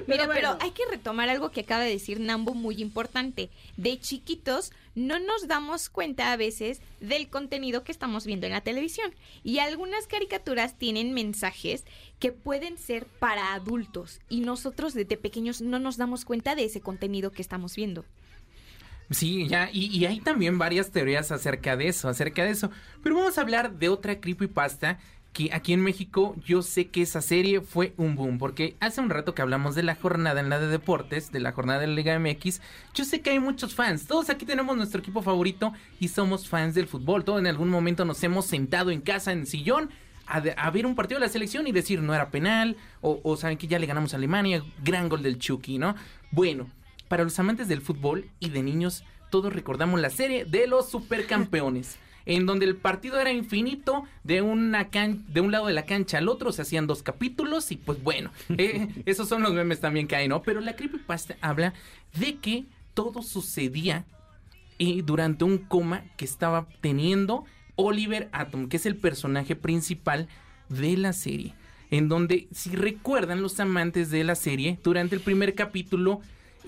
Mira, 0.06 0.28
Pero 0.32 0.56
hay 0.60 0.70
que 0.70 0.86
retomar 0.90 1.28
algo 1.28 1.50
que 1.50 1.60
acaba 1.60 1.82
de 1.82 1.90
decir 1.90 2.20
Nambo 2.20 2.54
muy 2.54 2.80
importante. 2.80 3.50
De 3.76 3.98
chiquitos 3.98 4.72
no 4.94 5.18
nos 5.18 5.46
damos 5.46 5.88
cuenta 5.88 6.32
a 6.32 6.36
veces 6.36 6.80
del 7.00 7.28
contenido 7.28 7.84
que 7.84 7.92
estamos 7.92 8.26
viendo 8.26 8.46
en 8.46 8.52
la 8.52 8.62
televisión. 8.62 9.12
Y 9.44 9.58
algunas 9.58 10.06
caricaturas 10.06 10.76
tienen 10.78 11.14
mensajes 11.14 11.84
que 12.18 12.32
pueden 12.32 12.78
ser 12.78 13.06
para 13.06 13.54
adultos. 13.54 14.20
Y 14.28 14.40
nosotros 14.40 14.94
desde 14.94 15.16
pequeños 15.16 15.60
no 15.60 15.78
nos 15.78 15.96
damos 15.96 16.24
cuenta 16.24 16.54
de 16.54 16.64
ese 16.64 16.80
contenido 16.80 17.32
que 17.32 17.42
estamos 17.42 17.76
viendo. 17.76 18.04
Sí, 19.10 19.48
ya, 19.48 19.70
y, 19.72 19.86
y 19.86 20.04
hay 20.04 20.20
también 20.20 20.58
varias 20.58 20.90
teorías 20.90 21.32
acerca 21.32 21.76
de 21.76 21.88
eso, 21.88 22.08
acerca 22.08 22.44
de 22.44 22.50
eso. 22.50 22.70
Pero 23.02 23.16
vamos 23.16 23.38
a 23.38 23.40
hablar 23.40 23.78
de 23.78 23.88
otra 23.88 24.20
creepypasta 24.20 24.98
que 25.38 25.50
aquí 25.52 25.72
en 25.72 25.82
México 25.82 26.34
yo 26.44 26.62
sé 26.62 26.88
que 26.88 27.02
esa 27.02 27.22
serie 27.22 27.60
fue 27.60 27.94
un 27.96 28.16
boom, 28.16 28.38
porque 28.38 28.76
hace 28.80 29.00
un 29.00 29.08
rato 29.08 29.36
que 29.36 29.42
hablamos 29.42 29.76
de 29.76 29.84
la 29.84 29.94
jornada 29.94 30.40
en 30.40 30.48
la 30.48 30.58
de 30.58 30.66
deportes, 30.66 31.30
de 31.30 31.38
la 31.38 31.52
jornada 31.52 31.78
de 31.78 31.86
la 31.86 31.94
Liga 31.94 32.18
MX, 32.18 32.60
yo 32.92 33.04
sé 33.04 33.20
que 33.20 33.30
hay 33.30 33.38
muchos 33.38 33.72
fans, 33.72 34.08
todos 34.08 34.30
aquí 34.30 34.44
tenemos 34.44 34.76
nuestro 34.76 34.98
equipo 34.98 35.22
favorito 35.22 35.72
y 36.00 36.08
somos 36.08 36.48
fans 36.48 36.74
del 36.74 36.88
fútbol, 36.88 37.22
todos 37.22 37.38
en 37.38 37.46
algún 37.46 37.68
momento 37.68 38.04
nos 38.04 38.20
hemos 38.24 38.46
sentado 38.46 38.90
en 38.90 39.00
casa 39.00 39.30
en 39.30 39.46
sillón 39.46 39.90
a, 40.26 40.40
ver 40.70 40.86
un 40.86 40.96
partido 40.96 41.20
de 41.20 41.26
la 41.26 41.32
selección 41.32 41.68
y 41.68 41.72
decir 41.72 42.02
no 42.02 42.16
era 42.16 42.32
penal, 42.32 42.76
o, 43.00 43.20
o 43.22 43.36
saben 43.36 43.58
que 43.58 43.68
ya 43.68 43.78
le 43.78 43.86
ganamos 43.86 44.14
a 44.14 44.16
Alemania, 44.16 44.64
gran 44.82 45.08
gol 45.08 45.22
del 45.22 45.38
Chucky, 45.38 45.78
¿no? 45.78 45.94
Bueno, 46.32 46.66
para 47.06 47.22
los 47.22 47.38
amantes 47.38 47.68
del 47.68 47.80
fútbol 47.80 48.28
y 48.40 48.50
de 48.50 48.64
niños, 48.64 49.04
todos 49.30 49.52
recordamos 49.52 50.00
la 50.00 50.10
serie 50.10 50.46
de 50.46 50.66
los 50.66 50.90
supercampeones. 50.90 51.96
En 52.28 52.44
donde 52.44 52.66
el 52.66 52.76
partido 52.76 53.18
era 53.18 53.32
infinito, 53.32 54.04
de, 54.22 54.42
una 54.42 54.90
can 54.90 55.24
de 55.28 55.40
un 55.40 55.50
lado 55.50 55.66
de 55.66 55.72
la 55.72 55.86
cancha 55.86 56.18
al 56.18 56.28
otro 56.28 56.52
se 56.52 56.60
hacían 56.60 56.86
dos 56.86 57.02
capítulos 57.02 57.72
y 57.72 57.76
pues 57.76 58.02
bueno, 58.02 58.30
eh, 58.58 58.86
esos 59.06 59.28
son 59.28 59.42
los 59.42 59.54
memes 59.54 59.80
también 59.80 60.06
que 60.06 60.14
hay, 60.14 60.28
¿no? 60.28 60.42
Pero 60.42 60.60
la 60.60 60.76
creepypasta 60.76 61.36
habla 61.40 61.72
de 62.14 62.36
que 62.36 62.66
todo 62.92 63.22
sucedía 63.22 64.04
eh, 64.78 65.02
durante 65.02 65.44
un 65.44 65.56
coma 65.56 66.04
que 66.18 66.26
estaba 66.26 66.68
teniendo 66.82 67.46
Oliver 67.76 68.28
Atom, 68.32 68.68
que 68.68 68.76
es 68.76 68.84
el 68.84 68.96
personaje 68.96 69.56
principal 69.56 70.28
de 70.68 70.98
la 70.98 71.14
serie. 71.14 71.54
En 71.90 72.08
donde, 72.08 72.48
si 72.52 72.76
recuerdan 72.76 73.40
los 73.40 73.58
amantes 73.58 74.10
de 74.10 74.22
la 74.22 74.34
serie, 74.34 74.78
durante 74.84 75.14
el 75.14 75.22
primer 75.22 75.54
capítulo 75.54 76.20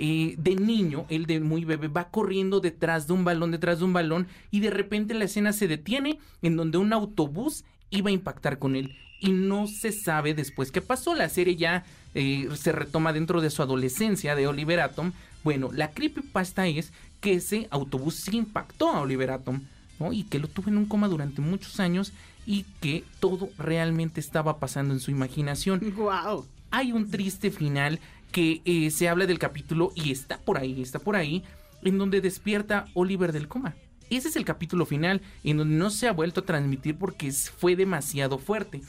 eh, 0.03 0.35
de 0.39 0.57
niño, 0.57 1.05
el 1.11 1.27
de 1.27 1.41
muy 1.41 1.67
bebé, 1.67 1.89
va 1.89 2.09
corriendo 2.09 2.61
detrás 2.61 3.07
de 3.07 3.13
un 3.13 3.23
balón, 3.23 3.51
detrás 3.51 3.81
de 3.81 3.85
un 3.85 3.93
balón, 3.93 4.29
y 4.51 4.61
de 4.61 4.71
repente 4.71 5.13
la 5.13 5.27
escena 5.27 5.53
se 5.53 5.69
detiene 5.69 6.19
en 6.41 6.57
donde 6.57 6.79
un 6.79 6.95
autobús 6.95 7.65
iba 7.91 8.09
a 8.09 8.15
impactar 8.15 8.59
con 8.59 8.77
él. 8.77 8.97
Y 9.21 9.33
no 9.33 9.67
se 9.67 9.93
sabe 9.93 10.33
después 10.33 10.73
qué 10.73 10.81
pasó. 10.81 11.15
La 11.15 11.29
serie 11.29 11.57
ya 11.57 11.85
eh, 12.15 12.49
se 12.55 12.73
retoma 12.73 13.13
dentro 13.13 13.43
de 13.43 13.51
su 13.51 13.61
adolescencia 13.61 14.35
de 14.35 14.47
Oliver 14.47 14.81
Atom. 14.81 15.13
Bueno, 15.45 15.69
la 15.71 15.91
creepypasta 15.91 16.67
es 16.67 16.95
que 17.21 17.35
ese 17.35 17.69
autobús 17.71 18.15
sí 18.15 18.39
impactó 18.39 18.89
a 18.89 19.03
Oliver 19.03 19.33
Atom. 19.33 19.61
¿no? 19.99 20.15
Y 20.15 20.23
que 20.23 20.39
lo 20.39 20.49
tuvo 20.49 20.71
en 20.71 20.79
un 20.79 20.87
coma 20.87 21.09
durante 21.09 21.43
muchos 21.43 21.79
años 21.79 22.15
y 22.47 22.65
que 22.81 23.05
todo 23.21 23.51
realmente 23.59 24.19
estaba 24.19 24.59
pasando 24.59 24.95
en 24.95 25.01
su 25.01 25.11
imaginación. 25.11 25.95
Wow. 25.95 26.47
Hay 26.71 26.93
un 26.93 27.11
triste 27.11 27.51
final 27.51 27.99
que 28.31 28.62
eh, 28.65 28.90
se 28.90 29.09
habla 29.09 29.27
del 29.27 29.39
capítulo 29.39 29.93
y 29.94 30.11
está 30.12 30.39
por 30.39 30.59
ahí, 30.59 30.81
está 30.81 30.98
por 30.98 31.16
ahí, 31.16 31.43
en 31.82 31.98
donde 31.98 32.20
despierta 32.20 32.86
Oliver 32.94 33.32
del 33.32 33.48
coma. 33.48 33.74
Ese 34.11 34.28
es 34.28 34.36
el 34.36 34.44
capítulo 34.44 34.86
final, 34.86 35.23
en 35.44 35.59
donde 35.59 35.77
no 35.77 35.90
se 35.90 36.09
ha 36.09 36.12
vuelto 36.12 36.40
a 36.40 36.44
transmitir 36.47 36.97
porque 36.97 37.31
fue 37.32 37.77
demasiado 37.77 38.39
fuerte. 38.39 38.82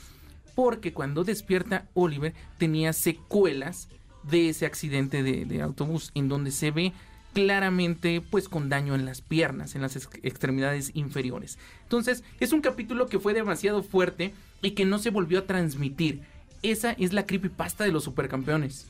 Porque 0.54 0.92
cuando 0.92 1.24
despierta 1.24 1.86
Oliver 1.94 2.34
tenía 2.58 2.92
secuelas 2.92 3.88
de 4.24 4.48
ese 4.48 4.66
accidente 4.66 5.22
de, 5.22 5.62
autobús, 5.62 6.10
en 6.14 6.28
donde 6.28 6.50
se 6.50 6.70
ve 6.70 6.92
claramente 7.32 8.20
pues 8.20 8.48
con 8.48 8.68
daño 8.68 8.94
en 8.94 9.06
las 9.06 9.22
piernas, 9.22 9.74
en 9.74 9.82
las 9.82 9.96
ex- 9.96 10.08
extremidades 10.22 10.90
inferiores. 10.94 11.58
Entonces 11.84 12.22
es 12.38 12.52
un 12.52 12.60
capítulo 12.60 13.06
que 13.06 13.18
fue 13.18 13.32
demasiado 13.32 13.82
fuerte 13.82 14.34
y 14.60 14.72
que 14.72 14.84
no 14.84 14.98
se 14.98 15.10
volvió 15.10 15.38
a 15.38 15.46
transmitir. 15.46 16.20
Esa 16.62 16.92
es 16.92 17.12
la 17.12 17.26
creepypasta 17.26 17.84
de 17.84 17.92
los 17.92 18.04
supercampeones. 18.04 18.86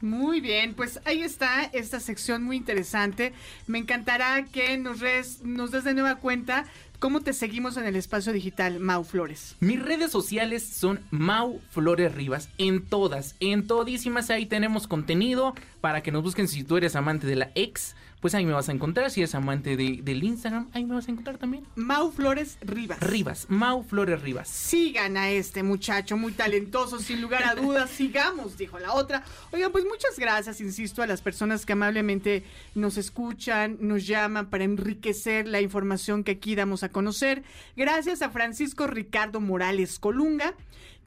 Muy 0.00 0.40
bien, 0.40 0.74
pues 0.74 1.00
ahí 1.04 1.22
está 1.22 1.64
esta 1.72 2.00
sección 2.00 2.42
muy 2.42 2.56
interesante. 2.56 3.32
Me 3.66 3.78
encantará 3.78 4.44
que 4.44 4.76
nos, 4.76 5.00
des 5.00 5.42
de 5.42 5.94
nueva 5.94 6.16
cuenta 6.16 6.64
cómo 6.98 7.20
te 7.20 7.32
seguimos 7.32 7.76
en 7.76 7.84
el 7.86 7.96
espacio 7.96 8.32
digital, 8.32 8.80
Mau 8.80 9.04
Flores. 9.04 9.56
Mis 9.60 9.82
redes 9.82 10.10
sociales 10.10 10.62
son 10.62 11.00
Mau 11.10 11.60
Flores 11.70 12.14
Rivas, 12.14 12.48
en 12.58 12.84
todas, 12.84 13.36
en 13.40 13.66
todísimas 13.66 14.30
ahí 14.30 14.46
tenemos 14.46 14.86
contenido 14.86 15.54
para 15.84 16.02
que 16.02 16.10
nos 16.10 16.22
busquen 16.22 16.48
si 16.48 16.64
tú 16.64 16.78
eres 16.78 16.96
amante 16.96 17.26
de 17.26 17.36
la 17.36 17.50
ex, 17.54 17.94
pues 18.22 18.34
ahí 18.34 18.46
me 18.46 18.54
vas 18.54 18.70
a 18.70 18.72
encontrar, 18.72 19.10
si 19.10 19.20
eres 19.20 19.34
amante 19.34 19.76
de- 19.76 20.00
del 20.02 20.24
Instagram, 20.24 20.70
ahí 20.72 20.82
me 20.86 20.94
vas 20.94 21.06
a 21.08 21.10
encontrar 21.10 21.36
también. 21.36 21.66
Mau 21.76 22.10
Flores 22.10 22.56
Rivas. 22.62 22.98
Rivas, 23.00 23.44
Mau 23.50 23.82
Flores 23.82 24.22
Rivas. 24.22 24.48
Sigan 24.48 25.18
a 25.18 25.28
este 25.28 25.62
muchacho 25.62 26.16
muy 26.16 26.32
talentoso, 26.32 27.00
sin 27.00 27.20
lugar 27.20 27.44
a 27.44 27.54
dudas. 27.54 27.90
Sigamos, 27.98 28.56
dijo 28.56 28.78
la 28.78 28.94
otra. 28.94 29.24
Oigan, 29.52 29.72
pues 29.72 29.84
muchas 29.84 30.18
gracias, 30.18 30.58
insisto, 30.62 31.02
a 31.02 31.06
las 31.06 31.20
personas 31.20 31.66
que 31.66 31.74
amablemente 31.74 32.44
nos 32.74 32.96
escuchan, 32.96 33.76
nos 33.80 34.06
llaman 34.06 34.48
para 34.48 34.64
enriquecer 34.64 35.46
la 35.46 35.60
información 35.60 36.24
que 36.24 36.32
aquí 36.32 36.54
damos 36.54 36.82
a 36.82 36.88
conocer. 36.88 37.42
Gracias 37.76 38.22
a 38.22 38.30
Francisco 38.30 38.86
Ricardo 38.86 39.38
Morales 39.38 39.98
Colunga. 39.98 40.54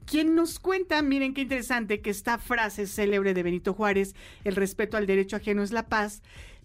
Quien 0.08 0.34
nos 0.34 0.58
cuenta, 0.58 1.02
miren 1.02 1.34
qué 1.34 1.42
interesante, 1.42 2.00
que 2.00 2.08
esta 2.08 2.38
frase 2.38 2.86
célebre 2.86 3.34
de 3.34 3.42
Benito 3.42 3.74
Juárez, 3.74 4.14
el 4.42 4.56
respeto 4.56 4.96
al 4.96 5.06
derecho 5.06 5.36
ajeno 5.36 5.62
es 5.62 5.70
la 5.70 5.88
paz, 5.88 6.22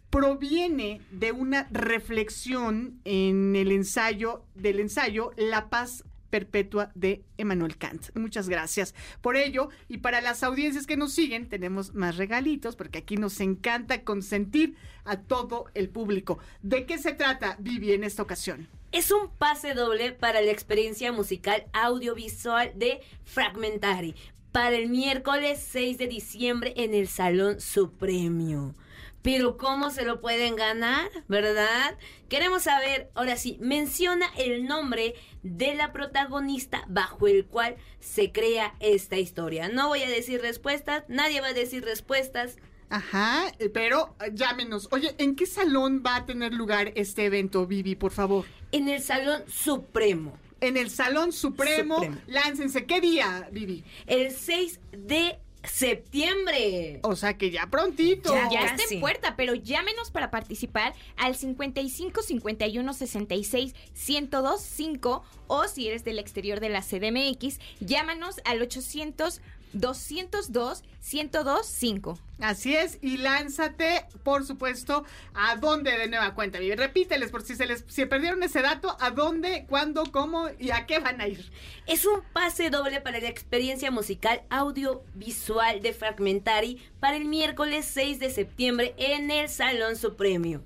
proviene 0.10 1.02
de 1.12 1.34
una 1.34 1.68
reflexión 1.70 3.02
en 3.04 3.58
el 3.58 3.74
ensayo 3.74 4.46
del 4.56 4.80
ensayo 4.80 5.32
La 5.36 5.70
paz 5.70 6.06
perpetua 6.30 6.94
de 6.96 7.26
Emmanuel 7.38 7.76
Kant. 7.76 8.16
Muchas 8.16 8.48
gracias 8.48 8.96
por 9.20 9.36
ello 9.36 9.68
y 9.90 9.98
para 9.98 10.22
las 10.22 10.42
audiencias 10.42 10.88
que 10.88 10.96
nos 10.96 11.12
siguen 11.12 11.50
tenemos 11.50 11.94
más 11.94 12.16
regalitos 12.16 12.78
porque 12.78 13.00
aquí 13.00 13.18
nos 13.18 13.42
encanta 13.42 14.06
consentir 14.06 14.76
a 15.04 15.18
todo 15.18 15.66
el 15.74 15.90
público. 15.90 16.40
¿De 16.62 16.86
qué 16.86 16.98
se 16.98 17.12
trata, 17.12 17.58
Vivi, 17.60 17.92
en 17.92 18.06
esta 18.06 18.24
ocasión? 18.24 18.70
Es 18.94 19.10
un 19.10 19.28
pase 19.28 19.74
doble 19.74 20.12
para 20.12 20.40
la 20.42 20.52
experiencia 20.52 21.12
musical 21.12 21.66
audiovisual 21.74 22.74
de 22.76 23.02
Fragmentari 23.24 24.14
para 24.52 24.76
el 24.76 24.88
miércoles 24.88 25.66
6 25.72 25.98
de 25.98 26.06
diciembre 26.06 26.76
en 26.78 26.94
el 26.94 27.08
Salón 27.08 27.60
Supremio. 27.60 28.76
Pero 29.24 29.58
¿cómo 29.58 29.90
se 29.90 30.06
lo 30.06 30.22
pueden 30.22 30.56
ganar? 30.56 31.10
¿Verdad? 31.28 31.98
Queremos 32.30 32.62
saber, 32.62 33.10
ahora 33.16 33.36
sí, 33.36 33.58
menciona 33.60 34.28
el 34.38 34.68
nombre 34.68 35.16
de 35.42 35.74
la 35.74 35.92
protagonista 35.92 36.84
bajo 36.88 37.28
el 37.28 37.48
cual 37.48 37.78
se 38.00 38.32
crea 38.32 38.76
esta 38.80 39.18
historia. 39.18 39.70
No 39.70 39.88
voy 39.88 40.04
a 40.04 40.10
decir 40.10 40.40
respuestas, 40.40 41.04
nadie 41.08 41.42
va 41.42 41.48
a 41.48 41.54
decir 41.54 41.84
respuestas. 41.84 42.58
Ajá, 42.94 43.52
eh, 43.58 43.70
pero 43.70 44.16
eh, 44.24 44.30
llámenos. 44.36 44.88
Oye, 44.92 45.16
¿en 45.18 45.36
qué 45.36 45.48
salón 45.48 46.04
va 46.06 46.18
a 46.18 46.26
tener 46.28 46.54
lugar 46.54 46.92
este 46.94 47.26
evento, 47.26 47.66
Vivi, 47.66 47.96
por 47.96 48.12
favor? 48.12 48.46
En 48.72 48.88
el 48.88 49.02
Salón 49.02 49.42
Supremo. 49.48 50.38
En 50.62 50.78
el 50.78 50.92
Salón 50.92 51.32
Supremo, 51.32 51.96
Supremo. 51.96 52.22
láncense. 52.28 52.86
¿Qué 52.86 53.02
día, 53.02 53.50
Vivi? 53.52 53.84
El 54.06 54.30
6 54.32 54.80
de 54.92 55.40
septiembre. 55.64 57.00
O 57.02 57.16
sea 57.16 57.36
que 57.36 57.50
ya 57.50 57.66
prontito. 57.66 58.32
Ya, 58.32 58.48
ya 58.52 58.66
está 58.66 58.84
en 58.94 59.00
puerta, 59.00 59.36
pero 59.36 59.56
llámenos 59.56 60.12
para 60.12 60.30
participar 60.30 60.94
al 61.18 61.36
55 61.36 62.22
51 62.22 62.94
66 62.94 63.74
1025 64.08 65.24
o 65.48 65.68
si 65.68 65.88
eres 65.88 66.04
del 66.04 66.20
exterior 66.20 66.60
de 66.60 66.70
la 66.70 66.82
CDMX, 66.82 67.60
llámanos 67.80 68.40
al 68.46 68.62
800 68.62 69.42
202 69.74 70.84
1025. 71.12 72.18
Así 72.40 72.76
es, 72.76 72.98
y 73.02 73.18
lánzate, 73.18 74.06
por 74.24 74.46
supuesto, 74.46 75.04
a 75.34 75.56
dónde 75.58 75.98
de 75.98 76.08
nueva 76.08 76.34
cuenta, 76.34 76.60
Vivi. 76.60 76.76
Repíteles 76.76 77.30
por 77.32 77.42
si 77.44 77.56
se 77.56 77.66
les 77.66 77.84
si 77.88 78.06
perdieron 78.06 78.42
ese 78.44 78.62
dato, 78.62 78.96
a 79.00 79.12
dónde, 79.12 79.66
cuándo, 79.70 80.04
cómo 80.12 80.48
y 80.60 80.72
a 80.72 80.86
qué 80.86 81.00
van 81.00 81.20
a 81.22 81.28
ir. 81.28 81.52
Es 81.88 82.06
un 82.06 82.22
pase 82.34 82.70
doble 82.70 83.02
para 83.02 83.20
la 83.20 83.28
experiencia 83.30 83.92
musical 83.92 84.44
audiovisual 84.50 85.82
de 85.82 85.94
Fragmentari 85.94 86.82
para 87.00 87.18
el 87.18 87.26
miércoles 87.26 87.86
6 87.94 88.20
de 88.20 88.30
septiembre 88.30 88.94
en 88.98 89.30
el 89.32 89.50
Salón 89.50 89.96
Supremo. 89.96 90.62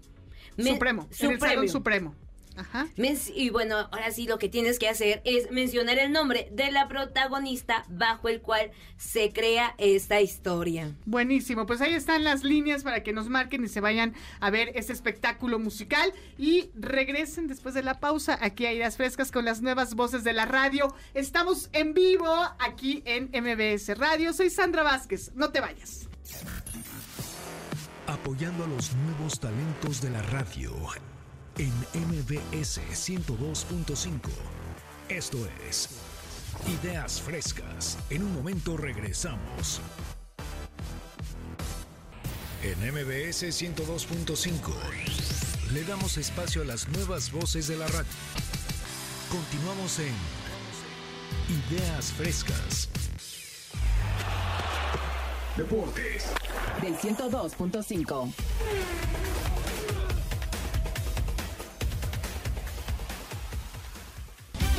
Men- 0.55 0.73
Supremo, 0.73 1.07
en 1.19 1.31
el 1.31 1.39
Salón 1.39 1.69
Supremo. 1.69 2.15
Ajá. 2.57 2.87
Y 3.35 3.49
bueno, 3.51 3.77
ahora 3.91 4.11
sí 4.11 4.27
lo 4.27 4.39
que 4.39 4.49
tienes 4.49 4.79
que 4.79 4.89
hacer 4.89 5.21
es 5.23 5.51
mencionar 5.51 5.99
el 5.99 6.11
nombre 6.11 6.49
de 6.51 6.71
la 6.71 6.87
protagonista 6.87 7.85
bajo 7.87 8.29
el 8.29 8.41
cual 8.41 8.71
se 8.97 9.31
crea 9.31 9.75
esta 9.77 10.21
historia. 10.21 10.95
Buenísimo, 11.05 11.65
pues 11.65 11.81
ahí 11.81 11.93
están 11.93 12.23
las 12.23 12.43
líneas 12.43 12.83
para 12.83 13.03
que 13.03 13.13
nos 13.13 13.29
marquen 13.29 13.63
y 13.63 13.67
se 13.67 13.79
vayan 13.79 14.15
a 14.39 14.49
ver 14.49 14.71
este 14.75 14.93
espectáculo 14.93 15.59
musical 15.59 16.11
y 16.37 16.71
regresen 16.75 17.47
después 17.47 17.75
de 17.75 17.83
la 17.83 17.99
pausa 17.99 18.37
aquí 18.41 18.65
a 18.65 18.73
Ideas 18.73 18.97
Frescas 18.97 19.31
con 19.31 19.45
las 19.45 19.61
nuevas 19.61 19.93
voces 19.93 20.23
de 20.23 20.33
la 20.33 20.45
radio. 20.45 20.93
Estamos 21.13 21.69
en 21.73 21.93
vivo 21.93 22.27
aquí 22.59 23.03
en 23.05 23.29
MBS 23.31 23.97
Radio. 23.97 24.33
Soy 24.33 24.49
Sandra 24.49 24.83
Vázquez, 24.83 25.31
no 25.35 25.51
te 25.51 25.61
vayas. 25.61 26.09
Apoyando 28.07 28.63
a 28.63 28.67
los 28.67 28.93
nuevos 28.95 29.39
talentos 29.39 30.01
de 30.01 30.09
la 30.09 30.21
radio 30.23 30.73
en 31.57 31.73
MBS 31.93 32.79
102.5. 32.93 34.19
Esto 35.09 35.37
es 35.67 35.89
Ideas 36.81 37.21
Frescas. 37.21 37.97
En 38.09 38.23
un 38.23 38.33
momento 38.33 38.77
regresamos. 38.77 39.81
En 42.63 42.77
MBS 42.79 43.43
102.5 43.43 44.57
le 45.73 45.83
damos 45.83 46.17
espacio 46.17 46.61
a 46.61 46.65
las 46.65 46.87
nuevas 46.89 47.31
voces 47.31 47.67
de 47.67 47.77
la 47.77 47.87
radio. 47.87 48.05
Continuamos 49.31 49.99
en 49.99 50.13
Ideas 51.71 52.11
Frescas. 52.13 52.89
Deportes. 55.55 56.25
Del 56.81 56.95
102.5. 56.97 58.33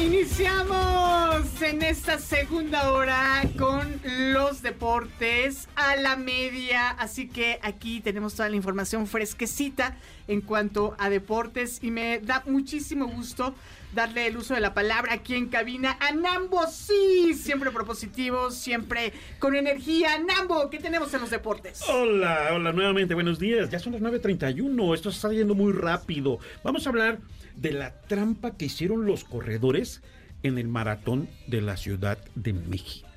Iniciamos 0.01 1.61
en 1.61 1.83
esta 1.83 2.19
segunda 2.21 2.93
hora 2.93 3.43
con 3.59 4.01
los 4.33 4.63
deportes 4.63 5.69
a 5.75 5.97
la 5.97 6.15
media, 6.17 6.91
así 6.91 7.27
que 7.27 7.59
aquí 7.63 8.01
tenemos 8.01 8.35
toda 8.35 8.49
la 8.49 8.55
información 8.55 9.09
fresquecita 9.09 9.97
en 10.29 10.41
cuanto 10.41 10.95
a 10.99 11.11
deportes 11.11 11.81
y 11.83 11.91
me 11.91 12.21
da 12.21 12.45
muchísimo 12.47 13.09
gusto 13.09 13.57
darle 13.95 14.27
el 14.27 14.37
uso 14.37 14.55
de 14.55 14.61
la 14.61 14.75
palabra 14.75 15.15
aquí 15.15 15.35
en 15.35 15.49
cabina 15.49 15.97
a 16.01 16.13
Nambo, 16.13 16.67
sí, 16.67 17.35
siempre 17.35 17.71
propositivo, 17.71 18.51
siempre 18.51 19.13
con 19.39 19.55
energía. 19.55 20.19
Nambo, 20.19 20.71
¿qué 20.71 20.79
tenemos 20.79 21.13
en 21.15 21.21
los 21.21 21.31
deportes? 21.31 21.83
Hola, 21.89 22.51
hola 22.53 22.73
nuevamente, 22.73 23.15
buenos 23.15 23.39
días. 23.39 23.71
Ya 23.71 23.79
son 23.79 23.95
las 23.95 24.03
9.31, 24.03 24.95
esto 24.95 25.09
está 25.09 25.31
yendo 25.33 25.55
muy 25.55 25.73
rápido. 25.73 26.39
Vamos 26.63 26.87
a 26.87 26.91
hablar 26.91 27.19
de 27.57 27.73
la 27.73 28.01
trampa 28.03 28.57
que 28.57 28.67
hicieron 28.67 29.07
los 29.07 29.25
corredores 29.25 30.03
en 30.43 30.59
el 30.59 30.69
maratón 30.69 31.29
de 31.47 31.63
la 31.63 31.77
Ciudad 31.77 32.19
de 32.35 32.53
México 32.53 33.09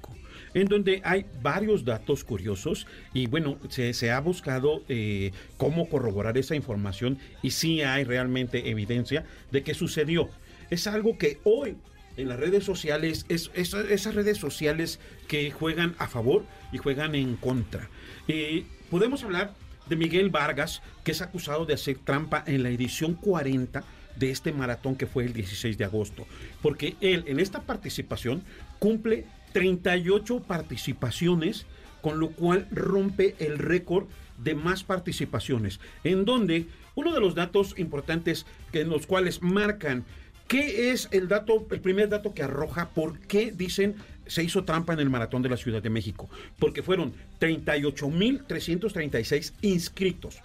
en 0.54 0.68
donde 0.68 1.02
hay 1.04 1.26
varios 1.42 1.86
datos 1.86 2.24
curiosos 2.24 2.88
y 3.14 3.28
bueno, 3.28 3.58
se, 3.70 4.12
ha 4.12 4.20
buscado 4.20 4.84
eh, 4.90 5.32
cómo 5.58 5.90
corroborar 5.90 6.38
esa 6.38 6.56
información 6.56 7.18
y 7.42 7.52
sí 7.52 7.82
hay 7.82 8.04
realmente 8.04 8.70
evidencia 8.70 9.26
de 9.52 9.64
que 9.64 9.74
sucedió. 9.74 10.30
Es 10.72 10.88
algo 10.88 11.18
que 11.18 11.40
hoy 11.44 11.76
en 12.18 12.30
las 12.30 12.40
redes 12.40 12.64
sociales, 12.64 13.26
es, 13.30 13.52
esas 13.54 14.16
redes 14.16 14.38
sociales 14.38 15.00
que 15.28 15.52
juegan 15.52 15.96
a 15.98 16.08
favor 16.08 16.46
y 16.72 16.78
juegan 16.78 17.14
en 17.14 17.36
contra. 17.36 17.90
Eh, 18.28 18.64
podemos 18.90 19.24
hablar 19.24 19.54
de 19.88 19.96
Miguel 19.98 20.30
Vargas, 20.30 20.82
que 21.04 21.12
es 21.12 21.22
acusado 21.22 21.66
de 21.66 21.74
hacer 21.74 21.98
trampa 21.98 22.44
en 22.48 22.64
la 22.64 22.70
edición 22.70 23.16
40 23.16 23.84
de 24.16 24.32
este 24.32 24.54
maratón 24.54 24.96
que 24.96 25.08
fue 25.08 25.26
el 25.26 25.34
16 25.34 25.78
de 25.78 25.86
agosto, 25.86 26.26
porque 26.62 26.96
él 27.02 27.24
en 27.28 27.40
esta 27.40 27.62
participación 27.62 28.44
cumple 28.80 29.26
38 29.54 30.42
participaciones, 30.42 31.66
con 32.02 32.20
lo 32.20 32.30
cual 32.30 32.68
rompe 32.72 33.36
el 33.40 33.58
récord 33.58 34.08
de 34.38 34.56
más 34.56 34.84
participaciones, 34.84 35.80
en 36.04 36.26
donde 36.26 36.66
uno 36.96 37.14
de 37.14 37.20
los 37.20 37.36
datos 37.36 37.78
importantes 37.78 38.46
que 38.72 38.82
en 38.82 38.90
los 38.90 39.08
cuales 39.08 39.42
marcan 39.42 40.06
qué 40.52 40.92
es 40.92 41.08
el 41.12 41.30
dato, 41.30 41.66
el 41.72 41.80
primer 41.80 42.10
dato 42.10 42.34
que 42.34 42.44
arroja 42.44 42.90
por 42.90 43.18
qué 43.20 43.54
dicen 43.54 43.96
se 44.28 44.44
hizo 44.44 44.66
trampa 44.66 44.92
en 44.92 45.00
el 45.00 45.10
maratón 45.10 45.42
de 45.42 45.48
la 45.48 45.56
Ciudad 45.56 45.82
de 45.82 45.90
México, 45.90 46.30
porque 46.60 46.84
fueron 46.84 47.14
38.336 47.40 49.54
inscritos. 49.62 50.42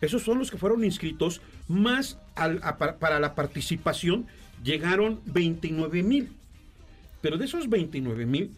Esos 0.00 0.24
son 0.24 0.40
los 0.40 0.50
que 0.50 0.58
fueron 0.58 0.82
inscritos, 0.82 1.42
más 1.68 2.18
para 2.98 3.20
la 3.20 3.36
participación 3.36 4.26
llegaron 4.64 5.20
29 5.26 6.02
mil. 6.02 6.32
Pero 7.20 7.38
de 7.38 7.44
esos 7.44 7.68
29 7.68 8.26
mil, 8.26 8.50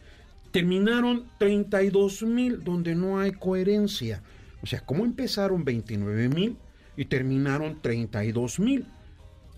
terminaron 0.52 1.26
32 1.38 2.22
mil 2.22 2.64
donde 2.64 2.94
no 2.94 3.20
hay 3.20 3.32
coherencia. 3.32 4.22
O 4.62 4.66
sea, 4.66 4.80
¿cómo 4.80 5.04
empezaron 5.04 5.66
29 5.66 6.30
mil 6.30 6.56
y 6.96 7.04
terminaron 7.04 7.82
32 7.82 8.58
mil? 8.58 8.86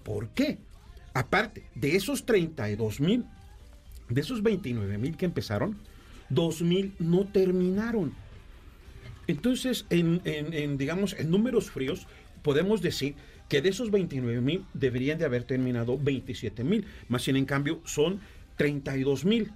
¿Por 0.02 0.30
qué? 0.30 0.58
Aparte, 1.14 1.64
de 1.74 1.96
esos 1.96 2.24
32 2.24 3.00
mil, 3.00 3.24
de 4.08 4.20
esos 4.20 4.42
29 4.42 4.98
mil 4.98 5.16
que 5.16 5.26
empezaron, 5.26 5.76
2 6.30 6.62
mil 6.62 6.94
no 6.98 7.26
terminaron. 7.26 8.12
Entonces, 9.26 9.86
en, 9.90 10.78
digamos, 10.78 11.14
en 11.18 11.30
números 11.30 11.70
fríos, 11.70 12.06
podemos 12.42 12.82
decir 12.82 13.14
que 13.48 13.60
de 13.60 13.68
esos 13.68 13.90
29 13.90 14.40
mil 14.40 14.64
deberían 14.74 15.18
de 15.18 15.24
haber 15.24 15.44
terminado 15.44 15.98
27 15.98 16.64
mil, 16.64 16.86
más 17.08 17.22
sin 17.22 17.36
en 17.36 17.44
cambio 17.46 17.80
son 17.84 18.20
32 18.56 19.24
mil. 19.24 19.52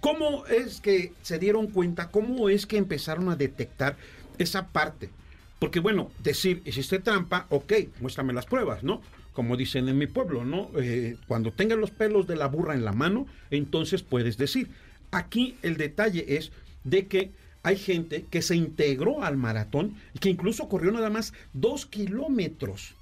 ¿Cómo 0.00 0.46
es 0.46 0.80
que 0.80 1.12
se 1.22 1.38
dieron 1.38 1.68
cuenta? 1.68 2.10
¿Cómo 2.10 2.48
es 2.48 2.66
que 2.66 2.76
empezaron 2.76 3.28
a 3.30 3.36
detectar 3.36 3.96
esa 4.38 4.68
parte? 4.68 5.10
Porque 5.58 5.80
bueno, 5.80 6.10
decir, 6.22 6.62
hiciste 6.64 6.98
trampa, 6.98 7.46
ok, 7.50 7.72
muéstrame 8.00 8.32
las 8.32 8.46
pruebas, 8.46 8.84
¿no? 8.84 9.00
Como 9.34 9.56
dicen 9.56 9.88
en 9.88 9.98
mi 9.98 10.06
pueblo, 10.06 10.44
¿no? 10.44 10.70
Eh, 10.76 11.16
cuando 11.28 11.52
tengas 11.52 11.78
los 11.78 11.90
pelos 11.90 12.26
de 12.26 12.36
la 12.36 12.46
burra 12.46 12.74
en 12.74 12.84
la 12.84 12.92
mano, 12.92 13.26
entonces 13.50 14.02
puedes 14.02 14.38
decir. 14.38 14.70
Aquí 15.10 15.56
el 15.62 15.76
detalle 15.76 16.36
es 16.36 16.50
de 16.82 17.06
que 17.06 17.30
hay 17.62 17.76
gente 17.76 18.24
que 18.30 18.42
se 18.42 18.56
integró 18.56 19.22
al 19.22 19.36
maratón 19.36 19.94
y 20.12 20.18
que 20.18 20.28
incluso 20.30 20.68
corrió 20.68 20.92
nada 20.92 21.10
más 21.10 21.32
dos 21.52 21.86
kilómetros, 21.86 22.94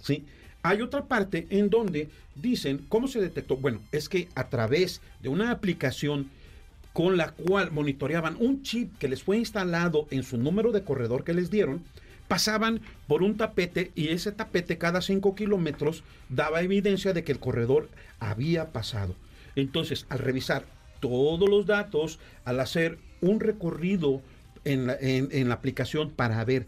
¿sí? 0.00 0.24
Hay 0.62 0.80
otra 0.80 1.06
parte 1.06 1.46
en 1.50 1.70
donde 1.70 2.08
dicen, 2.36 2.86
¿cómo 2.88 3.08
se 3.08 3.20
detectó? 3.20 3.56
Bueno, 3.56 3.80
es 3.90 4.08
que 4.08 4.28
a 4.34 4.48
través 4.48 5.00
de 5.20 5.28
una 5.28 5.50
aplicación 5.50 6.30
con 6.92 7.16
la 7.16 7.32
cual 7.32 7.72
monitoreaban 7.72 8.36
un 8.38 8.62
chip 8.62 8.96
que 8.98 9.08
les 9.08 9.22
fue 9.22 9.38
instalado 9.38 10.06
en 10.10 10.22
su 10.22 10.36
número 10.36 10.72
de 10.72 10.84
corredor 10.84 11.24
que 11.24 11.34
les 11.34 11.50
dieron, 11.50 11.82
pasaban 12.32 12.80
por 13.08 13.22
un 13.22 13.36
tapete 13.36 13.92
y 13.94 14.08
ese 14.08 14.32
tapete 14.32 14.78
cada 14.78 15.02
5 15.02 15.34
kilómetros 15.34 16.02
daba 16.30 16.62
evidencia 16.62 17.12
de 17.12 17.24
que 17.24 17.32
el 17.32 17.38
corredor 17.38 17.90
había 18.20 18.72
pasado. 18.72 19.14
Entonces, 19.54 20.06
al 20.08 20.20
revisar 20.20 20.64
todos 21.00 21.46
los 21.46 21.66
datos, 21.66 22.20
al 22.46 22.60
hacer 22.60 22.96
un 23.20 23.38
recorrido 23.38 24.22
en 24.64 24.86
la, 24.86 25.54
aplicación 25.54 26.08
para 26.08 26.42
ver 26.46 26.64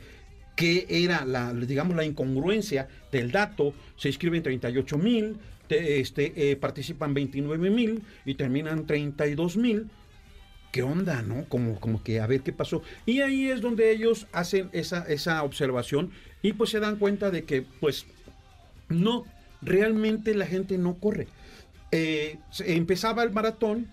qué 0.55 0.85
era 0.91 1.25
la, 1.25 1.55
digamos, 1.55 1.97
la 1.97 2.05
incongruencia 2.05 2.89
del 3.11 3.33
dato. 3.33 3.73
Se 3.97 4.09
inscriben 4.09 4.43
38 4.43 4.99
mil, 4.99 5.39
este, 5.71 6.51
eh, 6.51 6.57
participan 6.57 7.15
29 7.15 7.71
mil 7.71 8.03
y 8.27 8.35
terminan 8.35 8.85
32 8.85 9.57
mil. 9.57 9.89
¿Qué 10.75 10.83
onda, 10.83 11.23
no? 11.23 11.45
Como, 11.49 11.79
como 11.79 12.03
que 12.03 12.19
a 12.19 12.27
ver 12.27 12.41
qué 12.41 12.53
pasó. 12.53 12.83
Y 13.07 13.21
ahí 13.21 13.49
es 13.49 13.61
donde 13.61 13.93
ellos 13.93 14.27
hacen 14.33 14.71
esa, 14.73 15.05
esa 15.07 15.45
observación 15.45 16.11
y 16.43 16.53
pues 16.55 16.71
se 16.71 16.81
dan 16.81 16.97
cuenta 16.97 17.31
de 17.31 17.45
que, 17.45 17.63
pues, 17.63 18.07
no, 18.89 19.25
realmente 19.63 20.35
la 20.35 20.47
gente 20.47 20.77
no 20.77 20.95
corre. 20.95 21.29
Eh, 21.93 22.39
empezaba 22.59 23.23
el 23.23 23.31
maratón, 23.31 23.87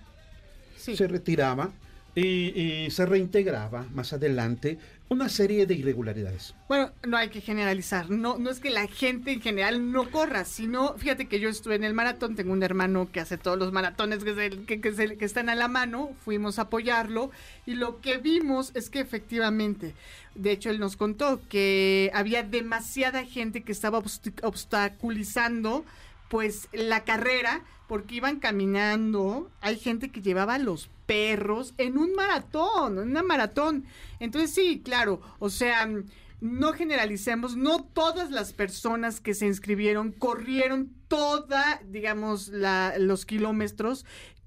se 0.75 1.07
retiraba, 1.07 1.69
y, 2.15 2.87
se 2.89 3.05
reintegraba 3.05 3.85
más 3.93 4.11
adelante 4.13 4.79
una 5.11 5.27
serie 5.27 5.65
de 5.65 5.73
irregularidades. 5.73 6.55
Bueno, 6.69 6.93
no 7.05 7.17
hay 7.17 7.27
que 7.27 7.41
generalizar. 7.41 8.09
No, 8.09 8.37
no 8.37 8.49
es 8.49 8.61
que 8.61 8.69
la 8.69 8.87
gente 8.87 9.33
en 9.33 9.41
general 9.41 9.91
no 9.91 10.09
corra, 10.09 10.45
sino, 10.45 10.97
fíjate 10.97 11.27
que 11.27 11.41
yo 11.41 11.49
estuve 11.49 11.75
en 11.75 11.83
el 11.83 11.93
maratón, 11.93 12.37
tengo 12.37 12.53
un 12.53 12.63
hermano 12.63 13.09
que 13.11 13.19
hace 13.19 13.37
todos 13.37 13.59
los 13.59 13.73
maratones 13.73 14.23
que, 14.23 14.63
que, 14.65 14.79
que 14.79 15.25
están 15.25 15.49
a 15.49 15.55
la 15.55 15.67
mano, 15.67 16.11
fuimos 16.23 16.59
a 16.59 16.61
apoyarlo 16.63 17.29
y 17.65 17.73
lo 17.73 17.99
que 17.99 18.19
vimos 18.19 18.71
es 18.73 18.89
que 18.89 19.01
efectivamente, 19.01 19.95
de 20.35 20.51
hecho 20.53 20.69
él 20.69 20.79
nos 20.79 20.95
contó 20.95 21.41
que 21.49 22.09
había 22.13 22.43
demasiada 22.43 23.25
gente 23.25 23.63
que 23.63 23.73
estaba 23.73 24.01
obstaculizando 24.43 25.83
pues 26.31 26.69
la 26.71 27.03
carrera 27.03 27.61
porque 27.87 28.15
iban 28.15 28.39
caminando, 28.39 29.51
hay 29.59 29.77
gente 29.77 30.11
que 30.11 30.21
llevaba 30.21 30.57
los 30.59 30.89
perros 31.05 31.73
en 31.77 31.97
un 31.97 32.13
maratón, 32.13 32.99
en 32.99 33.09
una 33.09 33.21
maratón. 33.21 33.83
Entonces 34.21 34.53
sí, 34.53 34.81
claro, 34.81 35.19
o 35.39 35.49
sea, 35.49 35.89
no 36.39 36.71
generalicemos, 36.71 37.57
no 37.57 37.83
todas 37.83 38.31
las 38.31 38.53
personas 38.53 39.19
que 39.19 39.33
se 39.33 39.45
inscribieron 39.45 40.13
corrieron 40.13 40.89
toda, 41.09 41.81
digamos, 41.89 42.47
la, 42.47 42.93
los 42.97 43.25
kilómetros, 43.25 44.05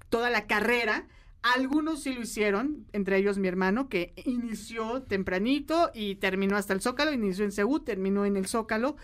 toda 0.09 0.31
la 0.31 0.47
carrera. 0.47 1.05
Algunos 1.53 2.01
sí 2.01 2.11
lo 2.11 2.21
hicieron, 2.21 2.87
entre 2.91 3.17
ellos 3.17 3.37
mi 3.37 3.47
hermano, 3.47 3.87
que 3.87 4.13
inició 4.25 5.03
tempranito 5.03 5.91
y 5.93 6.15
terminó 6.15 6.57
hasta 6.57 6.73
el 6.73 6.81
Zócalo, 6.81 7.13
inició 7.13 7.45
en 7.45 7.51
Ceú, 7.51 7.81
terminó 7.81 8.25
en 8.25 8.35
el 8.35 8.47
Zócalo 8.47 8.95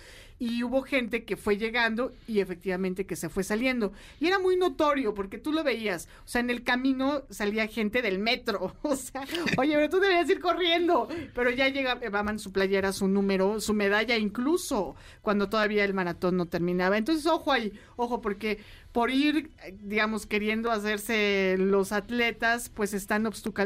y 0.41 0.63
hubo 0.63 0.81
gente 0.81 1.23
que 1.23 1.37
fue 1.37 1.57
llegando 1.57 2.13
y 2.27 2.39
efectivamente 2.39 3.05
que 3.05 3.15
se 3.15 3.29
fue 3.29 3.43
saliendo. 3.43 3.93
Y 4.19 4.25
era 4.25 4.39
muy 4.39 4.57
notorio 4.57 5.13
porque 5.13 5.37
tú 5.37 5.51
lo 5.51 5.63
veías, 5.63 6.07
o 6.25 6.27
sea, 6.27 6.41
en 6.41 6.49
el 6.49 6.63
camino 6.63 7.21
salía 7.29 7.67
gente 7.67 8.01
del 8.01 8.17
metro, 8.17 8.75
o 8.81 8.95
sea, 8.95 9.21
oye, 9.59 9.75
pero 9.75 9.89
tú 9.89 9.99
deberías 9.99 10.27
ir 10.27 10.39
corriendo, 10.39 11.07
pero 11.35 11.51
ya 11.51 11.69
llegaban 11.69 12.39
su 12.39 12.51
playera, 12.51 12.91
su 12.91 13.07
número, 13.07 13.59
su 13.59 13.75
medalla 13.75 14.17
incluso, 14.17 14.95
cuando 15.21 15.47
todavía 15.47 15.85
el 15.85 15.93
maratón 15.93 16.37
no 16.37 16.47
terminaba. 16.47 16.97
Entonces, 16.97 17.27
ojo 17.27 17.51
ahí, 17.51 17.71
ojo, 17.95 18.19
porque 18.19 18.57
por 18.91 19.09
ir, 19.09 19.51
digamos, 19.81 20.25
queriendo 20.25 20.71
hacerse 20.71 21.55
los 21.57 21.91
atletas, 21.91 22.69
pues 22.69 22.93
están 22.93 23.25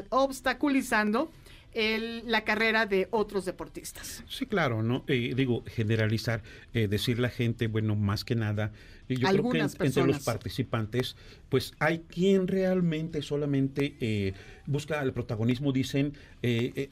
obstaculizando 0.10 1.32
la 2.26 2.46
carrera 2.46 2.86
de 2.86 3.10
otros 3.12 3.44
deportistas. 3.44 4.24
Sí, 4.30 4.46
claro, 4.46 4.82
¿no? 4.82 5.04
Eh, 5.08 5.34
digo, 5.36 5.64
generalizar, 5.68 6.42
eh, 6.74 6.88
decir 6.88 7.20
la 7.20 7.30
gente, 7.30 7.68
bueno, 7.68 7.96
más 7.96 8.24
que 8.24 8.36
nada, 8.36 8.72
yo 9.10 9.28
creo 9.28 9.50
que 9.50 9.60
entre 9.60 10.08
los 10.08 10.24
participantes, 10.24 11.18
pues 11.50 11.74
hay 11.80 12.00
quien 12.00 12.48
realmente 12.48 13.22
solamente 13.22 13.98
eh, 14.00 14.34
busca 14.66 15.02
el 15.02 15.12
protagonismo, 15.12 15.74
dicen, 15.74 16.14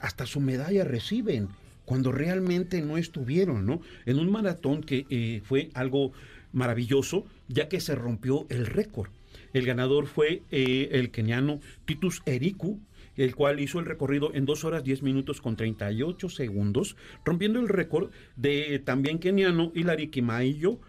hasta 0.00 0.26
su 0.26 0.40
medalla 0.40 0.84
reciben, 0.84 1.48
cuando 1.86 2.12
realmente 2.12 2.82
no 2.82 2.98
estuvieron, 2.98 3.66
¿no? 3.66 3.80
En 4.04 4.18
un 4.18 4.30
maratón 4.30 4.82
que 4.82 5.42
fue 5.44 5.70
algo 5.74 6.12
maravilloso, 6.52 7.26
ya 7.48 7.68
que 7.68 7.80
se 7.80 7.94
rompió 7.94 8.46
el 8.48 8.66
récord. 8.66 9.10
El 9.52 9.66
ganador 9.66 10.06
fue 10.06 10.42
el 10.50 11.10
keniano 11.10 11.60
Titus 11.84 12.22
Eriku, 12.26 12.80
el 13.16 13.34
cual 13.36 13.60
hizo 13.60 13.78
el 13.78 13.86
recorrido 13.86 14.34
en 14.34 14.44
2 14.44 14.64
horas 14.64 14.84
10 14.84 15.02
minutos 15.02 15.40
con 15.40 15.56
38 15.56 16.28
segundos, 16.28 16.96
rompiendo 17.24 17.60
el 17.60 17.68
récord 17.68 18.10
de 18.36 18.80
también 18.84 19.18
keniano 19.18 19.70
Hilary 19.74 20.08
Kimaiyo, 20.08 20.80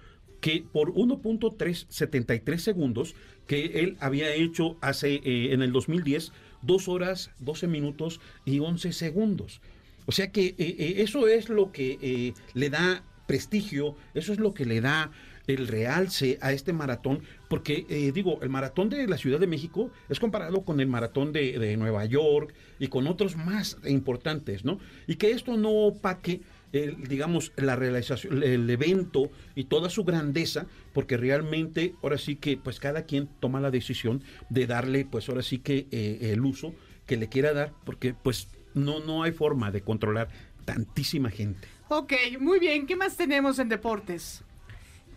que 0.42 0.64
por 0.72 0.94
1.373 0.94 2.58
segundos 2.58 3.16
que 3.48 3.66
él 3.82 3.98
había 4.00 4.34
hecho 4.34 4.78
hace 4.82 5.16
eh, 5.24 5.54
en 5.54 5.62
el 5.62 5.72
2010 5.72 6.32
2 6.66 6.88
horas 6.88 7.32
12 7.40 7.68
minutos 7.68 8.20
y 8.44 8.60
11 8.60 8.92
segundos. 8.92 9.62
O 10.06 10.12
sea 10.12 10.32
que 10.32 10.48
eh, 10.48 10.56
eh, 10.58 10.96
eso 10.98 11.28
es 11.28 11.50
lo 11.50 11.72
que 11.72 11.98
eh, 12.02 12.34
le 12.54 12.70
da 12.70 13.04
prestigio, 13.28 13.96
eso 14.14 14.34
es 14.34 14.40
lo 14.40 14.54
que 14.54 14.66
le 14.66 14.82
da 14.82 15.12
el 15.48 15.68
realce 15.68 16.38
a 16.42 16.52
este 16.52 16.74
maratón, 16.74 17.22
porque 17.48 17.86
eh, 17.90 18.12
digo, 18.14 18.40
el 18.42 18.50
maratón 18.50 18.90
de 18.90 19.08
la 19.08 19.18
Ciudad 19.18 19.40
de 19.40 19.48
México 19.48 19.92
es 20.10 20.20
comparado 20.20 20.64
con 20.64 20.80
el 20.80 20.88
maratón 20.88 21.34
de, 21.34 21.76
Nueva 21.78 22.06
York 22.06 22.54
y 22.80 22.88
con 22.88 23.08
otros 23.08 23.36
más 23.36 23.78
importantes, 23.86 24.64
¿no? 24.66 24.80
Y 25.08 25.16
que 25.16 25.32
esto 25.32 25.58
no 25.58 25.70
opaque 25.70 26.42
el, 26.72 27.08
digamos, 27.08 27.52
la 27.56 27.76
realización, 27.76 28.44
el 28.44 28.70
evento 28.70 29.30
y 29.56 29.66
toda 29.66 29.90
su 29.90 30.04
grandeza, 30.04 30.68
porque 30.94 31.18
realmente 31.18 31.96
ahora 32.02 32.18
sí 32.18 32.36
que 32.36 32.58
pues 32.58 32.80
cada 32.80 33.04
quien 33.04 33.28
toma 33.40 33.60
la 33.60 33.72
decisión 33.72 34.22
de 34.50 34.68
darle 34.68 35.06
pues 35.06 35.30
ahora 35.30 35.42
sí 35.42 35.60
que 35.60 35.88
eh, 35.92 36.32
el 36.34 36.42
uso 36.42 36.74
que 37.06 37.18
le 37.18 37.30
quiera 37.30 37.54
dar, 37.54 37.74
porque 37.84 38.14
pues 38.14 38.48
no, 38.74 39.00
no 39.00 39.24
hay 39.24 39.32
forma 39.32 39.72
de 39.72 39.82
controlar 39.82 40.30
tantísima 40.66 41.30
gente. 41.30 41.68
Ok, 41.88 42.14
muy 42.40 42.60
bien. 42.60 42.88
¿Qué 42.88 42.96
más 42.96 43.16
tenemos 43.16 43.60
en 43.60 43.70
deportes? 43.70 44.44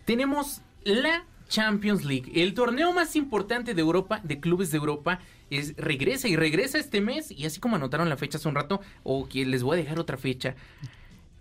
Tenemos 0.09 0.63
la 0.85 1.23
Champions 1.49 2.03
League, 2.03 2.31
el 2.33 2.55
torneo 2.55 2.91
más 2.93 3.15
importante 3.15 3.75
de 3.75 3.81
Europa, 3.81 4.21
de 4.23 4.39
clubes 4.39 4.71
de 4.71 4.77
Europa. 4.79 5.19
Es, 5.51 5.75
regresa 5.77 6.27
y 6.27 6.35
regresa 6.35 6.79
este 6.79 6.99
mes. 6.99 7.29
Y 7.29 7.45
así 7.45 7.59
como 7.59 7.75
anotaron 7.75 8.09
la 8.09 8.17
fecha 8.17 8.39
hace 8.39 8.47
un 8.49 8.55
rato, 8.55 8.81
o 9.03 9.29
que 9.29 9.45
les 9.45 9.61
voy 9.61 9.75
a 9.75 9.83
dejar 9.83 9.99
otra 9.99 10.17
fecha. 10.17 10.55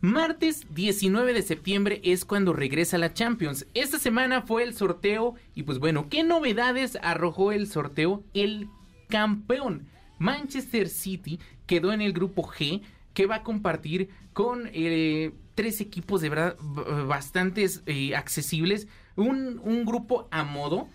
Martes 0.03 0.67
19 0.75 1.33
de 1.33 1.41
septiembre 1.41 2.03
es 2.05 2.27
cuando 2.27 2.53
regresa 2.53 2.99
la 2.99 3.15
Champions. 3.15 3.67
Esta 3.73 3.99
semana 3.99 4.43
fue 4.43 4.65
el 4.65 4.75
sorteo 4.75 5.35
y 5.55 5.63
pues 5.63 5.79
bueno, 5.79 6.11
¿qué 6.11 6.23
novedades 6.23 6.99
arrojó 7.01 7.53
el 7.53 7.69
sorteo? 7.69 8.23
El 8.35 8.69
campeón 9.09 9.87
Manchester 10.19 10.91
City 10.91 11.41
quedó 11.67 11.91
en 11.91 12.03
el 12.03 12.13
grupo 12.13 12.43
G 12.43 12.83
que 13.15 13.25
va 13.25 13.37
a 13.37 13.43
compartir 13.43 14.11
con 14.35 14.69
eh, 14.75 15.33
tres 15.59 15.81
equipos 15.81 16.21
de 16.21 16.29
verdad 16.29 16.57
b- 16.61 17.03
bastantes 17.07 17.83
eh, 17.87 18.15
accesibles. 18.15 18.87
Un, 19.17 19.61
un 19.65 19.85
grupo 19.85 20.29
a 20.31 20.45
modo. 20.45 20.87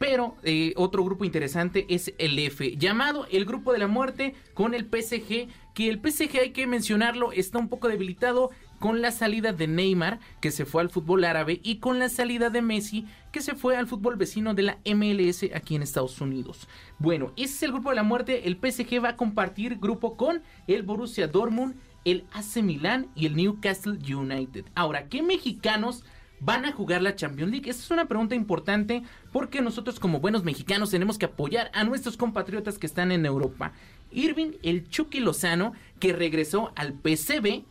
Pero 0.00 0.36
eh, 0.44 0.74
otro 0.76 1.04
grupo 1.04 1.24
interesante 1.24 1.84
es 1.88 2.14
el 2.18 2.38
F, 2.38 2.76
llamado 2.76 3.26
el 3.32 3.44
Grupo 3.44 3.72
de 3.72 3.80
la 3.80 3.88
Muerte 3.88 4.32
con 4.54 4.72
el 4.74 4.84
PSG, 4.84 5.48
que 5.74 5.88
el 5.88 5.98
PSG 6.00 6.38
hay 6.40 6.50
que 6.50 6.68
mencionarlo, 6.68 7.32
está 7.32 7.58
un 7.58 7.68
poco 7.68 7.88
debilitado 7.88 8.50
con 8.78 9.02
la 9.02 9.10
salida 9.10 9.52
de 9.52 9.66
Neymar, 9.66 10.20
que 10.40 10.52
se 10.52 10.66
fue 10.66 10.82
al 10.82 10.88
fútbol 10.90 11.24
árabe, 11.24 11.58
y 11.64 11.78
con 11.80 11.98
la 11.98 12.08
salida 12.08 12.48
de 12.48 12.62
Messi, 12.62 13.06
que 13.32 13.40
se 13.40 13.56
fue 13.56 13.76
al 13.76 13.88
fútbol 13.88 14.14
vecino 14.14 14.54
de 14.54 14.62
la 14.62 14.78
MLS 14.84 15.42
aquí 15.52 15.74
en 15.74 15.82
Estados 15.82 16.20
Unidos. 16.20 16.68
Bueno, 17.00 17.32
ese 17.36 17.54
es 17.56 17.62
el 17.64 17.72
Grupo 17.72 17.90
de 17.90 17.96
la 17.96 18.04
Muerte, 18.04 18.46
el 18.46 18.54
PSG 18.56 19.02
va 19.04 19.08
a 19.10 19.16
compartir 19.16 19.78
grupo 19.80 20.16
con 20.16 20.42
el 20.68 20.84
Borussia 20.84 21.26
Dortmund, 21.26 21.74
el 22.10 22.24
AC 22.32 22.62
Milan 22.62 23.08
y 23.14 23.26
el 23.26 23.36
Newcastle 23.36 23.98
United. 24.14 24.64
Ahora, 24.74 25.08
¿qué 25.08 25.22
mexicanos 25.22 26.04
van 26.40 26.64
a 26.64 26.72
jugar 26.72 27.02
la 27.02 27.16
Champions 27.16 27.50
League? 27.50 27.68
Esta 27.68 27.82
es 27.82 27.90
una 27.90 28.06
pregunta 28.06 28.34
importante 28.34 29.02
porque 29.32 29.60
nosotros 29.60 30.00
como 30.00 30.20
buenos 30.20 30.44
mexicanos 30.44 30.90
tenemos 30.90 31.18
que 31.18 31.26
apoyar 31.26 31.70
a 31.74 31.84
nuestros 31.84 32.16
compatriotas 32.16 32.78
que 32.78 32.86
están 32.86 33.12
en 33.12 33.26
Europa. 33.26 33.72
Irving, 34.10 34.52
el 34.62 34.88
Chucky 34.88 35.20
Lozano, 35.20 35.72
que 36.00 36.12
regresó 36.12 36.72
al 36.76 36.94
PCB, 36.94 37.64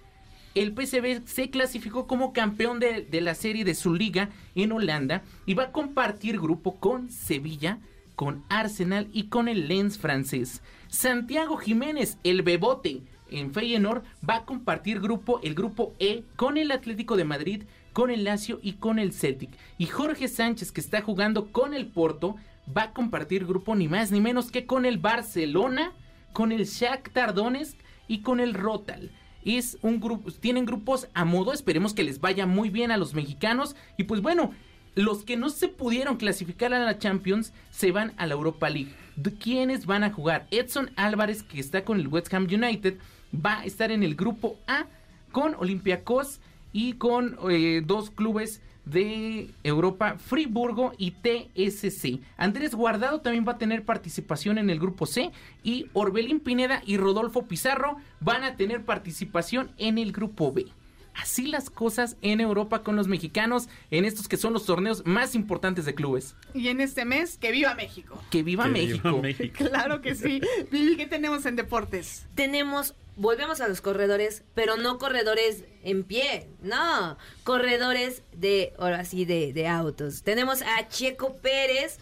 el 0.53 0.73
PCB 0.73 1.25
se 1.25 1.49
clasificó 1.49 2.07
como 2.07 2.33
campeón 2.33 2.79
de, 2.79 3.03
de 3.03 3.21
la 3.21 3.35
serie 3.35 3.63
de 3.63 3.75
su 3.75 3.93
liga 3.93 4.29
en 4.55 4.71
Holanda 4.71 5.23
y 5.45 5.53
va 5.53 5.63
a 5.63 5.71
compartir 5.71 6.39
grupo 6.39 6.79
con 6.79 7.11
Sevilla, 7.11 7.79
con 8.15 8.43
Arsenal 8.49 9.07
y 9.13 9.27
con 9.27 9.47
el 9.47 9.67
Lens 9.67 9.99
francés. 9.99 10.63
Santiago 10.87 11.57
Jiménez, 11.57 12.17
el 12.23 12.41
Bebote, 12.41 13.03
en 13.31 13.53
Feyenoord 13.53 14.03
va 14.27 14.37
a 14.37 14.45
compartir 14.45 14.99
grupo, 14.99 15.39
el 15.43 15.55
grupo 15.55 15.93
E, 15.99 16.23
con 16.35 16.57
el 16.57 16.71
Atlético 16.71 17.17
de 17.17 17.25
Madrid, 17.25 17.63
con 17.93 18.11
el 18.11 18.23
Lazio 18.23 18.59
y 18.61 18.73
con 18.73 18.99
el 18.99 19.13
Celtic. 19.13 19.49
Y 19.77 19.87
Jorge 19.87 20.27
Sánchez, 20.27 20.71
que 20.71 20.81
está 20.81 21.01
jugando 21.01 21.51
con 21.51 21.73
el 21.73 21.87
Porto, 21.87 22.35
va 22.75 22.83
a 22.83 22.93
compartir 22.93 23.45
grupo 23.45 23.75
ni 23.75 23.87
más 23.87 24.11
ni 24.11 24.21
menos 24.21 24.51
que 24.51 24.65
con 24.65 24.85
el 24.85 24.97
Barcelona, 24.97 25.93
con 26.33 26.51
el 26.51 26.65
Shakhtar 26.65 27.33
Donetsk 27.33 27.77
y 28.07 28.21
con 28.21 28.39
el 28.39 28.53
Rotal. 28.53 29.11
Es 29.43 29.77
un 29.81 29.99
grupo, 29.99 30.31
tienen 30.31 30.65
grupos 30.65 31.07
a 31.13 31.23
modo, 31.23 31.53
esperemos 31.53 31.93
que 31.93 32.03
les 32.03 32.19
vaya 32.19 32.45
muy 32.45 32.69
bien 32.69 32.91
a 32.91 32.97
los 32.97 33.13
mexicanos. 33.13 33.75
Y 33.97 34.03
pues 34.03 34.21
bueno, 34.21 34.51
los 34.97 35.23
que 35.23 35.37
no 35.37 35.49
se 35.49 35.67
pudieron 35.67 36.17
clasificar 36.17 36.73
a 36.73 36.79
la 36.83 36.97
Champions 36.97 37.53
se 37.69 37.91
van 37.91 38.13
a 38.17 38.25
la 38.25 38.33
Europa 38.33 38.69
League. 38.69 38.93
¿De 39.15 39.33
¿Quiénes 39.33 39.85
van 39.85 40.03
a 40.03 40.11
jugar? 40.11 40.47
Edson 40.51 40.91
Álvarez, 40.95 41.43
que 41.43 41.59
está 41.59 41.85
con 41.85 41.99
el 41.99 42.07
West 42.07 42.33
Ham 42.33 42.47
United, 42.51 42.97
va 43.33 43.59
a 43.59 43.65
estar 43.65 43.91
en 43.91 44.03
el 44.03 44.15
grupo 44.15 44.57
A 44.67 44.85
con 45.31 45.55
Olympiacos 45.55 46.39
y 46.73 46.93
con 46.93 47.37
eh, 47.49 47.81
dos 47.85 48.09
clubes 48.11 48.61
de 48.85 49.49
Europa, 49.63 50.15
Friburgo 50.17 50.93
y 50.97 51.11
TSC. 51.11 52.19
Andrés 52.37 52.73
Guardado 52.73 53.19
también 53.19 53.45
va 53.47 53.53
a 53.53 53.57
tener 53.57 53.83
participación 53.83 54.57
en 54.57 54.69
el 54.69 54.79
grupo 54.79 55.05
C 55.05 55.31
y 55.63 55.87
Orbelín 55.93 56.39
Pineda 56.39 56.81
y 56.85 56.95
Rodolfo 56.97 57.47
Pizarro 57.47 57.97
van 58.21 58.43
a 58.43 58.55
tener 58.55 58.85
participación 58.85 59.71
en 59.77 59.97
el 59.97 60.11
grupo 60.13 60.53
B. 60.53 60.67
Así 61.15 61.47
las 61.47 61.69
cosas 61.71 62.15
en 62.21 62.39
Europa 62.41 62.83
con 62.83 62.95
los 62.95 63.07
mexicanos 63.07 63.67
en 63.89 64.05
estos 64.05 64.27
que 64.27 64.37
son 64.37 64.53
los 64.53 64.65
torneos 64.67 65.03
más 65.05 65.33
importantes 65.33 65.83
de 65.83 65.95
clubes. 65.95 66.35
Y 66.53 66.67
en 66.67 66.79
este 66.79 67.05
mes, 67.05 67.37
que 67.39 67.51
viva 67.51 67.73
México. 67.73 68.21
Que 68.29 68.43
viva 68.43 68.65
Que 68.65 68.69
México. 68.69 69.09
viva 69.09 69.21
México. 69.21 69.55
Claro 69.69 70.01
que 70.01 70.13
sí. 70.15 70.39
Vivi, 70.71 70.95
¿qué 70.95 71.07
tenemos 71.07 71.45
en 71.47 71.55
deportes? 71.55 72.27
tenemos, 72.35 72.93
volvemos 73.17 73.59
a 73.59 73.67
los 73.67 73.81
corredores, 73.81 74.43
pero 74.53 74.77
no 74.77 74.97
corredores 74.97 75.65
en 75.83 76.03
pie, 76.03 76.47
no, 76.61 77.17
corredores 77.43 78.21
de, 78.31 78.73
ahora 78.77 79.03
sí, 79.03 79.25
de, 79.25 79.51
de 79.51 79.67
autos. 79.67 80.23
Tenemos 80.23 80.61
a 80.61 80.87
Checo 80.87 81.37
Pérez, 81.37 81.97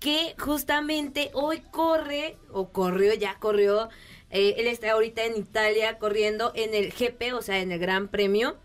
que 0.00 0.34
justamente 0.38 1.30
hoy 1.34 1.60
corre, 1.70 2.36
o 2.50 2.70
corrió, 2.70 3.14
ya 3.14 3.38
corrió, 3.38 3.88
eh, 4.30 4.56
él 4.58 4.66
está 4.66 4.92
ahorita 4.92 5.24
en 5.24 5.36
Italia 5.36 5.98
corriendo 5.98 6.52
en 6.54 6.74
el 6.74 6.92
GP, 6.92 7.34
o 7.34 7.42
sea, 7.42 7.60
en 7.60 7.72
el 7.72 7.78
Gran 7.78 8.08
Premio. 8.08 8.56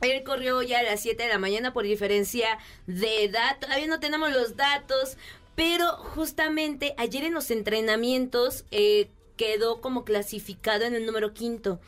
Él 0.00 0.22
corrió 0.24 0.62
ya 0.62 0.80
a 0.80 0.82
las 0.82 1.00
7 1.00 1.22
de 1.22 1.28
la 1.28 1.38
mañana 1.38 1.72
por 1.72 1.84
diferencia 1.84 2.58
de 2.86 3.24
edad. 3.24 3.58
Todavía 3.60 3.86
no 3.86 4.00
tenemos 4.00 4.32
los 4.32 4.56
datos, 4.56 5.16
pero 5.54 5.92
justamente 5.92 6.94
ayer 6.96 7.24
en 7.24 7.34
los 7.34 7.50
entrenamientos 7.50 8.64
eh, 8.70 9.10
quedó 9.40 9.80
como 9.80 10.04
clasificado 10.04 10.84
en 10.84 10.94
el 10.94 11.06
número 11.06 11.32
quinto. 11.32 11.80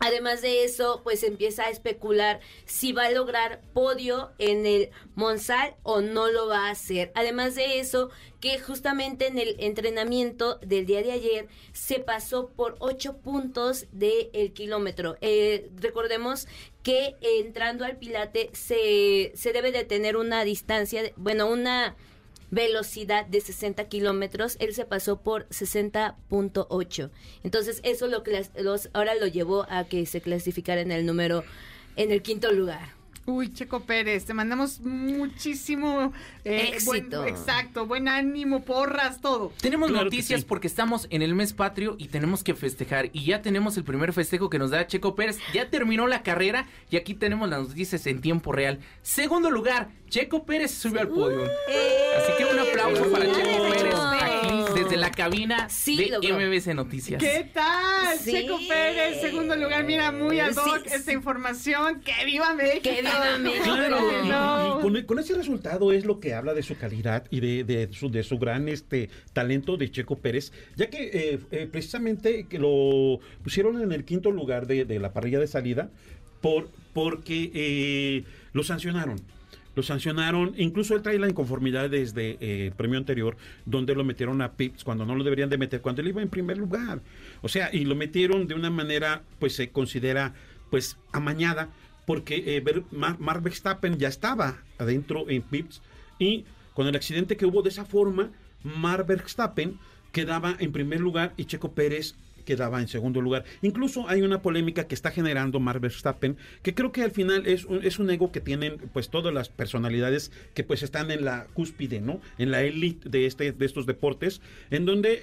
Además 0.00 0.42
de 0.42 0.62
eso, 0.64 1.00
pues 1.02 1.24
empieza 1.24 1.64
a 1.64 1.70
especular 1.70 2.38
si 2.66 2.92
va 2.92 3.06
a 3.06 3.10
lograr 3.10 3.62
podio 3.72 4.30
en 4.38 4.64
el 4.66 4.90
Monsal 5.16 5.74
o 5.82 6.02
no 6.02 6.28
lo 6.30 6.46
va 6.46 6.66
a 6.68 6.70
hacer. 6.70 7.10
Además 7.16 7.54
de 7.56 7.80
eso, 7.80 8.10
que 8.38 8.60
justamente 8.60 9.26
en 9.26 9.38
el 9.38 9.56
entrenamiento 9.58 10.58
del 10.58 10.84
día 10.86 11.02
de 11.02 11.10
ayer 11.12 11.48
se 11.72 11.98
pasó 11.98 12.50
por 12.50 12.76
8 12.78 13.16
puntos 13.16 13.86
del 13.90 14.52
kilómetro. 14.52 15.16
Eh, 15.20 15.68
recordemos 15.76 16.46
que 16.84 17.16
eh, 17.20 17.40
entrando 17.40 17.84
al 17.84 17.96
Pilate 17.96 18.50
se, 18.52 19.32
se 19.34 19.52
debe 19.52 19.72
de 19.72 19.84
tener 19.84 20.16
una 20.16 20.44
distancia, 20.44 21.02
de- 21.02 21.14
bueno, 21.16 21.48
una 21.48 21.96
velocidad 22.50 23.26
de 23.26 23.40
60 23.40 23.88
kilómetros, 23.88 24.56
él 24.60 24.74
se 24.74 24.84
pasó 24.84 25.20
por 25.20 25.48
60.8. 25.48 27.10
Entonces 27.44 27.80
eso 27.82 28.06
lo 28.06 28.22
los, 28.56 28.90
ahora 28.92 29.14
lo 29.14 29.26
llevó 29.26 29.66
a 29.70 29.84
que 29.84 30.06
se 30.06 30.20
clasificara 30.20 30.80
en 30.80 30.92
el 30.92 31.06
número, 31.06 31.44
en 31.96 32.10
el 32.10 32.22
quinto 32.22 32.52
lugar. 32.52 32.97
Uy, 33.28 33.52
Checo 33.52 33.80
Pérez, 33.80 34.24
te 34.24 34.32
mandamos 34.32 34.80
muchísimo 34.80 36.14
eh, 36.46 36.70
Éxito. 36.72 37.18
buen- 37.20 37.28
exacto, 37.28 37.84
buen 37.84 38.08
ánimo, 38.08 38.62
porras, 38.64 39.20
todo. 39.20 39.52
Tenemos 39.60 39.90
Claro 39.90 40.04
noticias 40.06 40.40
sí. 40.40 40.46
porque 40.48 40.66
estamos 40.66 41.06
en 41.10 41.20
el 41.20 41.34
mes 41.34 41.52
patrio 41.52 41.94
y 41.98 42.08
tenemos 42.08 42.42
que 42.42 42.54
festejar. 42.54 43.10
Y 43.12 43.26
ya 43.26 43.42
tenemos 43.42 43.76
el 43.76 43.84
primer 43.84 44.14
festejo 44.14 44.48
que 44.48 44.58
nos 44.58 44.70
da 44.70 44.86
Checo 44.86 45.14
Pérez. 45.14 45.38
Ya 45.52 45.68
terminó 45.68 46.06
la 46.06 46.22
carrera 46.22 46.66
y 46.90 46.96
aquí 46.96 47.12
tenemos 47.12 47.50
las 47.50 47.68
noticias 47.68 48.06
en 48.06 48.22
tiempo 48.22 48.50
real. 48.50 48.78
Segundo 49.02 49.50
lugar, 49.50 49.90
Checo 50.08 50.46
Pérez 50.46 50.70
subió 50.70 51.00
al 51.02 51.08
podio. 51.08 51.44
Así 51.44 52.32
que 52.38 52.46
un 52.46 52.58
aplauso 52.60 53.12
para 53.12 53.26
Checo 53.26 53.68
Pérez 53.68 53.94
desde 54.88 55.00
la 55.00 55.10
cabina 55.10 55.68
Sí, 55.68 55.96
de 55.96 56.08
logró. 56.08 56.38
MBC 56.40 56.74
Noticias. 56.74 57.22
¿Qué 57.22 57.50
tal? 57.52 58.16
Sí. 58.18 58.32
Checo 58.32 58.58
Pérez, 58.68 59.20
segundo 59.20 59.54
lugar, 59.56 59.84
mira, 59.84 60.10
muy 60.12 60.40
ad 60.40 60.56
hoc 60.56 60.78
Sí, 60.84 60.94
esta 60.94 60.98
sí. 61.10 61.12
información. 61.12 62.00
¡Que 62.00 62.24
viva 62.24 62.54
México! 62.54 62.82
¡Que 62.82 63.02
viva 63.02 63.38
México! 63.38 63.64
Claro, 63.64 64.00
No. 64.24 64.78
y, 64.78 64.82
con, 64.82 65.02
con 65.04 65.18
ese 65.18 65.34
resultado 65.34 65.92
es 65.92 66.04
lo 66.04 66.20
que 66.20 66.34
habla 66.34 66.54
de 66.54 66.62
su 66.62 66.76
calidad 66.76 67.24
y 67.30 67.40
de, 67.40 67.64
de 67.64 67.88
su, 67.92 68.10
de 68.10 68.22
su 68.22 68.38
gran 68.38 68.68
este 68.68 69.10
talento 69.32 69.76
de 69.76 69.90
Checo 69.90 70.16
Pérez, 70.16 70.52
ya 70.76 70.88
que 70.90 71.10
eh, 71.12 71.38
eh, 71.50 71.68
precisamente 71.70 72.46
que 72.48 72.58
lo 72.58 73.20
pusieron 73.42 73.80
en 73.80 73.92
el 73.92 74.04
quinto 74.04 74.30
lugar 74.30 74.66
de, 74.66 74.84
de 74.84 74.98
la 74.98 75.12
parrilla 75.12 75.38
de 75.38 75.46
salida 75.46 75.90
por 76.40 76.68
porque 76.92 77.50
eh, 77.54 78.24
lo 78.52 78.62
sancionaron. 78.64 79.20
Lo 79.78 79.82
sancionaron, 79.84 80.54
incluso 80.58 80.96
él 80.96 81.02
trae 81.02 81.20
la 81.20 81.28
inconformidad 81.28 81.88
desde 81.88 82.36
eh, 82.40 82.66
el 82.66 82.72
premio 82.72 82.98
anterior, 82.98 83.36
donde 83.64 83.94
lo 83.94 84.02
metieron 84.02 84.42
a 84.42 84.54
Pips 84.54 84.82
cuando 84.82 85.06
no 85.06 85.14
lo 85.14 85.22
deberían 85.22 85.48
de 85.50 85.56
meter, 85.56 85.80
cuando 85.80 86.02
él 86.02 86.08
iba 86.08 86.20
en 86.20 86.28
primer 86.28 86.58
lugar. 86.58 87.00
O 87.42 87.48
sea, 87.48 87.70
y 87.72 87.84
lo 87.84 87.94
metieron 87.94 88.48
de 88.48 88.54
una 88.54 88.70
manera, 88.70 89.22
pues 89.38 89.54
se 89.54 89.70
considera, 89.70 90.34
pues, 90.68 90.96
amañada, 91.12 91.68
porque 92.06 92.56
eh, 92.56 92.60
Ver- 92.60 92.82
Mar- 92.90 93.20
Mark 93.20 93.40
Verstappen 93.40 93.98
ya 93.98 94.08
estaba 94.08 94.64
adentro 94.78 95.30
en 95.30 95.42
Pips, 95.42 95.80
y 96.18 96.44
con 96.74 96.88
el 96.88 96.96
accidente 96.96 97.36
que 97.36 97.46
hubo 97.46 97.62
de 97.62 97.68
esa 97.68 97.84
forma, 97.84 98.32
Mark 98.64 99.06
Verstappen 99.06 99.78
quedaba 100.10 100.56
en 100.58 100.72
primer 100.72 100.98
lugar 100.98 101.34
y 101.36 101.44
Checo 101.44 101.70
Pérez 101.72 102.16
quedaba 102.48 102.80
en 102.80 102.88
segundo 102.88 103.20
lugar. 103.20 103.44
Incluso 103.60 104.08
hay 104.08 104.22
una 104.22 104.40
polémica 104.40 104.86
que 104.86 104.94
está 104.94 105.10
generando 105.10 105.60
Mark 105.60 105.82
Verstappen, 105.82 106.38
que 106.62 106.74
creo 106.74 106.92
que 106.92 107.02
al 107.02 107.10
final 107.10 107.46
es 107.46 107.66
un, 107.66 107.84
es 107.84 107.98
un 107.98 108.08
ego 108.08 108.32
que 108.32 108.40
tienen 108.40 108.78
pues 108.94 109.10
todas 109.10 109.34
las 109.34 109.50
personalidades 109.50 110.32
que 110.54 110.64
pues 110.64 110.82
están 110.82 111.10
en 111.10 111.26
la 111.26 111.46
cúspide, 111.52 112.00
¿no? 112.00 112.22
En 112.38 112.50
la 112.50 112.62
élite 112.62 113.10
de, 113.10 113.26
este, 113.26 113.52
de 113.52 113.66
estos 113.66 113.84
deportes, 113.84 114.40
en 114.70 114.86
donde 114.86 115.12
eh, 115.12 115.20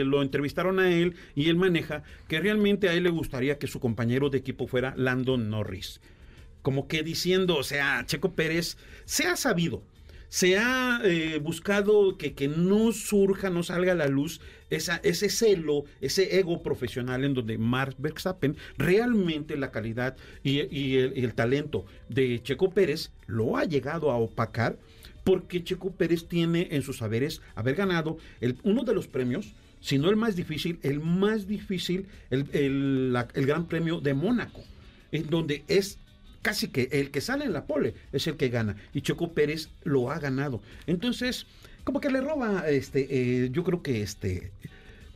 eh, 0.00 0.04
lo 0.06 0.22
entrevistaron 0.22 0.78
a 0.78 0.90
él 0.90 1.16
y 1.34 1.50
él 1.50 1.56
maneja 1.56 2.02
que 2.28 2.40
realmente 2.40 2.88
a 2.88 2.94
él 2.94 3.02
le 3.02 3.10
gustaría 3.10 3.58
que 3.58 3.66
su 3.66 3.78
compañero 3.78 4.30
de 4.30 4.38
equipo 4.38 4.66
fuera 4.66 4.94
Landon 4.96 5.50
Norris. 5.50 6.00
Como 6.62 6.88
que 6.88 7.02
diciendo, 7.02 7.56
o 7.58 7.62
sea, 7.62 8.06
Checo 8.06 8.32
Pérez 8.32 8.78
se 9.04 9.26
ha 9.26 9.36
sabido, 9.36 9.82
se 10.28 10.56
ha 10.58 11.00
eh, 11.04 11.38
buscado 11.42 12.16
que, 12.18 12.34
que 12.34 12.48
no 12.48 12.92
surja, 12.92 13.50
no 13.50 13.62
salga 13.62 13.92
a 13.92 13.96
la 13.96 14.08
luz 14.08 14.40
esa, 14.70 14.96
ese 15.04 15.28
celo, 15.28 15.84
ese 16.00 16.38
ego 16.38 16.62
profesional 16.62 17.24
en 17.24 17.34
donde 17.34 17.58
Mark 17.58 17.94
Verstappen 17.98 18.56
realmente 18.76 19.56
la 19.56 19.70
calidad 19.70 20.16
y, 20.42 20.58
el, 20.96 21.34
talento 21.34 21.86
de 22.08 22.42
Checo 22.42 22.70
Pérez 22.70 23.12
lo 23.26 23.56
ha 23.56 23.64
llegado 23.64 24.10
a 24.10 24.16
opacar 24.16 24.78
porque 25.22 25.62
Checo 25.64 25.92
Pérez 25.92 26.26
tiene 26.28 26.68
en 26.72 26.82
sus 26.82 26.98
saberes 26.98 27.40
haber 27.54 27.76
ganado 27.76 28.18
uno 28.62 28.84
de 28.84 28.94
los 28.94 29.08
premios, 29.08 29.54
si 29.80 29.98
no 29.98 30.10
el 30.10 30.16
más 30.16 30.34
difícil, 30.36 30.78
el 30.82 31.00
más 31.00 31.46
difícil, 31.46 32.06
el, 32.30 32.46
el- 32.52 33.16
el 33.34 33.46
Gran 33.46 33.66
Premio 33.66 34.00
de 34.00 34.14
Mónaco, 34.14 34.62
en 35.12 35.30
donde 35.30 35.64
es 35.68 35.98
casi 36.44 36.68
que 36.68 36.90
el 36.92 37.10
que 37.10 37.22
sale 37.22 37.46
en 37.46 37.54
la 37.54 37.66
pole 37.66 37.94
es 38.12 38.26
el 38.26 38.36
que 38.36 38.50
gana 38.50 38.76
y 38.92 39.00
Checo 39.00 39.32
Pérez 39.32 39.70
lo 39.82 40.10
ha 40.10 40.18
ganado. 40.18 40.60
Entonces, 40.86 41.46
como 41.84 42.00
que 42.00 42.10
le 42.10 42.20
roba 42.20 42.68
este 42.68 43.08
eh, 43.10 43.48
yo 43.50 43.64
creo 43.64 43.82
que 43.82 44.02
este 44.02 44.52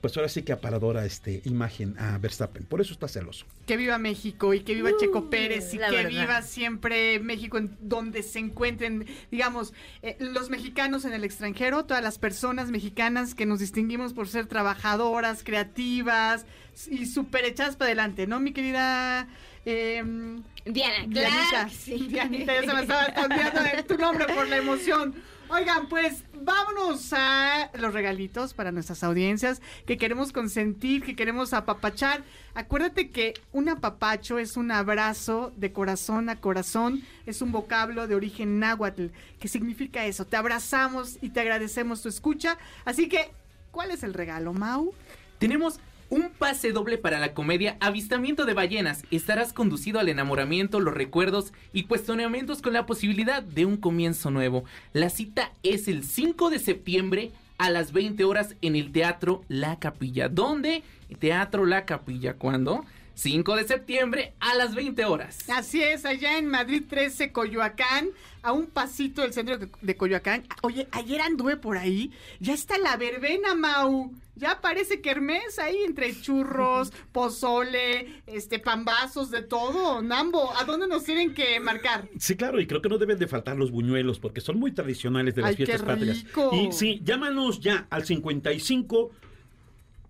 pues 0.00 0.16
ahora 0.16 0.28
sí 0.28 0.42
que 0.42 0.52
aparadora 0.52 1.04
este 1.04 1.42
imagen 1.44 1.98
a 1.98 2.16
Verstappen, 2.18 2.64
por 2.64 2.80
eso 2.80 2.92
está 2.92 3.08
celoso. 3.08 3.46
Que 3.66 3.76
viva 3.76 3.98
México 3.98 4.54
y 4.54 4.60
que 4.60 4.74
viva 4.74 4.90
Checo 4.98 5.28
Pérez 5.28 5.74
y 5.74 5.78
que 5.78 5.90
verdad. 5.90 6.08
viva 6.08 6.42
siempre 6.42 7.18
México 7.18 7.58
en 7.58 7.76
donde 7.80 8.22
se 8.22 8.38
encuentren, 8.38 9.06
digamos, 9.30 9.74
eh, 10.02 10.16
los 10.20 10.50
mexicanos 10.50 11.04
en 11.04 11.14
el 11.14 11.24
extranjero, 11.24 11.84
todas 11.84 12.02
las 12.02 12.18
personas 12.18 12.70
mexicanas 12.70 13.34
que 13.34 13.44
nos 13.44 13.58
distinguimos 13.58 14.14
por 14.14 14.28
ser 14.28 14.46
trabajadoras, 14.46 15.42
creativas 15.42 16.46
y 16.88 17.06
súper 17.06 17.44
echadas 17.44 17.76
para 17.76 17.88
adelante, 17.88 18.28
¿no, 18.28 18.38
mi 18.38 18.52
querida? 18.52 19.28
Em, 19.64 20.42
Diana, 20.64 21.06
que 21.12 21.70
sí. 21.74 22.08
Dianita, 22.08 22.54
ya 22.54 22.60
se 22.62 22.74
me 22.74 22.80
estaba 22.82 23.06
de 23.06 23.82
tu 23.82 23.96
nombre 23.96 24.26
por 24.26 24.46
la 24.48 24.56
emoción. 24.56 25.14
Oigan, 25.50 25.88
pues 25.88 26.24
vámonos 26.34 27.10
a 27.14 27.70
los 27.72 27.94
regalitos 27.94 28.52
para 28.52 28.70
nuestras 28.70 29.02
audiencias 29.02 29.62
que 29.86 29.96
queremos 29.96 30.30
consentir, 30.30 31.02
que 31.02 31.16
queremos 31.16 31.54
apapachar. 31.54 32.22
Acuérdate 32.54 33.08
que 33.10 33.32
un 33.52 33.70
apapacho 33.70 34.38
es 34.38 34.58
un 34.58 34.70
abrazo 34.70 35.50
de 35.56 35.72
corazón 35.72 36.28
a 36.28 36.38
corazón, 36.38 37.02
es 37.24 37.40
un 37.40 37.50
vocablo 37.50 38.06
de 38.06 38.14
origen 38.14 38.58
náhuatl, 38.58 39.06
que 39.40 39.48
significa 39.48 40.04
eso. 40.04 40.26
Te 40.26 40.36
abrazamos 40.36 41.16
y 41.22 41.30
te 41.30 41.40
agradecemos 41.40 42.02
tu 42.02 42.10
escucha. 42.10 42.58
Así 42.84 43.08
que, 43.08 43.30
¿cuál 43.70 43.90
es 43.90 44.02
el 44.02 44.12
regalo, 44.12 44.52
Mau? 44.52 44.92
Tenemos 45.38 45.80
un 46.10 46.30
pase 46.30 46.72
doble 46.72 46.98
para 46.98 47.18
la 47.18 47.34
comedia 47.34 47.76
Avistamiento 47.80 48.44
de 48.44 48.54
Ballenas. 48.54 49.02
Estarás 49.10 49.52
conducido 49.52 50.00
al 50.00 50.08
enamoramiento, 50.08 50.80
los 50.80 50.94
recuerdos 50.94 51.52
y 51.72 51.84
cuestionamientos 51.84 52.62
con 52.62 52.72
la 52.72 52.86
posibilidad 52.86 53.42
de 53.42 53.66
un 53.66 53.76
comienzo 53.76 54.30
nuevo. 54.30 54.64
La 54.92 55.10
cita 55.10 55.52
es 55.62 55.88
el 55.88 56.04
5 56.04 56.50
de 56.50 56.58
septiembre 56.58 57.30
a 57.58 57.70
las 57.70 57.92
20 57.92 58.24
horas 58.24 58.54
en 58.62 58.76
el 58.76 58.92
Teatro 58.92 59.42
La 59.48 59.78
Capilla. 59.78 60.28
¿Dónde? 60.28 60.82
Teatro 61.18 61.66
La 61.66 61.84
Capilla. 61.84 62.34
¿Cuándo? 62.34 62.84
5 63.18 63.56
de 63.56 63.64
septiembre 63.66 64.34
a 64.38 64.54
las 64.54 64.76
20 64.76 65.04
horas. 65.04 65.38
Así 65.50 65.82
es, 65.82 66.04
allá 66.04 66.38
en 66.38 66.46
Madrid 66.46 66.84
13, 66.88 67.32
Coyoacán, 67.32 68.10
a 68.42 68.52
un 68.52 68.66
pasito 68.66 69.22
del 69.22 69.32
centro 69.32 69.58
de- 69.58 69.96
Coyoacán. 69.96 70.44
Oye, 70.62 70.86
ayer 70.92 71.20
anduve 71.20 71.56
por 71.56 71.76
ahí, 71.78 72.12
ya 72.38 72.54
está 72.54 72.78
la 72.78 72.96
verbena, 72.96 73.56
Mau. 73.56 74.12
Ya 74.36 74.60
parece 74.60 75.00
kermés 75.00 75.58
ahí 75.58 75.78
entre 75.84 76.14
churros, 76.20 76.92
pozole, 77.12 78.22
este, 78.28 78.60
pambazos, 78.60 79.32
de 79.32 79.42
todo. 79.42 80.00
Nambo, 80.00 80.56
¿a 80.56 80.62
dónde 80.62 80.86
nos 80.86 81.02
tienen 81.02 81.34
que 81.34 81.58
marcar? 81.58 82.08
Sí, 82.20 82.36
claro, 82.36 82.60
y 82.60 82.68
creo 82.68 82.80
que 82.80 82.88
no 82.88 82.98
deben 82.98 83.18
de 83.18 83.26
faltar 83.26 83.56
los 83.56 83.72
buñuelos 83.72 84.20
porque 84.20 84.40
son 84.40 84.60
muy 84.60 84.70
tradicionales 84.70 85.34
de 85.34 85.42
las 85.42 85.50
Ay, 85.50 85.56
qué 85.56 85.66
fiestas 85.66 85.84
patrias. 85.88 86.22
rico. 86.22 86.50
Y 86.54 86.70
sí, 86.70 87.00
llámanos 87.02 87.58
ya 87.58 87.88
al 87.90 88.06
55 88.06 89.10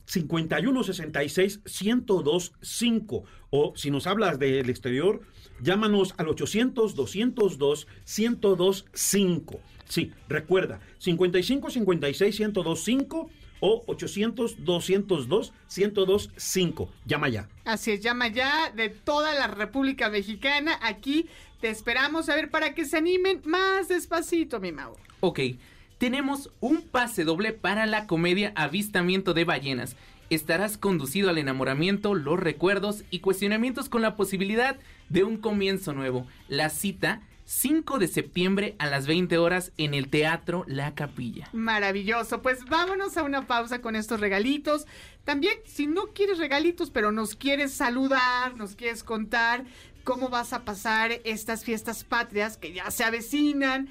51 0.08 0.82
66 0.82 1.60
102 1.64 2.52
5 2.60 3.24
o 3.50 3.72
si 3.76 3.90
nos 3.90 4.06
hablas 4.06 4.38
del 4.38 4.70
exterior, 4.70 5.20
llámanos 5.60 6.14
al 6.16 6.28
800 6.28 6.94
202 6.94 7.86
102 8.04 8.86
5. 8.92 9.60
Sí, 9.86 10.12
recuerda, 10.28 10.80
55 10.98 11.70
56 11.70 12.36
102 12.36 12.84
5 12.84 13.30
o 13.60 13.84
800 13.86 14.64
202 14.64 15.52
102 15.66 16.30
5. 16.36 16.92
Llama 17.04 17.28
ya. 17.28 17.48
Así 17.64 17.92
es, 17.92 18.00
llama 18.00 18.28
ya 18.28 18.70
de 18.74 18.88
toda 18.88 19.34
la 19.34 19.46
República 19.46 20.08
Mexicana. 20.08 20.78
Aquí 20.82 21.26
te 21.60 21.68
esperamos 21.68 22.28
a 22.28 22.34
ver 22.34 22.50
para 22.50 22.74
que 22.74 22.86
se 22.86 22.96
animen 22.96 23.42
más 23.44 23.88
despacito, 23.88 24.58
mi 24.60 24.72
Mau. 24.72 24.96
Ok, 25.20 25.40
tenemos 25.98 26.50
un 26.60 26.82
pase 26.82 27.24
doble 27.24 27.52
para 27.52 27.86
la 27.86 28.06
comedia 28.06 28.52
Avistamiento 28.54 29.34
de 29.34 29.44
Ballenas. 29.44 29.96
Estarás 30.30 30.78
conducido 30.78 31.30
al 31.30 31.38
enamoramiento, 31.38 32.14
los 32.14 32.38
recuerdos 32.38 33.04
y 33.10 33.20
cuestionamientos 33.20 33.88
con 33.88 34.02
la 34.02 34.14
posibilidad 34.14 34.76
de 35.08 35.24
un 35.24 35.38
comienzo 35.38 35.92
nuevo. 35.92 36.26
La 36.48 36.70
cita 36.70 37.22
5 37.46 37.98
de 37.98 38.08
septiembre 38.08 38.76
a 38.78 38.86
las 38.86 39.06
20 39.06 39.38
horas 39.38 39.72
en 39.78 39.94
el 39.94 40.08
Teatro 40.08 40.64
La 40.68 40.94
Capilla. 40.94 41.48
Maravilloso. 41.54 42.42
Pues 42.42 42.64
vámonos 42.66 43.16
a 43.16 43.22
una 43.22 43.46
pausa 43.46 43.80
con 43.80 43.96
estos 43.96 44.20
regalitos. 44.20 44.86
También, 45.24 45.54
si 45.64 45.86
no 45.86 46.08
quieres 46.08 46.38
regalitos, 46.38 46.90
pero 46.90 47.10
nos 47.10 47.34
quieres 47.34 47.72
saludar, 47.72 48.54
nos 48.56 48.76
quieres 48.76 49.02
contar 49.02 49.64
cómo 50.04 50.28
vas 50.28 50.52
a 50.52 50.64
pasar 50.66 51.10
estas 51.24 51.64
fiestas 51.64 52.04
patrias 52.04 52.58
que 52.58 52.74
ya 52.74 52.90
se 52.90 53.04
avecinan. 53.04 53.88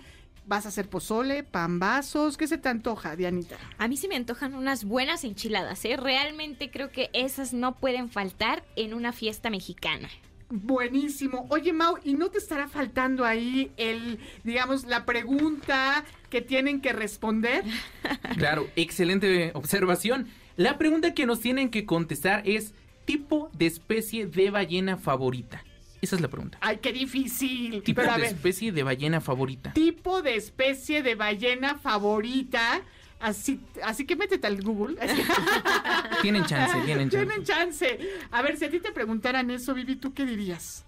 ¿Vas 0.48 0.66
a 0.66 0.70
hacer 0.70 0.90
pozole, 0.90 1.44
pambazos? 1.44 2.38
¿Qué 2.38 2.48
se 2.48 2.58
te 2.58 2.70
antoja, 2.70 3.18
Dianita? 3.18 3.58
A 3.78 3.90
mí 3.90 3.98
se 3.98 4.08
me 4.08 4.16
antojan 4.16 4.56
unas 4.56 4.86
buenas 4.86 5.26
enchiladas, 5.26 5.84
¿eh? 5.84 5.98
Realmente 5.98 6.72
creo 6.72 6.90
que 6.90 7.10
esas 7.12 7.52
no 7.52 7.76
pueden 7.76 8.10
faltar 8.10 8.64
en 8.78 8.94
una 8.94 9.12
fiesta 9.12 9.50
mexicana. 9.50 10.08
Buenísimo. 10.50 11.46
Oye, 11.50 11.74
Mau, 11.74 11.98
¿y 12.02 12.14
no 12.14 12.30
te 12.30 12.38
estará 12.38 12.70
faltando 12.70 13.26
ahí 13.26 13.74
el, 13.76 14.20
digamos, 14.46 14.86
la 14.86 15.06
pregunta 15.06 16.06
que 16.30 16.42
tienen 16.42 16.80
que 16.80 16.94
responder? 16.94 17.66
Claro, 18.38 18.70
excelente 18.78 19.52
observación. 19.54 20.28
La 20.56 20.78
pregunta 20.78 21.14
que 21.14 21.26
nos 21.26 21.42
tienen 21.42 21.70
que 21.70 21.86
contestar 21.86 22.44
es 22.46 22.74
tipo 23.04 23.50
de 23.58 23.66
especie 23.66 24.28
de 24.28 24.50
ballena 24.50 24.96
favorita. 24.96 25.64
Esa 26.02 26.16
es 26.16 26.22
la 26.22 26.28
pregunta. 26.28 26.58
Ay, 26.62 26.78
qué 26.78 26.94
difícil. 26.94 27.82
Tipo 27.84 28.02
Pero 28.02 28.14
de 28.14 28.22
ver, 28.22 28.28
especie 28.34 28.72
de 28.72 28.84
ballena 28.84 29.20
favorita. 29.22 29.74
tipo 29.74 30.22
de 30.22 30.36
especie 30.36 31.02
de 31.04 31.16
ballena 31.16 31.78
favorita. 31.78 32.82
Así, 33.20 33.60
así 33.84 34.06
que 34.06 34.16
métete 34.16 34.46
al 34.46 34.62
Google. 34.62 34.96
Tienen 36.22 36.46
chance, 36.46 36.78
tienen 36.86 37.10
chance. 37.10 37.26
Tienen 37.26 37.44
chance. 37.44 38.00
A 38.30 38.42
ver, 38.44 38.58
si 38.58 38.66
a 38.66 38.70
ti 38.70 38.80
te 38.80 38.92
preguntaran 38.92 39.50
eso, 39.50 39.74
Vivi, 39.74 39.96
¿tú 39.96 40.14
qué 40.14 40.24
dirías? 40.26 40.86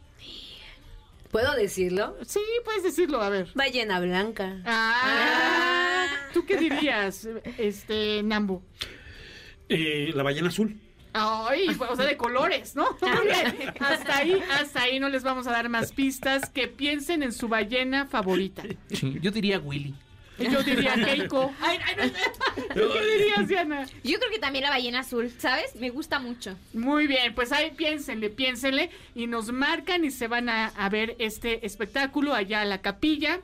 ¿Puedo 1.32 1.56
decirlo? 1.56 2.16
Sí, 2.26 2.40
puedes 2.66 2.84
decirlo, 2.84 3.22
a 3.22 3.30
ver. 3.30 3.50
Ballena 3.56 4.00
blanca. 4.00 4.62
Ah, 4.66 6.08
¿tú 6.34 6.46
qué 6.46 6.58
dirías, 6.58 7.28
este, 7.58 8.22
Nambu? 8.24 8.62
Eh, 9.68 10.12
la 10.16 10.24
ballena 10.24 10.48
azul. 10.50 10.76
Ay, 11.14 11.68
o 11.90 11.96
sea, 11.96 12.06
de 12.06 12.18
colores, 12.18 12.76
¿no? 12.76 12.98
Muy 13.02 13.26
bien. 13.26 13.74
Hasta 13.80 14.18
ahí, 14.18 14.42
hasta 14.52 14.84
ahí 14.84 15.00
no 15.00 15.10
les 15.10 15.24
vamos 15.24 15.48
a 15.48 15.52
dar 15.52 15.70
más 15.70 15.92
pistas. 15.92 16.50
Que 16.50 16.68
piensen 16.68 17.24
en 17.24 17.34
su 17.34 17.48
ballena 17.48 18.06
favorita. 18.06 18.64
Sí, 18.92 19.18
yo 19.22 19.32
diría 19.32 19.60
Willy. 19.60 19.96
Yo 20.40 20.64
diría 20.64 20.96
Keiko. 20.96 21.54
Ay, 21.60 21.80
ay, 21.86 22.12
no, 22.68 22.74
¿Tú 22.74 22.94
qué 22.94 23.18
dirías, 23.18 23.48
Diana? 23.48 23.86
Yo 24.04 24.18
creo 24.20 24.32
que 24.32 24.40
también 24.40 24.64
la 24.64 24.70
ballena 24.70 25.00
azul, 25.00 25.32
¿sabes? 25.38 25.76
Me 25.76 25.90
gusta 25.90 26.20
mucho. 26.20 26.56
Muy 26.74 27.08
bien, 27.08 27.36
pues 27.36 27.52
ahí 27.52 27.72
piénsenle, 27.72 28.30
piénsenle 28.30 28.90
y 29.16 29.28
nos 29.28 29.52
marcan 29.52 30.06
y 30.06 30.12
se 30.12 30.28
van 30.28 30.48
a, 30.48 30.68
a 30.68 30.90
ver 30.90 31.16
este 31.20 31.66
espectáculo 31.66 32.34
allá 32.34 32.62
a 32.62 32.66
la 32.66 32.82
capilla. 32.82 33.42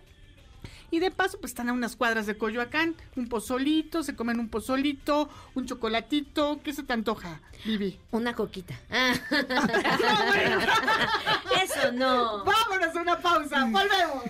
Y 0.95 0.99
de 0.99 1.11
paso, 1.11 1.37
pues 1.41 1.51
están 1.51 1.67
a 1.67 1.73
unas 1.73 1.97
cuadras 1.97 2.25
de 2.25 2.37
Coyoacán. 2.37 2.95
Un 3.17 3.27
pozolito, 3.27 4.01
se 4.01 4.15
comen 4.15 4.39
un 4.39 4.47
pozolito, 4.47 5.27
un 5.53 5.65
chocolatito. 5.65 6.61
¿Qué 6.63 6.71
se 6.71 6.83
te 6.83 6.93
antoja, 6.93 7.41
Vivi? 7.65 7.99
Una 8.11 8.33
coquita. 8.33 8.79
Ah. 8.89 9.13
Eso 11.61 11.91
no. 11.91 12.45
Vámonos 12.45 12.95
a 12.95 13.01
una 13.01 13.19
pausa. 13.19 13.65
Volvemos. 13.65 14.23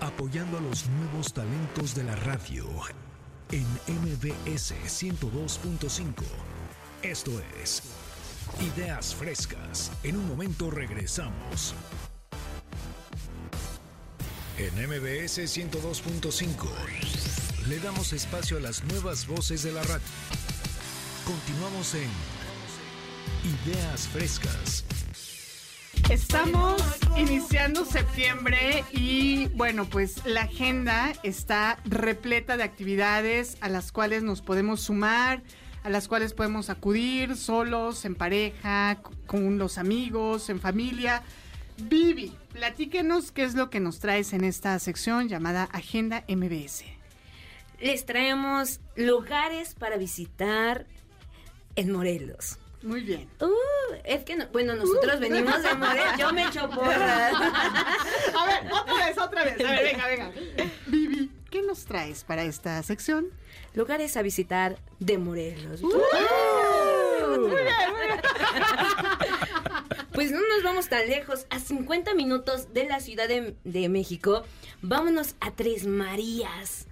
apoyando 0.00 0.56
a 0.56 0.62
los 0.62 0.88
nuevos 0.88 1.34
talentos 1.34 1.94
de 1.94 2.04
la 2.04 2.16
radio 2.16 2.66
en 3.50 3.66
MBS 4.00 4.72
102.5. 4.86 6.24
Esto 7.02 7.32
es 7.62 7.82
Ideas 8.60 9.14
Frescas. 9.14 9.90
En 10.02 10.16
un 10.16 10.28
momento 10.28 10.70
regresamos. 10.70 11.74
En 14.56 14.72
MBS 14.74 15.38
102.5 15.40 16.68
le 17.68 17.80
damos 17.80 18.12
espacio 18.12 18.58
a 18.58 18.60
las 18.60 18.84
nuevas 18.84 19.26
voces 19.26 19.64
de 19.64 19.72
la 19.72 19.82
radio. 19.82 20.04
Continuamos 21.24 21.92
en 21.96 22.08
Ideas 23.66 24.06
Frescas. 24.06 24.84
Estamos 26.08 26.80
iniciando 27.16 27.84
septiembre 27.84 28.84
y 28.92 29.46
bueno, 29.56 29.86
pues 29.86 30.24
la 30.24 30.42
agenda 30.42 31.12
está 31.24 31.80
repleta 31.84 32.56
de 32.56 32.62
actividades 32.62 33.56
a 33.60 33.68
las 33.68 33.90
cuales 33.90 34.22
nos 34.22 34.40
podemos 34.40 34.82
sumar, 34.82 35.42
a 35.82 35.90
las 35.90 36.06
cuales 36.06 36.32
podemos 36.32 36.70
acudir 36.70 37.36
solos, 37.36 38.04
en 38.04 38.14
pareja, 38.14 38.98
con 39.26 39.58
los 39.58 39.78
amigos, 39.78 40.48
en 40.48 40.60
familia. 40.60 41.24
Vivi, 41.76 42.32
platíquenos 42.58 43.32
qué 43.32 43.42
es 43.44 43.54
lo 43.54 43.68
que 43.68 43.80
nos 43.80 43.98
traes 43.98 44.32
en 44.32 44.44
esta 44.44 44.78
sección 44.78 45.28
llamada 45.28 45.64
Agenda 45.72 46.24
MBS. 46.28 46.84
Les 47.80 48.06
traemos 48.06 48.80
lugares 48.96 49.74
para 49.74 49.96
visitar 49.98 50.86
en 51.76 51.90
Morelos. 51.92 52.58
Muy 52.82 53.00
bien. 53.00 53.28
Uh, 53.40 53.94
es 54.04 54.24
que, 54.24 54.36
no- 54.36 54.46
bueno, 54.52 54.76
nosotros 54.76 55.18
venimos 55.18 55.60
de 55.62 55.74
Morelos. 55.74 56.16
Yo 56.18 56.32
me 56.32 56.44
echo 56.46 56.70
porras. 56.70 57.32
A 58.36 58.46
ver, 58.46 58.72
otra 58.72 58.94
vez, 59.06 59.18
otra 59.18 59.44
vez. 59.44 59.60
A 59.60 59.70
ver, 59.72 59.82
venga, 59.84 60.06
venga. 60.06 60.30
Vivi, 60.86 61.30
¿qué 61.50 61.62
nos 61.62 61.84
traes 61.86 62.22
para 62.24 62.44
esta 62.44 62.80
sección? 62.84 63.26
Lugares 63.74 64.16
a 64.16 64.22
visitar 64.22 64.76
de 65.00 65.18
Morelos. 65.18 65.80
Pues 70.14 70.30
no 70.30 70.38
nos 70.38 70.62
vamos 70.62 70.88
tan 70.88 71.08
lejos, 71.08 71.46
a 71.50 71.58
50 71.58 72.14
minutos 72.14 72.72
de 72.72 72.84
la 72.84 73.00
Ciudad 73.00 73.26
de, 73.28 73.56
de 73.64 73.88
México, 73.88 74.44
vámonos 74.80 75.34
a 75.40 75.50
Tres 75.50 75.86
Marías. 75.86 76.86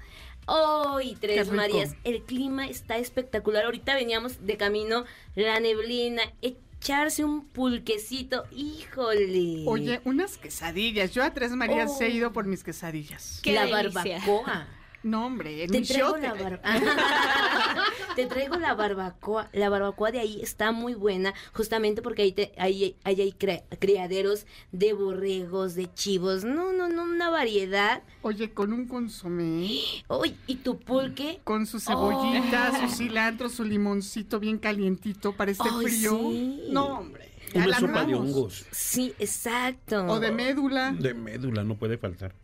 ¡Ay, 0.49 1.17
Qué 1.21 1.29
Tres. 1.29 1.53
Marías! 1.53 1.95
El 2.03 2.23
clima 2.25 2.67
está 2.67 2.97
espectacular. 2.97 3.65
Ahorita 3.65 3.95
veníamos 3.95 4.45
de 4.45 4.57
camino, 4.57 5.05
la 5.37 5.61
neblina, 5.61 6.23
echarse 6.43 7.23
un 7.23 7.47
pulquecito, 7.47 8.43
híjole. 8.51 9.63
Oye, 9.69 10.01
unas 10.05 10.37
quesadillas. 10.39 11.13
Yo 11.15 11.23
a 11.23 11.33
Tres 11.33 11.53
Marías 11.53 11.93
Oh. 11.97 12.03
he 12.03 12.09
ido 12.09 12.33
por 12.33 12.47
mis 12.47 12.65
quesadillas. 12.65 13.39
Qué 13.45 13.53
la 13.53 13.67
delicia. 13.67 14.19
barbacoa. 14.19 14.67
No, 15.03 15.27
hombre, 15.27 15.65
en 15.65 15.71
Te 15.71 15.79
un 15.79 15.85
traigo 15.85 16.17
la 16.17 16.35
barbacoa. 16.35 16.81
te 18.17 18.27
traigo 18.27 18.57
la 18.57 18.75
barbacoa. 18.75 19.49
La 19.53 19.69
barbacoa 19.69 20.13
de 20.13 20.21
ahí 20.21 20.41
está 20.43 20.73
muy 20.73 20.95
buena, 20.95 21.35
justamente 21.53 22.03
porque 22.03 22.23
ahí, 22.23 22.33
te, 22.33 22.53
ahí, 22.57 22.97
ahí 23.05 23.21
hay 23.21 23.33
criaderos 23.79 24.47
de 24.71 24.93
borregos, 24.93 25.75
de 25.75 25.93
chivos. 25.95 26.45
No, 26.45 26.73
no, 26.73 26.89
no, 26.89 27.03
una 27.03 27.31
variedad. 27.31 28.03
Oye, 28.23 28.53
con 28.53 28.73
un 28.73 28.87
consomé, 28.87 29.81
Uy, 30.09 30.37
y 30.47 30.57
tu 30.57 30.79
pulque. 30.79 31.41
con 31.45 31.67
su 31.67 31.81
cebollita, 31.81 32.81
su 32.81 32.95
cilantro, 32.95 33.49
su 33.49 33.65
limoncito 33.65 34.39
bien 34.39 34.59
calientito 34.59 35.33
para 35.33 35.51
este 35.51 35.69
frío. 35.69 36.19
sí. 36.19 36.69
No, 36.71 36.99
hombre. 36.99 37.31
Una 37.55 37.67
la 37.67 37.81
sopa 37.81 38.05
de 38.05 38.15
hongos. 38.15 38.65
Sí, 38.71 39.15
exacto. 39.19 40.07
O 40.07 40.21
de 40.21 40.31
médula. 40.31 40.93
De 40.99 41.13
médula, 41.13 41.65
no 41.65 41.77
puede 41.77 41.99
faltar. 41.99 42.35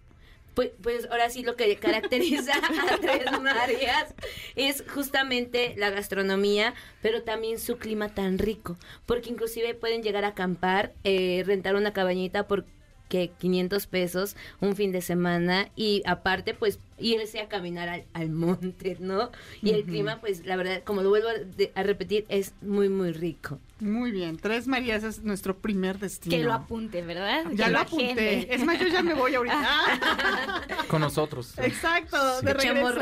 Pues, 0.58 0.72
pues 0.82 1.06
ahora 1.08 1.30
sí 1.30 1.44
lo 1.44 1.54
que 1.54 1.76
caracteriza 1.80 2.52
a 2.52 2.98
Tres 2.98 3.30
Marías 3.40 4.12
es 4.56 4.82
justamente 4.92 5.74
la 5.76 5.90
gastronomía, 5.90 6.74
pero 7.00 7.22
también 7.22 7.60
su 7.60 7.76
clima 7.78 8.08
tan 8.08 8.38
rico, 8.38 8.76
porque 9.06 9.30
inclusive 9.30 9.76
pueden 9.76 10.02
llegar 10.02 10.24
a 10.24 10.28
acampar, 10.30 10.94
eh, 11.04 11.44
rentar 11.46 11.76
una 11.76 11.92
cabañita 11.92 12.48
por 12.48 12.64
que 13.08 13.30
500 13.38 13.86
pesos 13.86 14.36
un 14.60 14.76
fin 14.76 14.92
de 14.92 15.00
semana 15.00 15.68
y 15.76 16.02
aparte 16.06 16.54
pues 16.54 16.78
irse 16.98 17.40
a 17.40 17.48
caminar 17.48 17.88
al, 17.88 18.04
al 18.12 18.30
monte, 18.30 18.96
¿no? 19.00 19.30
Y 19.62 19.70
el 19.70 19.84
clima 19.84 20.20
pues 20.20 20.44
la 20.44 20.56
verdad, 20.56 20.82
como 20.84 21.02
lo 21.02 21.08
vuelvo 21.10 21.28
a, 21.28 21.34
de- 21.34 21.72
a 21.74 21.82
repetir, 21.82 22.24
es 22.28 22.52
muy 22.60 22.88
muy 22.88 23.12
rico. 23.12 23.58
Muy 23.80 24.10
bien. 24.10 24.36
Tres 24.38 24.66
Marías 24.66 25.04
es 25.04 25.22
nuestro 25.22 25.56
primer 25.58 25.98
destino. 26.00 26.36
Que 26.36 26.42
lo 26.42 26.52
apunte, 26.52 27.02
¿verdad? 27.02 27.44
Ya 27.52 27.66
Que 27.66 27.70
lo 27.70 27.78
apunté. 27.78 28.52
Es 28.54 28.64
más, 28.64 28.78
yo 28.80 28.88
ya 28.88 29.02
me 29.02 29.14
voy 29.14 29.34
ahorita. 29.36 30.66
Con 30.88 31.00
nosotros. 31.00 31.54
Exacto, 31.58 32.40
de 32.42 32.54
regreso. 32.54 32.94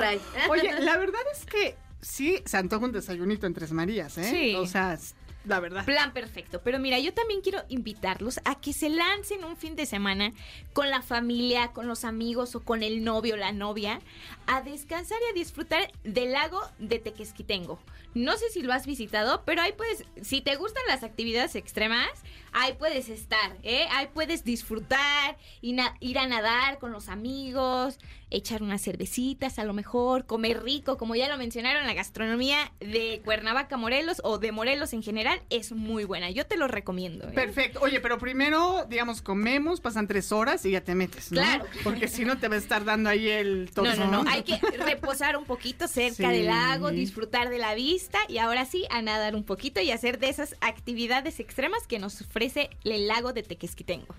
Oye, 0.50 0.80
la 0.80 0.98
verdad 0.98 1.20
es 1.32 1.46
que 1.46 1.76
sí 2.02 2.40
se 2.44 2.56
antoja 2.58 2.84
un 2.84 2.92
desayunito 2.92 3.46
en 3.46 3.54
Tres 3.54 3.72
Marías, 3.72 4.18
¿eh? 4.18 4.24
Sí. 4.30 4.54
O 4.56 4.66
sea, 4.66 4.98
la 5.46 5.60
verdad. 5.60 5.84
Plan 5.84 6.12
perfecto. 6.12 6.60
Pero 6.62 6.78
mira, 6.78 6.98
yo 6.98 7.14
también 7.14 7.40
quiero 7.40 7.62
invitarlos 7.68 8.40
a 8.44 8.60
que 8.60 8.72
se 8.72 8.88
lancen 8.88 9.44
un 9.44 9.56
fin 9.56 9.76
de 9.76 9.86
semana 9.86 10.32
con 10.72 10.90
la 10.90 11.02
familia, 11.02 11.68
con 11.68 11.86
los 11.86 12.04
amigos 12.04 12.54
o 12.54 12.60
con 12.60 12.82
el 12.82 13.04
novio 13.04 13.34
o 13.34 13.38
la 13.38 13.52
novia 13.52 14.00
a 14.46 14.62
descansar 14.62 15.18
y 15.26 15.30
a 15.30 15.34
disfrutar 15.34 15.90
del 16.04 16.32
lago 16.32 16.60
de 16.78 16.98
Tequesquitengo. 16.98 17.78
No 18.16 18.38
sé 18.38 18.48
si 18.50 18.62
lo 18.62 18.72
has 18.72 18.86
visitado, 18.86 19.42
pero 19.44 19.60
ahí 19.60 19.72
puedes, 19.72 20.04
si 20.22 20.40
te 20.40 20.56
gustan 20.56 20.82
las 20.88 21.02
actividades 21.02 21.54
extremas, 21.54 22.08
ahí 22.52 22.72
puedes 22.78 23.10
estar, 23.10 23.54
¿eh? 23.62 23.86
Ahí 23.92 24.08
puedes 24.14 24.42
disfrutar, 24.42 25.36
ir 25.60 26.18
a 26.18 26.26
nadar 26.26 26.78
con 26.78 26.92
los 26.92 27.10
amigos, 27.10 27.98
echar 28.30 28.62
unas 28.62 28.80
cervecitas 28.82 29.58
a 29.58 29.64
lo 29.64 29.74
mejor, 29.74 30.24
comer 30.24 30.62
rico, 30.62 30.96
como 30.96 31.14
ya 31.14 31.28
lo 31.28 31.36
mencionaron, 31.36 31.86
la 31.86 31.92
gastronomía 31.92 32.72
de 32.80 33.20
Cuernavaca, 33.22 33.76
Morelos 33.76 34.20
o 34.24 34.38
de 34.38 34.50
Morelos 34.50 34.94
en 34.94 35.02
general 35.02 35.42
es 35.50 35.72
muy 35.72 36.04
buena. 36.04 36.30
Yo 36.30 36.46
te 36.46 36.56
lo 36.56 36.68
recomiendo. 36.68 37.28
¿eh? 37.28 37.32
Perfecto. 37.32 37.80
Oye, 37.82 38.00
pero 38.00 38.18
primero, 38.18 38.86
digamos, 38.88 39.20
comemos, 39.20 39.80
pasan 39.82 40.08
tres 40.08 40.32
horas 40.32 40.64
y 40.64 40.70
ya 40.70 40.80
te 40.80 40.94
metes, 40.94 41.30
¿no? 41.32 41.42
Claro. 41.42 41.66
Porque 41.84 42.08
si 42.08 42.24
no 42.24 42.38
te 42.38 42.48
va 42.48 42.54
a 42.54 42.58
estar 42.58 42.84
dando 42.84 43.10
ahí 43.10 43.28
el 43.28 43.70
No, 43.76 43.94
no, 43.94 44.10
no. 44.10 44.24
Hay 44.30 44.42
que 44.42 44.56
reposar 44.78 45.36
un 45.36 45.44
poquito 45.44 45.86
cerca 45.86 46.30
Sí. 46.30 46.36
del 46.36 46.46
lago, 46.46 46.90
disfrutar 46.90 47.50
de 47.50 47.58
la 47.58 47.74
vista 47.74 48.05
y 48.28 48.38
ahora 48.38 48.64
sí 48.64 48.84
a 48.90 49.02
nadar 49.02 49.34
un 49.34 49.44
poquito 49.44 49.80
y 49.80 49.90
hacer 49.90 50.18
de 50.18 50.28
esas 50.28 50.54
actividades 50.60 51.40
extremas 51.40 51.86
que 51.86 51.98
nos 51.98 52.20
ofrece 52.20 52.70
el 52.84 53.06
lago 53.06 53.32
de 53.32 53.42
Tequesquitengo. 53.42 54.14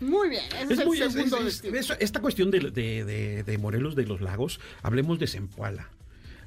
Muy 0.00 0.28
bien. 0.28 0.44
Ese 0.60 0.74
es, 0.74 0.78
Es 0.80 0.86
muy- 0.86 0.98
el 1.00 1.06
es- 1.06 1.12
segundo 1.14 1.38
es- 1.38 1.44
destino. 1.62 1.76
es- 1.78 1.92
esta 2.00 2.20
cuestión 2.20 2.50
de, 2.50 2.60
de- 2.70 3.04
de- 3.04 3.42
de 3.42 3.58
Morelos 3.58 3.96
de 3.96 4.04
los 4.06 4.20
Lagos, 4.20 4.60
hablemos 4.82 5.18
de 5.18 5.26
Zempoala. 5.26 5.88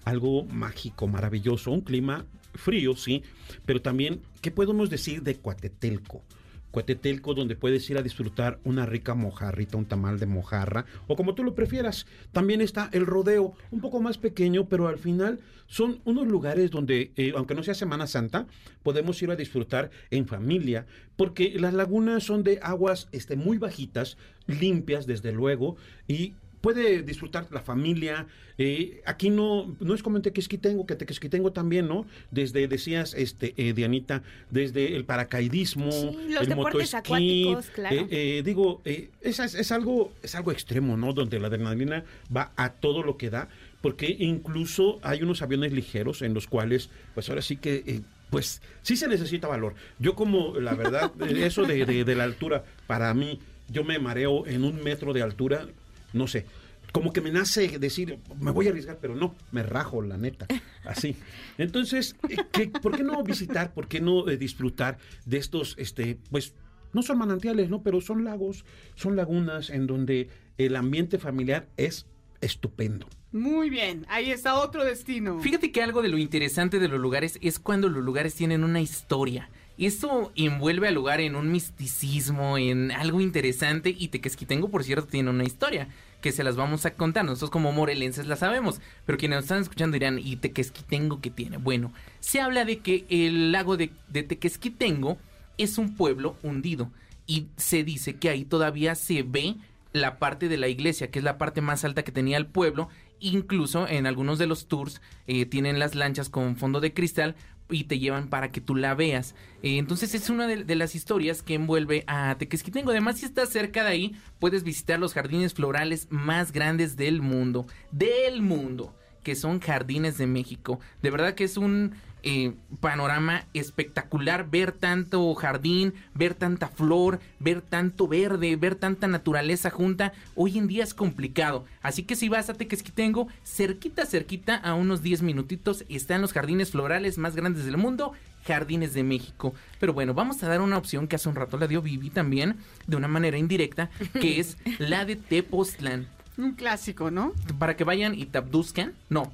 Algo 0.06 0.44
mágico, 0.46 1.08
maravilloso, 1.08 1.72
un 1.72 1.82
clima 1.82 2.26
frío, 2.56 2.96
sí, 2.96 3.24
pero 3.66 3.82
también, 3.82 4.22
¿qué 4.42 4.52
podemos 4.52 4.90
decir 4.90 5.24
de 5.24 5.36
Coatetelco? 5.36 6.24
Coatetelco, 6.72 7.34
donde 7.34 7.56
puedes 7.56 7.90
ir 7.90 7.98
a 7.98 8.04
disfrutar 8.04 8.60
una 8.64 8.86
rica 8.86 9.16
mojarrita, 9.16 9.78
un 9.78 9.86
tamal 9.86 10.20
de 10.20 10.26
mojarra, 10.26 10.86
o 11.08 11.16
como 11.16 11.36
tú 11.36 11.44
lo 11.44 11.56
prefieras. 11.56 12.06
También 12.32 12.62
está 12.62 12.90
el 12.92 13.06
rodeo, 13.06 13.54
un 13.72 13.82
poco 13.82 14.02
más 14.02 14.18
pequeño, 14.18 14.68
pero 14.68 14.88
al 14.88 14.98
final 14.98 15.40
son 15.68 16.02
unos 16.04 16.28
lugares 16.28 16.72
donde, 16.72 17.12
eh, 17.16 17.34
aunque 17.36 17.56
no 17.56 17.64
sea 17.64 17.74
Semana 17.74 18.08
Santa, 18.08 18.48
podemos 18.84 19.22
ir 19.22 19.32
a 19.32 19.36
disfrutar 19.36 19.92
en 20.10 20.26
familia, 20.26 20.86
porque 21.16 21.54
las 21.60 21.74
lagunas 21.74 22.24
son 22.24 22.44
de 22.44 22.60
aguas 22.62 23.08
este, 23.12 23.36
muy 23.36 23.58
bajitas, 23.58 24.18
limpias 24.48 25.06
desde 25.06 25.32
luego, 25.32 25.78
y 26.08 26.34
puede 26.62 27.02
disfrutar 27.04 27.48
la 27.52 27.62
familia. 27.62 28.28
eh, 28.58 29.02
aquí 29.06 29.30
no, 29.30 29.76
no 29.80 29.94
es 29.94 30.04
como 30.04 30.18
en 30.18 30.24
Tequesquitengo, 30.24 30.86
que 30.86 30.96
Tequesquitengo 30.96 31.54
también, 31.54 31.88
¿no? 31.88 32.06
Desde, 32.32 32.68
decías, 32.68 33.14
este, 33.14 33.54
eh, 33.58 33.72
Dianita, 33.74 34.22
desde 34.52 34.96
el 34.98 35.06
paracaidismo, 35.06 35.92
Sí, 35.92 36.18
los 36.30 36.42
el 36.44 36.50
deportes 36.50 36.94
motoesquí, 36.94 36.98
acuáticos, 36.98 37.66
claro. 37.74 37.96
eh, 37.96 38.08
eh, 38.12 38.42
digo, 38.44 38.82
eh, 38.84 39.10
es, 39.22 39.40
es- 39.40 39.72
algo, 39.72 40.12
es 40.24 40.36
algo 40.36 40.52
extremo, 40.52 40.98
¿no? 40.98 41.14
Donde 41.14 41.40
la 41.40 41.48
adrenalina 41.48 42.04
va 42.36 42.52
a 42.58 42.72
todo 42.74 43.02
lo 43.04 43.16
que 43.18 43.30
da, 43.30 43.48
porque 43.82 44.14
incluso 44.20 45.00
hay 45.04 45.24
unos 45.24 45.42
aviones 45.42 45.72
ligeros 45.72 46.22
en 46.22 46.34
los 46.34 46.48
cuales, 46.48 46.90
pues 47.14 47.30
ahora 47.30 47.42
sí 47.42 47.56
que, 47.56 47.84
eh, 47.88 48.02
pues 48.30 48.62
sí 48.82 48.96
se 48.98 49.08
necesita 49.08 49.48
valor. 49.48 49.74
Yo 50.00 50.16
como, 50.16 50.60
la 50.60 50.74
verdad, 50.76 51.12
eh, 51.22 51.46
eso 51.46 51.64
de, 51.64 51.86
de- 51.86 52.04
de 52.04 52.16
la 52.16 52.26
altura, 52.26 52.64
para 52.88 53.14
mí, 53.14 53.40
yo 53.70 53.84
me 53.84 54.00
mareo 54.00 54.46
en 54.48 54.64
un 54.66 54.84
metro 54.84 55.14
de 55.14 55.22
altura, 55.22 55.68
no 56.14 56.28
sé. 56.28 56.46
Como 56.92 57.14
que 57.14 57.22
me 57.22 57.32
nace 57.32 57.78
decir, 57.78 58.18
me 58.42 58.50
voy 58.50 58.66
a 58.66 58.70
arriesgar, 58.72 58.98
pero 59.00 59.16
no, 59.16 59.36
me 59.52 59.62
rajo, 59.62 60.02
la 60.02 60.18
neta. 60.18 60.48
Así. 60.86 61.16
Entonces, 61.60 62.16
eh, 62.30 62.38
¿qué- 62.52 62.68
¿por 62.70 62.98
qué 62.98 63.04
no 63.04 63.22
visitar, 63.24 63.74
por 63.74 63.88
qué 63.88 64.02
no 64.02 64.28
eh, 64.28 64.38
disfrutar 64.38 64.98
de 65.26 65.38
estos, 65.38 65.76
este, 65.78 66.18
pues, 66.32 66.56
no 66.94 67.04
son 67.04 67.20
manantiales, 67.20 67.70
¿no? 67.70 67.84
Pero 67.84 68.02
son 68.02 68.24
lagos, 68.24 68.66
son 68.96 69.16
lagunas 69.16 69.70
en 69.70 69.86
donde 69.86 70.30
el 70.58 70.76
ambiente 70.76 71.20
familiar 71.20 71.68
es 71.78 72.08
estupendo. 72.42 73.08
Muy 73.32 73.70
bien, 73.70 74.08
ahí 74.10 74.32
está 74.32 74.56
otro 74.56 74.84
destino. 74.84 75.40
Fíjate 75.42 75.72
que 75.72 75.84
algo 75.84 76.02
de 76.02 76.10
lo 76.10 76.18
interesante 76.18 76.80
de 76.80 76.88
los 76.88 77.00
lugares 77.00 77.38
es 77.44 77.60
cuando 77.60 77.88
los 77.90 78.04
lugares 78.04 78.34
tienen 78.34 78.64
una 78.64 78.82
historia. 78.82 79.50
Esto 79.80 80.34
envuelve 80.36 80.90
al 80.90 80.96
lugar 80.96 81.22
en 81.22 81.38
un 81.38 81.54
misticismo, 81.54 82.58
en 82.58 82.92
algo 82.92 83.22
interesante 83.22 83.96
y 83.98 84.10
Tequesquitengo, 84.10 84.68
por 84.68 84.84
cierto, 84.84 85.08
tiene 85.08 85.30
una 85.30 85.46
historia 85.46 85.88
que 86.20 86.34
se 86.34 86.44
las 86.44 86.58
vamos 86.58 86.86
a 86.86 86.96
contar. 86.96 87.24
Nosotros 87.24 87.50
como 87.50 87.72
morelenses 87.72 88.28
la 88.28 88.36
sabemos, 88.36 88.82
pero 89.06 89.18
quienes 89.18 89.38
nos 89.38 89.46
están 89.46 89.62
escuchando 89.62 89.94
dirán, 89.94 90.20
¿y 90.20 90.36
Tequesquitengo 90.36 91.22
qué 91.22 91.30
tiene? 91.30 91.56
Bueno, 91.56 91.94
se 92.20 92.42
habla 92.42 92.66
de 92.66 92.80
que 92.80 93.06
el 93.10 93.54
lago 93.54 93.78
de, 93.78 93.88
Tequesquitengo 94.12 95.18
es 95.58 95.78
un 95.78 95.96
pueblo 95.96 96.36
hundido 96.44 96.92
y 97.26 97.48
se 97.56 97.86
dice 97.86 98.18
que 98.18 98.30
ahí 98.30 98.44
todavía 98.44 98.96
se 98.96 99.24
ve 99.24 99.56
la 99.94 100.20
parte 100.20 100.50
de 100.50 100.58
la 100.58 100.68
iglesia, 100.68 101.10
que 101.10 101.20
es 101.20 101.26
la 101.26 101.38
parte 101.38 101.62
más 101.62 101.86
alta 101.86 102.04
que 102.04 102.12
tenía 102.12 102.36
el 102.36 102.48
pueblo. 102.48 102.90
Incluso 103.22 103.88
en 103.88 104.08
algunos 104.08 104.40
de 104.40 104.48
los 104.48 104.68
tours 104.68 105.02
eh, 105.26 105.46
tienen 105.46 105.80
las 105.80 105.96
lanchas 105.96 106.28
con 106.28 106.58
fondo 106.58 106.82
de 106.82 106.94
cristal 106.94 107.36
y 107.70 107.86
te 107.86 108.00
llevan 108.00 108.30
para 108.30 108.52
que 108.52 108.62
tú 108.62 108.76
la 108.76 108.96
veas. 108.96 109.36
Eh, 109.64 109.78
entonces 109.78 110.14
es 110.16 110.30
una 110.30 110.48
de, 110.48 110.64
de 110.64 110.76
las 110.76 110.96
historias 110.96 111.44
que 111.44 111.54
envuelve 111.54 112.04
a 112.08 112.36
Tequesquitengo. 112.38 112.92
Además, 112.92 113.20
si 113.20 113.26
estás 113.26 113.50
cerca 113.50 113.84
de 113.84 113.90
ahí, 113.90 114.16
puedes 114.40 114.64
visitar 114.64 115.00
los 115.00 115.14
jardines 115.14 115.54
florales 115.54 116.08
más 116.10 116.52
grandes 116.52 116.96
del 116.96 117.22
mundo. 117.22 117.68
Del 117.92 118.42
mundo. 118.42 118.96
Que 119.24 119.36
son 119.36 119.60
Jardines 119.60 120.18
de 120.18 120.28
México. 120.28 120.80
De 121.02 121.12
verdad 121.12 121.36
que 121.36 121.44
es 121.44 121.58
un 121.58 121.94
eh, 122.24 122.54
panorama 122.80 123.46
espectacular 123.54 124.50
ver 124.50 124.72
tanto 124.72 125.34
jardín, 125.36 125.94
ver 126.14 126.34
tanta 126.34 126.68
flor, 126.68 127.20
ver 127.40 127.62
tanto 127.62 128.08
verde, 128.08 128.56
ver 128.56 128.76
tanta 128.76 129.08
naturaleza 129.08 129.70
junta. 129.70 130.14
Hoy 130.36 130.58
en 130.58 130.68
día 130.68 130.84
es 130.84 130.94
complicado. 130.94 131.66
Así 131.82 132.04
que 132.04 132.16
si 132.16 132.30
vas 132.30 132.50
a 132.50 132.54
Tequesquitengo, 132.54 133.28
cerquita, 133.44 134.06
cerquita, 134.06 134.56
a 134.56 134.74
unos 134.74 135.02
10 135.02 135.22
minutitos, 135.22 135.86
están 135.90 136.22
los 136.22 136.34
jardines 136.34 136.72
florales 136.72 137.18
más 137.18 137.36
grandes 137.36 137.66
del 137.66 137.78
mundo. 137.78 138.14
Jardines 138.46 138.94
de 138.94 139.04
México. 139.04 139.54
Pero 139.80 139.94
bueno, 139.94 140.14
vamos 140.14 140.42
a 140.44 140.48
dar 140.48 140.62
una 140.62 140.78
opción 140.78 141.08
que 141.08 141.18
hace 141.18 141.30
un 141.30 141.36
rato 141.36 141.58
la 141.58 141.68
dio 141.68 141.82
Vivi 141.82 142.10
también, 142.10 142.58
de 142.88 142.96
una 142.96 143.08
manera 143.08 143.38
indirecta, 143.38 143.90
que 144.14 144.40
es 144.40 144.58
la 144.80 145.06
de 145.06 145.18
Tepoztlán. 145.18 146.08
Un 146.40 146.54
clásico, 146.54 147.12
¿no? 147.12 147.34
Para 147.58 147.76
que 147.76 147.84
vayan 147.84 148.16
y 148.18 148.26
te 148.26 148.38
abduzcan. 148.38 148.94
No. 149.10 149.34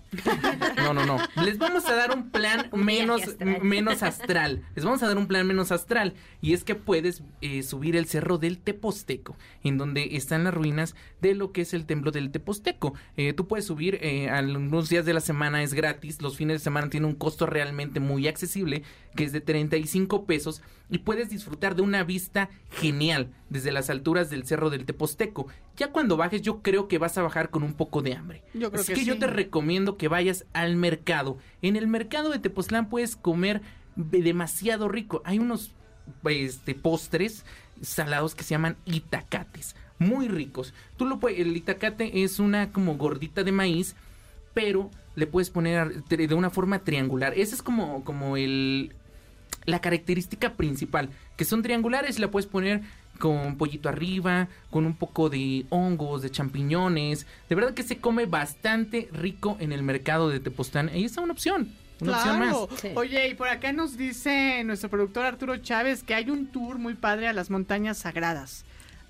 No, 0.78 0.92
no, 0.92 1.06
no. 1.06 1.18
Les 1.44 1.60
vamos 1.60 1.86
a 1.86 1.94
dar 1.94 2.16
un 2.16 2.32
plan 2.32 2.68
Un 2.72 2.84
menos, 2.84 3.22
astral. 3.22 3.62
menos 3.62 4.02
astral. 4.02 4.64
Les 4.76 4.84
vamos 4.84 5.04
a 5.04 5.08
dar 5.08 5.18
un 5.18 5.28
plan 5.28 5.46
menos 5.46 5.72
astral. 5.72 6.16
Y 6.42 6.54
es 6.54 6.64
que 6.64 6.74
puedes 6.74 7.22
eh, 7.42 7.62
subir 7.62 7.96
el 7.96 8.08
cerro 8.08 8.40
del 8.40 8.58
Teposteco, 8.58 9.38
en 9.64 9.78
donde 9.78 10.16
están 10.16 10.46
las 10.46 10.54
ruinas 10.56 10.96
de 11.22 11.36
lo 11.36 11.52
que 11.52 11.62
es 11.62 11.76
el 11.76 11.86
templo 11.86 12.10
del 12.10 12.32
Teposteco. 12.32 12.96
Eh, 13.18 13.34
tú 13.34 13.48
puedes 13.48 13.66
subir 13.66 14.00
eh, 14.02 14.30
algunos 14.32 14.90
días 14.90 15.06
de 15.06 15.14
la 15.14 15.22
semana, 15.22 15.62
es 15.62 15.76
gratis. 15.76 16.24
Los 16.24 16.38
fines 16.38 16.60
de 16.60 16.64
semana 16.64 16.90
tiene 16.90 17.06
un 17.06 17.16
costo 17.16 17.46
realmente 17.46 18.00
muy 18.00 18.28
accesible, 18.28 18.82
que 19.16 19.26
es 19.26 19.32
de 19.32 19.42
35 19.42 20.26
pesos. 20.26 20.64
Y 20.90 21.00
puedes 21.00 21.30
disfrutar 21.30 21.76
de 21.76 21.82
una 21.84 22.04
vista 22.04 22.50
genial 22.72 23.32
desde 23.50 23.72
las 23.72 23.90
alturas 23.90 24.30
del 24.30 24.46
cerro 24.46 24.70
del 24.70 24.86
Teposteco. 24.86 25.48
Ya 25.78 25.92
cuando 25.92 26.16
bajes, 26.16 26.42
yo 26.42 26.62
creo 26.62 26.88
que 26.88 26.95
vas 26.98 27.18
a 27.18 27.22
bajar 27.24 27.50
con 27.50 27.64
un 27.64 27.74
poco 27.74 28.02
de 28.02 28.14
hambre. 28.14 28.42
Yo 28.54 28.72
creo 28.72 28.82
Así 28.82 28.94
que 28.94 29.00
que, 29.02 29.06
yo 29.06 29.18
te 29.20 29.28
recomiendo 29.28 29.98
que 29.98 30.08
vayas 30.08 30.46
al 30.54 30.76
mercado. 30.76 31.38
En 31.62 31.76
el 31.76 31.88
mercado 31.88 32.30
de 32.30 32.40
Tepoztlán 32.40 32.90
puedes 32.90 33.16
comer 33.16 33.62
de- 33.96 34.22
demasiado 34.22 34.88
rico. 34.88 35.22
Hay 35.26 35.40
unos 35.40 35.72
este, 36.26 36.76
postres 36.76 37.46
salados 37.82 38.36
que 38.36 38.44
se 38.44 38.52
llaman 38.52 38.78
itacates, 38.86 39.76
muy 40.00 40.28
ricos. 40.28 40.74
Tú 40.98 41.06
lo 41.06 41.20
puedes, 41.20 41.40
el 41.40 41.56
itacate 41.56 42.24
es 42.24 42.40
una 42.40 42.72
como 42.72 42.96
gordita 42.96 43.44
de 43.44 43.52
maíz, 43.52 43.96
pero 44.54 44.92
le 45.16 45.28
puedes 45.28 45.50
poner 45.50 46.04
de 46.04 46.34
una 46.36 46.50
forma 46.50 46.80
triangular. 46.80 47.34
Ese 47.36 47.56
es 47.56 47.62
como, 47.62 48.04
como 48.04 48.38
el 48.38 48.94
la 49.66 49.82
característica 49.82 50.54
principal, 50.54 51.10
que 51.38 51.44
son 51.46 51.64
triangulares, 51.64 52.20
la 52.20 52.30
puedes 52.30 52.46
poner 52.46 52.82
con 53.20 53.58
pollito 53.58 53.90
arriba, 53.90 54.48
con 54.70 54.86
un 54.86 54.96
poco 54.96 55.30
de 55.30 55.66
hongos, 55.70 56.22
de 56.22 56.32
champiñones. 56.32 57.26
De 57.50 57.56
verdad 57.56 57.74
que 57.74 57.84
se 57.84 57.98
come 57.98 58.26
bastante 58.26 59.10
rico 59.12 59.58
en 59.60 59.72
el 59.72 59.84
mercado 59.84 60.30
de 60.30 60.40
Tepoztlán. 60.40 60.90
Ahí 60.90 61.06
está 61.06 61.22
una 61.22 61.34
opción, 61.34 61.72
una 62.02 62.18
opción 62.18 62.40
más. 62.40 62.50
Claro. 62.50 62.70
Sí. 62.82 62.90
Oye, 62.96 63.28
y 63.30 63.34
por 63.36 63.48
acá 63.48 63.72
nos 63.72 63.98
dice 63.98 64.64
nuestro 64.64 64.90
productor 64.90 65.26
Arturo 65.26 65.58
Chávez 65.58 66.04
que 66.04 66.16
hay 66.16 66.30
un 66.30 66.48
tour 66.48 66.78
muy 66.78 66.94
padre 66.96 67.28
a 67.28 67.34
las 67.34 67.50
montañas 67.50 67.98
sagradas. 67.98 68.66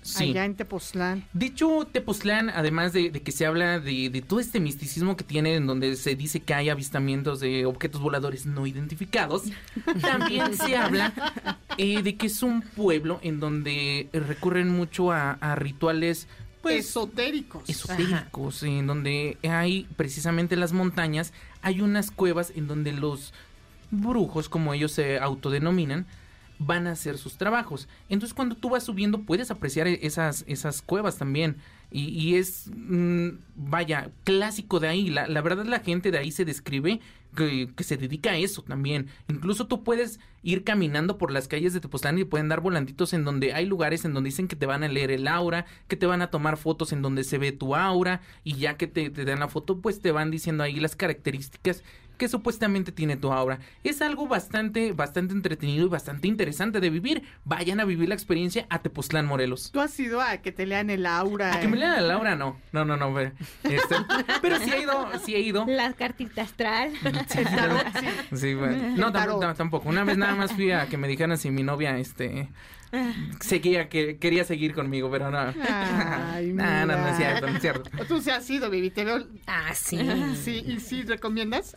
Sí. 0.06 0.30
Allá 0.30 0.44
en 0.44 0.54
Tepoztlán. 0.54 1.24
Dicho 1.32 1.86
Tepoztlán, 1.90 2.50
además 2.50 2.92
de, 2.92 3.10
de 3.10 3.22
que 3.22 3.32
se 3.32 3.44
habla 3.44 3.80
de, 3.80 4.08
de 4.08 4.22
todo 4.22 4.40
este 4.40 4.60
misticismo 4.60 5.16
que 5.16 5.24
tiene, 5.24 5.56
en 5.56 5.66
donde 5.66 5.96
se 5.96 6.14
dice 6.14 6.40
que 6.40 6.54
hay 6.54 6.68
avistamientos 6.68 7.40
de 7.40 7.66
objetos 7.66 8.00
voladores 8.00 8.46
no 8.46 8.66
identificados, 8.66 9.42
también 10.00 10.56
se 10.56 10.76
habla 10.76 11.58
eh, 11.76 12.02
de 12.02 12.16
que 12.16 12.28
es 12.28 12.42
un 12.42 12.62
pueblo 12.62 13.18
en 13.22 13.40
donde 13.40 14.08
recurren 14.12 14.68
mucho 14.70 15.12
a, 15.12 15.32
a 15.32 15.54
rituales 15.56 16.28
pues 16.62 16.86
Esotéricos. 16.88 17.68
esotéricos, 17.68 18.62
en 18.64 18.86
donde 18.86 19.38
hay 19.48 19.86
precisamente 19.96 20.54
en 20.54 20.60
las 20.60 20.72
montañas, 20.72 21.32
hay 21.62 21.80
unas 21.80 22.10
cuevas 22.10 22.52
en 22.56 22.66
donde 22.66 22.92
los 22.92 23.32
brujos, 23.90 24.48
como 24.48 24.74
ellos 24.74 24.90
se 24.92 25.18
autodenominan, 25.18 26.06
van 26.58 26.86
a 26.86 26.92
hacer 26.92 27.18
sus 27.18 27.36
trabajos. 27.36 27.88
Entonces 28.08 28.34
cuando 28.34 28.54
tú 28.54 28.70
vas 28.70 28.84
subiendo 28.84 29.22
puedes 29.22 29.50
apreciar 29.50 29.86
e- 29.86 30.00
esas, 30.02 30.44
esas 30.46 30.82
cuevas 30.82 31.18
también. 31.18 31.56
Y, 31.90 32.08
y 32.08 32.36
es, 32.36 32.70
mm, 32.74 33.28
vaya, 33.54 34.10
clásico 34.24 34.80
de 34.80 34.88
ahí. 34.88 35.08
La, 35.08 35.28
la 35.28 35.40
verdad 35.40 35.64
la 35.64 35.80
gente 35.80 36.10
de 36.10 36.18
ahí 36.18 36.32
se 36.32 36.44
describe 36.44 37.00
que, 37.36 37.70
que 37.76 37.84
se 37.84 37.96
dedica 37.96 38.30
a 38.30 38.36
eso 38.36 38.62
también. 38.62 39.08
Incluso 39.28 39.66
tú 39.66 39.84
puedes 39.84 40.18
ir 40.42 40.64
caminando 40.64 41.18
por 41.18 41.30
las 41.30 41.48
calles 41.48 41.74
de 41.74 41.80
Tepoztlán 41.80 42.18
y 42.18 42.24
pueden 42.24 42.48
dar 42.48 42.60
volantitos 42.60 43.12
en 43.12 43.24
donde 43.24 43.52
hay 43.52 43.66
lugares 43.66 44.04
en 44.04 44.14
donde 44.14 44.28
dicen 44.28 44.48
que 44.48 44.56
te 44.56 44.66
van 44.66 44.82
a 44.82 44.88
leer 44.88 45.10
el 45.10 45.28
aura, 45.28 45.66
que 45.86 45.96
te 45.96 46.06
van 46.06 46.22
a 46.22 46.30
tomar 46.30 46.56
fotos 46.56 46.92
en 46.92 47.02
donde 47.02 47.24
se 47.24 47.38
ve 47.38 47.52
tu 47.52 47.76
aura 47.76 48.20
y 48.42 48.54
ya 48.54 48.76
que 48.76 48.86
te, 48.86 49.10
te 49.10 49.24
dan 49.24 49.40
la 49.40 49.48
foto 49.48 49.80
pues 49.80 50.00
te 50.00 50.12
van 50.12 50.30
diciendo 50.30 50.64
ahí 50.64 50.80
las 50.80 50.96
características 50.96 51.82
que 52.16 52.28
supuestamente 52.28 52.92
tiene 52.92 53.16
tu 53.16 53.32
aura. 53.32 53.58
Es 53.84 54.02
algo 54.02 54.26
bastante, 54.26 54.92
bastante 54.92 55.34
entretenido 55.34 55.86
y 55.86 55.88
bastante 55.88 56.28
interesante 56.28 56.80
de 56.80 56.90
vivir. 56.90 57.22
Vayan 57.44 57.80
a 57.80 57.84
vivir 57.84 58.08
la 58.08 58.14
experiencia 58.14 58.66
a 58.70 58.80
Tepoztlán, 58.80 59.26
Morelos. 59.26 59.70
Tú 59.72 59.80
has 59.80 59.98
ido 59.98 60.20
a 60.20 60.38
que 60.38 60.52
te 60.52 60.66
lean 60.66 60.90
el 60.90 61.06
aura. 61.06 61.54
A 61.54 61.60
que 61.60 61.68
me 61.68 61.76
lean 61.76 62.06
la 62.06 62.14
aura, 62.14 62.34
no. 62.34 62.56
No, 62.72 62.84
no, 62.84 62.96
no. 62.96 63.14
Pero, 63.14 63.32
este, 63.62 63.96
pero 64.42 64.58
sí 64.58 64.70
he 64.70 64.82
ido, 64.82 65.10
sí 65.24 65.34
he 65.34 65.40
ido. 65.40 65.64
La 65.66 65.92
cartita 65.92 66.42
astral. 66.42 66.92
Sí, 67.26 68.36
sí, 68.36 68.54
bueno. 68.54 68.96
No, 68.96 69.12
tampoco, 69.12 69.54
tampoco. 69.54 69.88
Una 69.88 70.04
vez 70.04 70.16
nada 70.16 70.34
más 70.34 70.52
fui 70.52 70.70
a 70.70 70.86
que 70.86 70.96
me 70.96 71.08
dijeran 71.08 71.36
si 71.38 71.50
mi 71.50 71.62
novia, 71.62 71.98
este, 71.98 72.48
seguía, 73.40 73.88
que 73.88 74.18
quería 74.18 74.44
seguir 74.44 74.74
conmigo, 74.74 75.10
pero 75.10 75.30
no. 75.30 75.52
Ay, 75.68 76.46
no, 76.52 76.86
no, 76.86 76.96
no 76.96 77.08
es 77.08 77.16
cierto, 77.16 77.46
no 77.46 77.56
es 77.56 77.60
cierto. 77.62 77.90
Tú 78.06 78.20
sí 78.20 78.30
has 78.30 78.48
ido, 78.48 78.70
Vivi. 78.70 78.90
Te 78.90 79.04
veo- 79.04 79.26
Ah, 79.46 79.74
sí. 79.74 79.98
Sí, 80.42 80.62
y 80.66 80.80
sí, 80.80 81.02
¿recomiendas? 81.02 81.76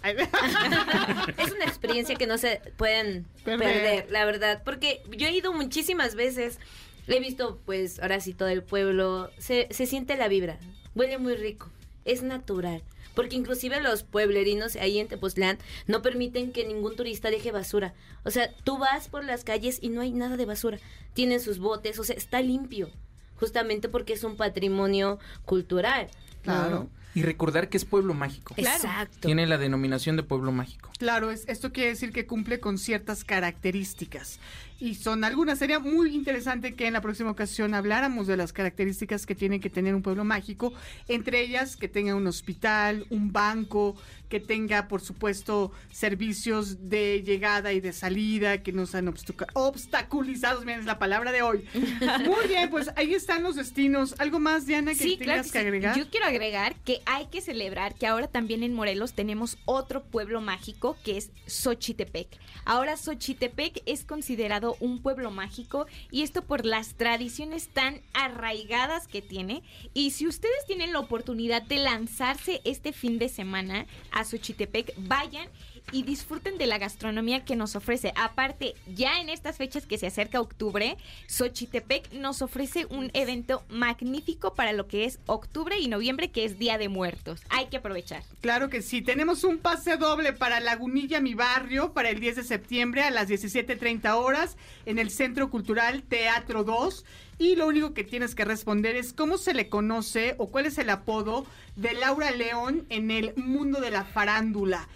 Es 1.37 1.51
una 1.53 1.65
experiencia 1.65 2.15
que 2.15 2.27
no 2.27 2.37
se 2.37 2.61
pueden 2.77 3.25
Perder. 3.43 3.59
perder. 3.73 4.11
la 4.11 4.25
verdad. 4.25 4.61
Porque 4.63 5.01
yo 5.17 5.27
he 5.27 5.31
ido 5.35 5.53
muchísimas 5.53 6.15
veces. 6.15 6.59
He 7.07 7.19
visto, 7.19 7.59
pues, 7.65 7.99
ahora 7.99 8.19
sí 8.19 8.33
todo 8.33 8.49
el 8.49 8.61
pueblo. 8.63 9.31
Se, 9.39 9.67
se 9.71 9.85
siente 9.87 10.15
la 10.17 10.27
vibra. 10.27 10.57
Huele 10.95 11.17
muy 11.17 11.35
rico. 11.35 11.69
Es 12.05 12.21
natural. 12.23 12.83
Porque 13.19 13.35
inclusive 13.35 13.81
los 13.81 14.03
pueblerinos 14.03 14.77
ahí 14.77 14.97
en 14.97 15.09
Tepoztlán 15.09 15.57
no 15.87 16.01
permiten 16.01 16.53
que 16.53 16.65
ningún 16.65 16.95
turista 16.95 17.29
deje 17.29 17.51
basura. 17.51 17.93
O 18.23 18.31
sea, 18.31 18.49
tú 18.63 18.77
vas 18.77 19.09
por 19.09 19.25
las 19.25 19.43
calles 19.43 19.79
y 19.81 19.89
no 19.89 19.99
hay 19.99 20.13
nada 20.13 20.37
de 20.37 20.45
basura. 20.45 20.79
Tienen 21.15 21.41
sus 21.41 21.59
botes, 21.59 21.99
o 21.99 22.05
sea, 22.05 22.15
está 22.15 22.39
limpio. 22.41 22.89
Justamente 23.35 23.89
porque 23.89 24.13
es 24.13 24.23
un 24.23 24.37
patrimonio 24.37 25.19
cultural. 25.43 26.07
¿no? 26.45 26.53
Claro. 26.53 26.89
Y 27.13 27.23
recordar 27.23 27.67
que 27.67 27.75
es 27.75 27.83
pueblo 27.83 28.13
mágico. 28.13 28.53
Exacto. 28.55 29.27
Tiene 29.27 29.47
la 29.47 29.57
denominación 29.57 30.15
de 30.15 30.23
pueblo 30.23 30.53
mágico. 30.53 30.89
Claro, 30.97 31.29
es, 31.29 31.43
esto 31.49 31.73
quiere 31.73 31.89
decir 31.89 32.13
que 32.13 32.25
cumple 32.25 32.61
con 32.61 32.77
ciertas 32.77 33.25
características. 33.25 34.39
Y 34.79 34.95
son 34.95 35.25
algunas. 35.25 35.59
Sería 35.59 35.79
muy 35.79 36.15
interesante 36.15 36.73
que 36.73 36.87
en 36.87 36.93
la 36.93 37.01
próxima 37.01 37.31
ocasión 37.31 37.73
habláramos 37.73 38.27
de 38.27 38.37
las 38.37 38.53
características 38.53 39.25
que 39.25 39.35
tiene 39.35 39.59
que 39.59 39.69
tener 39.69 39.93
un 39.93 40.01
pueblo 40.01 40.23
mágico. 40.23 40.73
Entre 41.07 41.41
ellas, 41.41 41.75
que 41.75 41.89
tenga 41.89 42.15
un 42.15 42.27
hospital, 42.27 43.05
un 43.09 43.33
banco, 43.33 43.95
que 44.29 44.39
tenga, 44.39 44.87
por 44.87 45.01
supuesto, 45.01 45.71
servicios 45.91 46.89
de 46.89 47.23
llegada 47.23 47.73
y 47.73 47.81
de 47.81 47.93
salida, 47.93 48.61
que 48.63 48.71
no 48.71 48.85
sean 48.85 49.07
obstacu- 49.07 49.47
obstaculizados. 49.53 50.65
Miren, 50.65 50.81
es 50.81 50.85
la 50.85 50.99
palabra 50.99 51.31
de 51.31 51.41
hoy. 51.41 51.65
Muy 51.73 52.47
bien, 52.47 52.69
pues 52.69 52.89
ahí 52.95 53.13
están 53.13 53.43
los 53.43 53.55
destinos. 53.55 54.15
¿Algo 54.19 54.39
más, 54.39 54.65
Diana, 54.65 54.91
que 54.91 54.97
Sí, 55.03 55.17
claro 55.17 55.41
tengas 55.41 55.47
que 55.47 55.51
que 55.53 55.59
sí. 55.59 55.65
agregar? 55.65 55.97
Yo 55.97 56.09
quiero 56.09 56.25
agregar 56.25 56.75
que 56.75 56.89
que 56.89 57.01
hay 57.05 57.27
que 57.27 57.39
celebrar 57.39 57.93
que 57.93 58.07
ahora 58.07 58.27
también 58.27 58.63
en 58.63 58.73
Morelos 58.73 59.13
tenemos 59.13 59.59
otro 59.65 60.03
pueblo 60.05 60.41
mágico 60.41 60.97
que 61.03 61.17
es 61.17 61.29
Xochitepec. 61.45 62.27
Ahora 62.65 62.97
Xochitepec 62.97 63.83
es 63.85 64.05
considerado 64.05 64.75
un 64.79 65.03
pueblo 65.03 65.29
mágico 65.29 65.85
y 66.09 66.23
esto 66.23 66.41
por 66.43 66.65
las 66.65 66.95
tradiciones 66.95 67.67
tan 67.67 68.01
arraigadas 68.13 69.07
que 69.07 69.21
tiene. 69.21 69.61
Y 69.93 70.11
si 70.11 70.25
ustedes 70.25 70.65
tienen 70.65 70.93
la 70.93 70.99
oportunidad 70.99 71.61
de 71.61 71.77
lanzarse 71.77 72.61
este 72.65 72.91
fin 72.91 73.19
de 73.19 73.29
semana 73.29 73.85
a 74.11 74.18
Xochitepec, 74.23 74.93
vayan 74.97 75.47
y 75.91 76.03
disfruten 76.03 76.57
de 76.57 76.67
la 76.67 76.77
gastronomía 76.77 77.45
que 77.45 77.55
nos 77.55 77.75
ofrece. 77.75 78.13
Aparte, 78.15 78.75
ya 78.87 79.19
en 79.19 79.29
estas 79.29 79.57
fechas 79.57 79.85
que 79.85 79.97
se 79.97 80.07
acerca 80.07 80.39
octubre, 80.39 80.97
Xochitepec 81.27 82.13
nos 82.13 82.41
ofrece 82.41 82.85
un 82.85 83.11
evento 83.13 83.63
magnífico 83.69 84.53
para 84.53 84.73
lo 84.73 84.87
que 84.87 85.05
es 85.05 85.19
octubre 85.25 85.77
y 85.79 85.87
noviembre, 85.87 86.31
que 86.31 86.45
es 86.45 86.59
Día 86.59 86.77
de 86.77 86.89
Muertos. 86.89 87.41
Hay 87.49 87.67
que 87.67 87.77
aprovechar. 87.77 88.23
Claro 88.41 88.69
que 88.69 88.81
sí, 88.81 89.01
tenemos 89.01 89.43
un 89.43 89.59
pase 89.59 89.97
doble 89.97 90.33
para 90.33 90.59
Lagunilla, 90.59 91.19
mi 91.21 91.33
barrio, 91.33 91.93
para 91.93 92.09
el 92.09 92.19
10 92.19 92.37
de 92.37 92.43
septiembre 92.43 93.03
a 93.03 93.11
las 93.11 93.29
17.30 93.29 94.13
horas 94.15 94.57
en 94.85 94.99
el 94.99 95.09
Centro 95.09 95.49
Cultural 95.49 96.03
Teatro 96.03 96.63
2. 96.63 97.05
Y 97.39 97.55
lo 97.55 97.67
único 97.67 97.93
que 97.93 98.03
tienes 98.03 98.35
que 98.35 98.45
responder 98.45 98.95
es 98.95 99.13
cómo 99.13 99.37
se 99.37 99.53
le 99.53 99.69
conoce 99.69 100.35
o 100.37 100.49
cuál 100.51 100.65
es 100.65 100.77
el 100.77 100.89
apodo 100.89 101.47
de 101.77 101.93
Laura 101.93 102.31
León 102.31 102.85
en 102.89 103.09
el 103.09 103.33
mundo 103.37 103.79
de 103.81 103.91
la 103.91 104.03
farándula 104.03 104.87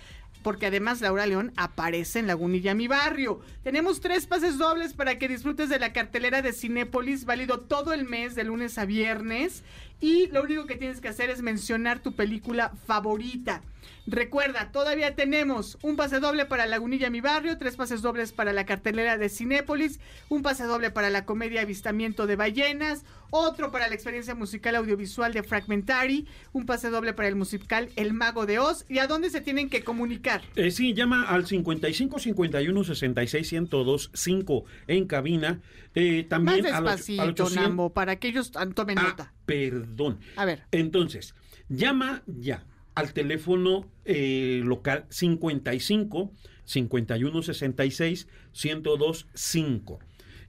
porque 0.44 0.68
además 0.68 1.02
Laura 1.02 1.26
León 1.26 1.53
aparece 1.56 2.20
en 2.20 2.28
Lagunilla, 2.28 2.76
mi 2.76 2.88
barrio. 2.88 3.40
Tenemos 3.64 4.02
tres 4.02 4.28
pases 4.28 4.57
dobles 4.57 4.94
para 4.94 5.18
que 5.18 5.30
disfrutes 5.30 5.70
de 5.70 5.80
la 5.80 5.94
cartelera 5.94 6.41
de 6.41 6.53
Cinépolis, 6.53 7.26
válido 7.26 7.61
todo 7.61 7.94
el 7.94 8.03
mes, 8.06 8.36
de 8.36 8.44
lunes 8.44 8.78
a 8.78 8.86
viernes. 8.86 9.64
Y 10.02 10.28
lo 10.28 10.44
único 10.44 10.65
que 10.65 10.76
tienes 10.76 10.99
que 10.99 11.07
hacer 11.07 11.30
es 11.30 11.41
mencionar 11.41 11.99
tu 11.99 12.14
película 12.14 12.74
favorita. 12.86 13.64
Recuerda, 14.07 14.72
todavía 14.72 15.15
tenemos 15.15 15.77
un 15.81 15.95
pase 15.95 16.19
doble 16.19 16.45
para 16.45 16.65
Lagunilla 16.65 17.10
Mi 17.10 17.22
Barrio, 17.22 17.57
tres 17.57 17.76
pases 17.76 18.01
dobles 18.01 18.31
para 18.34 18.51
la 18.53 18.65
cartelera 18.65 19.18
de 19.18 19.30
Cinépolis, 19.30 19.99
un 20.30 20.41
pase 20.41 20.65
doble 20.65 20.91
para 20.91 21.10
la 21.10 21.26
comedia 21.26 21.61
Avistamiento 21.61 22.27
de 22.27 22.35
Ballenas, 22.35 23.05
otro 23.30 23.72
para 23.72 23.88
la 23.88 23.95
experiencia 23.95 24.35
musical 24.35 24.76
audiovisual 24.76 25.34
de 25.34 25.41
Fragmentary, 25.43 26.27
un 26.51 26.65
pase 26.65 26.89
doble 26.89 27.14
para 27.14 27.27
el 27.30 27.35
musical 27.35 27.89
El 27.95 28.14
Mago 28.14 28.45
de 28.45 28.60
Oz. 28.60 28.85
¿Y 28.89 28.99
a 28.99 29.07
dónde 29.07 29.30
se 29.30 29.41
tienen 29.41 29.69
que 29.69 29.84
comunicar? 29.84 30.41
Eh, 30.55 30.69
sí, 30.72 30.93
llama 30.93 31.23
al 31.30 31.45
55 31.47 32.19
51 32.19 32.84
66 32.84 33.47
102 33.49 34.11
5 34.14 34.65
en 34.88 35.07
cabina. 35.07 35.61
Eh, 35.95 36.26
también 36.27 36.61
Más 36.64 36.72
despacito, 36.73 37.22
al 37.22 37.30
800 37.30 37.55
Nambo, 37.55 37.93
para 37.93 38.18
que 38.18 38.27
ellos 38.27 38.51
tomen 38.51 38.97
Ah, 38.99 39.03
nota. 39.03 39.34
perdón. 39.45 40.19
A 40.35 40.45
ver. 40.45 40.64
Entonces, 40.72 41.35
llama 41.69 42.23
ya 42.27 42.64
al 42.95 43.14
teléfono 43.14 43.90
eh, 44.06 44.61
local 44.64 45.06
55 45.10 46.32
51 46.65 47.41
66 47.44 48.28
102 48.52 49.28
5. 49.34 49.99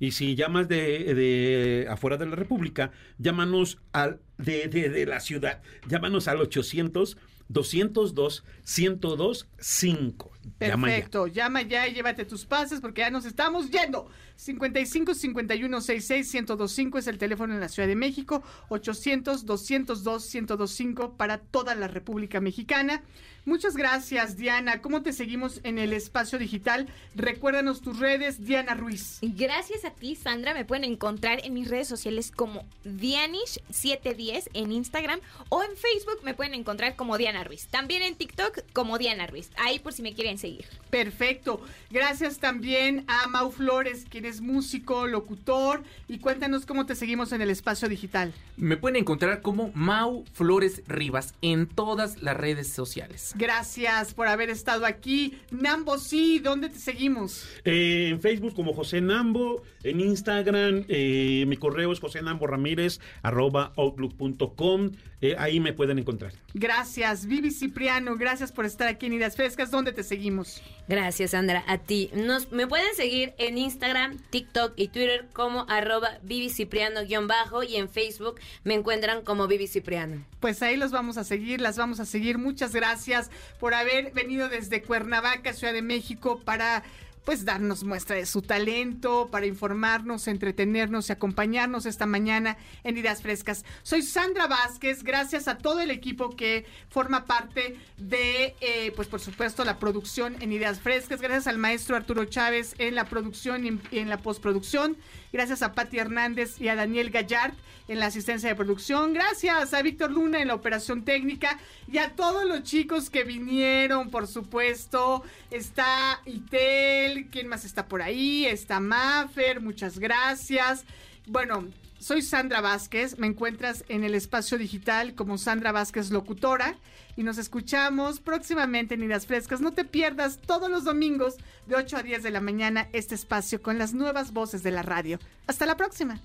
Y 0.01 0.11
si 0.11 0.35
llamas 0.35 0.69
de, 0.69 1.15
de 1.15 1.87
afuera 1.89 2.17
de 2.17 2.27
la 2.27 2.37
República, 2.37 2.93
llámanos 3.19 3.79
al 3.93 4.21
de, 4.39 4.69
de, 4.69 5.07
la 5.07 5.21
ciudad. 5.21 5.63
Llámanos 5.89 6.29
al 6.29 6.41
800 6.41 7.17
202 7.49 8.45
102 8.65 9.49
5. 9.59 10.33
Llama 10.61 10.89
ya. 10.89 10.95
Perfecto, 10.95 11.27
llama 11.27 11.63
ya 11.63 11.87
y 11.89 11.95
llévate 11.95 12.25
tus 12.25 12.45
pases 12.45 12.81
porque 12.81 13.03
ya 13.03 13.11
nos 13.11 13.25
estamos 13.25 13.71
yendo. 13.71 14.09
55 14.37 15.15
51 15.15 15.81
66 15.81 16.35
1025 16.35 16.99
es 16.99 17.07
el 17.07 17.19
teléfono 17.19 17.55
en 17.55 17.61
la 17.61 17.69
Ciudad 17.69 17.89
de 17.89 17.97
México, 17.97 18.43
800 18.69 19.47
202 19.47 20.35
1025 20.35 21.17
para 21.17 21.39
toda 21.39 21.75
la 21.75 21.89
República 21.89 22.41
Mexicana. 22.41 23.03
Muchas 23.47 23.77
gracias, 23.77 24.39
Diana. 24.39 24.81
¿Cómo 24.81 25.03
te 25.03 25.13
seguimos 25.13 25.61
en 25.65 25.79
el 25.79 25.93
espacio 25.93 26.39
digital? 26.39 26.89
Recuérdanos 27.15 27.83
tus 27.83 27.99
redes, 27.99 28.43
Diana 28.43 28.75
Ruiz. 28.75 29.19
Gracias 29.21 29.85
a 29.85 29.91
ti, 29.91 30.17
Sandra. 30.17 30.55
Me 30.55 30.65
pueden 30.65 30.85
encontrar 30.85 31.45
en 31.45 31.53
mis 31.53 31.69
redes 31.69 31.87
sociales 31.87 32.33
como 32.35 32.65
Dianish710 32.87 34.49
en 34.55 34.73
Instagram 34.73 35.21
o 35.51 35.63
en 35.63 35.77
Facebook 35.77 36.25
me 36.25 36.33
pueden 36.33 36.55
encontrar 36.55 36.97
como 36.97 37.19
Diana 37.19 37.45
Ruiz. 37.45 37.67
También 37.67 38.03
en 38.03 38.15
TikTok 38.15 38.61
como 38.73 38.97
Diana 38.97 39.27
Ruiz. 39.27 39.51
Ahí 39.59 39.79
por 39.79 39.93
si 39.93 40.01
me 40.01 40.15
quieren 40.15 40.39
seguir. 40.39 40.65
Perfecto. 40.89 41.61
Gracias 41.91 42.39
también 42.39 43.05
a 43.09 43.27
Mau 43.29 43.51
Flores, 43.51 44.07
quien 44.09 44.24
es 44.27 44.41
músico, 44.41 45.07
locutor. 45.07 45.83
Y 46.09 46.19
cuéntanos 46.19 46.67
cómo 46.67 46.87
te 46.87 46.95
seguimos 46.95 47.33
en 47.33 47.43
el 47.43 47.51
espacio 47.51 47.89
digital. 47.89 48.33
Me 48.57 48.77
pueden 48.77 48.97
encontrar 48.97 49.43
como 49.43 49.71
Mau 49.75 50.25
Flores 50.33 50.83
Rivas 50.87 51.35
en 51.43 51.67
todas 51.67 52.23
las 52.23 52.37
redes 52.37 52.69
sociales. 52.69 53.35
Gracias 53.37 54.15
por 54.15 54.29
haber 54.29 54.51
estado 54.51 54.87
aquí. 54.87 55.39
Nambo, 55.51 55.99
sí, 55.99 56.39
¿dónde 56.39 56.69
te 56.69 56.79
seguimos? 56.79 57.47
Eh, 57.65 58.09
en 58.11 58.21
Facebook 58.21 58.55
como 58.55 58.73
José 58.73 59.01
Nambo, 59.01 59.63
en 59.83 60.01
Instagram 60.01 60.85
eh, 60.89 61.45
mi 61.47 61.57
correo 61.57 61.93
es 61.93 62.01
josenamboramírez 62.01 63.01
arroba 63.23 63.73
outlook.com, 63.77 64.91
eh, 65.25 65.37
ahí 65.39 65.59
me 65.59 65.73
pueden 65.73 65.99
encontrar. 65.99 66.35
Gracias, 66.53 67.25
Vivi 67.25 67.51
Cipriano, 67.51 68.15
gracias 68.17 68.53
por 68.53 68.67
estar 68.67 68.89
aquí 68.89 69.07
en 69.07 69.15
Ideas 69.15 69.37
Frescas. 69.37 69.71
¿Dónde 69.71 69.93
te 69.93 70.03
seguimos? 70.03 70.63
Gracias, 70.87 71.31
Sandra. 71.31 71.65
A 71.67 71.79
ti. 71.79 72.11
Nos, 72.13 72.53
me 72.53 72.67
pueden 72.67 72.95
seguir 72.95 73.33
en 73.39 73.57
Instagram, 73.57 74.19
TikTok 74.29 74.75
y 74.77 74.89
Twitter 74.89 75.27
como 75.33 75.65
arroba 75.71 76.19
vivicipriano-bajo 76.25 77.63
y 77.63 77.77
en 77.77 77.89
Facebook 77.89 78.39
me 78.65 78.75
encuentran 78.75 79.23
como 79.23 79.47
Vivi 79.47 79.67
Cipriano. 79.67 80.23
Pues 80.41 80.61
ahí 80.63 80.77
los 80.77 80.91
vamos 80.91 81.17
a 81.17 81.25
seguir, 81.25 81.59
las 81.63 81.79
vamos 81.79 82.01
a 82.01 82.05
seguir. 82.05 82.37
Muchas 82.37 82.75
gracias 82.75 83.31
por 83.59 83.73
haber 83.73 84.13
venido 84.13 84.51
desde 84.51 84.83
Cuernavaca, 84.83 85.55
Ciudad 85.55 85.73
de 85.73 85.81
México, 85.81 86.39
para 86.45 86.83
pues 87.25 87.45
darnos 87.45 87.85
muestra 87.85 88.17
de 88.17 88.27
su 88.27 88.43
talento, 88.43 89.29
para 89.31 89.47
informarnos, 89.47 90.29
entretenernos 90.29 91.09
y 91.09 91.13
acompañarnos 91.13 91.87
esta 91.87 92.07
mañana 92.07 92.57
en 92.83 92.99
Ideas 92.99 93.23
Frescas. 93.23 93.65
Soy 93.83 94.03
Sandra 94.03 94.47
Vázquez, 94.47 95.03
gracias 95.03 95.49
a 95.49 95.59
todo 95.59 95.81
el 95.81 95.91
equipo 95.91 96.37
que 96.37 96.67
forma 96.91 97.25
parte 97.25 97.77
de, 97.97 98.55
eh, 98.61 98.93
pues 98.95 99.09
por 99.09 99.21
supuesto, 99.21 99.65
la 99.65 99.79
producción 99.79 100.37
en 100.41 100.53
Ideas 100.53 100.81
Frescas, 100.81 101.21
gracias 101.21 101.47
al 101.47 101.59
maestro 101.59 101.97
Arturo 101.97 102.25
Chávez 102.27 102.75
en 102.79 102.95
la 102.95 103.07
producción 103.07 103.65
y 103.65 103.99
en, 103.99 104.09
la 104.09 104.19
postproducción, 104.19 104.97
gracias 105.35 105.63
a 105.63 105.73
Patti 105.73 105.99
Hernández 105.99 106.61
y 106.61 106.69
a 106.69 106.77
Daniel 106.77 107.11
Gallard 107.11 107.55
en 107.89 107.99
la 107.99 108.07
asistencia 108.07 108.49
de 108.49 108.55
producción, 108.55 109.13
gracias 109.13 109.75
a 109.75 109.83
Víctor 109.83 110.13
Luna 110.13 110.41
en 110.41 110.47
la 110.47 110.55
operación 110.55 111.05
técnica 111.05 111.59
y 111.91 111.99
a 111.99 112.11
todos 112.15 112.45
los 112.45 112.63
chicos 112.63 113.11
que 113.11 113.25
vinieron, 113.25 114.11
por 114.11 114.29
supuesto, 114.29 115.25
está 115.51 116.21
Itel, 116.25 117.27
¿quién 117.33 117.49
más 117.49 117.65
está 117.65 117.89
por 117.89 118.01
ahí? 118.01 118.47
Está 118.47 118.79
Maffer, 118.79 119.61
muchas 119.61 119.99
gracias. 119.99 120.85
Bueno, 121.27 121.67
soy 122.05 122.21
Sandra 122.21 122.61
Vázquez, 122.61 123.19
me 123.19 123.27
encuentras 123.27 123.83
en 123.89 124.05
el 124.05 124.15
espacio 124.15 124.59
digital 124.59 125.15
como 125.15 125.39
Sandra 125.39 125.73
Vázquez 125.73 126.11
Locutora 126.11 126.77
y 127.17 127.23
nos 127.23 127.39
escuchamos 127.39 128.21
próximamente 128.21 128.95
en 128.95 129.05
Ideas 129.05 129.27
Frescas. 129.27 129.63
No 129.63 129.73
te 129.73 129.87
pierdas 129.87 130.39
todos 130.39 130.69
los 130.69 130.85
domingos 130.85 131.39
de 131.67 131.77
8 131.77 131.97
a 131.97 132.03
10 132.03 132.23
de 132.23 132.31
la 132.31 132.43
mañana 132.43 132.91
este 132.93 133.15
espacio 133.15 133.63
con 133.63 133.79
las 133.79 133.95
nuevas 133.95 134.35
voces 134.35 134.63
de 134.63 134.71
la 134.71 134.83
radio. 134.83 135.19
Hasta 135.47 135.65
la 135.65 135.79
próxima. 135.79 136.21